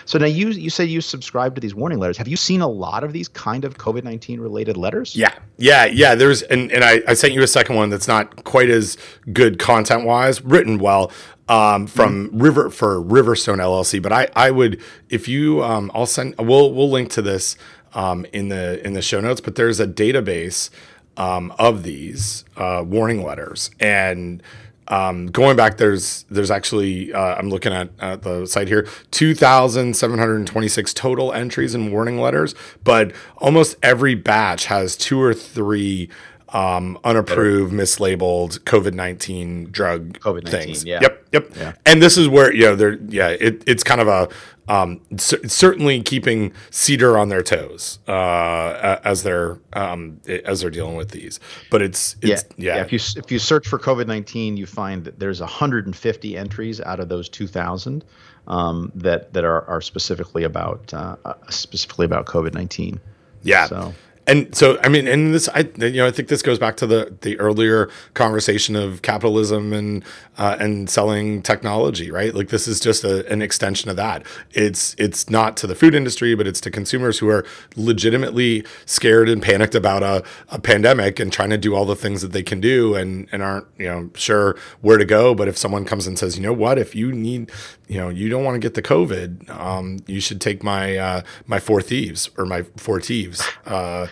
So 0.04 0.18
now 0.18 0.26
you 0.26 0.48
you 0.48 0.70
say 0.70 0.84
you 0.84 1.00
subscribe 1.00 1.54
to 1.54 1.60
these 1.60 1.74
warning 1.74 1.98
letters. 1.98 2.16
Have 2.16 2.28
you 2.28 2.36
seen 2.36 2.60
a 2.60 2.68
lot 2.68 3.04
of 3.04 3.12
these 3.12 3.28
kind 3.28 3.64
of 3.64 3.78
COVID 3.78 4.04
nineteen 4.04 4.40
related 4.40 4.76
letters? 4.76 5.14
Yeah, 5.14 5.34
yeah, 5.58 5.84
yeah. 5.86 6.14
There's 6.14 6.42
and 6.42 6.70
and 6.72 6.84
I, 6.84 7.02
I 7.06 7.14
sent 7.14 7.34
you 7.34 7.42
a 7.42 7.46
second 7.46 7.76
one 7.76 7.90
that's 7.90 8.08
not 8.08 8.44
quite 8.44 8.70
as 8.70 8.96
good 9.32 9.58
content 9.58 10.04
wise, 10.04 10.42
written 10.42 10.78
well. 10.78 11.12
Um, 11.46 11.86
from 11.86 12.28
mm-hmm. 12.28 12.38
River 12.38 12.70
for 12.70 13.02
Riverstone 13.02 13.58
LLC, 13.58 14.00
but 14.00 14.12
I 14.12 14.28
I 14.34 14.50
would 14.50 14.80
if 15.10 15.28
you 15.28 15.62
um 15.62 15.90
I'll 15.94 16.06
send 16.06 16.34
we'll 16.38 16.72
we'll 16.72 16.90
link 16.90 17.10
to 17.10 17.22
this 17.22 17.58
um 17.92 18.24
in 18.32 18.48
the 18.48 18.84
in 18.84 18.94
the 18.94 19.02
show 19.02 19.20
notes, 19.20 19.42
but 19.42 19.54
there's 19.54 19.78
a 19.78 19.86
database 19.86 20.70
um 21.18 21.52
of 21.58 21.82
these 21.82 22.46
uh 22.56 22.82
warning 22.86 23.22
letters 23.22 23.70
and 23.78 24.42
um, 24.88 25.26
going 25.26 25.56
back, 25.56 25.78
there's 25.78 26.24
there's 26.30 26.50
actually 26.50 27.12
uh, 27.12 27.36
I'm 27.36 27.48
looking 27.48 27.72
at, 27.72 27.90
at 28.00 28.22
the 28.22 28.46
site 28.46 28.68
here, 28.68 28.86
2,726 29.12 30.94
total 30.94 31.32
entries 31.32 31.74
and 31.74 31.92
warning 31.92 32.20
letters, 32.20 32.54
but 32.82 33.12
almost 33.38 33.76
every 33.82 34.14
batch 34.14 34.66
has 34.66 34.96
two 34.96 35.20
or 35.20 35.32
three 35.32 36.10
um, 36.54 36.98
unapproved, 37.04 37.72
mislabeled 37.72 38.60
COVID 38.60 38.94
nineteen 38.94 39.70
drug 39.70 40.18
COVID-19, 40.20 40.48
things. 40.48 40.84
yeah. 40.84 41.00
Yep, 41.02 41.26
yep. 41.32 41.50
Yeah. 41.56 41.72
And 41.84 42.00
this 42.00 42.16
is 42.16 42.28
where 42.28 42.54
you 42.54 42.62
know 42.62 42.76
they're 42.76 42.98
yeah 43.08 43.28
it, 43.28 43.62
it's 43.66 43.82
kind 43.82 44.00
of 44.00 44.08
a 44.08 44.28
um, 44.68 45.00
cer- 45.18 45.46
certainly 45.46 46.02
keeping 46.02 46.52
CDER 46.70 47.20
on 47.20 47.28
their 47.28 47.42
toes 47.42 47.98
uh, 48.08 48.98
as 49.04 49.22
they're 49.22 49.58
um, 49.74 50.20
as 50.26 50.60
they're 50.60 50.70
dealing 50.70 50.96
with 50.96 51.10
these. 51.10 51.40
But 51.70 51.82
it's, 51.82 52.16
it's 52.22 52.44
yeah, 52.56 52.80
If 52.80 52.92
you 52.92 52.98
if 53.16 53.30
you 53.30 53.38
search 53.38 53.68
for 53.68 53.78
COVID 53.78 54.06
nineteen, 54.06 54.56
you 54.56 54.66
find 54.66 55.04
that 55.04 55.18
there's 55.18 55.40
150 55.40 56.36
entries 56.36 56.80
out 56.80 57.00
of 57.00 57.08
those 57.08 57.28
2,000 57.28 58.04
um, 58.46 58.92
that 58.94 59.32
that 59.34 59.44
are, 59.44 59.68
are 59.68 59.80
specifically 59.80 60.44
about 60.44 60.94
uh, 60.94 61.16
uh, 61.24 61.34
specifically 61.50 62.06
about 62.06 62.26
COVID 62.26 62.54
nineteen. 62.54 63.00
Yeah. 63.42 63.66
So 63.66 63.92
And 64.26 64.54
so, 64.54 64.78
I 64.82 64.88
mean, 64.88 65.06
and 65.06 65.34
this, 65.34 65.48
I, 65.50 65.68
you 65.76 65.92
know, 65.92 66.06
I 66.06 66.10
think 66.10 66.28
this 66.28 66.40
goes 66.40 66.58
back 66.58 66.76
to 66.78 66.86
the 66.86 67.14
the 67.20 67.38
earlier 67.38 67.90
conversation 68.14 68.74
of 68.74 69.02
capitalism 69.02 69.72
and 69.72 70.02
uh, 70.38 70.56
and 70.58 70.88
selling 70.88 71.42
technology, 71.42 72.10
right? 72.10 72.34
Like 72.34 72.48
this 72.48 72.66
is 72.66 72.80
just 72.80 73.04
a, 73.04 73.30
an 73.30 73.42
extension 73.42 73.90
of 73.90 73.96
that. 73.96 74.24
It's 74.52 74.94
it's 74.98 75.28
not 75.28 75.58
to 75.58 75.66
the 75.66 75.74
food 75.74 75.94
industry, 75.94 76.34
but 76.34 76.46
it's 76.46 76.60
to 76.62 76.70
consumers 76.70 77.18
who 77.18 77.28
are 77.28 77.44
legitimately 77.76 78.64
scared 78.86 79.28
and 79.28 79.42
panicked 79.42 79.74
about 79.74 80.02
a, 80.02 80.24
a 80.48 80.58
pandemic 80.58 81.20
and 81.20 81.30
trying 81.30 81.50
to 81.50 81.58
do 81.58 81.74
all 81.74 81.84
the 81.84 81.96
things 81.96 82.22
that 82.22 82.32
they 82.32 82.42
can 82.42 82.60
do 82.60 82.94
and 82.94 83.28
and 83.30 83.42
aren't 83.42 83.66
you 83.78 83.86
know 83.86 84.10
sure 84.14 84.56
where 84.80 84.96
to 84.96 85.04
go. 85.04 85.34
But 85.34 85.48
if 85.48 85.58
someone 85.58 85.84
comes 85.84 86.06
and 86.06 86.18
says, 86.18 86.36
you 86.36 86.42
know 86.42 86.52
what, 86.52 86.78
if 86.78 86.94
you 86.94 87.12
need, 87.12 87.50
you 87.88 87.98
know, 87.98 88.08
you 88.08 88.30
don't 88.30 88.42
want 88.42 88.54
to 88.54 88.58
get 88.58 88.72
the 88.72 88.82
COVID, 88.82 89.50
um, 89.50 89.98
you 90.06 90.20
should 90.20 90.40
take 90.40 90.62
my 90.62 90.96
uh, 90.96 91.22
my 91.46 91.60
four 91.60 91.82
thieves 91.82 92.30
or 92.38 92.46
my 92.46 92.62
four 92.76 93.00
thieves. 93.02 93.46
Uh, 93.66 94.06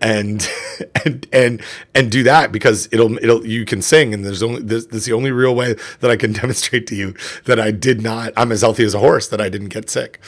and 0.00 0.48
and 1.04 1.26
and 1.32 1.62
and 1.94 2.10
do 2.10 2.22
that 2.22 2.52
because 2.52 2.88
it'll 2.92 3.16
it'll 3.18 3.46
you 3.46 3.64
can 3.64 3.82
sing 3.82 4.14
and 4.14 4.24
there's 4.24 4.42
only 4.42 4.62
this, 4.62 4.86
this 4.86 4.96
is 4.96 5.04
the 5.06 5.12
only 5.12 5.30
real 5.30 5.54
way 5.54 5.74
that 6.00 6.10
I 6.10 6.16
can 6.16 6.32
demonstrate 6.38 6.86
to 6.88 6.94
you 6.94 7.14
that 7.44 7.58
I 7.58 7.70
did 7.70 8.00
not 8.00 8.32
I'm 8.36 8.52
as 8.52 8.60
healthy 8.60 8.84
as 8.84 8.94
a 8.94 8.98
horse 8.98 9.28
that 9.28 9.40
I 9.40 9.48
didn't 9.48 9.68
get 9.68 9.90
sick. 9.90 10.20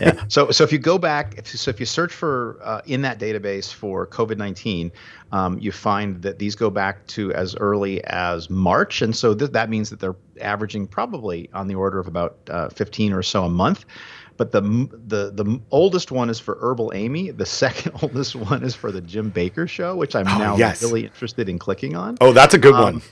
yeah. 0.00 0.24
So 0.28 0.50
so 0.50 0.64
if 0.64 0.72
you 0.72 0.78
go 0.78 0.98
back, 0.98 1.34
if, 1.38 1.48
so 1.48 1.70
if 1.70 1.80
you 1.80 1.86
search 1.86 2.12
for 2.12 2.58
uh, 2.62 2.80
in 2.86 3.02
that 3.02 3.18
database 3.18 3.72
for 3.72 4.06
COVID 4.06 4.36
nineteen, 4.36 4.92
um, 5.32 5.58
you 5.58 5.72
find 5.72 6.22
that 6.22 6.38
these 6.38 6.54
go 6.54 6.70
back 6.70 7.06
to 7.08 7.32
as 7.32 7.56
early 7.56 8.02
as 8.04 8.48
March, 8.48 9.02
and 9.02 9.14
so 9.14 9.34
th- 9.34 9.50
that 9.52 9.70
means 9.70 9.90
that 9.90 9.98
they're 9.98 10.16
averaging 10.40 10.86
probably 10.86 11.50
on 11.52 11.66
the 11.66 11.74
order 11.74 11.98
of 11.98 12.06
about 12.06 12.38
uh, 12.48 12.68
fifteen 12.68 13.12
or 13.12 13.22
so 13.22 13.44
a 13.44 13.50
month. 13.50 13.84
But 14.40 14.52
the 14.52 14.62
the 14.62 15.30
the 15.34 15.60
oldest 15.70 16.10
one 16.10 16.30
is 16.30 16.40
for 16.40 16.56
Herbal 16.62 16.92
Amy. 16.94 17.30
The 17.30 17.44
second 17.44 17.92
oldest 18.02 18.34
one 18.34 18.62
is 18.64 18.74
for 18.74 18.90
the 18.90 19.02
Jim 19.02 19.30
Bakker 19.30 19.68
Show, 19.68 19.94
which 19.96 20.16
I'm 20.16 20.26
Oh, 20.26 20.38
now 20.38 20.56
yes. 20.56 20.82
really 20.82 21.04
interested 21.04 21.50
in 21.50 21.58
clicking 21.58 21.94
on. 21.94 22.16
Oh, 22.22 22.32
that's 22.32 22.54
a 22.54 22.58
good 22.58 22.72
Um, 22.72 22.82
one. 22.82 23.02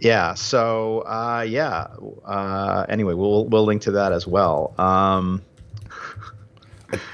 Yeah. 0.00 0.34
So 0.34 1.02
uh, 1.02 1.44
yeah. 1.48 1.86
Uh, 2.24 2.84
anyway, 2.88 3.14
we'll 3.14 3.44
we'll 3.44 3.66
link 3.66 3.82
to 3.82 3.92
that 3.92 4.10
as 4.10 4.26
well. 4.26 4.74
Um, 4.78 5.42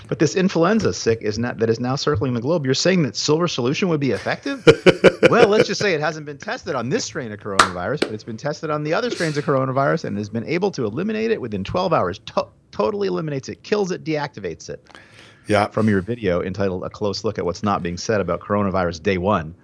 but 0.09 0.19
this 0.21 0.37
influenza 0.37 0.95
sick 0.95 1.19
is 1.21 1.39
not 1.39 1.59
that 1.59 1.69
is 1.69 1.79
now 1.81 1.97
circling 1.97 2.33
the 2.33 2.41
globe. 2.41 2.65
You're 2.65 2.73
saying 2.75 3.03
that 3.03 3.15
silver 3.15 3.47
solution 3.47 3.91
would 3.91 4.01
be 4.01 4.13
effective? 4.13 4.67
well, 5.31 5.49
let's 5.49 5.67
just 5.69 5.83
say 5.83 5.93
it 5.93 6.01
hasn't 6.01 6.25
been 6.25 6.39
tested 6.39 6.75
on 6.77 6.89
this 6.89 7.05
strain 7.05 7.31
of 7.31 7.41
coronavirus, 7.41 8.01
but 8.01 8.13
it's 8.13 8.25
been 8.25 8.39
tested 8.39 8.71
on 8.71 8.85
the 8.85 8.95
other 8.95 9.11
strains 9.11 9.37
of 9.37 9.45
coronavirus 9.45 10.05
and 10.05 10.17
has 10.17 10.31
been 10.31 10.47
able 10.47 10.71
to 10.71 10.87
eliminate 10.87 11.31
it 11.31 11.41
within 11.43 11.63
12 11.63 11.93
hours. 11.93 12.21
To- 12.21 12.47
totally 12.75 13.07
eliminates 13.09 13.49
it, 13.49 13.63
kills 13.63 13.91
it, 13.93 14.03
deactivates 14.05 14.69
it. 14.69 14.99
Yeah. 15.47 15.69
From 15.69 15.89
your 15.89 16.01
video 16.01 16.43
entitled 16.43 16.85
"A 16.85 16.91
Close 16.91 17.23
Look 17.23 17.39
at 17.39 17.45
What's 17.45 17.63
Not 17.63 17.83
Being 17.83 17.97
Said 17.97 18.21
About 18.21 18.41
Coronavirus 18.41 19.03
Day 19.03 19.19
One." 19.19 19.55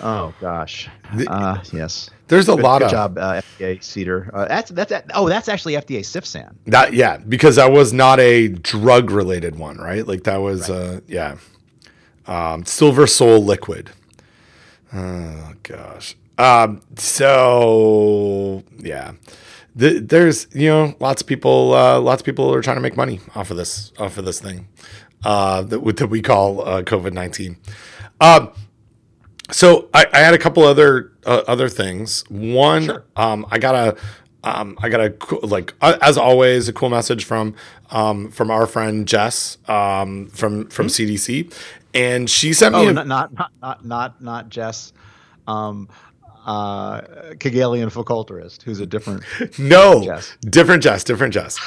Oh 0.00 0.32
gosh. 0.40 0.88
Uh, 1.26 1.58
yes. 1.72 2.10
There's 2.28 2.48
a 2.48 2.54
Good, 2.54 2.62
lot 2.62 2.78
good 2.78 2.86
of 2.86 2.90
job, 2.90 3.18
uh, 3.18 3.40
FDA 3.40 3.78
CDER. 3.78 4.30
Uh, 4.32 4.46
that's 4.46 4.70
that's 4.70 4.92
oh, 5.14 5.28
that's 5.28 5.48
actually 5.48 5.74
FDA 5.74 6.00
CFSAN. 6.00 6.54
that. 6.66 6.92
Yeah, 6.92 7.18
because 7.18 7.56
that 7.56 7.70
was 7.72 7.92
not 7.92 8.18
a 8.20 8.48
drug 8.48 9.10
related 9.10 9.56
one, 9.58 9.76
right? 9.78 10.06
Like 10.06 10.24
that 10.24 10.38
was 10.38 10.70
uh 10.70 11.00
yeah. 11.06 11.36
Um, 12.26 12.64
Silver 12.64 13.06
Sol 13.06 13.44
Liquid. 13.44 13.90
Oh 14.92 15.52
gosh. 15.62 16.16
Um, 16.38 16.80
so 16.96 18.62
yeah. 18.78 19.12
The, 19.74 20.00
there's 20.00 20.46
you 20.54 20.68
know 20.68 20.94
lots 21.00 21.22
of 21.22 21.28
people 21.28 21.74
uh, 21.74 21.98
lots 22.00 22.22
of 22.22 22.26
people 22.26 22.52
are 22.52 22.62
trying 22.62 22.76
to 22.76 22.82
make 22.82 22.96
money 22.96 23.20
off 23.34 23.50
of 23.50 23.56
this 23.56 23.92
off 23.98 24.18
of 24.18 24.24
this 24.24 24.40
thing 24.40 24.68
uh, 25.24 25.62
that, 25.62 25.96
that 25.96 26.06
we 26.08 26.22
call 26.22 26.66
uh, 26.66 26.82
COVID 26.82 27.12
nineteen. 27.12 27.56
Um, 28.20 28.52
so 29.50 29.88
I, 29.92 30.06
I, 30.12 30.18
had 30.20 30.34
a 30.34 30.38
couple 30.38 30.62
other 30.62 31.12
uh, 31.26 31.42
other 31.48 31.68
things. 31.68 32.24
One, 32.28 32.84
sure. 32.84 33.04
um, 33.16 33.46
I 33.50 33.58
got 33.58 33.74
a 33.74 33.96
um, 34.44 34.76
I 34.80 34.88
got 34.88 35.00
a 35.00 35.46
like 35.46 35.74
uh, 35.80 35.98
as 36.00 36.18
always 36.18 36.68
a 36.68 36.72
cool 36.72 36.90
message 36.90 37.24
from 37.24 37.54
um, 37.90 38.30
from 38.30 38.50
our 38.50 38.66
friend 38.66 39.06
Jess 39.06 39.58
um, 39.68 40.28
from 40.28 40.68
from 40.68 40.86
mm-hmm. 40.86 41.12
CDC, 41.12 41.54
and 41.94 42.28
she 42.28 42.52
sent 42.52 42.74
me 42.74 42.86
oh, 42.86 42.88
a, 42.88 42.92
not, 42.92 43.06
not 43.06 43.32
not 43.60 43.84
not 43.84 44.22
not 44.22 44.48
Jess. 44.48 44.92
Um, 45.46 45.88
uh, 46.46 47.00
Kegelian 47.38 47.88
Foucaulturist, 47.90 48.62
who's 48.62 48.80
a 48.80 48.86
different 48.86 49.22
no 49.58 50.02
Jess. 50.04 50.36
different 50.40 50.82
Jess, 50.82 51.04
different 51.04 51.32
Jess. 51.34 51.58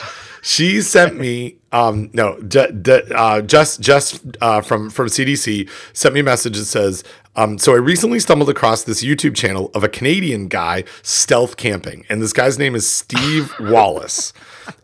She 0.41 0.81
sent 0.81 1.17
me 1.17 1.57
um, 1.71 2.09
no 2.13 2.39
d- 2.39 2.67
d- 2.81 3.01
uh, 3.13 3.41
just 3.41 3.81
just 3.81 4.21
uh, 4.41 4.61
from 4.61 4.89
from 4.89 5.07
CDC 5.07 5.69
sent 5.93 6.13
me 6.13 6.19
a 6.19 6.23
message 6.23 6.57
that 6.57 6.65
says 6.65 7.03
um, 7.37 7.57
so 7.57 7.73
I 7.73 7.77
recently 7.77 8.19
stumbled 8.19 8.49
across 8.49 8.83
this 8.83 9.03
YouTube 9.03 9.35
channel 9.35 9.69
of 9.73 9.83
a 9.83 9.89
Canadian 9.89 10.47
guy 10.47 10.85
stealth 11.01 11.57
camping, 11.57 12.05
and 12.07 12.21
this 12.21 12.31
guy's 12.31 12.57
name 12.57 12.75
is 12.75 12.87
Steve 12.87 13.53
Wallis. 13.59 14.31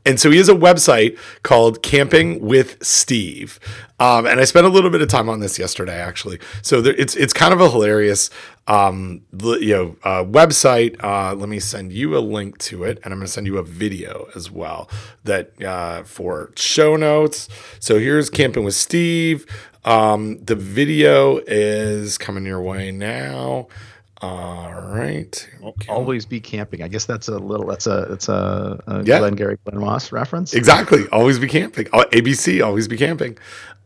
And 0.05 0.19
so 0.19 0.29
he 0.29 0.37
has 0.37 0.49
a 0.49 0.53
website 0.53 1.17
called 1.43 1.81
Camping 1.81 2.39
with 2.39 2.83
Steve. 2.85 3.59
Um, 3.99 4.25
and 4.25 4.39
I 4.39 4.43
spent 4.45 4.65
a 4.65 4.69
little 4.69 4.89
bit 4.89 5.01
of 5.01 5.07
time 5.07 5.29
on 5.29 5.39
this 5.39 5.57
yesterday, 5.57 5.99
actually. 5.99 6.39
So 6.61 6.81
there, 6.81 6.93
it's 6.95 7.15
it's 7.15 7.33
kind 7.33 7.53
of 7.53 7.61
a 7.61 7.69
hilarious, 7.69 8.29
um, 8.67 9.23
you 9.31 9.73
know, 9.73 9.95
uh, 10.03 10.23
website. 10.23 11.01
Uh, 11.03 11.33
let 11.33 11.49
me 11.49 11.59
send 11.59 11.91
you 11.91 12.17
a 12.17 12.19
link 12.19 12.57
to 12.59 12.83
it, 12.83 12.99
and 13.03 13.13
I'm 13.13 13.19
going 13.19 13.27
to 13.27 13.31
send 13.31 13.47
you 13.47 13.57
a 13.57 13.63
video 13.63 14.27
as 14.35 14.51
well 14.51 14.89
that 15.23 15.61
uh, 15.61 16.03
for 16.03 16.51
show 16.55 16.95
notes. 16.95 17.49
So 17.79 17.99
here's 17.99 18.29
Camping 18.29 18.63
with 18.63 18.75
Steve. 18.75 19.45
Um, 19.83 20.43
the 20.43 20.55
video 20.55 21.37
is 21.47 22.17
coming 22.17 22.45
your 22.45 22.61
way 22.61 22.91
now. 22.91 23.67
All 24.21 24.71
right. 24.71 25.49
Okay. 25.63 25.91
Always 25.91 26.27
be 26.27 26.39
camping. 26.39 26.83
I 26.83 26.87
guess 26.87 27.05
that's 27.05 27.27
a 27.27 27.39
little. 27.39 27.65
That's 27.65 27.87
a. 27.87 28.05
That's 28.07 28.29
a, 28.29 28.79
a 28.85 29.03
yeah. 29.03 29.17
Glengarry 29.17 29.57
Glen 29.65 29.83
Ross 29.83 30.11
reference. 30.11 30.53
Exactly. 30.53 31.07
Always 31.11 31.39
be 31.39 31.47
camping. 31.47 31.85
ABC. 31.85 32.63
Always 32.63 32.87
be 32.87 32.97
camping. 32.97 33.39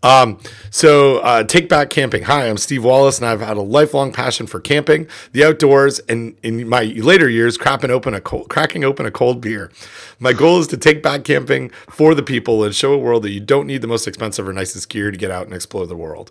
Um, 0.05 0.37
so, 0.69 1.17
uh, 1.17 1.43
take 1.43 1.67
back 1.67 1.89
camping. 1.89 2.23
Hi, 2.23 2.47
I'm 2.47 2.57
Steve 2.57 2.83
Wallis, 2.83 3.17
and 3.17 3.25
I've 3.25 3.39
had 3.39 3.57
a 3.57 3.61
lifelong 3.63 4.13
passion 4.13 4.45
for 4.45 4.59
camping, 4.59 5.07
the 5.31 5.43
outdoors, 5.43 5.97
and 6.07 6.37
in 6.43 6.69
my 6.69 6.83
later 6.83 7.27
years, 7.27 7.57
cracking 7.57 7.89
open 7.89 8.13
a 8.13 8.21
cold, 8.21 8.47
cracking 8.47 8.83
open 8.83 9.07
a 9.07 9.11
cold 9.11 9.41
beer. 9.41 9.71
My 10.19 10.31
goal 10.31 10.59
is 10.59 10.67
to 10.67 10.77
take 10.77 11.01
back 11.01 11.23
camping 11.23 11.71
for 11.89 12.13
the 12.13 12.21
people 12.21 12.63
and 12.63 12.75
show 12.75 12.93
a 12.93 12.99
world 12.99 13.23
that 13.23 13.31
you 13.31 13.39
don't 13.39 13.65
need 13.65 13.81
the 13.81 13.87
most 13.87 14.07
expensive 14.07 14.47
or 14.47 14.53
nicest 14.53 14.89
gear 14.89 15.09
to 15.09 15.17
get 15.17 15.31
out 15.31 15.45
and 15.45 15.55
explore 15.55 15.87
the 15.87 15.95
world. 15.95 16.29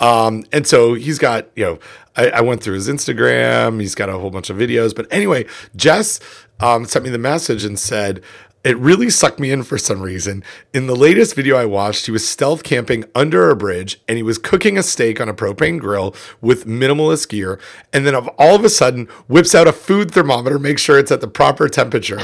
Um, 0.00 0.44
and 0.52 0.66
so 0.66 0.92
he's 0.92 1.18
got, 1.18 1.48
you 1.56 1.64
know, 1.64 1.78
I, 2.16 2.28
I, 2.28 2.40
went 2.42 2.62
through 2.62 2.74
his 2.74 2.88
Instagram. 2.88 3.80
He's 3.80 3.94
got 3.94 4.08
a 4.08 4.18
whole 4.18 4.30
bunch 4.30 4.50
of 4.50 4.56
videos. 4.56 4.94
But 4.94 5.06
anyway, 5.10 5.46
Jess 5.76 6.20
um, 6.60 6.84
sent 6.84 7.04
me 7.04 7.10
the 7.10 7.18
message 7.18 7.64
and 7.64 7.78
said, 7.78 8.20
it 8.64 8.78
really 8.78 9.10
sucked 9.10 9.38
me 9.38 9.50
in 9.50 9.62
for 9.62 9.76
some 9.76 10.00
reason. 10.00 10.42
In 10.72 10.86
the 10.86 10.96
latest 10.96 11.36
video 11.36 11.56
I 11.56 11.66
watched, 11.66 12.06
he 12.06 12.12
was 12.12 12.26
stealth 12.26 12.62
camping 12.62 13.04
under 13.14 13.50
a 13.50 13.56
bridge 13.56 14.00
and 14.08 14.16
he 14.16 14.22
was 14.22 14.38
cooking 14.38 14.78
a 14.78 14.82
steak 14.82 15.20
on 15.20 15.28
a 15.28 15.34
propane 15.34 15.78
grill 15.78 16.14
with 16.40 16.66
minimalist 16.66 17.28
gear. 17.28 17.60
And 17.92 18.06
then 18.06 18.14
all 18.14 18.54
of 18.56 18.64
a 18.64 18.70
sudden 18.70 19.06
whips 19.28 19.54
out 19.54 19.68
a 19.68 19.72
food 19.72 20.10
thermometer, 20.10 20.58
make 20.58 20.78
sure 20.78 20.98
it's 20.98 21.12
at 21.12 21.20
the 21.20 21.28
proper 21.28 21.68
temperature. 21.68 22.20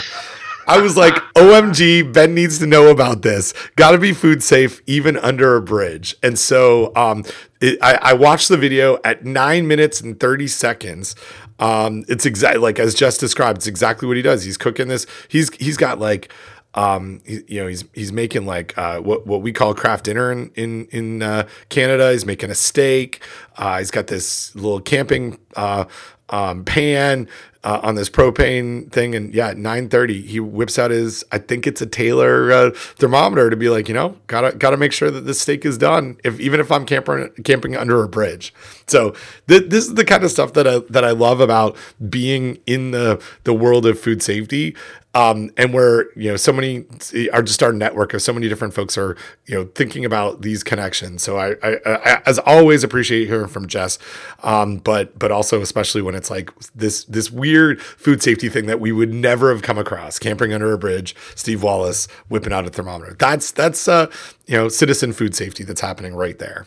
I 0.66 0.80
was 0.80 0.96
like, 0.96 1.14
OMG, 1.34 2.12
Ben 2.12 2.34
needs 2.34 2.58
to 2.60 2.66
know 2.66 2.90
about 2.90 3.22
this. 3.22 3.52
Got 3.76 3.90
to 3.90 3.98
be 3.98 4.12
food 4.12 4.42
safe 4.42 4.80
even 4.86 5.16
under 5.16 5.56
a 5.56 5.62
bridge. 5.62 6.14
And 6.22 6.38
so 6.38 6.92
um, 6.94 7.24
it, 7.60 7.78
I, 7.82 7.98
I, 8.00 8.12
watched 8.12 8.48
the 8.48 8.56
video 8.56 8.98
at 9.02 9.24
nine 9.24 9.66
minutes 9.66 10.00
and 10.00 10.20
30 10.20 10.46
seconds. 10.46 11.16
Um, 11.60 12.04
it's 12.08 12.26
exactly 12.26 12.60
like 12.60 12.78
as 12.78 12.94
just 12.94 13.20
described. 13.20 13.58
It's 13.58 13.66
exactly 13.66 14.08
what 14.08 14.16
he 14.16 14.22
does. 14.22 14.42
He's 14.42 14.56
cooking 14.56 14.88
this. 14.88 15.06
He's 15.28 15.54
he's 15.56 15.76
got 15.76 16.00
like 16.00 16.32
um, 16.74 17.20
he, 17.24 17.42
you 17.48 17.60
know, 17.60 17.66
he's 17.66 17.84
he's 17.94 18.12
making 18.12 18.46
like 18.46 18.76
uh, 18.78 19.00
what 19.00 19.26
what 19.26 19.42
we 19.42 19.52
call 19.52 19.74
craft 19.74 20.04
dinner 20.04 20.32
in 20.32 20.50
in 20.54 20.86
in 20.86 21.22
uh, 21.22 21.46
Canada. 21.68 22.12
He's 22.12 22.24
making 22.26 22.50
a 22.50 22.54
steak. 22.54 23.22
Uh, 23.56 23.78
he's 23.78 23.90
got 23.90 24.06
this 24.06 24.54
little 24.54 24.80
camping 24.80 25.38
uh, 25.56 25.84
um, 26.30 26.64
pan 26.64 27.28
uh, 27.62 27.80
on 27.82 27.94
this 27.94 28.08
propane 28.08 28.90
thing, 28.90 29.14
and 29.14 29.34
yeah, 29.34 29.52
nine 29.56 29.88
thirty, 29.88 30.22
he 30.22 30.40
whips 30.40 30.78
out 30.78 30.90
his 30.90 31.24
I 31.30 31.38
think 31.38 31.66
it's 31.66 31.80
a 31.80 31.86
Taylor 31.86 32.50
uh, 32.50 32.70
thermometer 32.70 33.50
to 33.50 33.56
be 33.56 33.68
like, 33.68 33.88
you 33.88 33.94
know, 33.94 34.16
gotta 34.26 34.56
gotta 34.56 34.76
make 34.76 34.92
sure 34.92 35.10
that 35.10 35.26
this 35.26 35.40
steak 35.40 35.64
is 35.64 35.76
done, 35.76 36.16
if 36.24 36.40
even 36.40 36.60
if 36.60 36.72
I'm 36.72 36.86
camping 36.86 37.30
camping 37.44 37.76
under 37.76 38.02
a 38.02 38.08
bridge. 38.08 38.54
So 38.86 39.14
th- 39.46 39.68
this 39.68 39.86
is 39.86 39.94
the 39.94 40.04
kind 40.04 40.24
of 40.24 40.30
stuff 40.30 40.54
that 40.54 40.66
I 40.66 40.78
that 40.90 41.04
I 41.04 41.10
love 41.10 41.40
about 41.40 41.76
being 42.08 42.58
in 42.66 42.92
the 42.92 43.22
the 43.44 43.54
world 43.54 43.86
of 43.86 43.98
food 43.98 44.22
safety 44.22 44.74
um, 45.14 45.50
and 45.56 45.74
where 45.74 46.12
you 46.16 46.30
know 46.30 46.36
so 46.36 46.52
many 46.52 46.84
are 47.32 47.42
just 47.42 47.62
our 47.62 47.72
network 47.72 48.14
of 48.14 48.22
so 48.22 48.32
many 48.32 48.48
different 48.48 48.74
folks 48.74 48.96
are 48.96 49.16
you 49.46 49.54
know 49.54 49.64
thinking 49.74 50.04
about 50.04 50.42
these 50.42 50.62
connections. 50.62 51.22
So 51.22 51.36
I, 51.36 51.56
I, 51.62 51.78
I 51.84 52.22
as 52.26 52.38
always 52.38 52.84
appreciate 52.84 53.26
hearing 53.26 53.48
from 53.48 53.66
Jess, 53.66 53.98
um, 54.42 54.76
but 54.76 55.18
but 55.18 55.32
also 55.32 55.60
especially 55.60 56.02
when 56.02 56.14
it's 56.14 56.30
like 56.30 56.50
this 56.74 57.04
this 57.04 57.30
weird 57.30 57.49
food 57.76 58.22
safety 58.22 58.48
thing 58.48 58.66
that 58.66 58.80
we 58.80 58.92
would 58.92 59.12
never 59.12 59.52
have 59.52 59.62
come 59.62 59.78
across. 59.78 60.18
Camping 60.18 60.52
under 60.52 60.72
a 60.72 60.78
bridge, 60.78 61.14
Steve 61.34 61.62
Wallis 61.62 62.06
whipping 62.28 62.52
out 62.52 62.66
a 62.66 62.70
thermometer. 62.70 63.14
That's 63.18 63.50
that's 63.50 63.88
uh, 63.88 64.10
you 64.46 64.56
know 64.56 64.68
citizen 64.68 65.12
food 65.12 65.34
safety 65.34 65.64
that's 65.64 65.80
happening 65.80 66.14
right 66.14 66.38
there. 66.38 66.66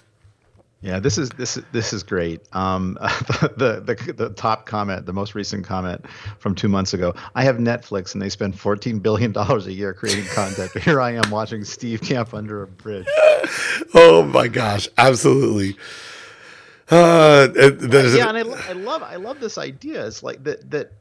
Yeah, 0.84 1.00
this 1.00 1.18
is 1.18 1.30
this 1.30 1.58
this 1.72 1.94
is 1.94 2.04
great. 2.04 2.42
Um, 2.54 2.98
the, 3.58 3.82
the 3.86 4.14
the 4.14 4.30
top 4.32 4.66
comment, 4.66 5.06
the 5.06 5.14
most 5.14 5.34
recent 5.34 5.66
comment 5.66 6.06
from 6.40 6.56
two 6.56 6.68
months 6.68 6.94
ago. 6.94 7.16
I 7.36 7.44
have 7.46 7.56
Netflix, 7.56 8.14
and 8.14 8.22
they 8.22 8.28
spend 8.28 8.60
fourteen 8.60 9.00
billion 9.00 9.32
dollars 9.32 9.66
a 9.66 9.72
year 9.72 9.94
creating 9.94 10.26
content. 10.26 10.72
But 10.74 10.82
here 10.84 11.00
I 11.00 11.12
am 11.12 11.32
watching 11.32 11.64
Steve 11.64 12.02
Camp 12.02 12.34
under 12.34 12.64
a 12.64 12.68
bridge. 12.68 13.08
oh 13.94 14.30
my 14.34 14.50
gosh, 14.50 14.90
absolutely. 14.98 15.78
Uh, 16.90 17.48
yeah, 17.56 18.30
and 18.30 18.38
I, 18.38 18.70
I 18.70 18.74
love 18.74 19.04
I 19.04 19.16
love 19.16 19.40
this 19.40 19.58
idea. 19.58 20.06
It's 20.06 20.22
like 20.22 20.44
that 20.44 20.70
that, 20.72 20.92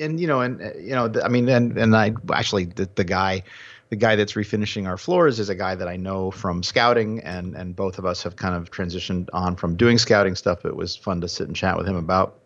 and 0.00 0.18
you 0.18 0.26
know, 0.26 0.40
and 0.40 0.60
you 0.82 0.94
know, 0.94 1.12
I 1.22 1.28
mean, 1.28 1.48
and 1.48 1.76
and 1.76 1.94
I 1.94 2.14
actually 2.32 2.64
the, 2.64 2.88
the 2.94 3.04
guy 3.04 3.42
the 3.90 3.96
guy 3.96 4.16
that's 4.16 4.32
refinishing 4.32 4.88
our 4.88 4.96
floors 4.96 5.38
is 5.38 5.48
a 5.48 5.54
guy 5.54 5.74
that 5.74 5.88
I 5.88 5.96
know 5.96 6.30
from 6.30 6.62
scouting, 6.62 7.20
and 7.20 7.54
and 7.54 7.76
both 7.76 7.98
of 7.98 8.06
us 8.06 8.22
have 8.22 8.36
kind 8.36 8.54
of 8.54 8.70
transitioned 8.70 9.28
on 9.32 9.56
from 9.56 9.76
doing 9.76 9.98
scouting 9.98 10.34
stuff. 10.34 10.64
It 10.64 10.74
was 10.74 10.96
fun 10.96 11.20
to 11.20 11.28
sit 11.28 11.46
and 11.46 11.54
chat 11.56 11.76
with 11.76 11.86
him 11.86 11.96
about 11.96 12.38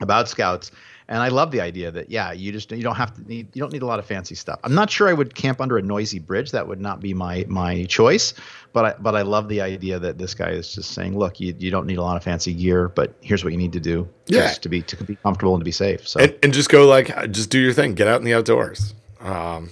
about 0.00 0.28
scouts. 0.28 0.70
And 1.10 1.22
I 1.22 1.28
love 1.28 1.50
the 1.50 1.62
idea 1.62 1.90
that 1.90 2.10
yeah, 2.10 2.32
you 2.32 2.52
just 2.52 2.70
you 2.70 2.82
don't 2.82 2.96
have 2.96 3.14
to 3.14 3.26
need 3.26 3.48
you 3.54 3.60
don't 3.60 3.72
need 3.72 3.80
a 3.80 3.86
lot 3.86 3.98
of 3.98 4.04
fancy 4.04 4.34
stuff. 4.34 4.60
I'm 4.62 4.74
not 4.74 4.90
sure 4.90 5.08
I 5.08 5.14
would 5.14 5.34
camp 5.34 5.60
under 5.60 5.78
a 5.78 5.82
noisy 5.82 6.18
bridge. 6.18 6.50
That 6.50 6.68
would 6.68 6.80
not 6.80 7.00
be 7.00 7.14
my 7.14 7.46
my 7.48 7.84
choice. 7.84 8.34
But 8.74 8.84
I 8.84 8.94
but 9.00 9.16
I 9.16 9.22
love 9.22 9.48
the 9.48 9.62
idea 9.62 9.98
that 9.98 10.18
this 10.18 10.34
guy 10.34 10.50
is 10.50 10.74
just 10.74 10.90
saying, 10.92 11.18
look, 11.18 11.40
you, 11.40 11.54
you 11.58 11.70
don't 11.70 11.86
need 11.86 11.96
a 11.96 12.02
lot 12.02 12.18
of 12.18 12.24
fancy 12.24 12.52
gear, 12.52 12.90
but 12.90 13.14
here's 13.22 13.42
what 13.42 13.54
you 13.54 13.58
need 13.58 13.72
to 13.72 13.80
do 13.80 14.06
yeah. 14.26 14.48
to 14.48 14.68
be 14.68 14.82
to 14.82 15.02
be 15.02 15.16
comfortable 15.16 15.54
and 15.54 15.62
to 15.62 15.64
be 15.64 15.72
safe. 15.72 16.06
So 16.06 16.20
and, 16.20 16.36
and 16.42 16.52
just 16.52 16.68
go 16.68 16.86
like 16.86 17.08
just 17.30 17.48
do 17.48 17.58
your 17.58 17.72
thing, 17.72 17.94
get 17.94 18.06
out 18.06 18.20
in 18.20 18.24
the 18.24 18.34
outdoors. 18.34 18.94
Um, 19.20 19.70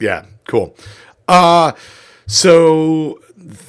yeah, 0.00 0.24
cool. 0.46 0.74
Uh, 1.28 1.72
so 2.26 3.20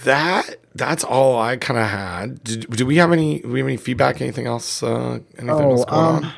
that 0.06 0.56
that's 0.74 1.04
all 1.04 1.38
I 1.38 1.58
kind 1.58 1.80
of 1.80 1.88
had. 1.88 2.44
Did, 2.44 2.70
do 2.70 2.86
we 2.86 2.96
have 2.96 3.12
any? 3.12 3.40
Do 3.40 3.50
we 3.50 3.60
have 3.60 3.68
any 3.68 3.78
feedback? 3.78 4.22
Anything 4.22 4.48
else? 4.48 4.82
Uh, 4.82 5.20
anything 5.38 5.50
oh, 5.50 5.72
else 5.72 5.86
going 5.86 6.06
um, 6.06 6.26
on? 6.26 6.34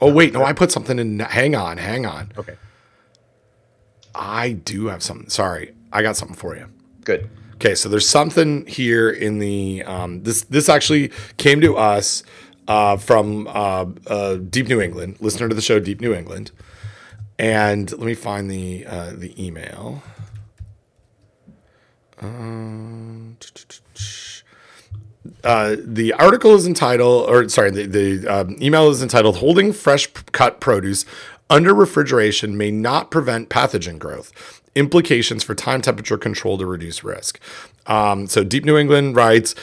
Oh 0.00 0.12
wait, 0.12 0.32
no, 0.32 0.44
I 0.44 0.52
put 0.52 0.70
something 0.70 0.98
in. 0.98 1.18
Hang 1.20 1.54
on, 1.54 1.78
hang 1.78 2.06
on. 2.06 2.32
Okay. 2.36 2.56
I 4.14 4.52
do 4.52 4.86
have 4.86 5.02
something. 5.02 5.28
Sorry, 5.28 5.74
I 5.92 6.02
got 6.02 6.16
something 6.16 6.36
for 6.36 6.56
you. 6.56 6.68
Good. 7.04 7.30
Okay, 7.54 7.74
so 7.74 7.88
there's 7.88 8.08
something 8.08 8.66
here 8.66 9.08
in 9.08 9.38
the 9.38 9.82
um, 9.84 10.22
this 10.22 10.42
this 10.44 10.68
actually 10.68 11.10
came 11.38 11.60
to 11.62 11.76
us 11.76 12.22
uh, 12.68 12.96
from 12.96 13.46
uh, 13.48 13.86
uh, 14.06 14.36
Deep 14.36 14.68
New 14.68 14.80
England, 14.80 15.16
listener 15.20 15.48
to 15.48 15.54
the 15.54 15.62
show 15.62 15.80
Deep 15.80 16.00
New 16.00 16.12
England. 16.12 16.50
And 17.38 17.90
let 17.92 18.00
me 18.00 18.14
find 18.14 18.50
the 18.50 18.86
uh, 18.86 19.12
the 19.14 19.32
email. 19.42 20.02
Um, 22.20 23.36
uh, 25.44 25.76
the 25.78 26.12
article 26.14 26.54
is 26.54 26.66
entitled, 26.66 27.28
or 27.28 27.48
sorry, 27.48 27.70
the, 27.70 27.86
the 27.86 28.26
um, 28.26 28.56
email 28.60 28.88
is 28.90 29.02
entitled 29.02 29.38
"Holding 29.38 29.72
Fresh 29.72 30.08
Cut 30.32 30.60
Produce 30.60 31.04
Under 31.48 31.74
Refrigeration 31.74 32.56
May 32.56 32.70
Not 32.70 33.10
Prevent 33.10 33.48
Pathogen 33.48 33.98
Growth." 33.98 34.60
Implications 34.74 35.42
for 35.42 35.54
time 35.54 35.80
temperature 35.80 36.18
control 36.18 36.58
to 36.58 36.66
reduce 36.66 37.02
risk. 37.02 37.40
Um, 37.86 38.26
so, 38.26 38.44
Deep 38.44 38.64
New 38.64 38.76
England 38.76 39.16
writes 39.16 39.54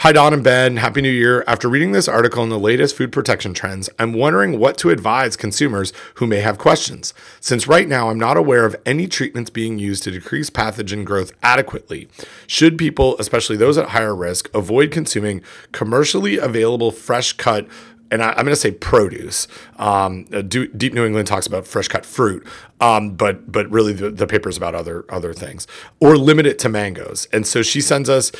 Hi, 0.00 0.12
Don 0.12 0.32
and 0.32 0.42
Ben. 0.42 0.78
Happy 0.78 1.02
New 1.02 1.10
Year. 1.10 1.44
After 1.46 1.68
reading 1.68 1.92
this 1.92 2.08
article 2.08 2.42
on 2.42 2.48
the 2.48 2.58
latest 2.58 2.96
food 2.96 3.12
protection 3.12 3.52
trends, 3.52 3.90
I'm 3.98 4.14
wondering 4.14 4.58
what 4.58 4.78
to 4.78 4.88
advise 4.88 5.36
consumers 5.36 5.92
who 6.14 6.26
may 6.26 6.40
have 6.40 6.56
questions. 6.56 7.12
Since 7.38 7.68
right 7.68 7.86
now 7.86 8.08
I'm 8.08 8.18
not 8.18 8.38
aware 8.38 8.64
of 8.64 8.74
any 8.86 9.06
treatments 9.06 9.50
being 9.50 9.78
used 9.78 10.02
to 10.04 10.10
decrease 10.10 10.48
pathogen 10.48 11.04
growth 11.04 11.32
adequately, 11.42 12.08
should 12.46 12.78
people, 12.78 13.14
especially 13.18 13.58
those 13.58 13.76
at 13.76 13.90
higher 13.90 14.16
risk, 14.16 14.48
avoid 14.54 14.90
consuming 14.90 15.42
commercially 15.70 16.38
available 16.38 16.92
fresh 16.92 17.34
cut 17.34 17.68
and 18.10 18.22
I, 18.22 18.30
am 18.30 18.44
going 18.44 18.46
to 18.48 18.56
say 18.56 18.72
produce. 18.72 19.46
Um, 19.76 20.24
Deep 20.24 20.94
New 20.94 21.04
England 21.04 21.28
talks 21.28 21.46
about 21.46 21.66
fresh 21.66 21.86
cut 21.86 22.04
fruit, 22.04 22.44
um, 22.80 23.12
but 23.12 23.52
but 23.52 23.70
really 23.70 23.92
the, 23.92 24.10
the 24.10 24.26
paper 24.26 24.48
is 24.48 24.56
about 24.56 24.74
other 24.74 25.04
other 25.08 25.32
things, 25.32 25.66
or 26.00 26.16
limit 26.16 26.46
it 26.46 26.58
to 26.60 26.68
mangoes. 26.68 27.28
And 27.32 27.46
so 27.46 27.62
she 27.62 27.80
sends 27.80 28.08
us 28.08 28.32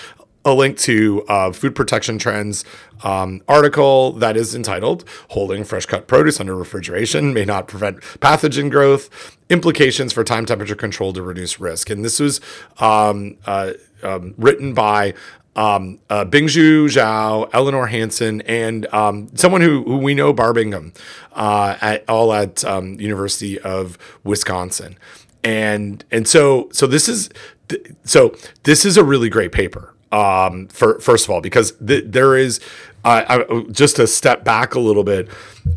a 0.45 0.55
link 0.55 0.79
to 0.79 1.25
uh, 1.29 1.53
food 1.53 1.75
protection 1.75 2.19
trends 2.19 2.65
um, 3.03 3.43
article 3.49 4.13
that 4.13 4.37
is 4.37 4.55
entitled 4.55 5.05
holding 5.31 5.65
fresh 5.65 5.87
cut 5.87 6.07
produce 6.07 6.41
under 6.41 6.55
refrigeration 6.55 7.33
may 7.33 7.45
not 7.45 7.69
prevent 7.69 8.01
pathogen 8.21 8.71
growth 8.71 9.37
implications 9.49 10.13
for 10.13 10.25
time 10.25 10.47
temperature 10.47 10.77
control 10.77 11.13
to 11.13 11.23
reduce 11.23 11.61
risk 11.61 11.91
and 11.91 12.05
this 12.05 12.21
was 12.21 12.41
um, 12.79 13.37
uh, 13.47 13.73
um, 14.03 14.35
written 14.39 14.73
by 14.73 15.15
um, 15.57 15.99
uh, 16.09 16.25
Bingju 16.25 16.87
Zhao, 16.87 17.51
Eleanor 17.53 17.89
Hanson, 17.89 18.41
and 18.43 18.87
um, 18.95 19.29
someone 19.35 19.61
who, 19.61 19.83
who 19.83 19.99
we 19.99 20.15
know, 20.15 20.33
Barb 20.33 20.57
Ingham, 20.57 20.93
uh, 21.33 21.77
at, 21.81 22.09
all 22.09 22.33
at 22.33 22.65
um, 22.65 23.01
University 23.01 23.59
of 23.61 23.99
Wisconsin, 24.23 24.97
and 25.43 26.05
and 26.11 26.29
so 26.29 26.69
so 26.73 26.87
this 26.87 27.09
is 27.09 27.31
th- 27.69 27.93
so 28.05 28.35
this 28.63 28.85
is 28.85 28.97
a 28.97 29.05
really 29.05 29.29
great 29.29 29.53
paper. 29.53 29.95
Um, 30.13 30.67
for 30.69 30.99
first 30.99 31.27
of 31.27 31.31
all, 31.31 31.41
because 31.41 31.73
th- 31.73 32.05
there 32.07 32.37
is 32.37 32.61
uh, 33.05 33.25
I, 33.29 33.63
just 33.71 33.97
to 33.97 34.07
step 34.07 34.45
back 34.45 34.75
a 34.75 34.81
little 34.81 35.05
bit, 35.05 35.29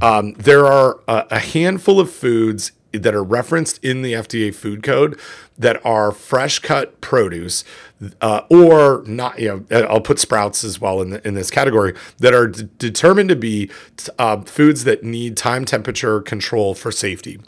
um, 0.01 0.33
there 0.33 0.65
are 0.65 0.99
a, 1.07 1.27
a 1.31 1.39
handful 1.39 1.99
of 1.99 2.11
foods 2.11 2.71
that 2.91 3.15
are 3.15 3.23
referenced 3.23 3.83
in 3.83 4.03
the 4.03 4.13
FDA 4.13 4.53
food 4.53 4.83
code 4.83 5.19
that 5.57 5.83
are 5.85 6.11
fresh 6.11 6.59
cut 6.59 7.01
produce 7.01 7.63
uh, 8.21 8.41
or 8.49 9.03
not 9.07 9.39
you 9.39 9.65
know 9.69 9.85
I'll 9.87 10.01
put 10.01 10.19
sprouts 10.19 10.63
as 10.63 10.79
well 10.79 11.01
in 11.01 11.09
the, 11.11 11.27
in 11.27 11.33
this 11.33 11.49
category 11.49 11.95
that 12.19 12.33
are 12.33 12.47
d- 12.47 12.69
determined 12.77 13.29
to 13.29 13.35
be 13.35 13.71
uh, 14.19 14.41
foods 14.41 14.83
that 14.83 15.03
need 15.03 15.37
time 15.37 15.65
temperature 15.65 16.21
control 16.21 16.75
for 16.75 16.91
safety 16.91 17.39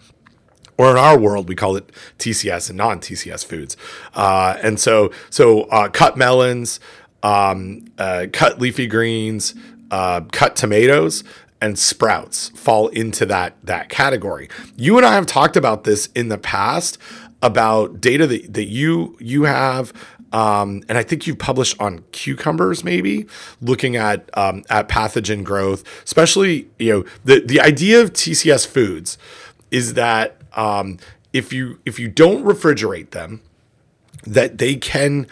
or 0.78 0.92
in 0.92 0.98
our 0.98 1.18
world 1.18 1.48
we 1.48 1.56
call 1.56 1.76
it 1.76 1.92
TCS 2.20 2.70
and 2.70 2.78
non 2.78 3.00
TCS 3.00 3.46
foods 3.46 3.78
uh, 4.14 4.58
and 4.62 4.80
so 4.80 5.12
so 5.30 5.64
uh, 5.64 5.90
cut 5.90 6.18
melons 6.18 6.80
um, 7.24 7.86
uh, 7.98 8.28
cut 8.32 8.60
leafy 8.60 8.88
greens 8.88 9.56
uh, 9.92 10.22
cut 10.32 10.56
tomatoes 10.56 11.24
and 11.62 11.80
sprouts 11.80 12.50
fall 12.50 12.90
into 12.90 13.26
that 13.26 13.56
that 13.64 13.90
category. 13.90 14.50
You 14.76 14.98
and 14.98 15.06
I 15.06 15.14
have 15.14 15.26
talked 15.26 15.56
about 15.56 15.84
this 15.84 16.10
in 16.14 16.30
the 16.30 16.38
past 16.38 16.98
about 17.42 18.02
data 18.02 18.28
that, 18.28 18.54
that 18.54 18.66
you 18.66 19.18
you 19.20 19.44
have 19.44 19.94
um, 20.32 20.84
and 20.90 20.98
I 20.98 21.04
think 21.04 21.28
you've 21.28 21.40
published 21.40 21.80
on 21.80 22.04
cucumbers, 22.12 22.84
maybe 22.84 23.26
looking 23.62 23.96
at 23.96 24.30
um, 24.38 24.64
at 24.70 24.90
pathogen 24.90 25.44
growth, 25.44 25.84
especially 26.04 26.68
you 26.78 26.92
know 26.92 27.06
the 27.24 27.40
the 27.40 27.62
idea 27.62 28.02
of 28.02 28.14
TCS 28.14 28.68
foods 28.68 29.18
is 29.72 29.94
that 29.94 30.45
um, 30.56 30.98
if 31.34 31.52
you 31.52 31.80
if 31.86 32.00
you 32.00 32.08
don't 32.08 32.44
refrigerate 32.44 33.12
them, 33.12 33.42
that 34.26 34.58
they 34.58 34.76
can 34.76 35.28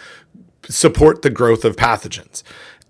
support 0.70 1.22
the 1.22 1.30
growth 1.30 1.66
of 1.66 1.76
pathogens. 1.76 2.44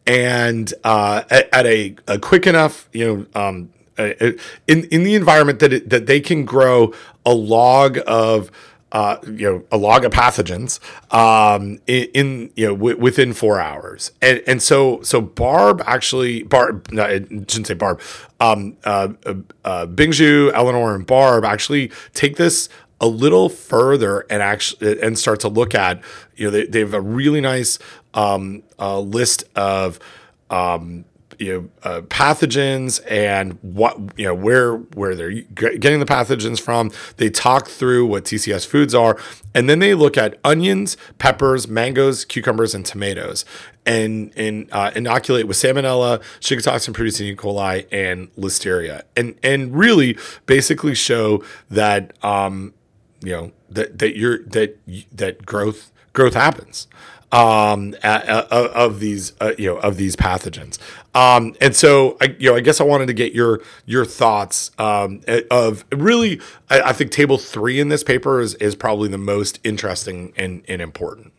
And 0.06 0.74
uh, 0.84 1.24
at, 1.30 1.54
at 1.54 1.66
a, 1.66 1.96
a, 2.08 2.20
quick 2.20 2.46
enough, 2.46 2.90
you 2.92 3.28
know, 3.34 3.42
um, 3.42 3.70
in 3.98 4.84
in 4.86 5.04
the 5.04 5.16
environment 5.16 5.60
that 5.60 5.72
it, 5.72 5.90
that 5.90 6.08
they 6.08 6.20
can 6.20 6.46
grow 6.46 6.94
a 7.26 7.34
log 7.34 8.00
of 8.06 8.52
uh, 8.94 9.18
you 9.26 9.52
know 9.52 9.64
a 9.72 9.78
log 9.78 10.06
of 10.06 10.12
pathogens 10.12 10.80
um, 11.14 11.80
in, 11.88 12.08
in, 12.14 12.52
you 12.56 12.68
know 12.68 12.76
w- 12.76 12.98
within 12.98 13.34
four 13.34 13.60
hours, 13.60 14.12
and 14.22 14.42
and 14.48 14.62
so 14.62 15.02
so 15.02 15.20
Barb 15.20 15.82
actually 15.86 16.44
Barb 16.44 16.92
no, 16.92 17.04
I 17.04 17.20
shouldn't 17.20 17.68
say 17.68 17.74
Barb, 17.74 18.00
um, 18.40 18.78
uh, 18.86 19.10
uh, 19.26 19.34
uh, 19.66 19.86
Bingju, 19.88 20.52
Eleanor, 20.54 20.96
and 20.96 21.06
Barb 21.06 21.44
actually 21.44 21.92
take 22.14 22.38
this 22.38 22.70
a 23.02 23.08
little 23.08 23.50
further 23.50 24.26
and 24.30 24.42
actually 24.42 25.02
and 25.02 25.18
start 25.18 25.40
to 25.42 25.50
look 25.50 25.74
at 25.74 26.02
you 26.36 26.46
know 26.46 26.52
they, 26.52 26.66
they 26.68 26.80
have 26.80 26.94
a 26.94 27.02
really 27.02 27.42
nice 27.42 27.80
um, 28.14 28.62
uh, 28.80 29.00
list 29.00 29.44
of 29.56 30.00
um, 30.52 31.04
you 31.40 31.54
know 31.54 31.70
uh, 31.90 32.02
pathogens 32.02 33.00
and 33.10 33.58
what 33.62 33.98
you 34.18 34.26
know 34.26 34.34
where 34.34 34.76
where 34.76 35.16
they're 35.16 35.32
getting 35.32 36.00
the 36.00 36.06
pathogens 36.06 36.60
from. 36.60 36.92
They 37.18 37.30
talk 37.30 37.68
through 37.68 38.06
what 38.06 38.26
TCS 38.26 38.66
foods 38.66 38.94
are, 38.94 39.18
and 39.54 39.70
then 39.70 39.80
they 39.80 39.94
look 39.94 40.18
at 40.18 40.40
onions, 40.44 40.98
peppers, 41.18 41.68
mangoes, 41.68 42.26
cucumbers, 42.26 42.76
and 42.76 42.86
tomatoes, 42.86 43.46
and 43.86 44.32
and 44.36 44.70
uh, 44.72 44.92
inoculate 44.96 45.48
with 45.48 45.58
salmonella, 45.58 46.22
Shiga 46.40 46.64
toxin 46.64 46.94
producing 46.94 47.28
E. 47.28 47.36
coli, 47.36 47.88
and 47.92 48.34
listeria, 48.36 49.04
and 49.16 49.36
and 49.44 49.76
really 49.76 50.18
basically 50.46 50.96
show 50.96 51.44
that 51.70 52.14
um, 52.24 52.74
you 53.22 53.32
know 53.32 53.52
that 53.70 54.00
that 54.00 54.18
you're 54.18 54.44
that 54.46 54.78
that 55.12 55.46
growth 55.46 55.92
growth 56.14 56.34
happens 56.34 56.88
um, 57.34 57.96
of 58.04 59.00
these 59.00 59.34
uh, 59.42 59.54
you 59.58 59.68
know 59.68 59.78
of 59.78 59.98
these 59.98 60.16
pathogens. 60.16 60.78
Um, 61.16 61.56
and 61.60 61.76
so 61.76 62.16
I 62.22 62.36
you 62.38 62.52
know 62.52 62.56
I 62.56 62.60
guess 62.62 62.80
I 62.80 62.84
wanted 62.84 63.08
to 63.08 63.14
get 63.14 63.34
your 63.34 63.62
your 63.86 64.06
thoughts 64.06 64.72
um, 64.78 65.22
of 65.50 65.84
really 65.92 66.40
I, 66.70 66.82
I, 66.82 66.94
think 66.94 67.12
table 67.12 67.40
three 67.40 67.80
in 67.80 67.90
this 67.90 68.04
paper 68.04 68.40
is 68.40 68.54
is 68.56 68.76
probably 68.76 69.10
the 69.10 69.18
most 69.18 69.60
interesting 69.64 70.32
and, 70.38 70.64
and 70.68 70.82
important. 70.82 71.34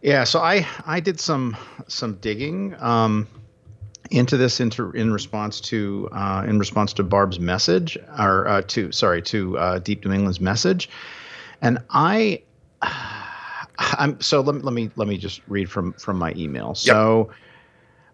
Yeah, 0.00 0.24
so 0.24 0.40
I 0.40 0.66
I 0.86 1.00
did 1.00 1.20
some 1.20 1.56
some 1.86 2.14
digging. 2.14 2.74
Um, 2.80 3.28
into 4.10 4.38
this 4.38 4.58
in 4.58 5.12
response 5.12 5.60
to 5.60 6.08
uh, 6.12 6.42
in 6.48 6.58
response 6.58 6.94
to 6.94 7.02
Barb's 7.02 7.38
message 7.38 7.98
or 8.18 8.48
uh, 8.48 8.62
to 8.68 8.90
sorry 8.90 9.20
to 9.20 9.58
uh, 9.58 9.78
Deep 9.80 10.02
New 10.06 10.12
England's 10.12 10.40
message, 10.40 10.88
and 11.60 11.78
I. 11.90 12.42
I'm 13.78 14.20
so 14.20 14.40
let 14.40 14.56
me 14.56 14.62
let 14.62 14.74
me 14.74 14.90
let 14.96 15.08
me 15.08 15.16
just 15.16 15.40
read 15.46 15.70
from 15.70 15.92
from 15.94 16.18
my 16.18 16.32
email. 16.36 16.74
So, 16.74 17.30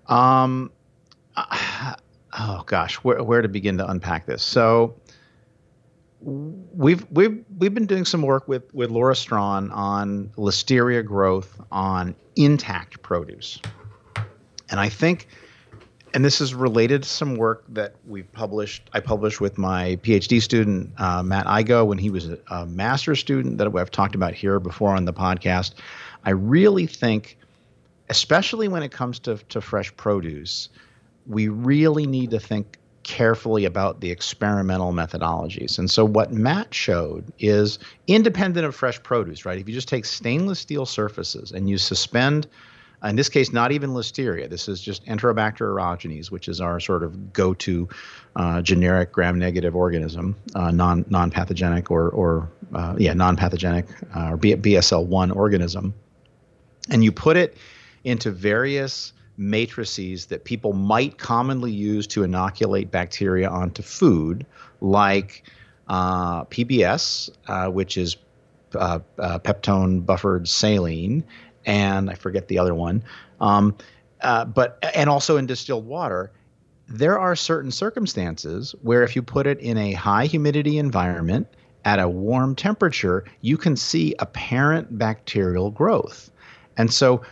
yep. 0.09 0.11
um, 0.11 0.71
oh 1.37 2.63
gosh, 2.67 2.97
where 2.97 3.23
where 3.23 3.41
to 3.41 3.49
begin 3.49 3.79
to 3.79 3.89
unpack 3.89 4.27
this? 4.27 4.43
So, 4.43 4.95
we've 6.21 7.07
we've 7.11 7.43
we've 7.59 7.73
been 7.73 7.87
doing 7.87 8.05
some 8.05 8.23
work 8.23 8.47
with 8.47 8.73
with 8.75 8.91
Laura 8.91 9.17
Strawn 9.17 9.71
on 9.71 10.31
listeria 10.37 11.05
growth 11.05 11.59
on 11.73 12.15
intact 12.37 13.01
produce, 13.03 13.59
and 14.71 14.79
I 14.79 14.91
think 14.91 15.29
and 16.15 16.25
this 16.25 16.41
is 16.41 16.55
related 16.55 17.03
to 17.03 17.09
some 17.09 17.37
work 17.37 17.65
that 17.69 17.97
we've 18.07 18.31
published. 18.33 18.89
I 18.93 19.01
published 19.01 19.41
with 19.41 19.59
my 19.59 19.99
PhD 20.03 20.41
student 20.41 20.93
uh, 20.99 21.25
Matt 21.25 21.47
Igo 21.47 21.85
when 21.87 21.99
he 21.99 22.09
was 22.09 22.29
a, 22.29 22.39
a 22.51 22.67
master's 22.67 23.19
student 23.19 23.59
that 23.59 23.67
I've 23.67 23.91
talked 23.91 24.15
about 24.15 24.33
here 24.33 24.61
before 24.61 24.95
on 24.95 25.05
the 25.05 25.13
podcast. 25.13 25.75
I 26.25 26.31
really 26.31 26.87
think, 26.87 27.37
especially 28.09 28.69
when 28.69 28.85
it 28.85 28.93
comes 28.93 29.19
to 29.21 29.39
to 29.49 29.61
fresh 29.61 29.95
produce, 29.97 30.69
we 31.27 31.49
really 31.49 32.07
need 32.07 32.31
to 32.31 32.39
think 32.39 32.79
carefully 33.03 33.65
about 33.65 34.01
the 34.01 34.11
experimental 34.11 34.93
methodologies. 34.93 35.79
And 35.79 35.91
so 35.91 36.05
what 36.07 36.33
Matt 36.33 36.73
showed 36.73 37.33
is 37.39 37.79
independent 38.07 38.65
of 38.65 38.75
fresh 38.75 39.03
produce, 39.03 39.45
right? 39.45 39.59
If 39.59 39.69
you 39.69 39.75
just 39.75 39.89
take 39.89 40.07
stainless 40.07 40.61
steel 40.61 40.87
surfaces 40.87 41.53
and 41.53 41.69
you 41.69 41.77
suspend 41.77 42.47
in 43.05 43.17
this 43.17 43.29
case, 43.29 43.53
not 43.53 43.73
even 43.73 43.91
listeria. 43.91 44.49
This 44.49 44.69
is 44.69 44.81
just 44.81 45.05
Enterobacter 45.07 45.61
aerogenes, 45.61 46.31
which 46.31 46.49
is 46.49 46.61
our 46.61 46.81
sort 46.81 47.03
of 47.03 47.33
go-to 47.33 47.89
uh, 48.37 48.63
generic 48.63 49.13
gram-negative 49.13 49.77
organism, 49.77 50.37
uh, 50.55 50.71
non 50.71 51.05
non-pathogenic 51.09 51.91
or 51.91 52.09
or 52.11 52.51
uh, 52.75 52.95
yeah 52.99 53.13
non-pathogenic 53.13 53.87
uh, 54.17 54.33
or 54.33 54.39
BSL1 54.39 55.35
organism, 55.35 55.95
and 56.91 57.05
you 57.05 57.13
put 57.13 57.37
it 57.37 57.57
into 58.05 58.31
various 58.31 59.13
matrices 59.37 60.27
that 60.27 60.45
people 60.45 60.73
might 60.73 61.19
commonly 61.19 61.73
use 61.73 62.07
to 62.07 62.23
inoculate 62.23 62.91
bacteria 62.91 63.49
onto 63.49 63.83
food, 63.83 64.47
like 64.81 65.43
uh, 65.89 66.45
PBS, 66.45 67.31
uh, 67.49 67.69
which 67.69 67.97
is 67.97 68.17
uh, 68.75 69.01
uh, 69.19 69.39
peptone 69.41 70.05
buffered 70.05 70.49
saline, 70.49 71.25
and 71.67 72.11
I 72.11 72.15
forget 72.15 72.49
the 72.49 72.59
other 72.59 72.75
one. 72.75 73.03
Um, 73.41 73.77
uh, 74.21 74.45
but 74.45 74.79
and 74.95 75.11
also 75.11 75.37
in 75.37 75.47
distilled 75.47 75.87
water, 75.87 76.33
there 76.89 77.19
are 77.19 77.37
certain 77.37 77.71
circumstances 77.71 78.75
where 78.83 79.03
if 79.03 79.17
you 79.17 79.23
put 79.23 79.47
it 79.47 79.59
in 79.61 79.77
a 79.77 79.93
high 79.93 80.27
humidity 80.27 80.79
environment 80.79 81.47
at 81.85 81.99
a 81.99 82.09
warm 82.09 82.55
temperature, 82.55 83.25
you 83.43 83.57
can 83.57 83.77
see 83.77 84.15
apparent 84.19 84.99
bacterial 84.99 85.71
growth. 85.71 86.31
And 86.77 86.93
so 86.93 87.23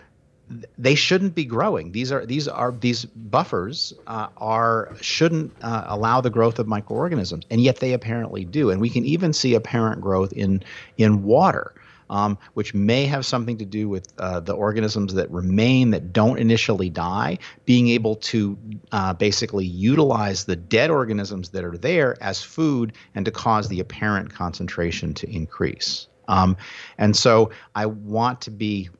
they 0.78 0.94
shouldn't 0.94 1.34
be 1.34 1.44
growing. 1.44 1.92
These 1.92 2.12
are 2.12 2.26
these 2.26 2.48
are 2.48 2.72
these 2.72 3.04
buffers 3.04 3.94
uh, 4.06 4.28
are 4.36 4.94
shouldn't 5.00 5.52
uh, 5.62 5.84
allow 5.86 6.20
the 6.20 6.30
growth 6.30 6.58
of 6.58 6.66
microorganisms, 6.66 7.44
and 7.50 7.60
yet 7.60 7.76
they 7.80 7.92
apparently 7.92 8.44
do. 8.44 8.70
And 8.70 8.80
we 8.80 8.90
can 8.90 9.04
even 9.04 9.32
see 9.32 9.54
apparent 9.54 10.00
growth 10.00 10.32
in 10.32 10.62
in 10.98 11.22
water. 11.22 11.74
Um, 12.12 12.36
which 12.52 12.74
may 12.74 13.06
have 13.06 13.24
something 13.24 13.56
to 13.56 13.64
do 13.64 13.88
with 13.88 14.12
uh, 14.18 14.40
the 14.40 14.52
organisms 14.52 15.14
that 15.14 15.30
remain 15.30 15.92
that 15.92 16.12
don't 16.12 16.38
initially 16.38 16.90
die, 16.90 17.38
being 17.64 17.88
able 17.88 18.16
to 18.16 18.58
uh, 18.92 19.14
basically 19.14 19.64
utilize 19.64 20.44
the 20.44 20.54
dead 20.54 20.90
organisms 20.90 21.48
that 21.48 21.64
are 21.64 21.78
there 21.78 22.22
as 22.22 22.42
food 22.42 22.92
and 23.14 23.24
to 23.24 23.30
cause 23.30 23.68
the 23.68 23.80
apparent 23.80 24.30
concentration 24.34 25.14
to 25.14 25.34
increase. 25.34 26.06
Um, 26.28 26.58
and 26.98 27.16
so 27.16 27.50
I 27.74 27.86
want 27.86 28.42
to 28.42 28.50
be 28.50 28.90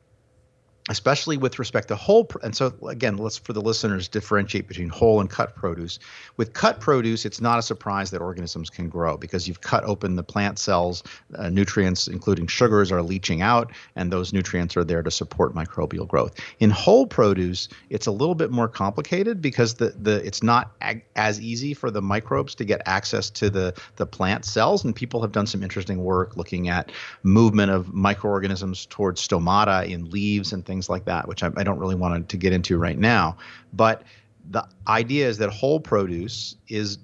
especially 0.89 1.37
with 1.37 1.59
respect 1.59 1.87
to 1.87 1.95
whole 1.95 2.29
and 2.43 2.55
so 2.55 2.73
again 2.87 3.15
let's 3.15 3.37
for 3.37 3.53
the 3.53 3.61
listeners 3.61 4.07
differentiate 4.09 4.67
between 4.67 4.89
whole 4.89 5.21
and 5.21 5.29
cut 5.29 5.55
produce. 5.55 5.99
With 6.35 6.53
cut 6.53 6.79
produce 6.81 7.25
it's 7.25 7.39
not 7.39 7.57
a 7.57 7.61
surprise 7.61 8.11
that 8.11 8.21
organisms 8.21 8.69
can 8.69 8.89
grow 8.89 9.15
because 9.15 9.47
you've 9.47 9.61
cut 9.61 9.83
open 9.85 10.15
the 10.15 10.23
plant 10.23 10.59
cells 10.59 11.03
uh, 11.37 11.49
nutrients 11.49 12.07
including 12.07 12.47
sugars 12.47 12.91
are 12.91 13.01
leaching 13.01 13.41
out 13.41 13.71
and 13.95 14.11
those 14.11 14.33
nutrients 14.33 14.75
are 14.75 14.83
there 14.83 15.01
to 15.01 15.11
support 15.11 15.55
microbial 15.55 16.07
growth. 16.07 16.37
In 16.59 16.69
whole 16.69 17.07
produce 17.07 17.69
it's 17.89 18.07
a 18.07 18.11
little 18.11 18.35
bit 18.35 18.51
more 18.51 18.67
complicated 18.67 19.41
because 19.41 19.75
the, 19.75 19.91
the 20.01 20.25
it's 20.25 20.43
not 20.43 20.71
ag- 20.81 21.05
as 21.15 21.39
easy 21.39 21.73
for 21.73 21.91
the 21.91 22.01
microbes 22.01 22.55
to 22.55 22.65
get 22.65 22.81
access 22.85 23.29
to 23.29 23.49
the 23.49 23.73
the 23.95 24.05
plant 24.05 24.43
cells 24.43 24.83
and 24.83 24.93
people 24.93 25.21
have 25.21 25.31
done 25.31 25.47
some 25.47 25.63
interesting 25.63 26.03
work 26.03 26.35
looking 26.35 26.67
at 26.67 26.91
movement 27.23 27.71
of 27.71 27.93
microorganisms 27.93 28.85
towards 28.87 29.25
stomata 29.25 29.89
in 29.89 30.09
leaves 30.09 30.51
and 30.51 30.65
things 30.65 30.72
things 30.73 30.89
like 30.89 31.05
that, 31.05 31.27
which 31.27 31.43
I, 31.43 31.51
I 31.55 31.63
don't 31.63 31.77
really 31.77 31.93
want 31.95 32.27
to 32.27 32.37
get 32.37 32.51
into 32.51 32.79
right 32.79 32.97
now. 32.97 33.37
But 33.73 34.01
the 34.49 34.67
idea 34.87 35.27
is 35.27 35.37
that 35.37 35.51
whole 35.51 35.79
produce 35.79 36.55
is 36.67 36.97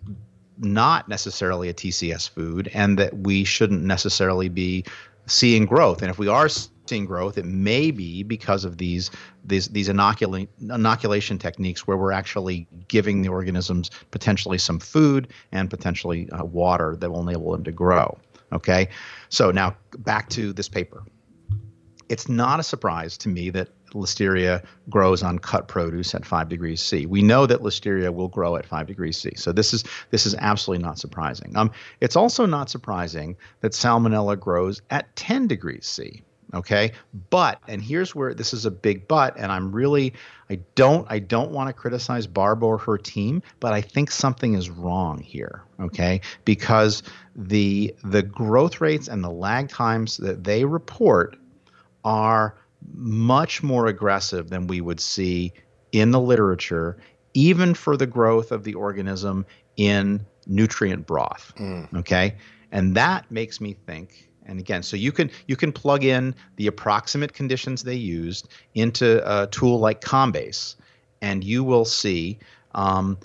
not 0.57 1.07
necessarily 1.07 1.69
a 1.69 1.73
TCS 1.73 2.29
food, 2.29 2.69
and 2.73 2.97
that 2.97 3.15
we 3.19 3.43
shouldn't 3.43 3.83
necessarily 3.83 4.49
be 4.49 4.83
seeing 5.27 5.65
growth. 5.65 6.01
And 6.01 6.09
if 6.09 6.17
we 6.17 6.27
are 6.27 6.49
seeing 6.49 7.05
growth, 7.05 7.37
it 7.37 7.45
may 7.45 7.91
be 7.91 8.23
because 8.23 8.65
of 8.65 8.77
these 8.77 9.11
these 9.45 9.67
these 9.67 9.87
inocula- 9.87 10.47
inoculation 10.59 11.37
techniques 11.37 11.85
where 11.85 11.95
we're 11.95 12.11
actually 12.11 12.67
giving 12.87 13.21
the 13.21 13.29
organisms 13.29 13.91
potentially 14.09 14.57
some 14.57 14.79
food 14.79 15.27
and 15.51 15.69
potentially 15.69 16.27
uh, 16.31 16.43
water 16.43 16.97
that 16.97 17.11
will 17.11 17.21
enable 17.21 17.51
them 17.51 17.63
to 17.63 17.71
grow. 17.71 18.17
Okay, 18.51 18.89
so 19.29 19.51
now 19.51 19.75
back 19.99 20.27
to 20.29 20.51
this 20.53 20.67
paper 20.67 21.03
it's 22.09 22.27
not 22.27 22.59
a 22.59 22.63
surprise 22.63 23.17
to 23.19 23.29
me 23.29 23.49
that 23.51 23.69
listeria 23.93 24.63
grows 24.89 25.23
on 25.23 25.39
cut 25.39 25.67
produce 25.67 26.13
at 26.13 26.25
5 26.25 26.49
degrees 26.49 26.81
C. 26.81 27.05
We 27.05 27.21
know 27.21 27.45
that 27.45 27.61
listeria 27.61 28.13
will 28.13 28.27
grow 28.27 28.55
at 28.55 28.65
5 28.65 28.87
degrees 28.87 29.17
C. 29.17 29.31
So 29.35 29.51
this 29.51 29.73
is 29.73 29.83
this 30.09 30.25
is 30.25 30.35
absolutely 30.35 30.83
not 30.83 30.99
surprising. 30.99 31.55
Um, 31.55 31.71
it's 32.01 32.15
also 32.15 32.45
not 32.45 32.69
surprising 32.69 33.37
that 33.61 33.71
salmonella 33.71 34.39
grows 34.39 34.81
at 34.89 35.15
10 35.15 35.47
degrees 35.47 35.87
C. 35.87 36.23
Okay? 36.53 36.93
But 37.29 37.61
and 37.67 37.81
here's 37.81 38.15
where 38.15 38.33
this 38.33 38.53
is 38.53 38.65
a 38.65 38.71
big 38.71 39.07
but 39.07 39.37
and 39.37 39.51
I'm 39.51 39.71
really 39.71 40.13
I 40.49 40.59
don't 40.73 41.05
I 41.09 41.19
don't 41.19 41.51
want 41.51 41.67
to 41.67 41.73
criticize 41.73 42.25
Barb 42.25 42.63
or 42.63 42.79
her 42.79 42.97
team, 42.97 43.43
but 43.59 43.71
I 43.71 43.81
think 43.81 44.09
something 44.09 44.55
is 44.55 44.69
wrong 44.69 45.19
here, 45.19 45.63
okay? 45.79 46.21
Because 46.45 47.03
the 47.35 47.95
the 48.03 48.23
growth 48.23 48.81
rates 48.81 49.07
and 49.07 49.23
the 49.23 49.29
lag 49.29 49.69
times 49.69 50.17
that 50.17 50.43
they 50.43 50.65
report 50.65 51.37
are 52.03 52.55
much 52.93 53.61
more 53.63 53.87
aggressive 53.87 54.49
than 54.49 54.67
we 54.67 54.81
would 54.81 54.99
see 54.99 55.53
in 55.91 56.11
the 56.11 56.19
literature, 56.19 56.97
even 57.33 57.73
for 57.73 57.97
the 57.97 58.07
growth 58.07 58.51
of 58.51 58.63
the 58.63 58.73
organism 58.73 59.45
in 59.77 60.25
nutrient 60.47 61.05
broth. 61.05 61.53
Mm. 61.57 61.93
Okay. 61.99 62.35
And 62.71 62.95
that 62.95 63.29
makes 63.31 63.59
me 63.59 63.73
think, 63.73 64.29
and 64.45 64.59
again, 64.59 64.83
so 64.83 64.95
you 64.97 65.11
can 65.11 65.29
you 65.47 65.55
can 65.55 65.71
plug 65.71 66.03
in 66.03 66.35
the 66.57 66.67
approximate 66.67 67.33
conditions 67.33 67.83
they 67.83 67.95
used 67.95 68.49
into 68.75 69.21
a 69.25 69.47
tool 69.47 69.79
like 69.79 70.01
Combase, 70.01 70.75
and 71.21 71.43
you 71.43 71.63
will 71.63 71.85
see 71.85 72.39
um, 72.75 73.17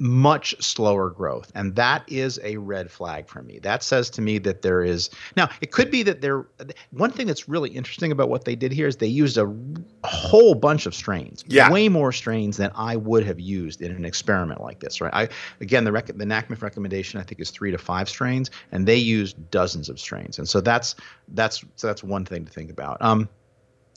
much 0.00 0.54
slower 0.60 1.10
growth. 1.10 1.52
And 1.54 1.76
that 1.76 2.04
is 2.08 2.40
a 2.42 2.56
red 2.56 2.90
flag 2.90 3.28
for 3.28 3.42
me. 3.42 3.58
That 3.58 3.82
says 3.82 4.08
to 4.10 4.22
me 4.22 4.38
that 4.38 4.62
there 4.62 4.82
is 4.82 5.10
now, 5.36 5.50
it 5.60 5.72
could 5.72 5.90
be 5.90 6.02
that 6.04 6.22
there, 6.22 6.46
one 6.90 7.10
thing 7.10 7.26
that's 7.26 7.50
really 7.50 7.68
interesting 7.68 8.10
about 8.10 8.30
what 8.30 8.46
they 8.46 8.56
did 8.56 8.72
here 8.72 8.86
is 8.86 8.96
they 8.96 9.06
used 9.06 9.36
a, 9.36 9.54
whole 10.02 10.54
bunch 10.54 10.86
of 10.86 10.94
strains, 10.94 11.44
yeah. 11.46 11.70
way 11.70 11.88
more 11.88 12.12
strains 12.12 12.56
than 12.56 12.70
I 12.74 12.96
would 12.96 13.24
have 13.26 13.38
used 13.38 13.82
in 13.82 13.92
an 13.92 14.06
experiment 14.06 14.62
like 14.62 14.80
this, 14.80 15.02
right? 15.02 15.12
I, 15.12 15.28
again, 15.60 15.84
the, 15.84 15.92
rec- 15.92 16.06
the 16.06 16.24
NACMCF 16.24 16.62
recommendation, 16.62 17.20
I 17.20 17.22
think, 17.22 17.38
is 17.38 17.50
three 17.50 17.70
to 17.70 17.78
five 17.78 18.08
strains, 18.08 18.50
and 18.72 18.88
they 18.88 18.96
used 18.96 19.50
dozens 19.50 19.90
of 19.90 20.00
strains. 20.00 20.38
And 20.38 20.48
so 20.48 20.62
that's, 20.62 20.94
that's, 21.28 21.62
so 21.76 21.86
that's 21.86 22.02
one 22.02 22.24
thing 22.24 22.46
to 22.46 22.50
think 22.50 22.70
about. 22.70 23.02
Um, 23.02 23.28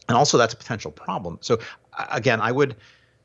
and 0.10 0.18
also 0.18 0.38
that's 0.38 0.54
a 0.54 0.58
potential 0.58 0.92
problem. 0.92 1.38
So 1.40 1.60
again, 2.12 2.42
I 2.42 2.52
would, 2.52 2.76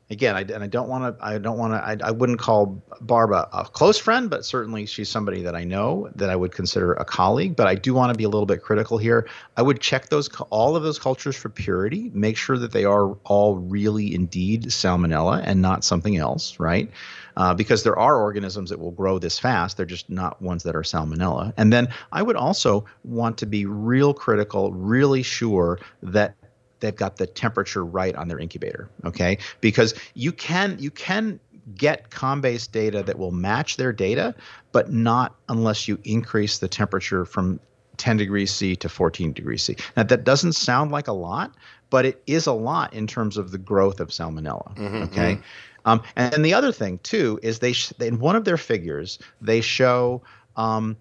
again, 0.09 0.35
I, 0.35 0.41
and 0.41 0.63
I 0.63 0.67
don't 0.67 0.89
want 0.89 1.17
to, 1.17 1.25
I 1.25 1.37
don't 1.37 1.57
want 1.57 1.73
to, 1.73 1.77
I, 1.77 2.09
I 2.09 2.11
wouldn't 2.11 2.39
call 2.39 2.81
Barbara 3.01 3.47
a, 3.53 3.63
close 3.65 3.97
friend, 3.97 4.29
but 4.29 4.43
certainly 4.43 4.85
she's 4.85 5.09
somebody 5.09 5.41
that 5.43 5.55
I 5.55 5.63
know 5.63 6.09
that 6.15 6.29
I 6.29 6.35
would 6.35 6.51
consider 6.51 6.93
a 6.93 7.05
colleague. 7.05 7.55
But 7.55 7.67
I 7.67 7.75
do 7.75 7.93
want 7.93 8.11
to 8.11 8.17
be 8.17 8.23
a 8.23 8.29
little 8.29 8.45
bit 8.45 8.63
critical 8.63 8.97
here. 8.97 9.27
I 9.55 9.61
would 9.61 9.79
check 9.79 10.09
those, 10.09 10.27
all 10.49 10.75
of 10.75 10.83
those 10.83 10.97
cultures 10.97 11.35
for 11.35 11.49
purity, 11.49 12.11
make 12.13 12.37
sure 12.37 12.57
that 12.57 12.71
they 12.71 12.85
are 12.85 13.13
all 13.25 13.57
really 13.57 14.13
indeed 14.13 14.65
salmonella 14.65 15.41
and 15.45 15.61
not 15.61 15.83
something 15.83 16.17
else, 16.17 16.59
right? 16.59 16.89
Uh, 17.37 17.53
because 17.53 17.83
there 17.83 17.97
are 17.97 18.17
organisms 18.17 18.69
that 18.69 18.79
will 18.79 18.91
grow 18.91 19.19
this 19.19 19.39
fast. 19.39 19.77
They're 19.77 19.85
just 19.85 20.09
not 20.09 20.41
ones 20.41 20.63
that 20.63 20.75
are 20.75 20.81
salmonella. 20.81 21.53
And 21.55 21.71
then 21.71 21.87
I 22.11 22.21
would 22.21 22.35
also 22.35 22.83
want 23.03 23.37
to 23.37 23.45
be 23.45 23.65
real 23.65 24.13
critical, 24.13 24.73
really 24.73 25.23
sure 25.23 25.79
that 26.01 26.35
they've 26.79 26.95
got 26.95 27.17
the 27.17 27.27
temperature 27.27 27.83
right 27.83 28.15
on 28.15 28.27
their 28.27 28.39
incubator 28.39 28.89
okay 29.05 29.37
because 29.61 29.93
you 30.13 30.31
can 30.31 30.77
you 30.79 30.91
can 30.91 31.39
get 31.75 32.09
Combase 32.09 32.71
data 32.71 33.03
that 33.03 33.19
will 33.19 33.31
match 33.31 33.77
their 33.77 33.93
data 33.93 34.33
but 34.71 34.91
not 34.91 35.35
unless 35.49 35.87
you 35.87 35.99
increase 36.03 36.59
the 36.59 36.67
temperature 36.67 37.25
from 37.25 37.59
10 37.99 38.17
degrees 38.17 38.51
C 38.51 38.75
to 38.77 38.89
14 38.89 39.33
degrees 39.33 39.63
C. 39.63 39.75
Now 39.95 40.03
that 40.03 40.23
doesn't 40.23 40.53
sound 40.53 40.91
like 40.91 41.07
a 41.07 41.13
lot, 41.13 41.53
but 41.91 42.05
it 42.05 42.23
is 42.25 42.47
a 42.47 42.53
lot 42.53 42.93
in 42.93 43.05
terms 43.05 43.37
of 43.37 43.51
the 43.51 43.57
growth 43.57 43.99
of 43.99 44.09
salmonella. 44.09 44.75
Mm-hmm, 44.75 45.03
okay. 45.03 45.35
Mm-hmm. 45.35 45.41
Um, 45.85 46.01
and, 46.15 46.43
the 46.43 46.53
other 46.53 46.71
thing 46.71 46.99
too 46.99 47.39
is 47.41 47.59
they 47.59 47.73
sh- 47.73 47.93
in 47.99 48.19
one 48.19 48.35
of 48.35 48.45
their 48.45 48.57
figures 48.57 49.19
they 49.41 49.61
show 49.61 50.21
um, 50.55 50.97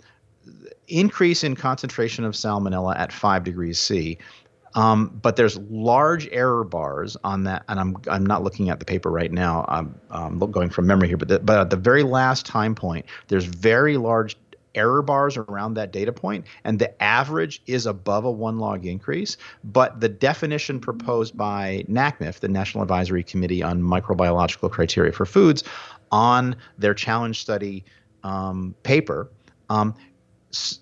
increase 0.87 1.45
in 1.45 1.57
concentration 1.57 2.25
of 2.25 2.35
salmonella 2.35 2.97
at 2.97 3.13
five 3.13 3.45
degrees 3.45 3.79
C. 3.79 4.19
Um, 4.75 5.19
but 5.23 5.37
there's 5.37 5.57
large 5.59 6.29
error 6.29 6.65
bars 6.65 7.17
on 7.25 7.45
that, 7.45 7.65
and 7.69 7.81
I'm 7.81 7.97
I'm 8.09 8.27
not 8.27 8.43
looking 8.43 8.71
at 8.71 8.79
the 8.79 8.85
paper 8.85 9.11
right 9.11 9.33
now. 9.33 9.65
I'm, 9.69 10.39
going 10.39 10.71
from 10.71 10.87
memory 10.87 11.09
here, 11.09 11.17
but 11.17 11.29
the, 11.29 11.39
but 11.39 11.59
at 11.59 11.71
the 11.71 11.77
very 11.77 12.03
last 12.03 12.47
time 12.47 12.75
point, 12.75 13.07
there's 13.29 13.45
very 13.45 13.97
large 13.97 14.37
error 14.75 15.03
bars 15.03 15.37
around 15.37 15.75
that 15.75 15.93
data 15.93 16.13
point, 16.13 16.47
and 16.65 16.79
the 16.79 17.03
average 17.03 17.63
is 17.67 17.87
above 17.87 18.25
a 18.25 18.31
one 18.31 18.59
log 18.59 18.87
increase. 18.87 19.37
But 19.65 20.01
the 20.01 20.09
definition 20.09 20.81
proposed 20.81 21.37
by 21.37 21.85
NACMCF, 21.89 22.41
the 22.41 22.49
National 22.49 22.83
Advisory 22.83 23.25
Committee 23.25 23.63
on 23.63 23.83
Microbiological 23.83 24.71
Criteria 24.71 25.13
for 25.13 25.27
Foods, 25.27 25.65
on 26.11 26.57
their 26.79 26.95
challenge 26.95 27.41
study 27.41 27.85
um, 28.23 28.75
paper, 28.83 29.31
um, 29.71 29.95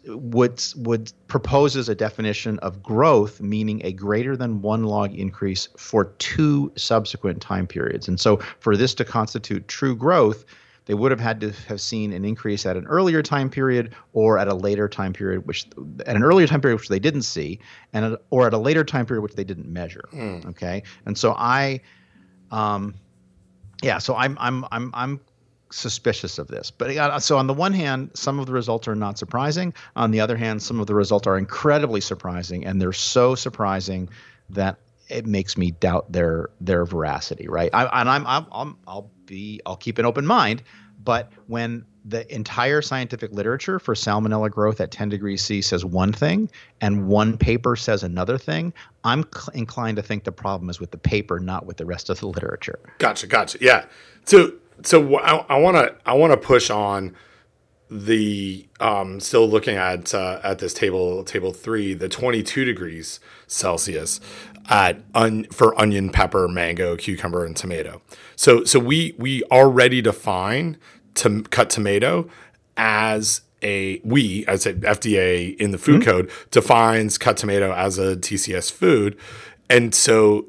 would 0.07 0.63
would 0.77 1.13
proposes 1.27 1.89
a 1.89 1.95
definition 1.95 2.59
of 2.61 2.83
growth 2.83 3.41
meaning 3.41 3.81
a 3.85 3.93
greater 3.93 4.37
than 4.37 4.63
one 4.63 4.85
log 4.85 5.13
increase 5.15 5.69
for 5.77 6.07
two 6.19 6.71
subsequent 6.77 7.43
time 7.43 7.67
periods. 7.67 8.07
And 8.07 8.21
so 8.21 8.37
for 8.61 8.77
this 8.77 8.95
to 8.95 9.05
constitute 9.05 9.67
true 9.67 9.97
growth, 9.97 10.45
they 10.87 10.95
would 10.95 11.11
have 11.11 11.21
had 11.21 11.41
to 11.41 11.51
have 11.69 11.81
seen 11.81 12.13
an 12.13 12.25
increase 12.25 12.65
at 12.65 12.77
an 12.77 12.87
earlier 12.87 13.23
time 13.23 13.51
period 13.51 13.93
or 14.13 14.39
at 14.39 14.47
a 14.47 14.55
later 14.55 14.89
time 14.89 15.13
period, 15.13 15.45
which 15.47 15.67
at 16.07 16.15
an 16.15 16.23
earlier 16.23 16.47
time 16.47 16.61
period 16.61 16.79
which 16.79 16.89
they 16.89 17.01
didn't 17.01 17.23
see, 17.23 17.59
and 17.93 18.05
at, 18.05 18.21
or 18.31 18.47
at 18.47 18.55
a 18.55 18.59
later 18.59 18.85
time 18.85 19.05
period 19.05 19.23
which 19.23 19.35
they 19.35 19.45
didn't 19.45 19.69
measure. 19.69 20.09
Mm. 20.13 20.47
Okay, 20.47 20.85
and 21.05 21.19
so 21.19 21.35
I, 21.37 21.81
um, 22.53 22.95
yeah, 23.83 23.99
so 23.99 24.15
I'm 24.15 24.39
I'm 24.41 24.65
I'm 24.71 24.91
I'm 24.95 25.21
suspicious 25.71 26.39
of 26.39 26.49
this. 26.49 26.71
But 26.71 26.97
uh, 26.97 27.19
so 27.19 27.39
on 27.39 27.47
the 27.47 27.55
one 27.55 27.73
hand, 27.73 28.11
some 28.15 28.39
of 28.39 28.47
the 28.47 28.53
results 28.53 28.89
are 28.89 28.95
not 28.95 29.19
surprising. 29.19 29.75
On 29.97 30.11
the 30.11 30.21
other 30.21 30.37
hand, 30.37 30.63
some 30.63 30.81
of 30.81 30.87
the 30.87 30.95
results 30.95 31.27
are 31.27 31.39
incredibly 31.39 32.01
surprising, 32.01 32.65
and 32.65 32.81
they're 32.81 32.93
so 32.93 33.35
surprising 33.35 34.09
that 34.51 34.79
it 35.09 35.27
makes 35.27 35.57
me 35.57 35.71
doubt 35.73 36.11
their 36.11 36.51
their 36.61 36.85
veracity. 36.85 37.49
Right? 37.49 37.71
I, 37.73 38.01
and 38.01 38.09
I'm, 38.09 38.27
I'm, 38.27 38.47
I'm 38.53 38.79
I'll 38.87 39.11
be 39.27 39.61
I'll 39.67 39.77
keep 39.77 39.99
an 39.99 40.07
open 40.07 40.27
mind, 40.27 40.63
but 41.03 41.33
when 41.47 41.85
the 42.07 42.33
entire 42.33 42.81
scientific 42.81 43.33
literature 43.33 43.81
for 43.81 43.95
salmonella 43.95 44.49
growth 44.49 44.81
at 44.81 44.93
10 44.93 45.09
degrees 45.09 45.43
C 45.43 45.61
says 45.61 45.85
one 45.85 46.13
thing 46.13 46.49
and 46.81 47.09
one 47.09 47.37
paper 47.37 47.75
says 47.75 48.05
another 48.05 48.39
thing, 48.39 48.73
I'm 49.03 49.25
cl- 49.35 49.49
inclined 49.55 49.97
to 49.97 50.03
think 50.03 50.23
the 50.23 50.33
problem 50.33 50.71
is 50.71 50.79
with 50.79 50.93
the 50.93 50.99
paper, 50.99 51.41
not 51.41 51.67
with 51.67 51.79
the 51.79 51.85
rest 51.85 52.09
of 52.09 52.21
the 52.21 52.29
literature. 52.29 52.79
Gotcha, 52.99 53.27
gotcha. 53.27 53.59
Yeah. 53.61 53.87
So, 54.25 54.53
so 54.83 55.17
I 55.17 55.59
want 55.59 55.77
to 55.77 55.97
I 56.05 56.15
want 56.15 56.33
to 56.33 56.37
push 56.37 56.71
on 56.71 57.15
the 57.91 58.67
um, 58.81 59.21
still 59.21 59.49
looking 59.49 59.77
at 59.77 60.15
uh, 60.15 60.41
at 60.43 60.59
this 60.59 60.75
table 60.75 61.23
table 61.25 61.53
three 61.53 61.95
the 61.95 62.09
22 62.09 62.65
degrees 62.65 63.21
celsius 63.47 64.21
at 64.69 65.01
un, 65.15 65.45
for 65.53 65.79
onion 65.81 66.11
pepper 66.11 66.49
mango 66.49 66.97
cucumber 66.97 67.45
and 67.45 67.57
tomato 67.57 68.03
so 68.35 68.65
so 68.65 68.81
we 68.81 69.15
we 69.19 69.45
already 69.45 70.03
define 70.03 70.77
to 71.15 71.43
cut 71.45 71.71
tomato 71.71 72.29
as 72.77 73.43
a 73.63 74.01
we 74.03 74.45
as 74.47 74.67
a 74.67 74.75
fda 74.75 75.57
in 75.57 75.71
the 75.71 75.79
food 75.79 76.01
mm-hmm. 76.01 76.11
code 76.11 76.31
defines 76.51 77.17
cut 77.17 77.37
tomato 77.37 77.73
as 77.73 77.99
a 77.99 78.17
tcs 78.17 78.71
food 78.71 79.17
and 79.69 79.95
so 79.95 80.47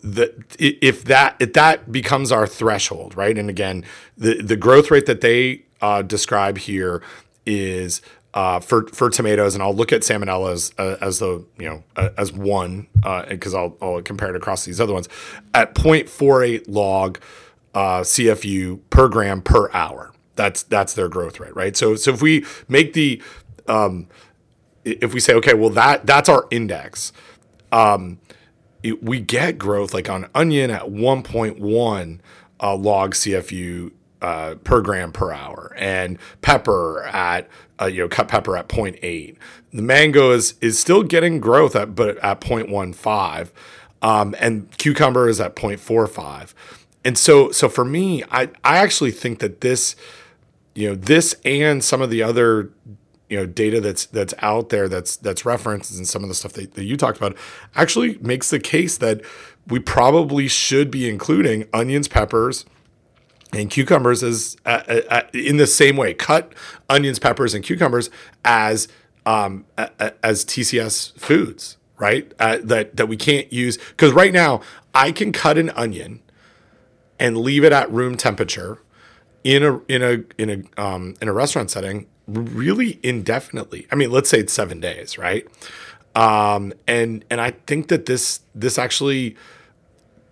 if 0.59 1.03
that 1.05 1.35
if 1.39 1.53
that 1.53 1.91
becomes 1.91 2.31
our 2.31 2.45
threshold 2.47 3.15
right 3.15 3.37
and 3.37 3.49
again 3.49 3.83
the 4.17 4.41
the 4.41 4.55
growth 4.55 4.91
rate 4.91 5.05
that 5.05 5.21
they 5.21 5.63
uh, 5.81 6.01
describe 6.01 6.57
here 6.57 7.01
is 7.45 8.01
uh, 8.33 8.59
for 8.59 8.85
for 8.87 9.09
tomatoes, 9.09 9.55
and 9.55 9.63
I'll 9.63 9.73
look 9.73 9.91
at 9.91 10.01
salmonella 10.01 10.53
as, 10.53 10.71
uh, 10.77 10.97
as 11.01 11.19
the 11.19 11.43
you 11.57 11.69
know 11.69 11.83
uh, 11.95 12.09
as 12.17 12.31
one 12.31 12.87
because 13.27 13.55
uh, 13.55 13.63
I'll, 13.63 13.77
I'll 13.81 14.01
compare 14.01 14.29
it 14.29 14.35
across 14.35 14.65
these 14.65 14.79
other 14.79 14.93
ones 14.93 15.09
at 15.53 15.73
0.48 15.73 16.65
log 16.67 17.19
uh, 17.73 18.01
CFU 18.01 18.79
per 18.89 19.07
gram 19.07 19.41
per 19.41 19.71
hour. 19.71 20.13
That's 20.35 20.63
that's 20.63 20.93
their 20.93 21.09
growth 21.09 21.39
rate, 21.39 21.55
right? 21.55 21.75
So 21.75 21.95
so 21.95 22.13
if 22.13 22.21
we 22.21 22.45
make 22.67 22.93
the 22.93 23.21
um, 23.67 24.07
if 24.83 25.13
we 25.13 25.19
say 25.19 25.33
okay, 25.35 25.55
well 25.55 25.71
that 25.71 26.05
that's 26.05 26.29
our 26.29 26.45
index. 26.51 27.13
Um, 27.71 28.19
it, 28.87 29.03
we 29.03 29.19
get 29.19 29.57
growth 29.57 29.93
like 29.93 30.09
on 30.09 30.29
onion 30.33 30.71
at 30.71 30.83
1.1 30.83 32.19
uh, 32.59 32.75
log 32.75 33.13
CFU 33.13 33.91
uh, 34.21 34.55
per 34.63 34.81
gram 34.81 35.11
per 35.11 35.31
hour, 35.31 35.75
and 35.77 36.17
pepper 36.41 37.03
at 37.03 37.47
uh, 37.79 37.85
you 37.85 38.01
know 38.01 38.07
cut 38.07 38.27
pepper 38.27 38.57
at 38.57 38.67
0.8. 38.67 39.35
The 39.73 39.81
mango 39.81 40.31
is 40.31 40.55
is 40.61 40.79
still 40.79 41.03
getting 41.03 41.39
growth 41.39 41.75
at 41.75 41.95
but 41.95 42.17
at 42.17 42.41
0.15, 42.41 43.51
um, 44.01 44.35
and 44.39 44.75
cucumber 44.77 45.29
is 45.29 45.39
at 45.39 45.55
0.45. 45.55 46.53
And 47.05 47.17
so 47.17 47.51
so 47.51 47.69
for 47.69 47.85
me, 47.85 48.23
I 48.31 48.49
I 48.63 48.77
actually 48.77 49.11
think 49.11 49.39
that 49.39 49.61
this 49.61 49.95
you 50.73 50.89
know 50.89 50.95
this 50.95 51.35
and 51.45 51.83
some 51.83 52.01
of 52.01 52.09
the 52.09 52.23
other 52.23 52.71
you 53.29 53.37
know 53.37 53.45
data 53.45 53.81
that's 53.81 54.05
that's 54.07 54.33
out 54.39 54.69
there 54.69 54.87
that's 54.87 55.17
that's 55.17 55.45
referenced 55.45 55.95
and 55.97 56.07
some 56.07 56.23
of 56.23 56.29
the 56.29 56.35
stuff 56.35 56.53
that, 56.53 56.73
that 56.75 56.85
you 56.85 56.95
talked 56.95 57.17
about 57.17 57.35
actually 57.75 58.17
makes 58.19 58.49
the 58.49 58.59
case 58.59 58.97
that 58.97 59.21
we 59.67 59.79
probably 59.79 60.47
should 60.47 60.89
be 60.89 61.09
including 61.09 61.65
onions 61.73 62.07
peppers 62.07 62.65
and 63.53 63.69
cucumbers 63.69 64.23
as 64.23 64.57
uh, 64.65 65.01
uh, 65.09 65.21
in 65.33 65.57
the 65.57 65.67
same 65.67 65.95
way. 65.95 66.13
Cut 66.13 66.53
onions, 66.89 67.19
peppers, 67.19 67.53
and 67.53 67.63
cucumbers 67.63 68.09
as 68.43 68.87
um, 69.25 69.65
as 70.23 70.45
TCS 70.45 71.17
foods, 71.19 71.77
right? 71.97 72.31
Uh, 72.39 72.57
that 72.63 72.95
that 72.97 73.07
we 73.07 73.17
can't 73.17 73.51
use 73.51 73.77
because 73.77 74.13
right 74.13 74.33
now 74.33 74.61
I 74.93 75.11
can 75.11 75.31
cut 75.31 75.57
an 75.57 75.69
onion 75.71 76.21
and 77.19 77.37
leave 77.37 77.63
it 77.63 77.71
at 77.71 77.91
room 77.91 78.15
temperature 78.15 78.81
in 79.43 79.63
a 79.63 79.79
in 79.87 80.03
a 80.03 80.41
in 80.41 80.49
a 80.77 80.81
um, 80.81 81.15
in 81.21 81.27
a 81.27 81.33
restaurant 81.33 81.71
setting 81.71 82.07
really 82.27 82.99
indefinitely. 83.03 83.87
I 83.91 83.95
mean, 83.95 84.11
let's 84.11 84.29
say 84.29 84.39
it's 84.39 84.53
seven 84.53 84.79
days, 84.79 85.17
right? 85.17 85.47
Um, 86.15 86.73
and 86.87 87.23
and 87.29 87.39
I 87.39 87.51
think 87.51 87.87
that 87.89 88.05
this 88.05 88.41
this 88.55 88.77
actually 88.77 89.35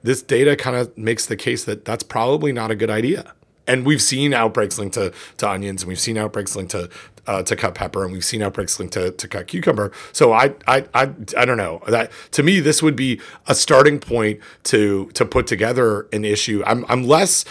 this 0.03 0.21
data 0.21 0.55
kind 0.55 0.75
of 0.75 0.95
makes 0.97 1.25
the 1.25 1.35
case 1.35 1.63
that 1.65 1.85
that's 1.85 2.03
probably 2.03 2.51
not 2.51 2.71
a 2.71 2.75
good 2.75 2.89
idea. 2.89 3.33
And 3.67 3.83
we've 3.85 4.01
seen 4.01 4.31
outbreaks 4.31 4.77
linked 4.77 4.93
to, 4.93 5.11
to 5.37 5.49
onions, 5.49 5.81
and 5.81 5.89
we've 5.89 5.99
seen 5.99 6.17
outbreaks 6.17 6.55
linked 6.55 6.71
to 6.71 6.89
uh, 7.27 7.41
to 7.43 7.55
cut 7.55 7.73
pepper, 7.75 8.03
and 8.03 8.13
we've 8.13 8.25
seen 8.25 8.43
outbreaks 8.43 8.79
linked 8.79 8.93
to, 8.93 9.11
to 9.11 9.27
cut 9.27 9.47
cucumber. 9.47 9.91
So 10.11 10.33
I, 10.33 10.53
I 10.67 10.85
I 10.93 11.11
I 11.37 11.45
don't 11.45 11.57
know 11.57 11.81
that 11.87 12.11
to 12.31 12.43
me 12.43 12.59
this 12.59 12.83
would 12.83 12.95
be 12.95 13.19
a 13.47 13.55
starting 13.55 13.99
point 13.99 14.39
to 14.65 15.09
to 15.13 15.25
put 15.25 15.47
together 15.47 16.07
an 16.13 16.25
issue. 16.25 16.63
I'm 16.65 16.85
I'm 16.89 17.03
less 17.03 17.45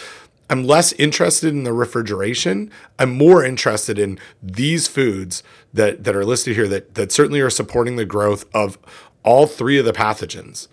I'm 0.51 0.65
less 0.65 0.93
interested 0.95 1.49
in 1.49 1.65
the 1.65 1.73
refrigeration. 1.73 2.71
I'm 2.99 3.17
more 3.17 3.45
interested 3.45 3.99
in 3.99 4.19
these 4.43 4.89
foods 4.89 5.43
that 5.73 6.05
that 6.05 6.15
are 6.15 6.25
listed 6.25 6.55
here 6.55 6.69
that 6.69 6.95
that 6.95 7.13
certainly 7.13 7.41
are 7.41 7.51
supporting 7.51 7.97
the 7.97 8.05
growth 8.05 8.45
of 8.55 8.79
all 9.23 9.47
three 9.47 9.79
of 9.79 9.85
the 9.85 9.93
pathogens 9.93 10.69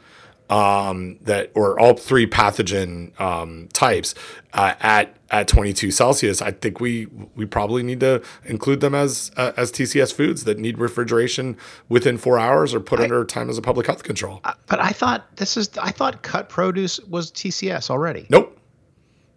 um, 0.52 1.18
that 1.22 1.49
or 1.56 1.80
all 1.80 1.95
three 1.95 2.27
pathogen 2.27 3.19
um, 3.19 3.69
types 3.73 4.14
uh, 4.53 4.76
at 4.81 5.15
at 5.31 5.48
22 5.48 5.91
Celsius, 5.91 6.41
I 6.41 6.52
think 6.52 6.81
we 6.81 7.07
we 7.35 7.45
probably 7.45 7.84
need 7.84 8.02
to 8.02 8.22
include 8.43 8.81
them 8.81 8.93
as 8.93 9.31
uh, 9.38 9.53
as 9.56 9.72
TCS 9.72 10.14
foods 10.14 10.43
that 10.43 10.60
need 10.60 10.77
refrigeration 10.77 11.57
within 11.88 12.18
four 12.18 12.38
hours 12.38 12.73
or 12.73 12.81
put 12.81 12.99
I, 12.99 13.03
under 13.03 13.23
time 13.23 13.49
as 13.49 13.57
a 13.57 13.61
public 13.61 13.88
health 13.88 14.03
control. 14.03 14.41
Uh, 14.43 14.53
but 14.68 14.80
I 14.80 14.89
thought 14.89 15.38
this 15.38 15.56
is 15.56 15.69
I 15.77 15.91
thought 15.91 16.22
cut 16.22 16.49
produce 16.49 16.99
was 16.99 17.31
TCS 17.31 17.89
already. 17.89 18.27
Nope. 18.30 18.57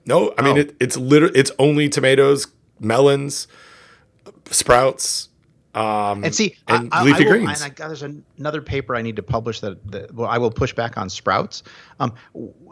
No, 0.07 0.35
I 0.37 0.43
mean 0.43 0.57
oh. 0.57 0.61
it, 0.61 0.77
it's 0.81 0.97
literally 0.97 1.39
it's 1.39 1.51
only 1.59 1.89
tomatoes, 1.89 2.47
melons, 2.81 3.47
sprouts, 4.51 5.29
um, 5.75 6.23
and 6.23 6.33
see, 6.33 6.57
and 6.69 6.89
I, 6.93 7.03
leafy 7.03 7.25
I 7.27 7.27
will, 7.27 7.33
greens. 7.33 7.61
And 7.61 7.81
I, 7.81 7.87
there's 7.89 8.05
another 8.39 8.63
paper 8.63 8.95
I 8.95 9.03
need 9.03 9.17
to 9.17 9.25
publish 9.25 9.59
that, 9.61 9.85
that 9.91 10.15
well, 10.15 10.29
I 10.29 10.39
will 10.39 10.53
push 10.53 10.73
back 10.73 10.97
on 10.97 11.11
sprouts. 11.11 11.65
Um, 11.99 12.15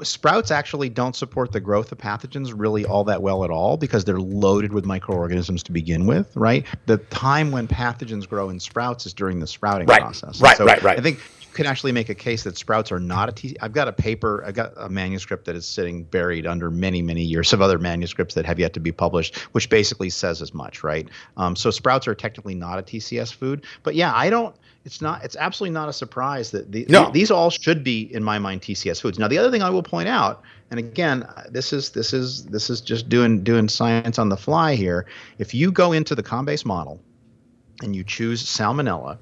sprouts 0.02 0.52
actually 0.52 0.88
don't 0.88 1.16
support 1.16 1.50
the 1.50 1.58
growth 1.58 1.90
of 1.90 1.98
pathogens 1.98 2.52
really 2.54 2.84
all 2.84 3.02
that 3.04 3.20
well 3.20 3.42
at 3.42 3.50
all 3.50 3.76
because 3.76 4.04
they're 4.04 4.20
loaded 4.20 4.72
with 4.72 4.84
microorganisms 4.84 5.64
to 5.64 5.72
begin 5.72 6.06
with, 6.06 6.36
right? 6.36 6.64
The 6.86 6.98
time 6.98 7.50
when 7.50 7.66
pathogens 7.66 8.28
grow 8.28 8.50
in 8.50 8.60
sprouts 8.60 9.04
is 9.04 9.12
during 9.12 9.40
the 9.40 9.48
sprouting 9.48 9.88
right. 9.88 10.00
process. 10.00 10.40
Right, 10.40 10.56
so 10.56 10.64
right, 10.64 10.80
right. 10.82 10.96
I 10.96 11.02
think 11.02 11.18
can 11.52 11.66
actually 11.66 11.92
make 11.92 12.08
a 12.08 12.14
case 12.14 12.42
that 12.44 12.56
sprouts 12.56 12.90
are 12.92 13.00
not 13.00 13.28
a 13.28 13.32
T. 13.32 13.56
I've 13.60 13.72
got 13.72 13.88
a 13.88 13.92
paper, 13.92 14.42
I've 14.46 14.54
got 14.54 14.72
a 14.76 14.88
manuscript 14.88 15.44
that 15.46 15.56
is 15.56 15.66
sitting 15.66 16.04
buried 16.04 16.46
under 16.46 16.70
many, 16.70 17.02
many 17.02 17.22
years 17.22 17.52
of 17.52 17.60
other 17.60 17.78
manuscripts 17.78 18.34
that 18.34 18.44
have 18.46 18.58
yet 18.58 18.72
to 18.74 18.80
be 18.80 18.92
published, 18.92 19.36
which 19.52 19.68
basically 19.68 20.10
says 20.10 20.42
as 20.42 20.54
much, 20.54 20.82
right? 20.82 21.08
Um, 21.36 21.56
so 21.56 21.70
sprouts 21.70 22.08
are 22.08 22.14
technically 22.14 22.54
not 22.54 22.78
a 22.78 22.82
TCS 22.82 23.32
food, 23.34 23.64
but 23.82 23.94
yeah, 23.94 24.12
I 24.14 24.30
don't. 24.30 24.54
It's 24.84 25.00
not. 25.00 25.24
It's 25.24 25.36
absolutely 25.36 25.74
not 25.74 25.88
a 25.88 25.92
surprise 25.92 26.50
that 26.50 26.72
the, 26.72 26.86
no. 26.88 27.10
these 27.10 27.30
all 27.30 27.50
should 27.50 27.84
be, 27.84 28.12
in 28.12 28.24
my 28.24 28.38
mind, 28.40 28.62
TCS 28.62 29.00
foods. 29.00 29.18
Now, 29.18 29.28
the 29.28 29.38
other 29.38 29.50
thing 29.50 29.62
I 29.62 29.70
will 29.70 29.82
point 29.82 30.08
out, 30.08 30.42
and 30.70 30.80
again, 30.80 31.24
this 31.48 31.72
is 31.72 31.90
this 31.90 32.12
is 32.12 32.46
this 32.46 32.68
is 32.68 32.80
just 32.80 33.08
doing 33.08 33.44
doing 33.44 33.68
science 33.68 34.18
on 34.18 34.28
the 34.28 34.36
fly 34.36 34.74
here. 34.74 35.06
If 35.38 35.54
you 35.54 35.70
go 35.70 35.92
into 35.92 36.16
the 36.16 36.22
COM-base 36.22 36.64
model 36.64 37.00
and 37.82 37.94
you 37.94 38.02
choose 38.02 38.44
salmonella 38.44 39.18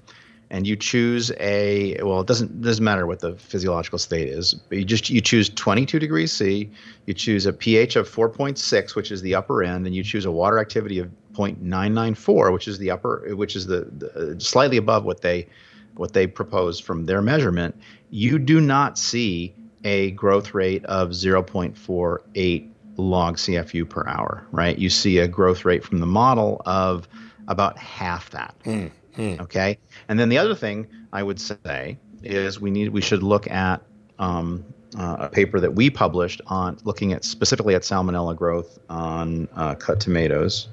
and 0.50 0.66
you 0.66 0.76
choose 0.76 1.30
a 1.38 1.96
well 2.02 2.20
it 2.20 2.26
doesn't 2.26 2.60
doesn't 2.60 2.84
matter 2.84 3.06
what 3.06 3.20
the 3.20 3.34
physiological 3.36 3.98
state 3.98 4.28
is 4.28 4.54
but 4.54 4.78
you 4.78 4.84
just 4.84 5.08
you 5.08 5.20
choose 5.20 5.48
22 5.48 5.98
degrees 5.98 6.32
c 6.32 6.70
you 7.06 7.14
choose 7.14 7.46
a 7.46 7.52
ph 7.52 7.96
of 7.96 8.08
4.6 8.08 8.94
which 8.94 9.10
is 9.10 9.22
the 9.22 9.34
upper 9.34 9.62
end 9.62 9.86
and 9.86 9.94
you 9.94 10.02
choose 10.02 10.24
a 10.24 10.30
water 10.30 10.58
activity 10.58 10.98
of 10.98 11.08
0.994 11.34 12.52
which 12.52 12.68
is 12.68 12.78
the 12.78 12.90
upper 12.90 13.34
which 13.34 13.54
is 13.56 13.66
the, 13.66 13.84
the 13.98 14.40
slightly 14.40 14.76
above 14.76 15.04
what 15.04 15.20
they 15.22 15.46
what 15.94 16.12
they 16.12 16.26
propose 16.26 16.80
from 16.80 17.06
their 17.06 17.22
measurement 17.22 17.74
you 18.10 18.38
do 18.38 18.60
not 18.60 18.98
see 18.98 19.54
a 19.84 20.10
growth 20.12 20.52
rate 20.52 20.84
of 20.86 21.10
0.48 21.10 22.68
log 22.96 23.36
cfu 23.36 23.88
per 23.88 24.06
hour 24.06 24.44
right 24.50 24.78
you 24.78 24.90
see 24.90 25.18
a 25.18 25.28
growth 25.28 25.64
rate 25.64 25.84
from 25.84 26.00
the 26.00 26.06
model 26.06 26.60
of 26.66 27.08
about 27.48 27.78
half 27.78 28.30
that 28.30 28.54
mm. 28.64 28.90
Hmm. 29.16 29.34
Okay, 29.40 29.78
and 30.08 30.18
then 30.18 30.28
the 30.28 30.38
other 30.38 30.54
thing 30.54 30.86
I 31.12 31.22
would 31.22 31.40
say 31.40 31.98
is 32.22 32.60
we 32.60 32.70
need 32.70 32.90
we 32.90 33.00
should 33.00 33.22
look 33.22 33.50
at 33.50 33.82
um, 34.18 34.64
uh, 34.98 35.16
a 35.20 35.28
paper 35.28 35.60
that 35.60 35.74
we 35.74 35.90
published 35.90 36.40
on 36.46 36.78
looking 36.84 37.12
at 37.12 37.24
specifically 37.24 37.74
at 37.74 37.82
salmonella 37.82 38.36
growth 38.36 38.78
on 38.88 39.48
uh, 39.56 39.74
cut 39.74 40.00
tomatoes. 40.00 40.68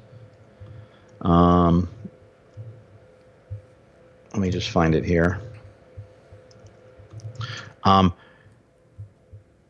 Um, 1.22 1.90
let 4.34 4.42
me 4.42 4.50
just 4.52 4.70
find 4.70 4.94
it 4.94 5.04
here. 5.04 5.42
Um, 7.84 8.14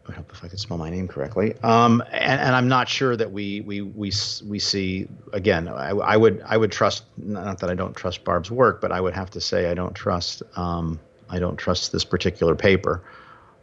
I 0.09 0.13
hope 0.13 0.31
if 0.31 0.43
I 0.43 0.47
could 0.47 0.59
spell 0.59 0.77
my 0.77 0.89
name 0.89 1.07
correctly. 1.07 1.55
Um, 1.63 2.01
and, 2.11 2.39
and, 2.41 2.55
I'm 2.55 2.67
not 2.67 2.87
sure 2.87 3.15
that 3.17 3.31
we 3.31 3.61
we 3.61 3.81
we 3.81 4.11
we 4.45 4.59
see 4.59 5.07
again. 5.33 5.67
I, 5.67 5.89
I, 5.89 6.15
would 6.15 6.41
I 6.45 6.55
would 6.55 6.71
trust 6.71 7.03
not 7.17 7.59
that 7.59 7.69
I 7.69 7.75
don't 7.75 7.95
trust 7.95 8.23
Barb's 8.23 8.49
work, 8.49 8.79
but 8.79 8.91
I 8.91 9.01
would 9.01 9.13
have 9.13 9.29
to 9.31 9.41
say 9.41 9.69
I 9.69 9.73
don't 9.73 9.93
trust 9.93 10.43
um, 10.55 10.99
I 11.29 11.39
don't 11.39 11.57
trust 11.57 11.91
this 11.91 12.05
particular 12.05 12.55
paper. 12.55 13.03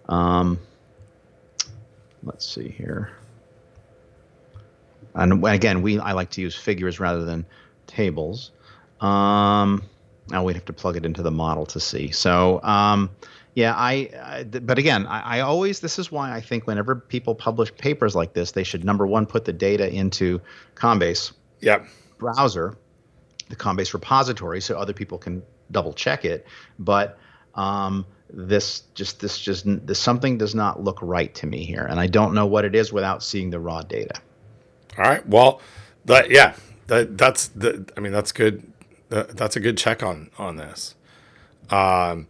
Um, 0.09 0.59
let's 2.23 2.47
see 2.47 2.69
here. 2.69 3.13
and 5.15 5.45
again, 5.47 5.81
we 5.81 5.99
I 5.99 6.13
like 6.13 6.31
to 6.31 6.41
use 6.41 6.55
figures 6.55 7.01
rather 7.01 7.25
than 7.25 7.47
tables. 7.87 8.51
Um, 9.01 9.83
now 10.31 10.45
we'd 10.45 10.57
have 10.57 10.65
to 10.67 10.73
plug 10.73 10.97
it 10.97 11.05
into 11.05 11.23
the 11.23 11.31
model 11.31 11.67
to 11.67 11.81
see. 11.81 12.11
So 12.11 12.63
um, 12.63 13.11
yeah, 13.55 13.73
I, 13.75 14.11
I, 14.21 14.43
but 14.45 14.79
again, 14.79 15.07
I, 15.07 15.39
I, 15.39 15.41
always 15.41 15.79
this 15.79 15.99
is 15.99 16.11
why 16.11 16.33
I 16.33 16.41
think 16.41 16.67
whenever 16.67 16.97
people 16.97 17.37
publish 17.37 17.75
papers 17.77 18.17
like 18.17 18.33
this, 18.33 18.51
they 18.51 18.65
should 18.65 18.85
number 18.85 19.07
one 19.07 19.27
put 19.27 19.45
the 19.45 19.53
data 19.53 19.89
into 19.89 20.41
Combase. 20.75 21.33
Yep. 21.61 21.87
Browser, 22.19 22.77
the 23.49 23.57
Combase 23.57 23.95
repository, 23.95 24.61
so 24.61 24.77
other 24.77 24.93
people 24.93 25.19
can 25.19 25.43
double 25.71 25.93
check 25.93 26.25
it. 26.25 26.47
But 26.81 27.17
um, 27.55 28.05
this 28.29 28.83
just 28.95 29.21
this 29.21 29.39
just 29.39 29.65
this 29.87 30.01
something 30.01 30.37
does 30.37 30.55
not 30.55 30.83
look 30.83 30.99
right 31.01 31.33
to 31.37 31.47
me 31.47 31.65
here, 31.65 31.87
and 31.89 32.01
I 32.01 32.09
don't 32.09 32.35
know 32.35 32.47
what 32.47 32.65
it 32.65 32.75
is 32.75 32.93
without 32.93 33.23
seeing 33.23 33.51
the 33.51 33.61
raw 33.61 33.83
data. 33.83 34.21
All 34.99 35.05
right. 35.05 35.27
Well, 35.29 35.61
that 36.07 36.31
yeah, 36.31 36.57
that 36.89 37.17
that's 37.17 37.49
the. 37.49 37.89
I 37.97 38.01
mean, 38.01 38.13
that's 38.13 38.33
good. 38.33 38.73
That, 39.11 39.37
that's 39.37 39.55
a 39.55 39.61
good 39.61 39.79
check 39.79 40.03
on 40.03 40.31
on 40.39 40.57
this. 40.57 40.97
Um, 41.71 42.27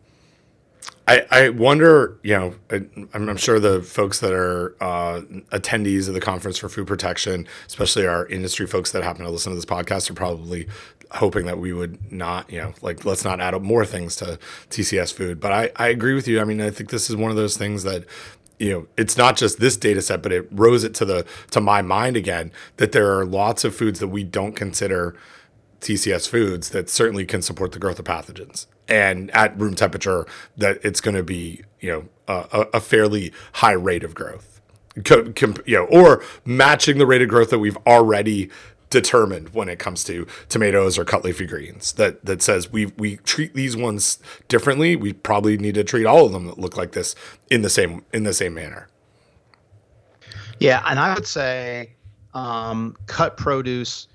I, 1.07 1.27
I 1.31 1.49
wonder, 1.51 2.19
you 2.23 2.35
know, 2.35 2.55
I, 2.71 2.81
am 3.15 3.37
sure 3.37 3.61
the 3.61 3.83
folks 3.83 4.21
that 4.21 4.33
are 4.33 4.75
uh, 4.81 5.21
attendees 5.53 6.09
of 6.09 6.15
the 6.15 6.21
conference 6.21 6.57
for 6.57 6.71
food 6.71 6.87
protection, 6.87 7.47
especially 7.67 8.07
our 8.07 8.27
industry 8.27 8.67
folks 8.67 8.93
that 8.93 9.03
happen 9.03 9.25
to 9.25 9.31
listen 9.31 9.53
to 9.53 9.57
this 9.57 9.67
podcast, 9.67 10.11
are 10.11 10.15
probably 10.15 10.67
hoping 11.11 11.45
that 11.45 11.59
we 11.59 11.75
would 11.75 12.11
not, 12.11 12.51
you 12.51 12.59
know, 12.59 12.73
like 12.81 13.05
let's 13.05 13.23
not 13.23 13.39
add 13.39 13.53
up 13.53 13.61
more 13.61 13.85
things 13.85 14.17
to 14.17 14.39
TCS 14.71 15.13
food. 15.13 15.41
But 15.41 15.53
I, 15.53 15.71
I 15.77 15.89
agree 15.89 16.15
with 16.15 16.27
you. 16.27 16.41
I 16.41 16.45
mean, 16.45 16.61
I 16.61 16.71
think 16.71 16.89
this 16.89 17.11
is 17.11 17.17
one 17.17 17.31
of 17.31 17.37
those 17.37 17.57
things 17.57 17.83
that 17.83 18.05
you 18.59 18.71
know 18.71 18.87
it's 18.97 19.17
not 19.17 19.37
just 19.37 19.59
this 19.59 19.77
data 19.77 20.01
set 20.01 20.23
but 20.23 20.31
it 20.31 20.47
rose 20.53 20.85
it 20.85 20.95
to 20.95 21.05
the 21.05 21.27
to 21.51 21.61
my 21.61 21.83
mind 21.83 22.17
again 22.17 22.53
that 22.77 22.93
there 22.93 23.19
are 23.19 23.25
lots 23.25 23.65
of 23.65 23.75
foods 23.75 23.99
that 23.99 24.07
we 24.07 24.23
don't 24.23 24.55
consider 24.55 25.17
TCS 25.81 26.29
foods 26.29 26.71
that 26.71 26.89
certainly 26.89 27.27
can 27.27 27.43
support 27.43 27.73
the 27.73 27.81
growth 27.81 27.99
of 27.99 28.05
pathogens 28.05 28.67
and 28.89 29.31
at 29.31 29.59
room 29.59 29.75
temperature 29.75 30.27
that 30.57 30.79
it's 30.85 31.01
going 31.01 31.17
to 31.17 31.23
be 31.23 31.63
you 31.81 31.91
know 31.91 32.09
a, 32.29 32.67
a, 32.75 32.81
fairly 32.81 33.33
high 33.55 33.73
rate 33.73 34.05
of 34.05 34.15
growth. 34.15 34.61
You 34.97 35.35
know 35.67 35.85
or 35.87 36.23
matching 36.45 36.99
the 36.99 37.07
rate 37.07 37.23
of 37.23 37.29
growth 37.29 37.51
that 37.51 37.59
we've 37.59 37.79
already 37.87 38.51
determined 38.91 39.49
when 39.49 39.69
it 39.69 39.81
comes 39.81 40.05
to 40.05 40.25
tomatoes 40.49 40.97
or 40.99 41.05
cut 41.05 41.25
leafy 41.25 41.47
greens. 41.47 41.93
That 41.93 42.25
that 42.25 42.43
says 42.43 42.71
we 42.71 42.87
we 42.87 43.17
treat 43.19 43.55
these 43.55 43.77
ones 43.77 44.19
differently. 44.49 44.95
We 44.97 45.13
probably 45.13 45.59
need 45.59 45.75
to 45.75 45.85
treat 45.85 46.07
all 46.07 46.27
of 46.27 46.33
them 46.33 46.47
that 46.47 46.59
look 46.59 46.77
like 46.77 46.93
this 46.93 47.15
in 47.51 47.63
the 47.63 47.71
same 47.71 48.05
in 48.13 48.23
the 48.23 48.33
same 48.33 48.55
manner. 48.55 48.89
Yeah 50.61 50.83
and 50.87 50.99
i 50.99 51.15
would 51.15 51.27
say 51.27 51.91
um, 52.33 52.97
cut 53.07 53.37
produce 53.37 54.09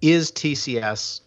is 0.00 0.30
tcs 0.32 1.20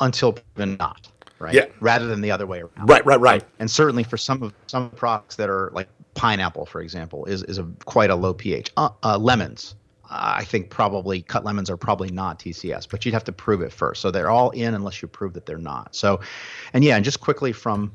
until 0.00 0.34
proven 0.34 0.76
not 0.78 1.08
right? 1.38 1.54
Yeah. 1.54 1.66
Rather 1.80 2.06
than 2.06 2.20
the 2.20 2.30
other 2.30 2.46
way 2.46 2.60
around. 2.60 2.88
Right, 2.88 3.04
right, 3.04 3.20
right. 3.20 3.44
And 3.58 3.70
certainly 3.70 4.04
for 4.04 4.16
some 4.16 4.42
of 4.42 4.54
some 4.66 4.90
products 4.90 5.36
that 5.36 5.48
are 5.48 5.70
like 5.72 5.88
pineapple, 6.14 6.66
for 6.66 6.80
example, 6.80 7.24
is 7.26 7.42
is 7.44 7.58
a 7.58 7.66
quite 7.84 8.10
a 8.10 8.16
low 8.16 8.34
pH. 8.34 8.70
Uh, 8.76 8.90
uh, 9.02 9.18
lemons, 9.18 9.74
I 10.10 10.44
think 10.44 10.70
probably 10.70 11.22
cut 11.22 11.44
lemons 11.44 11.70
are 11.70 11.76
probably 11.76 12.10
not 12.10 12.38
TCS, 12.38 12.88
but 12.90 13.04
you'd 13.04 13.14
have 13.14 13.24
to 13.24 13.32
prove 13.32 13.60
it 13.60 13.72
first. 13.72 14.00
So 14.00 14.10
they're 14.10 14.30
all 14.30 14.50
in 14.50 14.74
unless 14.74 15.02
you 15.02 15.08
prove 15.08 15.34
that 15.34 15.46
they're 15.46 15.58
not. 15.58 15.94
So, 15.94 16.20
and 16.72 16.82
yeah, 16.82 16.96
and 16.96 17.04
just 17.04 17.20
quickly 17.20 17.52
from 17.52 17.92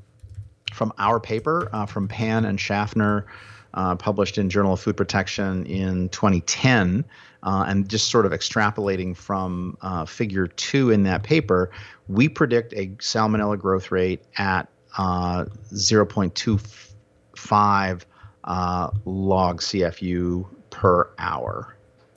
from 0.73 0.91
our 0.97 1.19
paper 1.19 1.69
uh, 1.73 1.85
from 1.85 2.07
Pan 2.07 2.45
and 2.45 2.59
Schaffner, 2.59 3.25
uh, 3.73 3.95
published 3.95 4.37
in 4.37 4.49
Journal 4.49 4.73
of 4.73 4.79
Food 4.79 4.97
Protection 4.97 5.65
in 5.65 6.09
2010 6.09 7.05
uh, 7.43 7.65
and 7.67 7.87
just 7.89 8.09
sort 8.09 8.25
of 8.25 8.31
extrapolating 8.31 9.15
from 9.15 9.77
uh, 9.81 10.05
figure 10.05 10.47
two 10.47 10.89
in 10.91 11.03
that 11.03 11.21
paper, 11.23 11.69
we 12.07 12.29
predict 12.29 12.73
a 12.73 12.87
salmonella 12.99 13.59
growth 13.59 13.91
rate 13.91 14.23
at 14.37 14.69
uh, 14.97 15.45
0.25 15.73 18.01
uh, 18.43 18.89
log 19.05 19.61
CFU 19.61 20.45
per 20.69 21.09
hour, 21.17 21.75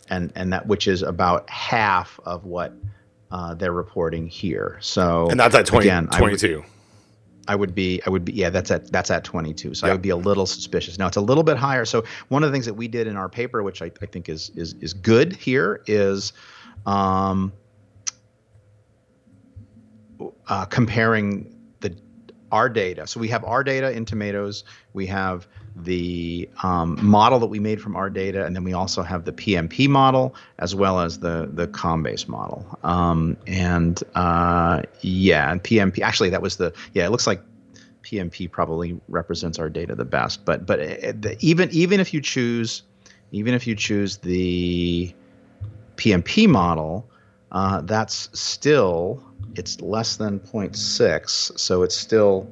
and 0.08 0.32
and 0.34 0.52
that 0.52 0.66
which 0.66 0.88
is 0.88 1.02
about 1.02 1.48
half 1.48 2.18
of 2.24 2.44
what 2.44 2.72
uh, 3.30 3.54
they're 3.54 3.70
reporting 3.72 4.26
here. 4.26 4.76
So 4.80 5.28
and 5.30 5.38
that's 5.38 5.54
at 5.54 5.66
20, 5.66 5.86
again, 5.86 6.08
22. 6.08 6.64
I 6.64 6.68
would 7.54 7.74
be 7.74 8.00
I 8.06 8.10
would 8.10 8.24
be 8.24 8.32
yeah 8.32 8.50
that's 8.50 8.70
at 8.70 8.90
that's 8.90 9.10
at 9.10 9.24
22 9.24 9.74
so 9.74 9.86
yep. 9.86 9.90
I 9.90 9.94
would 9.94 10.02
be 10.02 10.10
a 10.10 10.16
little 10.16 10.46
suspicious. 10.46 10.98
Now 10.98 11.06
it's 11.06 11.16
a 11.16 11.20
little 11.20 11.44
bit 11.44 11.56
higher. 11.56 11.84
So 11.84 12.04
one 12.28 12.42
of 12.42 12.50
the 12.50 12.54
things 12.54 12.66
that 12.66 12.74
we 12.74 12.88
did 12.88 13.06
in 13.06 13.16
our 13.16 13.28
paper 13.28 13.62
which 13.62 13.82
I, 13.82 13.90
I 14.02 14.06
think 14.06 14.28
is 14.28 14.50
is 14.50 14.74
is 14.80 14.92
good 14.92 15.32
here 15.34 15.82
is 15.86 16.32
um, 16.86 17.52
uh, 20.48 20.64
comparing 20.66 21.54
the 21.80 21.96
our 22.52 22.68
data. 22.68 23.06
So 23.06 23.20
we 23.20 23.28
have 23.28 23.44
our 23.44 23.62
data 23.62 23.90
in 23.90 24.04
tomatoes. 24.04 24.64
We 24.92 25.06
have 25.06 25.46
the 25.76 26.48
um, 26.62 26.98
model 27.04 27.38
that 27.38 27.48
we 27.48 27.60
made 27.60 27.80
from 27.80 27.96
our 27.96 28.08
data, 28.08 28.46
and 28.46 28.56
then 28.56 28.64
we 28.64 28.72
also 28.72 29.02
have 29.02 29.24
the 29.24 29.32
PMP 29.32 29.88
model 29.88 30.34
as 30.58 30.74
well 30.74 31.00
as 31.00 31.18
the 31.18 31.50
the 31.52 31.68
Combase 31.68 32.26
model. 32.26 32.66
Um, 32.82 33.36
and 33.46 34.02
uh, 34.14 34.82
yeah, 35.02 35.52
and 35.52 35.62
PMP 35.62 36.00
actually 36.00 36.30
that 36.30 36.42
was 36.42 36.56
the 36.56 36.72
yeah. 36.94 37.06
It 37.06 37.10
looks 37.10 37.26
like 37.26 37.40
PMP 38.02 38.50
probably 38.50 38.98
represents 39.08 39.58
our 39.58 39.68
data 39.68 39.94
the 39.94 40.04
best. 40.04 40.44
But 40.44 40.64
but 40.64 40.80
uh, 40.80 41.12
the, 41.20 41.36
even 41.40 41.68
even 41.72 42.00
if 42.00 42.14
you 42.14 42.22
choose 42.22 42.82
even 43.32 43.52
if 43.52 43.66
you 43.66 43.74
choose 43.74 44.16
the 44.18 45.12
PMP 45.96 46.48
model, 46.48 47.08
uh, 47.52 47.82
that's 47.82 48.30
still 48.38 49.22
it's 49.56 49.80
less 49.80 50.16
than 50.16 50.38
0.6, 50.40 51.58
so 51.58 51.82
it's 51.82 51.96
still 51.96 52.48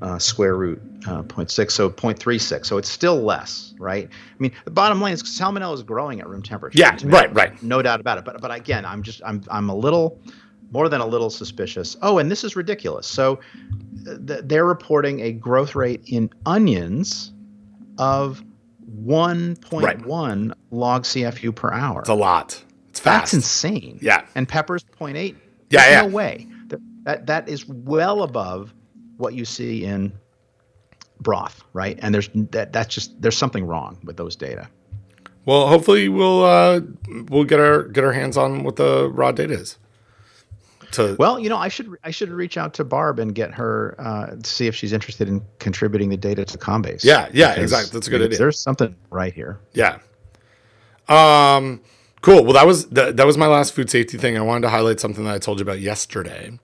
uh, 0.00 0.18
square 0.18 0.56
root 0.56 0.80
uh, 1.06 1.22
0.6, 1.22 1.70
so 1.70 1.90
0.36. 1.90 2.66
So 2.66 2.78
it's 2.78 2.88
still 2.88 3.20
less, 3.20 3.74
right? 3.78 4.08
I 4.08 4.36
mean, 4.38 4.52
the 4.64 4.70
bottom 4.70 5.00
line 5.00 5.14
is 5.14 5.22
salmonella 5.22 5.74
is 5.74 5.82
growing 5.82 6.20
at 6.20 6.28
room 6.28 6.42
temperature. 6.42 6.78
Yeah, 6.78 6.96
right, 7.04 7.32
right. 7.34 7.62
No 7.62 7.82
doubt 7.82 8.00
about 8.00 8.18
it. 8.18 8.24
But 8.24 8.40
but 8.40 8.52
again, 8.52 8.84
I'm 8.84 9.02
just 9.02 9.22
I'm 9.24 9.42
I'm 9.50 9.68
a 9.68 9.74
little 9.74 10.20
more 10.70 10.88
than 10.88 11.00
a 11.00 11.06
little 11.06 11.30
suspicious. 11.30 11.96
Oh, 12.02 12.18
and 12.18 12.30
this 12.30 12.44
is 12.44 12.56
ridiculous. 12.56 13.06
So 13.06 13.40
th- 14.04 14.40
they're 14.44 14.66
reporting 14.66 15.20
a 15.20 15.32
growth 15.32 15.74
rate 15.74 16.02
in 16.06 16.30
onions 16.46 17.32
of 17.98 18.42
1.1 19.04 19.82
right. 19.82 20.56
log 20.70 21.02
CFU 21.04 21.54
per 21.54 21.72
hour. 21.72 22.00
It's 22.00 22.08
a 22.08 22.14
lot. 22.14 22.62
It's 22.90 23.00
fast. 23.00 23.32
That's 23.32 23.34
insane. 23.34 23.98
Yeah. 24.02 24.26
And 24.34 24.48
peppers 24.48 24.84
0.8. 24.98 25.36
Yeah, 25.70 25.90
yeah. 25.90 26.00
No 26.02 26.08
way. 26.08 26.46
That 27.04 27.26
that 27.26 27.48
is 27.48 27.66
well 27.66 28.22
above 28.22 28.74
what 29.16 29.34
you 29.34 29.44
see 29.44 29.84
in 29.84 30.12
broth, 31.20 31.62
right? 31.72 31.98
And 32.00 32.14
there's 32.14 32.28
that 32.34 32.72
that's 32.72 32.94
just 32.94 33.20
there's 33.20 33.36
something 33.36 33.66
wrong 33.66 33.98
with 34.04 34.16
those 34.16 34.36
data. 34.36 34.68
Well, 35.44 35.66
hopefully 35.66 36.08
we'll 36.08 36.44
uh, 36.44 36.80
we'll 37.28 37.44
get 37.44 37.58
our 37.60 37.84
get 37.84 38.04
our 38.04 38.12
hands 38.12 38.36
on 38.36 38.64
what 38.64 38.76
the 38.76 39.08
raw 39.10 39.32
data 39.32 39.54
is. 39.54 39.78
To 40.92 41.16
well, 41.18 41.38
you 41.38 41.48
know, 41.48 41.56
I 41.56 41.68
should 41.68 41.94
I 42.04 42.10
should 42.10 42.30
reach 42.30 42.56
out 42.56 42.74
to 42.74 42.84
Barb 42.84 43.18
and 43.18 43.34
get 43.34 43.52
her 43.54 43.94
uh, 43.98 44.36
to 44.36 44.50
see 44.50 44.66
if 44.66 44.74
she's 44.74 44.92
interested 44.92 45.28
in 45.28 45.42
contributing 45.58 46.08
the 46.08 46.16
data 46.16 46.44
to 46.44 46.58
Combase. 46.58 47.04
Yeah, 47.04 47.28
yeah, 47.32 47.54
exactly. 47.54 47.92
That's 47.92 48.08
a 48.08 48.10
good 48.10 48.22
idea. 48.22 48.38
There's 48.38 48.58
something 48.58 48.94
right 49.10 49.32
here. 49.32 49.60
Yeah. 49.74 49.98
Um. 51.08 51.82
Cool. 52.20 52.44
Well, 52.44 52.54
that 52.54 52.66
was 52.66 52.86
that, 52.88 53.16
that 53.16 53.26
was 53.26 53.38
my 53.38 53.46
last 53.46 53.74
food 53.74 53.90
safety 53.90 54.18
thing. 54.18 54.36
I 54.36 54.40
wanted 54.40 54.62
to 54.62 54.70
highlight 54.70 54.98
something 54.98 55.24
that 55.24 55.34
I 55.34 55.38
told 55.38 55.60
you 55.60 55.62
about 55.62 55.80
yesterday. 55.80 56.58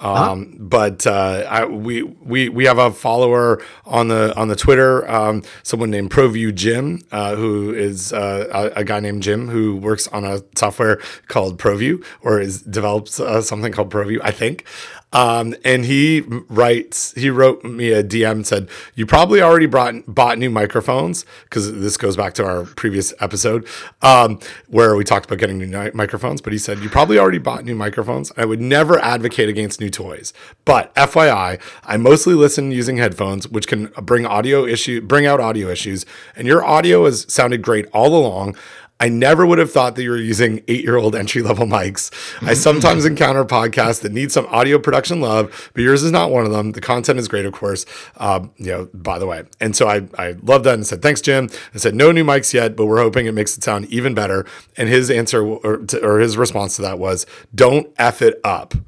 Um, 0.00 0.56
But 0.58 1.06
uh, 1.06 1.46
I, 1.48 1.64
we 1.66 2.02
we 2.02 2.48
we 2.48 2.64
have 2.64 2.78
a 2.78 2.90
follower 2.90 3.62
on 3.84 4.08
the 4.08 4.34
on 4.36 4.48
the 4.48 4.56
Twitter, 4.56 5.08
um, 5.10 5.42
someone 5.62 5.90
named 5.90 6.10
ProView 6.10 6.54
Jim, 6.54 7.02
uh, 7.12 7.36
who 7.36 7.74
is 7.74 8.12
uh, 8.12 8.48
a, 8.50 8.80
a, 8.80 8.84
guy 8.84 9.00
named 9.00 9.22
Jim 9.22 9.48
who 9.48 9.76
works 9.76 10.08
on 10.08 10.24
a 10.24 10.42
software 10.56 11.00
called 11.28 11.58
ProView 11.58 12.04
or 12.22 12.40
is 12.40 12.62
develops 12.62 13.20
uh, 13.20 13.42
something 13.42 13.72
called 13.72 13.90
ProView, 13.90 14.20
I 14.22 14.30
think. 14.30 14.64
Um, 15.12 15.54
and 15.64 15.84
he 15.84 16.20
writes, 16.20 17.12
he 17.14 17.30
wrote 17.30 17.64
me 17.64 17.92
a 17.92 18.02
DM 18.04 18.30
and 18.30 18.46
said, 18.46 18.68
You 18.94 19.06
probably 19.06 19.42
already 19.42 19.66
brought, 19.66 19.94
bought 20.06 20.38
new 20.38 20.50
microphones 20.50 21.24
because 21.44 21.72
this 21.80 21.96
goes 21.96 22.16
back 22.16 22.34
to 22.34 22.44
our 22.44 22.64
previous 22.64 23.12
episode 23.20 23.66
um, 24.02 24.38
where 24.68 24.94
we 24.94 25.02
talked 25.02 25.26
about 25.26 25.38
getting 25.38 25.58
new 25.58 25.90
microphones. 25.94 26.40
But 26.40 26.52
he 26.52 26.58
said, 26.58 26.78
You 26.78 26.88
probably 26.88 27.18
already 27.18 27.38
bought 27.38 27.64
new 27.64 27.74
microphones. 27.74 28.30
I 28.36 28.44
would 28.44 28.60
never 28.60 28.98
advocate 29.00 29.48
against 29.48 29.80
new 29.80 29.90
toys. 29.90 30.32
But 30.64 30.94
FYI, 30.94 31.60
I 31.84 31.96
mostly 31.96 32.34
listen 32.34 32.70
using 32.70 32.98
headphones, 32.98 33.48
which 33.48 33.66
can 33.66 33.86
bring 34.02 34.26
audio 34.26 34.64
issue, 34.64 35.00
bring 35.00 35.26
out 35.26 35.40
audio 35.40 35.68
issues. 35.68 36.06
And 36.36 36.46
your 36.46 36.64
audio 36.64 37.04
has 37.04 37.30
sounded 37.32 37.62
great 37.62 37.86
all 37.92 38.14
along. 38.14 38.56
I 39.00 39.08
never 39.08 39.46
would 39.46 39.58
have 39.58 39.72
thought 39.72 39.96
that 39.96 40.02
you 40.02 40.10
were 40.10 40.16
using 40.16 40.62
eight 40.68 40.84
year 40.84 40.96
old 40.96 41.16
entry 41.16 41.42
level 41.42 41.66
mics. 41.66 42.10
I 42.42 42.54
sometimes 42.54 43.04
encounter 43.06 43.44
podcasts 43.44 44.02
that 44.02 44.12
need 44.12 44.30
some 44.30 44.46
audio 44.46 44.78
production 44.78 45.20
love, 45.20 45.70
but 45.74 45.82
yours 45.82 46.02
is 46.02 46.12
not 46.12 46.30
one 46.30 46.44
of 46.44 46.52
them. 46.52 46.72
The 46.72 46.80
content 46.80 47.18
is 47.18 47.26
great, 47.26 47.46
of 47.46 47.52
course. 47.52 47.86
Um, 48.18 48.52
you 48.56 48.66
know, 48.66 48.88
by 48.94 49.18
the 49.18 49.26
way. 49.26 49.44
And 49.60 49.74
so 49.74 49.88
I, 49.88 50.06
I 50.18 50.36
loved 50.42 50.64
that 50.66 50.74
and 50.74 50.86
said, 50.86 51.02
thanks, 51.02 51.20
Jim. 51.20 51.48
I 51.74 51.78
said, 51.78 51.94
no 51.94 52.12
new 52.12 52.24
mics 52.24 52.52
yet, 52.52 52.76
but 52.76 52.86
we're 52.86 53.00
hoping 53.00 53.26
it 53.26 53.32
makes 53.32 53.56
it 53.56 53.64
sound 53.64 53.86
even 53.86 54.14
better. 54.14 54.46
And 54.76 54.88
his 54.88 55.10
answer 55.10 55.42
or, 55.42 55.78
to, 55.78 56.04
or 56.04 56.20
his 56.20 56.36
response 56.36 56.76
to 56.76 56.82
that 56.82 56.98
was, 56.98 57.26
don't 57.54 57.88
F 57.98 58.22
it 58.22 58.40
up. 58.44 58.74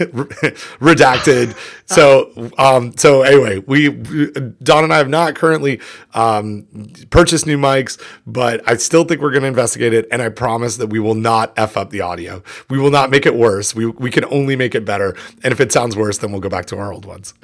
Redacted. 0.80 1.56
So, 1.86 2.50
um, 2.58 2.96
so 2.96 3.22
anyway, 3.22 3.58
we, 3.58 3.90
Don 3.90 4.84
and 4.84 4.92
I 4.92 4.98
have 4.98 5.08
not 5.08 5.34
currently 5.34 5.80
um, 6.14 6.66
purchased 7.10 7.46
new 7.46 7.56
mics, 7.56 8.00
but 8.26 8.68
I 8.68 8.76
still 8.76 9.04
think 9.04 9.20
we're 9.20 9.30
going 9.30 9.42
to 9.42 9.48
investigate 9.48 9.94
it. 9.94 10.06
And 10.10 10.20
I 10.20 10.28
promise 10.28 10.76
that 10.78 10.88
we 10.88 10.98
will 10.98 11.14
not 11.14 11.52
F 11.56 11.76
up 11.76 11.90
the 11.90 12.00
audio. 12.00 12.42
We 12.68 12.78
will 12.78 12.90
not 12.90 13.10
make 13.10 13.24
it 13.24 13.36
worse. 13.36 13.74
We, 13.74 13.86
we 13.86 14.10
can 14.10 14.24
only 14.26 14.56
make 14.56 14.74
it 14.74 14.84
better. 14.84 15.16
And 15.44 15.52
if 15.52 15.60
it 15.60 15.70
sounds 15.72 15.96
worse, 15.96 16.18
then 16.18 16.32
we'll 16.32 16.40
go 16.40 16.48
back 16.48 16.66
to 16.66 16.78
our 16.78 16.92
old 16.92 17.04
ones. 17.04 17.34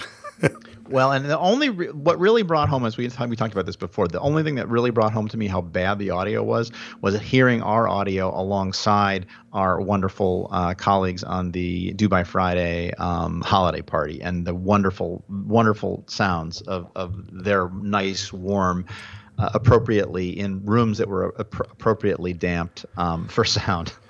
Well, 0.92 1.12
and 1.12 1.24
the 1.24 1.38
only 1.38 1.70
re- 1.70 1.88
what 1.88 2.18
really 2.18 2.42
brought 2.42 2.68
home, 2.68 2.84
as 2.84 2.98
we 2.98 3.04
we 3.26 3.36
talked 3.36 3.54
about 3.54 3.64
this 3.64 3.76
before, 3.76 4.08
the 4.08 4.20
only 4.20 4.42
thing 4.42 4.56
that 4.56 4.68
really 4.68 4.90
brought 4.90 5.12
home 5.12 5.26
to 5.28 5.38
me 5.38 5.46
how 5.46 5.62
bad 5.62 5.98
the 5.98 6.10
audio 6.10 6.42
was 6.42 6.70
was 7.00 7.18
hearing 7.18 7.62
our 7.62 7.88
audio 7.88 8.28
alongside 8.38 9.24
our 9.54 9.80
wonderful 9.80 10.48
uh, 10.52 10.74
colleagues 10.74 11.24
on 11.24 11.50
the 11.52 11.94
Dubai 11.94 12.26
Friday 12.26 12.92
um, 12.98 13.40
holiday 13.40 13.80
party 13.80 14.20
and 14.20 14.46
the 14.46 14.54
wonderful, 14.54 15.24
wonderful 15.28 16.04
sounds 16.08 16.60
of 16.62 16.90
of 16.94 17.14
their 17.32 17.70
nice, 17.70 18.32
warm. 18.32 18.84
Uh, 19.38 19.48
appropriately 19.54 20.38
in 20.38 20.62
rooms 20.64 20.98
that 20.98 21.08
were 21.08 21.34
ap- 21.40 21.72
appropriately 21.72 22.34
damped 22.34 22.84
um, 22.98 23.26
for 23.28 23.44
sound. 23.44 23.94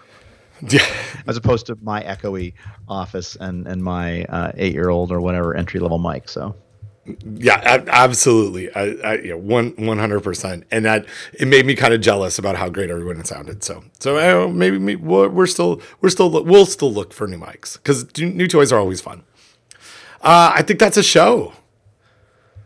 Yeah. 0.68 0.86
As 1.26 1.36
opposed 1.36 1.66
to 1.66 1.78
my 1.82 2.04
echoey 2.04 2.54
office 2.86 3.34
and 3.34 3.66
and 3.66 3.82
my 3.82 4.24
uh, 4.26 4.52
eight 4.54 4.74
year 4.74 4.90
old 4.90 5.10
or 5.10 5.20
whatever 5.20 5.56
entry 5.56 5.80
level 5.80 5.98
mic. 5.98 6.28
So 6.28 6.54
yeah, 7.04 7.82
absolutely. 7.88 8.72
I, 8.74 8.82
I 9.04 9.18
yeah, 9.18 9.34
one 9.34 9.74
one 9.76 9.98
hundred 9.98 10.20
percent, 10.20 10.64
and 10.70 10.84
that 10.84 11.04
it 11.32 11.48
made 11.48 11.66
me 11.66 11.74
kind 11.74 11.92
of 11.92 12.00
jealous 12.00 12.38
about 12.38 12.56
how 12.56 12.68
great 12.68 12.90
everyone 12.90 13.16
had 13.16 13.26
sounded. 13.26 13.64
So, 13.64 13.82
so 13.98 14.48
maybe, 14.48 14.78
maybe 14.78 15.02
we're 15.02 15.46
still 15.46 15.82
we're 16.00 16.10
still 16.10 16.30
we'll 16.44 16.66
still 16.66 16.92
look 16.92 17.12
for 17.12 17.26
new 17.26 17.38
mics 17.38 17.74
because 17.74 18.16
new 18.18 18.46
toys 18.46 18.72
are 18.72 18.78
always 18.78 19.00
fun. 19.00 19.24
Uh, 20.20 20.52
I 20.54 20.62
think 20.62 20.78
that's 20.78 20.96
a 20.96 21.02
show. 21.02 21.52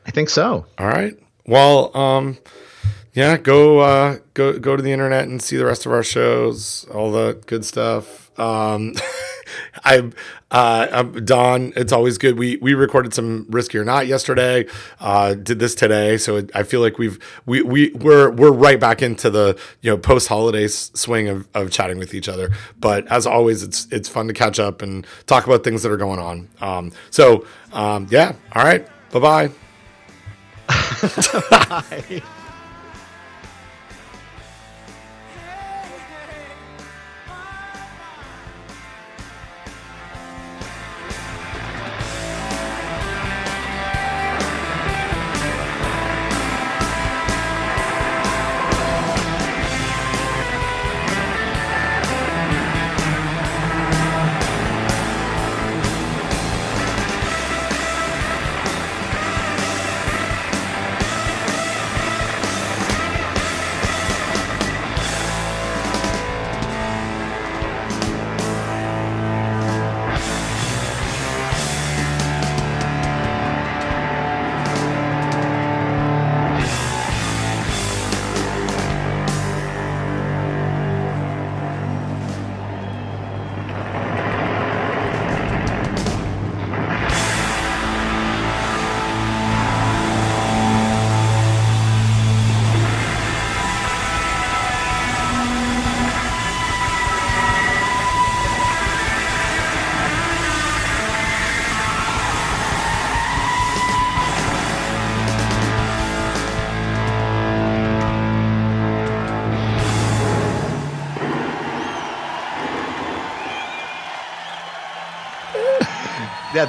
I 0.07 0.11
think 0.11 0.29
so. 0.29 0.67
All 0.79 0.87
right. 0.87 1.19
Well, 1.47 1.97
um, 1.97 2.37
yeah, 3.15 3.39
go 3.39 3.79
uh, 3.79 4.19
go 4.35 4.59
go 4.59 4.77
to 4.77 4.83
the 4.83 4.93
internet 4.93 5.29
and 5.29 5.41
see 5.41 5.57
the 5.57 5.65
rest 5.65 5.87
of 5.87 5.93
our 5.93 6.03
shows, 6.03 6.85
all 6.93 7.11
the 7.11 7.41
good 7.47 7.65
stuff. 7.65 8.39
Um, 8.39 8.93
I, 9.85 10.11
uh, 10.51 10.89
um, 10.91 11.25
Don, 11.25 11.73
it's 11.77 11.93
always 11.93 12.19
good. 12.19 12.39
We 12.39 12.57
we 12.57 12.75
recorded 12.75 13.13
some 13.15 13.47
risky 13.49 13.79
or 13.79 13.85
not 13.85 14.07
yesterday. 14.07 14.67
Uh, 15.01 15.35
did 15.35 15.59
this 15.59 15.75
today, 15.75 16.17
so 16.17 16.37
it, 16.37 16.51
I 16.55 16.63
feel 16.63 16.81
like 16.81 16.99
we've 16.99 17.19
we 17.47 17.63
we 17.63 17.91
we're 17.91 18.31
we're 18.31 18.53
right 18.53 18.79
back 18.79 19.03
into 19.03 19.31
the 19.31 19.59
you 19.83 19.91
know 19.91 19.99
post 19.99 20.29
holiday 20.29 20.69
swing 20.69 21.29
of, 21.29 21.49
of 21.55 21.71
chatting 21.71 21.99
with 21.99 22.15
each 22.15 22.29
other. 22.29 22.51
But 22.79 23.07
as 23.09 23.27
always, 23.27 23.63
it's 23.63 23.87
it's 23.91 24.09
fun 24.09 24.29
to 24.29 24.35
catch 24.35 24.59
up 24.59 24.83
and 24.83 25.07
talk 25.27 25.47
about 25.47 25.65
things 25.65 25.83
that 25.83 25.91
are 25.91 25.97
going 25.97 26.21
on. 26.21 26.49
Um, 26.61 26.93
so 27.11 27.47
um, 27.73 28.07
yeah, 28.11 28.35
all 28.53 28.65
right, 28.65 28.87
bye 29.11 29.19
bye. 29.21 29.51
yeah, 32.09 32.21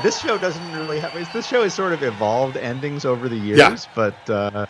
this 0.01 0.19
show 0.19 0.37
doesn't 0.37 0.71
really 0.73 0.99
have. 0.99 1.13
This 1.33 1.47
show 1.47 1.63
has 1.63 1.73
sort 1.73 1.93
of 1.93 2.03
evolved 2.03 2.57
endings 2.57 3.05
over 3.05 3.29
the 3.29 3.37
years, 3.37 3.57
yeah. 3.57 3.77
but 3.95 4.29
uh, 4.29 4.65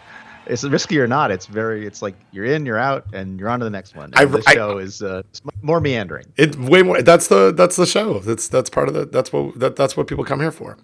it's 0.45 0.63
risky 0.63 0.99
or 0.99 1.07
not. 1.07 1.31
It's 1.31 1.45
very. 1.45 1.85
It's 1.85 2.01
like 2.01 2.15
you're 2.31 2.45
in, 2.45 2.65
you're 2.65 2.77
out, 2.77 3.05
and 3.13 3.39
you're 3.39 3.49
on 3.49 3.59
to 3.59 3.65
the 3.65 3.69
next 3.69 3.95
one. 3.95 4.11
I, 4.15 4.25
this 4.25 4.47
I, 4.47 4.53
show 4.53 4.77
is 4.77 5.01
uh, 5.01 5.23
more 5.61 5.79
meandering. 5.79 6.25
It's 6.37 6.57
way 6.57 6.83
more. 6.83 7.01
That's 7.01 7.27
the 7.27 7.53
that's 7.53 7.75
the 7.75 7.85
show. 7.85 8.19
That's 8.19 8.47
that's 8.47 8.69
part 8.69 8.87
of 8.87 8.93
the. 8.93 9.05
That's 9.05 9.31
what 9.31 9.59
that, 9.59 9.75
that's 9.75 9.97
what 9.97 10.07
people 10.07 10.25
come 10.25 10.39
here 10.39 10.51
for. 10.51 10.77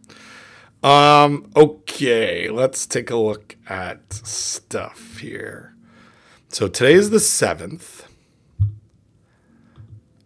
Um. 0.83 1.49
Okay, 1.55 2.49
let's 2.49 2.85
take 2.85 3.09
a 3.09 3.15
look 3.15 3.55
at 3.67 4.13
stuff 4.13 5.17
here. 5.19 5.75
So 6.49 6.67
today 6.67 6.93
is 6.93 7.09
the 7.09 7.19
seventh. 7.19 8.07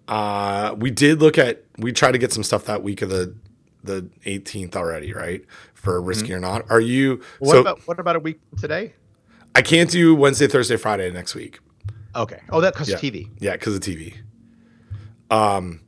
Uh, 0.07 0.75
we 0.77 0.89
did 0.89 1.21
look 1.21 1.37
at. 1.37 1.63
We 1.77 1.91
tried 1.91 2.13
to 2.13 2.17
get 2.17 2.33
some 2.33 2.43
stuff 2.43 2.65
that 2.65 2.81
week 2.81 3.01
of 3.01 3.09
the 3.09 3.35
the 3.87 4.09
18th 4.25 4.75
already, 4.75 5.13
right? 5.13 5.43
For 5.73 6.01
risky 6.01 6.27
mm-hmm. 6.27 6.35
or 6.35 6.39
not. 6.39 6.69
Are 6.69 6.79
you? 6.79 7.21
What 7.39 7.51
so, 7.51 7.61
about 7.61 7.87
what 7.87 7.99
about 7.99 8.15
a 8.15 8.19
week 8.19 8.39
today? 8.59 8.93
I 9.55 9.61
can't 9.61 9.89
do 9.89 10.13
Wednesday, 10.13 10.47
Thursday, 10.47 10.77
Friday 10.77 11.11
next 11.11 11.33
week. 11.33 11.59
Okay. 12.15 12.41
Oh, 12.49 12.61
that 12.61 12.73
because 12.73 12.89
yeah. 12.89 12.97
TV. 12.97 13.29
Yeah, 13.39 13.53
because 13.53 13.75
of 13.75 13.81
TV. 13.81 14.15
Um, 15.31 15.81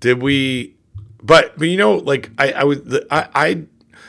did 0.00 0.22
we? 0.22 0.76
But 1.22 1.58
but 1.58 1.68
you 1.68 1.76
know, 1.76 1.96
like 1.96 2.30
I 2.38 2.52
I 2.52 2.64
would 2.64 3.06
I 3.10 3.28
I. 3.34 3.62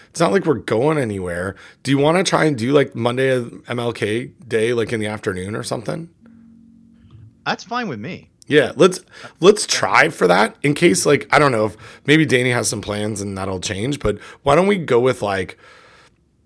It's 0.10 0.20
not 0.20 0.32
like 0.32 0.46
we're 0.46 0.56
going 0.56 1.00
anywhere. 1.00 1.56
Do 1.82 1.90
you 1.90 1.98
want 1.98 2.18
to 2.18 2.24
try 2.24 2.46
and 2.46 2.56
do 2.56 2.72
like 2.72 2.94
Monday 2.94 3.40
MLK 3.42 4.48
Day, 4.48 4.74
like 4.74 4.94
in 4.94 5.00
the 5.00 5.08
afternoon 5.08 5.56
or 5.56 5.64
something? 5.64 6.10
That's 7.46 7.64
fine 7.64 7.88
with 7.88 8.00
me. 8.00 8.30
Yeah, 8.48 8.74
let's 8.76 9.00
let's 9.40 9.66
try 9.66 10.10
for 10.10 10.28
that 10.28 10.56
in 10.64 10.74
case 10.74 11.06
like 11.06 11.28
I 11.32 11.40
don't 11.40 11.52
know 11.52 11.66
if 11.66 11.78
maybe 12.06 12.26
Danny 12.26 12.52
has 12.52 12.68
some 12.68 12.82
plans 12.82 13.22
and 13.22 13.38
that'll 13.38 13.62
change, 13.62 14.00
but 14.00 14.20
why 14.44 14.56
don't 14.56 14.68
we 14.68 14.78
go 14.78 15.00
with 15.00 15.22
like 15.22 15.58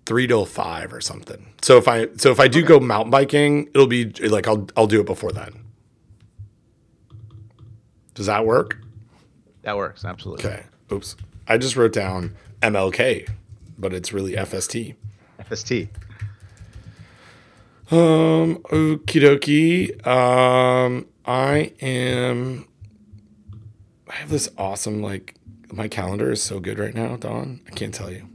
three 0.06 0.26
till 0.26 0.46
five 0.46 0.92
or 0.92 1.00
something? 1.00 1.54
So 1.62 1.76
if 1.76 1.88
I 1.88 2.08
so 2.16 2.30
if 2.30 2.38
I 2.38 2.46
do 2.46 2.60
okay. 2.60 2.68
go 2.68 2.80
mountain 2.80 3.10
biking, 3.10 3.66
it'll 3.74 3.88
be 3.88 4.06
like 4.28 4.46
I'll 4.46 4.68
I'll 4.76 4.86
do 4.86 5.00
it 5.00 5.06
before 5.06 5.32
then. 5.32 5.64
Does 8.14 8.26
that 8.26 8.46
work? 8.46 8.78
That 9.62 9.76
works 9.76 10.04
absolutely. 10.04 10.46
Okay. 10.46 10.62
Oops, 10.92 11.16
I 11.48 11.58
just 11.58 11.76
wrote 11.76 11.92
down 11.92 12.36
MLK, 12.62 13.28
but 13.76 13.92
it's 13.92 14.12
really 14.12 14.34
FST. 14.34 14.94
FST. 15.40 15.88
Um. 17.90 18.56
Okie 18.70 19.20
dokie. 19.22 20.06
Um. 20.06 21.06
I 21.24 21.72
am. 21.80 22.66
I 24.08 24.14
have 24.14 24.30
this 24.30 24.48
awesome 24.56 25.02
like 25.02 25.34
my 25.72 25.88
calendar 25.88 26.32
is 26.32 26.42
so 26.42 26.60
good 26.60 26.78
right 26.78 26.94
now, 26.94 27.16
Don. 27.16 27.60
I 27.66 27.70
can't 27.70 27.94
tell 27.94 28.10
you. 28.10 28.28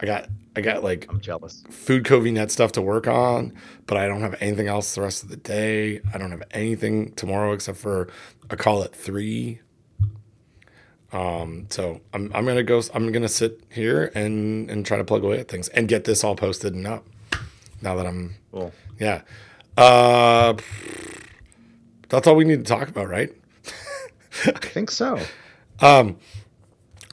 I 0.00 0.06
got 0.06 0.28
I 0.56 0.60
got 0.60 0.82
like 0.82 1.06
I'm 1.08 1.20
jealous. 1.20 1.62
Food 1.70 2.04
CoVNET 2.04 2.50
stuff 2.50 2.72
to 2.72 2.82
work 2.82 3.06
on, 3.06 3.52
but 3.86 3.96
I 3.96 4.06
don't 4.06 4.22
have 4.22 4.36
anything 4.40 4.66
else 4.66 4.94
the 4.94 5.02
rest 5.02 5.22
of 5.22 5.28
the 5.28 5.36
day. 5.36 6.00
I 6.12 6.18
don't 6.18 6.30
have 6.30 6.42
anything 6.50 7.12
tomorrow 7.12 7.52
except 7.52 7.78
for 7.78 8.08
a 8.50 8.56
call 8.56 8.82
at 8.82 8.94
three. 8.94 9.60
Um, 11.12 11.66
so 11.70 12.00
I'm 12.12 12.30
I'm 12.34 12.44
gonna 12.44 12.62
go. 12.62 12.82
I'm 12.94 13.12
gonna 13.12 13.28
sit 13.28 13.62
here 13.70 14.10
and 14.14 14.70
and 14.70 14.84
try 14.84 14.96
to 14.98 15.04
plug 15.04 15.24
away 15.24 15.38
at 15.40 15.48
things 15.48 15.68
and 15.68 15.88
get 15.88 16.04
this 16.04 16.24
all 16.24 16.36
posted 16.36 16.74
and 16.74 16.86
up. 16.86 17.06
Now 17.82 17.94
that 17.96 18.06
I'm 18.06 18.34
Cool. 18.52 18.72
yeah, 18.98 19.22
uh, 19.76 20.54
that's 22.08 22.26
all 22.26 22.36
we 22.36 22.44
need 22.44 22.64
to 22.64 22.74
talk 22.74 22.88
about, 22.88 23.08
right? 23.08 23.30
I 24.46 24.52
think 24.52 24.90
so. 24.90 25.18
Um, 25.80 26.16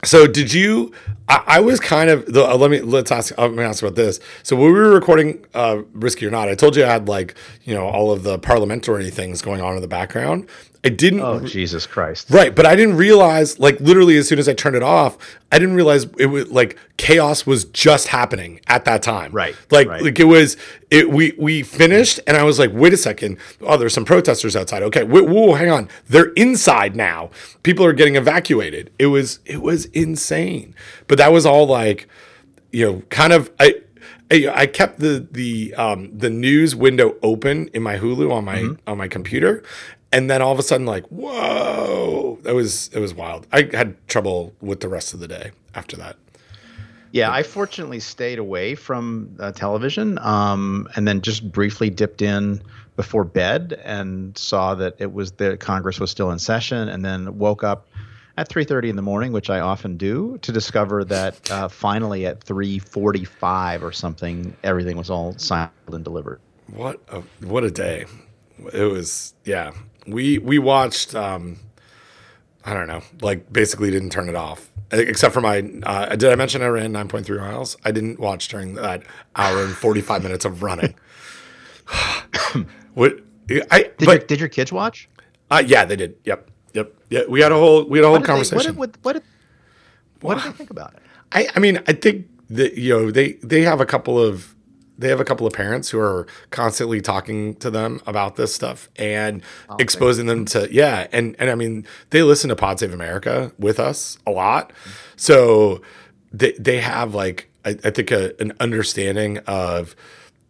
So 0.04 0.26
did 0.26 0.52
you? 0.52 0.92
I, 1.28 1.42
I 1.46 1.60
was 1.60 1.80
kind 1.80 2.10
of. 2.10 2.26
The, 2.32 2.44
uh, 2.44 2.56
let 2.56 2.70
me 2.70 2.80
let's 2.80 3.10
ask. 3.10 3.32
I'm 3.38 3.56
gonna 3.56 3.68
ask 3.68 3.82
about 3.82 3.96
this. 3.96 4.20
So 4.42 4.54
when 4.56 4.66
we 4.72 4.78
were 4.78 4.90
recording, 4.90 5.44
uh, 5.54 5.82
risky 5.92 6.26
or 6.26 6.30
not, 6.30 6.48
I 6.48 6.54
told 6.54 6.76
you 6.76 6.84
I 6.84 6.88
had 6.88 7.08
like 7.08 7.34
you 7.64 7.74
know 7.74 7.86
all 7.86 8.12
of 8.12 8.22
the 8.22 8.38
parliamentary 8.38 9.10
things 9.10 9.42
going 9.42 9.60
on 9.60 9.74
in 9.74 9.82
the 9.82 9.88
background. 9.88 10.48
I 10.86 10.88
didn't. 10.88 11.20
Oh 11.20 11.40
Jesus 11.40 11.84
Christ! 11.84 12.30
Right, 12.30 12.54
but 12.54 12.64
I 12.64 12.76
didn't 12.76 12.96
realize, 12.96 13.58
like, 13.58 13.80
literally, 13.80 14.16
as 14.18 14.28
soon 14.28 14.38
as 14.38 14.48
I 14.48 14.54
turned 14.54 14.76
it 14.76 14.84
off, 14.84 15.18
I 15.50 15.58
didn't 15.58 15.74
realize 15.74 16.04
it 16.16 16.26
was 16.26 16.48
like 16.48 16.78
chaos 16.96 17.44
was 17.44 17.64
just 17.64 18.06
happening 18.06 18.60
at 18.68 18.84
that 18.84 19.02
time. 19.02 19.32
Right, 19.32 19.56
like, 19.72 19.88
right. 19.88 20.00
like 20.00 20.20
it 20.20 20.28
was. 20.28 20.56
It 20.88 21.10
we 21.10 21.32
we 21.38 21.64
finished, 21.64 22.20
and 22.28 22.36
I 22.36 22.44
was 22.44 22.60
like, 22.60 22.70
wait 22.72 22.92
a 22.92 22.96
second. 22.96 23.38
Oh, 23.62 23.76
there's 23.76 23.94
some 23.94 24.04
protesters 24.04 24.54
outside. 24.54 24.84
Okay, 24.84 25.02
whoa, 25.02 25.24
whoa 25.24 25.54
hang 25.54 25.70
on. 25.70 25.88
They're 26.08 26.32
inside 26.34 26.94
now. 26.94 27.30
People 27.64 27.84
are 27.84 27.92
getting 27.92 28.14
evacuated. 28.14 28.92
It 28.96 29.06
was 29.06 29.40
it 29.44 29.62
was 29.62 29.86
insane. 29.86 30.72
But 31.08 31.18
that 31.18 31.32
was 31.32 31.44
all 31.44 31.66
like, 31.66 32.06
you 32.70 32.86
know, 32.86 33.02
kind 33.08 33.32
of 33.32 33.50
I. 33.58 33.80
I 34.28 34.48
I 34.52 34.66
kept 34.66 34.98
the 34.98 35.24
the 35.30 35.72
um, 35.76 36.10
the 36.12 36.30
news 36.30 36.74
window 36.74 37.14
open 37.22 37.68
in 37.68 37.80
my 37.84 37.96
Hulu 37.96 38.32
on 38.32 38.44
my 38.44 38.70
on 38.84 38.98
my 38.98 39.06
computer, 39.06 39.62
and 40.12 40.30
then 40.30 40.42
all 40.42 40.52
of 40.52 40.58
a 40.58 40.62
sudden, 40.62 40.86
like, 40.86 41.04
whoa, 41.06 42.38
that 42.42 42.54
was 42.54 42.88
it 42.88 42.98
was 42.98 43.14
wild. 43.14 43.46
I 43.52 43.68
had 43.72 43.96
trouble 44.08 44.54
with 44.60 44.80
the 44.80 44.88
rest 44.88 45.14
of 45.14 45.20
the 45.20 45.28
day 45.28 45.52
after 45.74 45.96
that. 45.96 46.16
Yeah, 47.12 47.32
I 47.32 47.42
fortunately 47.42 48.00
stayed 48.00 48.38
away 48.38 48.74
from 48.74 49.36
uh, 49.38 49.52
television, 49.52 50.18
um, 50.18 50.88
and 50.96 51.08
then 51.08 51.22
just 51.22 51.50
briefly 51.50 51.88
dipped 51.88 52.20
in 52.20 52.60
before 52.96 53.24
bed 53.24 53.80
and 53.84 54.36
saw 54.36 54.74
that 54.74 54.96
it 54.98 55.12
was 55.12 55.32
the 55.32 55.56
Congress 55.56 56.00
was 56.00 56.10
still 56.10 56.30
in 56.30 56.38
session, 56.38 56.88
and 56.88 57.04
then 57.04 57.38
woke 57.38 57.64
up 57.64 57.88
at 58.36 58.48
3:30 58.48 58.90
in 58.90 58.96
the 58.96 59.02
morning, 59.02 59.32
which 59.32 59.50
I 59.50 59.60
often 59.60 59.96
do, 59.96 60.38
to 60.42 60.52
discover 60.52 61.04
that 61.04 61.50
uh, 61.50 61.68
finally 61.68 62.26
at 62.26 62.40
3:45 62.40 63.82
or 63.82 63.92
something, 63.92 64.54
everything 64.62 64.96
was 64.96 65.10
all 65.10 65.36
signed 65.38 65.70
and 65.90 66.04
delivered. 66.04 66.40
What 66.68 67.00
a 67.08 67.22
what 67.44 67.64
a 67.64 67.70
day! 67.70 68.06
It 68.72 68.90
was 68.90 69.34
yeah. 69.44 69.72
We 70.06 70.38
we 70.38 70.58
watched. 70.58 71.14
Um, 71.14 71.58
I 72.64 72.74
don't 72.74 72.88
know. 72.88 73.02
Like 73.20 73.52
basically 73.52 73.90
didn't 73.90 74.10
turn 74.10 74.28
it 74.28 74.34
off 74.34 74.70
except 74.92 75.34
for 75.34 75.40
my. 75.40 75.58
Uh, 75.82 76.16
did 76.16 76.30
I 76.32 76.34
mention 76.34 76.62
I 76.62 76.66
ran 76.66 76.92
nine 76.92 77.08
point 77.08 77.26
three 77.26 77.38
miles? 77.38 77.76
I 77.84 77.90
didn't 77.92 78.18
watch 78.18 78.48
during 78.48 78.74
that 78.74 79.02
hour 79.36 79.62
and 79.64 79.74
forty 79.74 80.00
five 80.00 80.22
minutes 80.22 80.44
of 80.44 80.62
running. 80.62 80.94
what 82.94 83.18
I 83.70 83.82
Did, 83.82 83.96
but 84.00 84.06
your, 84.06 84.18
did 84.18 84.40
your 84.40 84.48
kids 84.48 84.72
watch? 84.72 85.08
uh, 85.50 85.62
yeah 85.64 85.84
they 85.84 85.96
did. 85.96 86.16
Yep 86.24 86.50
yep 86.74 86.92
yeah. 87.10 87.22
We 87.28 87.40
had 87.40 87.52
a 87.52 87.56
whole 87.56 87.84
we 87.84 87.98
had 87.98 88.04
a 88.04 88.08
whole 88.08 88.14
What 88.14 88.18
did 88.18 88.24
they- 88.24 88.32
conversation. 88.32 88.76
what, 88.76 88.92
did, 88.92 89.04
what, 89.04 89.12
did, 89.14 89.22
what 90.20 90.34
did 90.42 90.44
they 90.52 90.56
think 90.56 90.70
about 90.70 90.94
it? 90.94 91.00
I, 91.32 91.46
I 91.54 91.60
mean, 91.60 91.78
I 91.86 91.92
think 91.92 92.26
that 92.50 92.74
you 92.74 92.90
know 92.98 93.10
they 93.12 93.34
they 93.44 93.62
have 93.62 93.80
a 93.80 93.86
couple 93.86 94.18
of 94.18 94.55
they 94.98 95.08
have 95.08 95.20
a 95.20 95.24
couple 95.24 95.46
of 95.46 95.52
parents 95.52 95.90
who 95.90 95.98
are 95.98 96.26
constantly 96.50 97.00
talking 97.00 97.54
to 97.56 97.70
them 97.70 98.00
about 98.06 98.36
this 98.36 98.54
stuff 98.54 98.88
and 98.96 99.42
exposing 99.78 100.26
them 100.26 100.44
to 100.46 100.68
yeah, 100.72 101.06
and 101.12 101.36
and 101.38 101.50
I 101.50 101.54
mean 101.54 101.86
they 102.10 102.22
listen 102.22 102.48
to 102.48 102.56
Pod 102.56 102.78
Save 102.78 102.92
America 102.92 103.52
with 103.58 103.78
us 103.78 104.18
a 104.26 104.30
lot, 104.30 104.72
so 105.16 105.82
they 106.32 106.52
they 106.52 106.80
have 106.80 107.14
like 107.14 107.50
I, 107.64 107.70
I 107.84 107.90
think 107.90 108.10
a, 108.10 108.40
an 108.40 108.52
understanding 108.60 109.38
of 109.46 109.96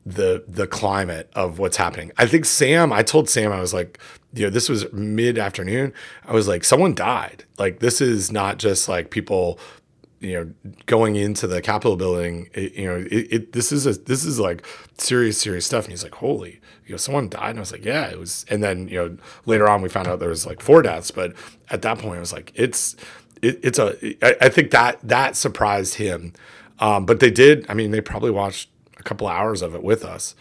the 0.06 0.44
the 0.47 0.68
climate 0.68 1.28
of 1.35 1.59
what's 1.59 1.77
happening. 1.77 2.12
I 2.16 2.27
think 2.27 2.44
Sam, 2.44 2.93
I 2.93 3.02
told 3.02 3.28
Sam 3.28 3.51
I 3.51 3.60
was 3.60 3.74
like, 3.74 3.98
you 4.32 4.44
know, 4.44 4.51
this 4.51 4.68
was 4.68 4.90
mid 4.93 5.36
afternoon. 5.36 5.93
I 6.24 6.32
was 6.32 6.47
like, 6.47 6.62
someone 6.62 6.94
died. 6.94 7.44
Like 7.59 7.81
this 7.81 8.01
is 8.01 8.31
not 8.31 8.59
just 8.59 8.89
like 8.89 9.10
people, 9.10 9.59
you 10.27 10.35
know, 10.65 10.73
going 10.86 11.16
into 11.16 11.47
the 11.47 11.61
Capitol 11.61 11.97
building. 11.97 12.48
It, 12.55 12.74
you 12.74 12.86
know, 12.86 12.97
it, 12.97 13.32
it 13.32 13.53
this 13.53 13.73
is 13.73 13.86
a 13.86 13.93
this 13.93 14.24
is 14.24 14.39
like 14.40 14.66
serious 14.98 15.40
serious 15.40 15.66
stuff. 15.66 15.85
And 15.85 15.93
he's 15.93 16.03
like, 16.03 16.15
holy, 16.15 16.61
you 16.86 16.93
know, 16.93 16.97
someone 16.97 17.28
died. 17.28 17.51
And 17.51 17.59
I 17.59 17.61
was 17.61 17.73
like, 17.73 17.85
yeah, 17.85 18.07
it 18.07 18.19
was. 18.19 18.44
And 18.48 18.62
then 18.62 18.89
you 18.89 18.97
know 18.97 19.16
later 19.47 19.69
on 19.69 19.82
we 19.82 19.89
found 19.89 20.09
out 20.09 20.19
there 20.19 20.28
was 20.28 20.47
like 20.47 20.61
four 20.61 20.82
deaths, 20.82 21.11
but 21.11 21.35
at 21.70 21.82
that 21.82 21.98
point 21.98 22.16
I 22.16 22.20
was 22.20 22.32
like, 22.32 22.53
it's 22.55 22.97
it, 23.43 23.61
it's 23.62 23.78
a. 23.78 23.97
I, 24.24 24.47
I 24.47 24.48
think 24.48 24.70
that 24.73 24.98
that 25.03 25.36
surprised 25.36 25.94
him. 25.94 26.32
Um, 26.78 27.07
but 27.07 27.20
they 27.20 27.31
did. 27.31 27.65
I 27.70 27.74
mean, 27.74 27.90
they 27.90 28.03
probably 28.03 28.31
watched 28.31 28.69
a 28.98 29.03
couple 29.03 29.27
hours 29.28 29.62
of 29.62 29.74
it 29.74 29.82
with 29.82 30.05
us 30.05 30.35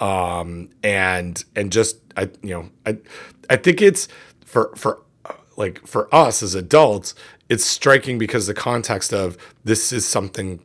um 0.00 0.68
and 0.82 1.44
and 1.54 1.70
just 1.70 1.98
i 2.16 2.28
you 2.42 2.50
know 2.50 2.68
i 2.86 2.96
i 3.48 3.56
think 3.56 3.80
it's 3.80 4.08
for 4.44 4.72
for 4.74 5.00
like 5.56 5.86
for 5.86 6.12
us 6.14 6.42
as 6.42 6.54
adults 6.54 7.14
it's 7.52 7.64
striking 7.64 8.16
because 8.16 8.46
the 8.46 8.54
context 8.54 9.12
of 9.12 9.36
this 9.62 9.92
is 9.92 10.06
something 10.06 10.60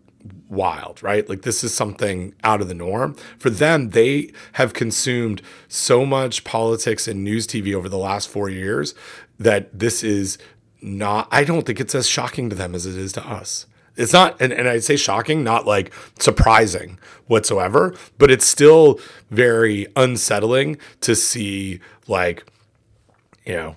wild 0.50 1.04
right? 1.04 1.28
Like 1.28 1.42
this 1.42 1.64
is 1.64 1.74
something 1.74 2.34
out 2.44 2.62
of 2.62 2.68
the 2.70 2.74
norm. 2.74 3.16
For 3.38 3.50
them 3.50 3.90
they 3.90 4.32
have 4.54 4.74
consumed 4.74 5.42
so 5.68 6.06
much 6.06 6.44
politics 6.46 7.08
and 7.08 7.24
news 7.24 7.46
tv 7.46 7.74
over 7.74 7.90
the 7.90 7.98
last 7.98 8.30
4 8.30 8.50
years 8.50 8.96
that 9.38 9.78
this 9.78 10.04
is 10.04 10.38
not 10.82 11.28
i 11.32 11.44
don't 11.44 11.66
think 11.66 11.80
it's 11.80 11.96
as 11.96 12.08
shocking 12.08 12.50
to 12.50 12.56
them 12.56 12.74
as 12.74 12.86
it 12.86 12.96
is 12.96 13.12
to 13.14 13.28
us. 13.28 13.68
It's 13.98 14.14
not, 14.14 14.40
and, 14.40 14.54
and 14.54 14.70
I'd 14.70 14.84
say 14.84 14.96
shocking, 14.96 15.44
not 15.44 15.66
like 15.66 15.92
surprising 16.20 17.00
whatsoever, 17.26 17.96
but 18.20 18.30
it's 18.30 18.46
still 18.46 19.00
very 19.32 19.88
unsettling 19.96 20.78
to 21.02 21.16
see 21.16 21.80
like, 22.08 22.46
you 23.44 23.56
know, 23.56 23.76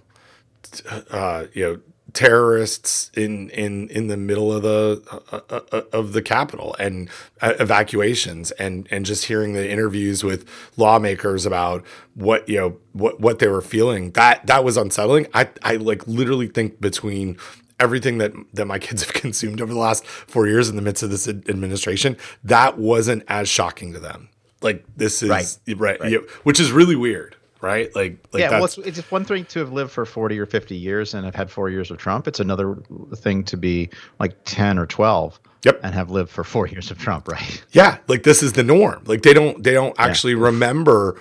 uh, 1.11 1.47
you 1.55 1.65
know, 1.65 1.81
terrorists 2.13 3.11
in 3.17 3.51
in 3.51 3.89
in 3.89 4.09
the 4.09 4.17
middle 4.17 4.53
of 4.53 4.63
the 4.63 5.03
uh, 5.33 5.41
uh, 5.51 5.61
uh, 5.73 5.83
of 5.93 6.13
the 6.13 6.23
Capitol 6.23 6.77
and 6.79 7.09
uh, 7.41 7.55
evacuations 7.61 8.51
and 8.53 8.87
and 8.91 9.05
just 9.07 9.25
hearing 9.27 9.53
the 9.53 9.69
interviews 9.69 10.23
with 10.25 10.49
lawmakers 10.77 11.47
about 11.47 11.85
what 12.15 12.49
you 12.49 12.57
know 12.59 12.77
what 12.93 13.21
what 13.21 13.39
they 13.39 13.49
were 13.49 13.63
feeling 13.63 14.11
that 14.13 14.47
that 14.47 14.65
was 14.65 14.77
unsettling. 14.77 15.27
I 15.35 15.49
I 15.63 15.77
like 15.77 16.07
literally 16.07 16.49
think 16.49 16.81
between 16.81 17.37
everything 17.79 18.19
that 18.19 18.33
that 18.55 18.67
my 18.67 18.79
kids 18.87 19.05
have 19.05 19.13
consumed 19.15 19.61
over 19.61 19.73
the 19.73 19.79
last 19.79 20.05
four 20.07 20.47
years 20.47 20.69
in 20.69 20.77
the 20.77 20.83
midst 20.83 21.03
of 21.03 21.11
this 21.11 21.29
ad- 21.29 21.49
administration, 21.49 22.17
that 22.45 22.79
wasn't 22.79 23.25
as 23.29 23.49
shocking 23.49 23.93
to 23.93 23.99
them. 23.99 24.29
Like 24.63 24.85
this 24.97 25.23
is 25.23 25.31
Right. 25.31 25.79
right, 25.79 26.11
yeah, 26.11 26.19
which 26.43 26.61
is 26.61 26.71
really 26.71 26.97
weird, 26.97 27.35
right? 27.61 27.95
Like, 27.95 28.27
like 28.33 28.41
yeah, 28.41 28.51
well, 28.51 28.65
it's, 28.65 28.79
it's 28.79 29.11
one 29.11 29.25
thing 29.25 29.45
to 29.47 29.59
have 29.61 29.73
lived 29.73 29.91
for 29.93 30.05
40 30.07 30.39
or 30.39 30.47
50 30.47 30.77
years 30.77 31.15
and 31.15 31.25
have 31.25 31.35
had 31.35 31.51
four 31.51 31.69
years 31.71 31.91
of 31.91 31.99
Trump. 31.99 32.27
It's 32.29 32.41
another 32.41 32.77
thing 33.17 33.45
to 33.45 33.57
be 33.57 33.91
like 34.19 34.37
10 34.45 34.79
or 34.79 34.87
12 34.87 35.39
Yep. 35.63 35.81
and 35.83 35.95
have 35.95 36.11
lived 36.11 36.31
for 36.31 36.43
four 36.43 36.67
years 36.75 36.91
of 36.91 36.99
Trump, 36.99 37.29
right? 37.29 37.63
yeah, 37.73 37.99
like 38.09 38.23
this 38.23 38.43
is 38.43 38.55
the 38.55 38.63
norm. 38.65 39.03
Like 39.05 39.23
they 39.23 39.35
don't 39.35 39.63
they 39.63 39.73
don't 39.75 39.95
actually 39.99 40.35
remember 40.35 41.21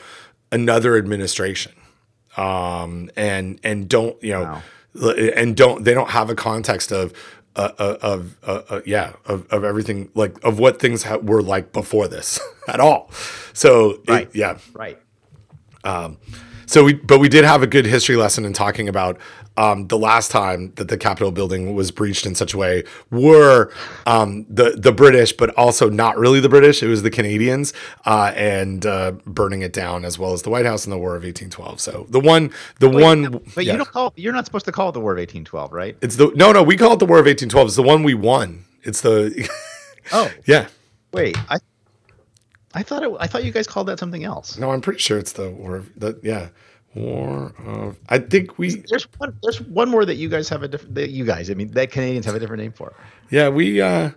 another 0.51 0.95
administration, 0.97 1.73
um, 2.37 3.09
and 3.15 3.59
and 3.63 3.89
don't 3.89 4.21
you 4.23 4.31
know, 4.31 4.61
and 5.35 5.55
don't 5.57 5.83
they 5.83 5.93
don't 5.93 6.09
have 6.11 6.29
a 6.29 6.35
context 6.35 6.91
of. 6.91 7.13
Uh, 7.55 7.71
uh, 7.79 7.97
of 8.01 8.37
uh, 8.43 8.61
uh, 8.69 8.81
yeah 8.85 9.11
of, 9.25 9.45
of 9.51 9.63
everything 9.65 10.09
like 10.13 10.41
of 10.45 10.59
what 10.59 10.79
things 10.79 11.03
ha- 11.03 11.17
were 11.17 11.41
like 11.41 11.73
before 11.73 12.07
this 12.07 12.39
at 12.69 12.79
all 12.79 13.09
so 13.53 13.89
it- 13.89 14.07
Right. 14.07 14.29
yeah 14.35 14.59
Right. 14.71 14.97
So 16.65 16.83
we, 16.83 16.93
but 16.93 17.17
we 17.19 17.29
did 17.29 17.45
have 17.45 17.63
a 17.63 17.67
good 17.67 17.87
history 17.87 18.15
lesson 18.15 18.45
in 18.45 18.53
talking 18.53 18.87
about 18.87 19.17
um, 19.57 19.87
the 19.87 19.97
last 19.97 20.29
time 20.29 20.71
that 20.75 20.87
the 20.87 20.97
Capitol 20.97 21.31
building 21.31 21.73
was 21.73 21.89
breached 21.89 22.27
in 22.27 22.35
such 22.35 22.53
a 22.53 22.57
way 22.57 22.83
were 23.09 23.73
um, 24.05 24.45
the 24.47 24.71
the 24.77 24.91
British, 24.91 25.33
but 25.33 25.49
also 25.57 25.89
not 25.89 26.15
really 26.17 26.39
the 26.39 26.47
British. 26.47 26.83
It 26.83 26.87
was 26.87 27.01
the 27.01 27.09
Canadians 27.09 27.73
uh, 28.05 28.31
and 28.35 28.85
uh, 28.85 29.13
burning 29.25 29.63
it 29.63 29.73
down, 29.73 30.05
as 30.05 30.19
well 30.19 30.31
as 30.33 30.43
the 30.43 30.51
White 30.51 30.67
House 30.67 30.85
in 30.85 30.91
the 30.91 30.97
War 30.99 31.15
of 31.15 31.23
1812. 31.23 31.79
So 31.81 32.05
the 32.09 32.19
one, 32.19 32.51
the 32.79 32.87
one, 32.89 33.41
But 33.55 33.65
yeah. 33.65 33.71
you 33.71 33.77
don't 33.79 33.89
call 33.89 34.13
you're 34.15 34.31
not 34.33 34.45
supposed 34.45 34.65
to 34.65 34.71
call 34.71 34.89
it 34.89 34.93
the 34.93 35.01
War 35.01 35.13
of 35.13 35.17
1812, 35.17 35.73
right? 35.73 35.97
it's 36.01 36.17
the 36.17 36.31
no, 36.35 36.51
no. 36.51 36.61
We 36.61 36.77
call 36.77 36.93
it 36.93 36.99
the 36.99 37.07
War 37.07 37.17
of 37.17 37.25
1812. 37.25 37.67
It's 37.67 37.75
the 37.75 37.81
one 37.83 38.03
we 38.03 38.13
won. 38.13 38.65
It's 38.83 39.01
the 39.01 39.49
Oh, 40.13 40.31
yeah. 40.45 40.67
wait. 41.11 41.35
I 41.49 41.57
I 42.73 42.83
thought 42.83 43.03
it, 43.03 43.11
I 43.19 43.27
thought 43.27 43.43
you 43.43 43.51
guys 43.51 43.67
called 43.67 43.87
that 43.87 43.99
something 43.99 44.23
else. 44.23 44.57
No, 44.57 44.71
I'm 44.71 44.81
pretty 44.81 44.99
sure 44.99 45.17
it's 45.17 45.33
the 45.33 45.49
War 45.49 45.77
of 45.77 45.99
the 45.99 46.19
yeah 46.23 46.49
War 46.95 47.53
of. 47.65 47.97
I 48.09 48.19
think 48.19 48.57
we 48.57 48.83
There's 48.89 49.07
one 49.17 49.37
there's 49.41 49.61
one 49.61 49.89
more 49.89 50.05
that 50.05 50.15
you 50.15 50.29
guys 50.29 50.49
have 50.49 50.63
a 50.63 50.67
different 50.67 50.95
that 50.95 51.09
you 51.09 51.25
guys, 51.25 51.49
I 51.49 51.55
mean, 51.55 51.71
that 51.71 51.91
Canadians 51.91 52.25
have 52.25 52.35
a 52.35 52.39
different 52.39 52.61
name 52.61 52.71
for. 52.71 52.93
Yeah, 53.29 53.49
we 53.49 53.81
uh 53.81 54.11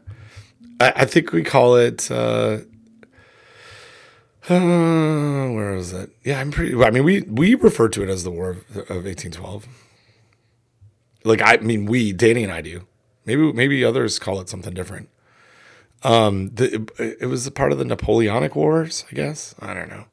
I, 0.83 0.93
I 0.97 1.05
think 1.05 1.33
we 1.33 1.43
call 1.43 1.77
it. 1.77 2.11
Uh, 2.11 2.59
uh, 4.49 5.49
where 5.51 5.75
is 5.75 5.93
it? 5.93 6.11
Yeah, 6.25 6.41
I'm 6.41 6.51
pretty. 6.51 6.75
I 6.83 6.91
mean, 6.91 7.05
we 7.05 7.23
we 7.23 7.55
refer 7.55 7.89
to 7.91 8.03
it 8.03 8.09
as 8.09 8.25
the 8.25 8.31
War 8.31 8.51
of, 8.51 8.59
of 8.77 9.05
1812. 9.05 9.67
Like 11.25 11.41
I 11.41 11.59
mean, 11.59 11.87
we 11.87 12.13
Danny 12.13 12.43
and 12.43 12.53
I 12.53 12.61
do. 12.61 12.87
Maybe 13.25 13.53
maybe 13.53 13.85
others 13.85 14.19
call 14.19 14.41
it 14.41 14.49
something 14.49 14.75
different. 14.75 15.09
Um, 16.05 16.51
the, 16.55 16.89
it, 17.21 17.27
was 17.27 17.47
a 17.47 17.51
part 17.51 17.71
of 17.71 17.79
the 17.79 17.85
Napoleonic 17.85 18.57
Wars, 18.57 19.05
I 19.11 19.15
guess. 19.15 19.55
I 19.61 19.73
don't 19.73 19.89
know. 19.89 20.05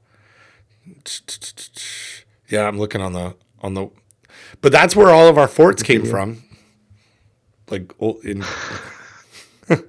Yeah, 2.47 2.67
I'm 2.67 2.77
looking 2.77 3.01
on 3.01 3.13
the 3.13 3.35
on 3.61 3.73
the, 3.73 3.89
but 4.61 4.71
that's 4.71 4.95
where 4.95 5.09
all 5.09 5.27
of 5.27 5.37
our 5.37 5.47
forts 5.47 5.81
came 5.81 6.05
from. 6.05 6.43
Like 7.69 7.93
in 8.23 8.43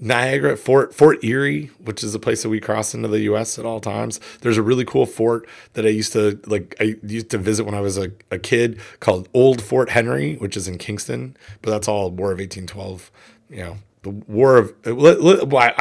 Niagara 0.00 0.56
Fort 0.56 0.94
Fort 0.94 1.22
Erie, 1.22 1.70
which 1.78 2.02
is 2.02 2.14
a 2.14 2.18
place 2.18 2.42
that 2.42 2.48
we 2.48 2.60
cross 2.60 2.94
into 2.94 3.08
the 3.08 3.20
U.S. 3.20 3.58
at 3.58 3.66
all 3.66 3.80
times. 3.80 4.18
There's 4.40 4.56
a 4.56 4.62
really 4.62 4.84
cool 4.86 5.06
fort 5.06 5.46
that 5.74 5.84
I 5.84 5.90
used 5.90 6.12
to 6.14 6.40
like. 6.46 6.74
I 6.80 6.96
used 7.02 7.30
to 7.30 7.38
visit 7.38 7.64
when 7.64 7.74
I 7.74 7.80
was 7.80 7.98
a, 7.98 8.12
a 8.30 8.38
kid 8.38 8.80
called 9.00 9.28
Old 9.34 9.62
Fort 9.62 9.90
Henry, 9.90 10.36
which 10.36 10.56
is 10.56 10.68
in 10.68 10.78
Kingston. 10.78 11.36
But 11.60 11.70
that's 11.70 11.86
all 11.88 12.10
War 12.10 12.32
of 12.32 12.38
1812. 12.38 13.10
You 13.50 13.56
know, 13.56 13.76
the 14.02 14.10
War 14.10 14.56
of 14.56 14.74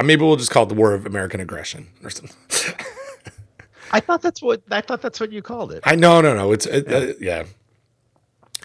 maybe 0.03 0.23
we'll 0.23 0.35
just 0.35 0.51
call 0.51 0.63
it 0.63 0.69
the 0.69 0.75
War 0.75 0.93
of 0.93 1.05
American 1.05 1.39
Aggression 1.39 1.87
or 2.03 2.09
something. 2.09 2.35
I 3.91 3.99
thought 3.99 4.21
that's 4.21 4.41
what 4.41 4.61
I 4.69 4.81
thought 4.81 5.01
that's 5.01 5.19
what 5.19 5.31
you 5.31 5.41
called 5.41 5.71
it. 5.71 5.81
I 5.83 5.95
no 5.95 6.21
no 6.21 6.35
no. 6.35 6.51
It's 6.51 6.65
it, 6.65 6.85
yeah. 6.87 6.97
Uh, 6.97 7.13
yeah. 7.19 7.43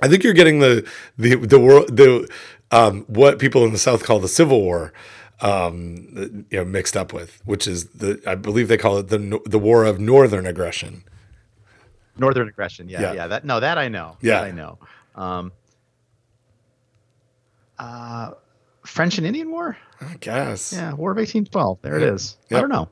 I 0.02 0.08
think 0.08 0.24
you're 0.24 0.34
getting 0.34 0.58
the 0.58 0.88
the 1.16 1.36
the 1.36 1.58
world 1.58 1.96
the 1.96 2.28
um, 2.70 3.04
what 3.08 3.38
people 3.38 3.64
in 3.64 3.72
the 3.72 3.78
South 3.78 4.04
call 4.04 4.18
the 4.18 4.28
Civil 4.28 4.60
War 4.60 4.92
um, 5.40 6.46
you 6.50 6.58
know, 6.58 6.64
mixed 6.64 6.96
up 6.96 7.12
with, 7.12 7.42
which 7.44 7.66
is 7.66 7.86
the 7.86 8.20
I 8.26 8.34
believe 8.34 8.68
they 8.68 8.76
call 8.76 8.98
it 8.98 9.08
the 9.08 9.40
the 9.44 9.58
War 9.58 9.84
of 9.84 10.00
Northern 10.00 10.46
Aggression. 10.46 11.04
Northern 12.16 12.48
aggression, 12.48 12.88
yeah, 12.88 13.00
yeah. 13.00 13.12
yeah 13.12 13.26
that 13.26 13.44
no, 13.44 13.58
that 13.60 13.76
I 13.76 13.88
know. 13.88 14.16
Yeah, 14.20 14.40
that 14.40 14.44
I 14.44 14.50
know. 14.52 14.78
Um, 15.16 15.52
uh, 17.78 18.32
French 18.84 19.18
and 19.18 19.26
Indian 19.26 19.50
War. 19.50 19.76
I 20.00 20.16
guess. 20.20 20.72
Yeah, 20.72 20.92
War 20.94 21.12
of 21.12 21.18
eighteen 21.18 21.44
twelve. 21.44 21.78
There 21.82 21.98
yep. 21.98 22.08
it 22.08 22.14
is. 22.14 22.36
Yep. 22.50 22.58
I 22.58 22.60
don't 22.60 22.70
know. 22.70 22.88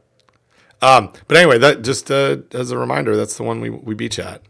Um, 0.81 1.12
but 1.28 1.36
anyway, 1.36 1.59
that 1.59 1.82
just 1.82 2.10
uh, 2.10 2.39
as 2.52 2.70
a 2.70 2.78
reminder, 2.78 3.16
that's 3.16 3.36
the 3.36 3.43
one 3.44 3.60
we 3.60 3.70
we 3.70 3.94
beat 3.94 4.19
you 4.19 4.24
at 4.24 4.43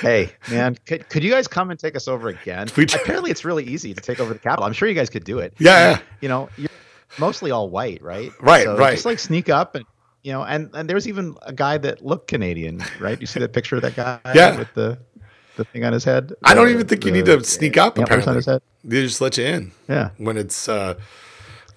hey, 0.00 0.30
man, 0.50 0.76
could, 0.86 1.08
could 1.08 1.22
you 1.22 1.30
guys 1.30 1.48
come 1.48 1.70
and 1.70 1.78
take 1.78 1.96
us 1.96 2.08
over 2.08 2.28
again? 2.28 2.68
Apparently, 2.68 3.30
it's 3.30 3.44
really 3.44 3.64
easy 3.64 3.94
to 3.94 4.00
take 4.00 4.20
over 4.20 4.32
the 4.32 4.38
capital. 4.38 4.64
I'm 4.64 4.72
sure 4.72 4.88
you 4.88 4.94
guys 4.94 5.10
could 5.10 5.24
do 5.24 5.38
it. 5.38 5.54
Yeah, 5.58 5.90
yeah. 5.90 5.98
You 6.20 6.28
know, 6.28 6.48
you're 6.56 6.70
mostly 7.18 7.50
all 7.50 7.68
white, 7.68 8.02
right? 8.02 8.32
Right, 8.40 8.64
so 8.64 8.76
right. 8.76 8.92
Just 8.92 9.06
like 9.06 9.18
sneak 9.18 9.48
up 9.48 9.74
and 9.74 9.84
you 10.22 10.32
know, 10.32 10.44
and 10.44 10.70
and 10.74 10.88
there's 10.88 11.08
even 11.08 11.36
a 11.42 11.52
guy 11.52 11.78
that 11.78 12.04
looked 12.04 12.28
Canadian, 12.28 12.82
right? 13.00 13.20
You 13.20 13.26
see 13.26 13.40
that 13.40 13.52
picture 13.52 13.76
of 13.76 13.82
that 13.82 13.96
guy 13.96 14.20
yeah. 14.34 14.56
with 14.56 14.72
the 14.74 14.98
the 15.56 15.64
thing 15.64 15.84
on 15.84 15.92
his 15.92 16.04
head. 16.04 16.28
The, 16.28 16.36
I 16.44 16.54
don't 16.54 16.68
even 16.68 16.86
think 16.86 17.02
the, 17.02 17.08
you 17.08 17.12
need 17.12 17.26
to 17.26 17.42
sneak 17.44 17.76
up. 17.76 17.98
Apparently, 17.98 18.30
on 18.30 18.36
his 18.36 18.46
head. 18.46 18.62
They 18.84 19.02
just 19.02 19.20
let 19.20 19.38
you 19.38 19.44
in. 19.44 19.72
Yeah. 19.88 20.10
When 20.18 20.36
it's 20.36 20.68
uh, 20.68 20.94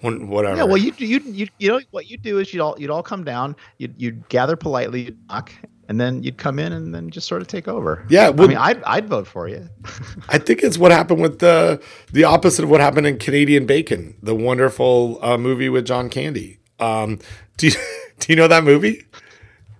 when 0.00 0.28
whatever. 0.28 0.56
Yeah. 0.56 0.64
Well, 0.64 0.76
you 0.76 0.92
you 0.98 1.20
you 1.20 1.48
you 1.58 1.68
know 1.68 1.80
what 1.90 2.10
you 2.10 2.16
do 2.16 2.38
is 2.38 2.52
you'd 2.52 2.60
all 2.60 2.76
you'd 2.78 2.90
all 2.90 3.02
come 3.02 3.24
down. 3.24 3.56
You'd 3.78 3.94
you'd 3.96 4.28
gather 4.28 4.56
politely, 4.56 5.02
you'd 5.02 5.28
knock, 5.28 5.52
and 5.88 6.00
then 6.00 6.22
you'd 6.22 6.36
come 6.36 6.58
in 6.58 6.72
and 6.72 6.94
then 6.94 7.10
just 7.10 7.28
sort 7.28 7.42
of 7.42 7.48
take 7.48 7.68
over. 7.68 8.04
Yeah, 8.08 8.30
well, 8.30 8.46
I 8.46 8.48
mean, 8.48 8.58
I'd, 8.58 8.82
I'd 8.84 9.08
vote 9.08 9.26
for 9.26 9.48
you. 9.48 9.68
I 10.28 10.38
think 10.38 10.62
it's 10.62 10.78
what 10.78 10.92
happened 10.92 11.20
with 11.20 11.38
the 11.38 11.82
the 12.12 12.24
opposite 12.24 12.64
of 12.64 12.70
what 12.70 12.80
happened 12.80 13.06
in 13.06 13.18
Canadian 13.18 13.66
Bacon, 13.66 14.16
the 14.22 14.34
wonderful 14.34 15.18
uh, 15.22 15.38
movie 15.38 15.68
with 15.68 15.86
John 15.86 16.10
Candy. 16.10 16.58
Um, 16.78 17.18
do 17.56 17.68
you 17.68 17.72
do 18.18 18.32
you 18.32 18.36
know 18.36 18.48
that 18.48 18.64
movie? 18.64 19.04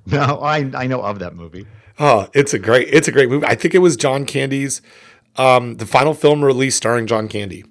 No, 0.06 0.40
I 0.40 0.70
I 0.74 0.86
know 0.86 1.02
of 1.02 1.18
that 1.18 1.34
movie. 1.34 1.66
Oh, 1.98 2.28
it's 2.34 2.54
a 2.54 2.58
great 2.58 2.88
it's 2.92 3.08
a 3.08 3.12
great 3.12 3.28
movie. 3.28 3.46
I 3.46 3.54
think 3.54 3.74
it 3.74 3.78
was 3.78 3.96
John 3.96 4.24
Candy's 4.26 4.82
um, 5.36 5.76
the 5.76 5.86
final 5.86 6.14
film 6.14 6.44
release 6.44 6.76
starring 6.76 7.06
John 7.06 7.28
Candy. 7.28 7.64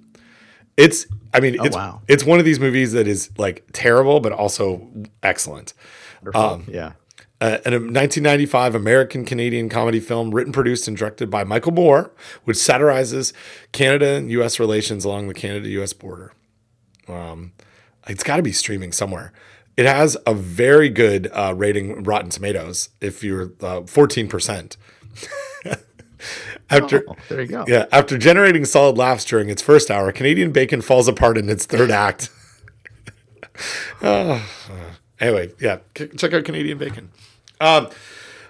It's 0.76 1.06
I 1.32 1.40
mean, 1.40 1.58
oh, 1.60 1.64
it's 1.64 1.76
wow. 1.76 2.02
it's 2.08 2.24
one 2.24 2.38
of 2.38 2.44
these 2.44 2.60
movies 2.60 2.92
that 2.92 3.06
is 3.06 3.30
like 3.38 3.64
terrible 3.72 4.20
but 4.20 4.32
also 4.32 4.88
excellent. 5.22 5.74
Um, 6.34 6.64
yeah 6.68 6.92
uh, 7.40 7.60
a 7.66 7.70
1995 7.70 8.74
American 8.74 9.24
Canadian 9.24 9.68
comedy 9.68 10.00
film 10.00 10.34
written, 10.34 10.52
produced, 10.52 10.88
and 10.88 10.96
directed 10.96 11.30
by 11.30 11.44
Michael 11.44 11.72
Moore, 11.72 12.10
which 12.44 12.56
satirizes 12.56 13.34
Canada 13.72 14.14
and 14.14 14.30
U.S. 14.30 14.58
relations 14.58 15.04
along 15.04 15.28
the 15.28 15.34
Canada 15.34 15.68
U.S. 15.70 15.92
border. 15.92 16.32
Um, 17.06 17.52
it's 18.08 18.22
got 18.22 18.36
to 18.36 18.42
be 18.42 18.52
streaming 18.52 18.92
somewhere. 18.92 19.32
It 19.76 19.86
has 19.86 20.16
a 20.26 20.34
very 20.34 20.88
good 20.88 21.30
uh, 21.32 21.54
rating, 21.56 22.02
Rotten 22.02 22.30
Tomatoes. 22.30 22.88
If 23.00 23.22
you're 23.22 23.52
uh, 23.60 23.82
fourteen 23.82 24.28
percent. 24.28 24.76
after 26.70 27.04
oh, 27.08 27.16
there 27.28 27.42
you 27.42 27.46
go. 27.48 27.64
Yeah, 27.66 27.86
after 27.92 28.16
generating 28.16 28.64
solid 28.64 28.96
laughs 28.96 29.24
during 29.24 29.48
its 29.48 29.62
first 29.62 29.90
hour, 29.90 30.12
Canadian 30.12 30.50
Bacon 30.52 30.80
falls 30.80 31.08
apart 31.08 31.36
in 31.36 31.48
its 31.48 31.66
third 31.66 31.90
act. 31.90 32.30
oh. 34.02 34.44
Anyway, 35.18 35.50
yeah, 35.58 35.78
check 35.94 36.34
out 36.34 36.44
Canadian 36.44 36.76
Bacon. 36.76 37.10
Um, 37.58 37.88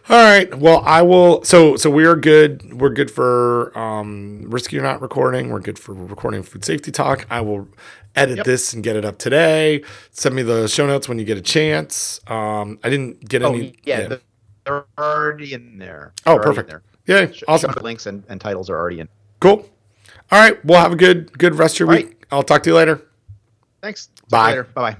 all 0.08 0.16
right. 0.16 0.54
Well, 0.54 0.82
I 0.84 1.02
will. 1.02 1.42
So, 1.44 1.76
so 1.76 1.90
we 1.90 2.04
are 2.04 2.16
good. 2.16 2.80
We're 2.80 2.90
good 2.90 3.10
for 3.10 3.76
um, 3.78 4.44
risky 4.48 4.78
or 4.78 4.82
not 4.82 5.00
recording. 5.00 5.50
We're 5.50 5.60
good 5.60 5.78
for 5.78 5.94
recording 5.94 6.42
food 6.42 6.64
safety 6.64 6.92
talk. 6.92 7.26
I 7.30 7.40
will 7.40 7.68
edit 8.14 8.38
yep. 8.38 8.46
this 8.46 8.72
and 8.72 8.82
get 8.82 8.96
it 8.96 9.04
up 9.04 9.18
today. 9.18 9.82
Send 10.10 10.34
me 10.34 10.42
the 10.42 10.68
show 10.68 10.86
notes 10.86 11.08
when 11.08 11.18
you 11.18 11.24
get 11.24 11.38
a 11.38 11.42
chance. 11.42 12.20
Um, 12.26 12.78
I 12.84 12.90
didn't 12.90 13.28
get 13.28 13.42
oh, 13.42 13.52
any. 13.52 13.74
Yeah, 13.84 14.00
yeah. 14.08 14.16
they're 14.64 14.84
already 14.98 15.54
in 15.54 15.78
there. 15.78 16.12
Oh, 16.24 16.32
they're 16.32 16.40
oh, 16.40 16.44
perfect. 16.44 16.70
There. 16.70 16.82
Yeah, 17.06 17.32
awesome. 17.48 17.72
Show 17.72 17.80
links 17.82 18.06
and, 18.06 18.24
and 18.28 18.40
titles 18.40 18.70
are 18.70 18.76
already 18.76 19.00
in. 19.00 19.08
Cool. 19.40 19.68
All 20.30 20.40
right. 20.40 20.62
Well, 20.64 20.80
have 20.80 20.92
a 20.92 20.96
good 20.96 21.36
good 21.38 21.54
rest 21.54 21.76
of 21.76 21.80
your 21.80 21.88
week. 21.88 22.06
Right. 22.06 22.16
I'll 22.30 22.42
talk 22.42 22.62
to 22.64 22.70
you 22.70 22.76
later. 22.76 23.02
Thanks. 23.80 24.08
Bye. 24.28 24.62
Bye 24.62 24.62
bye. 24.74 24.96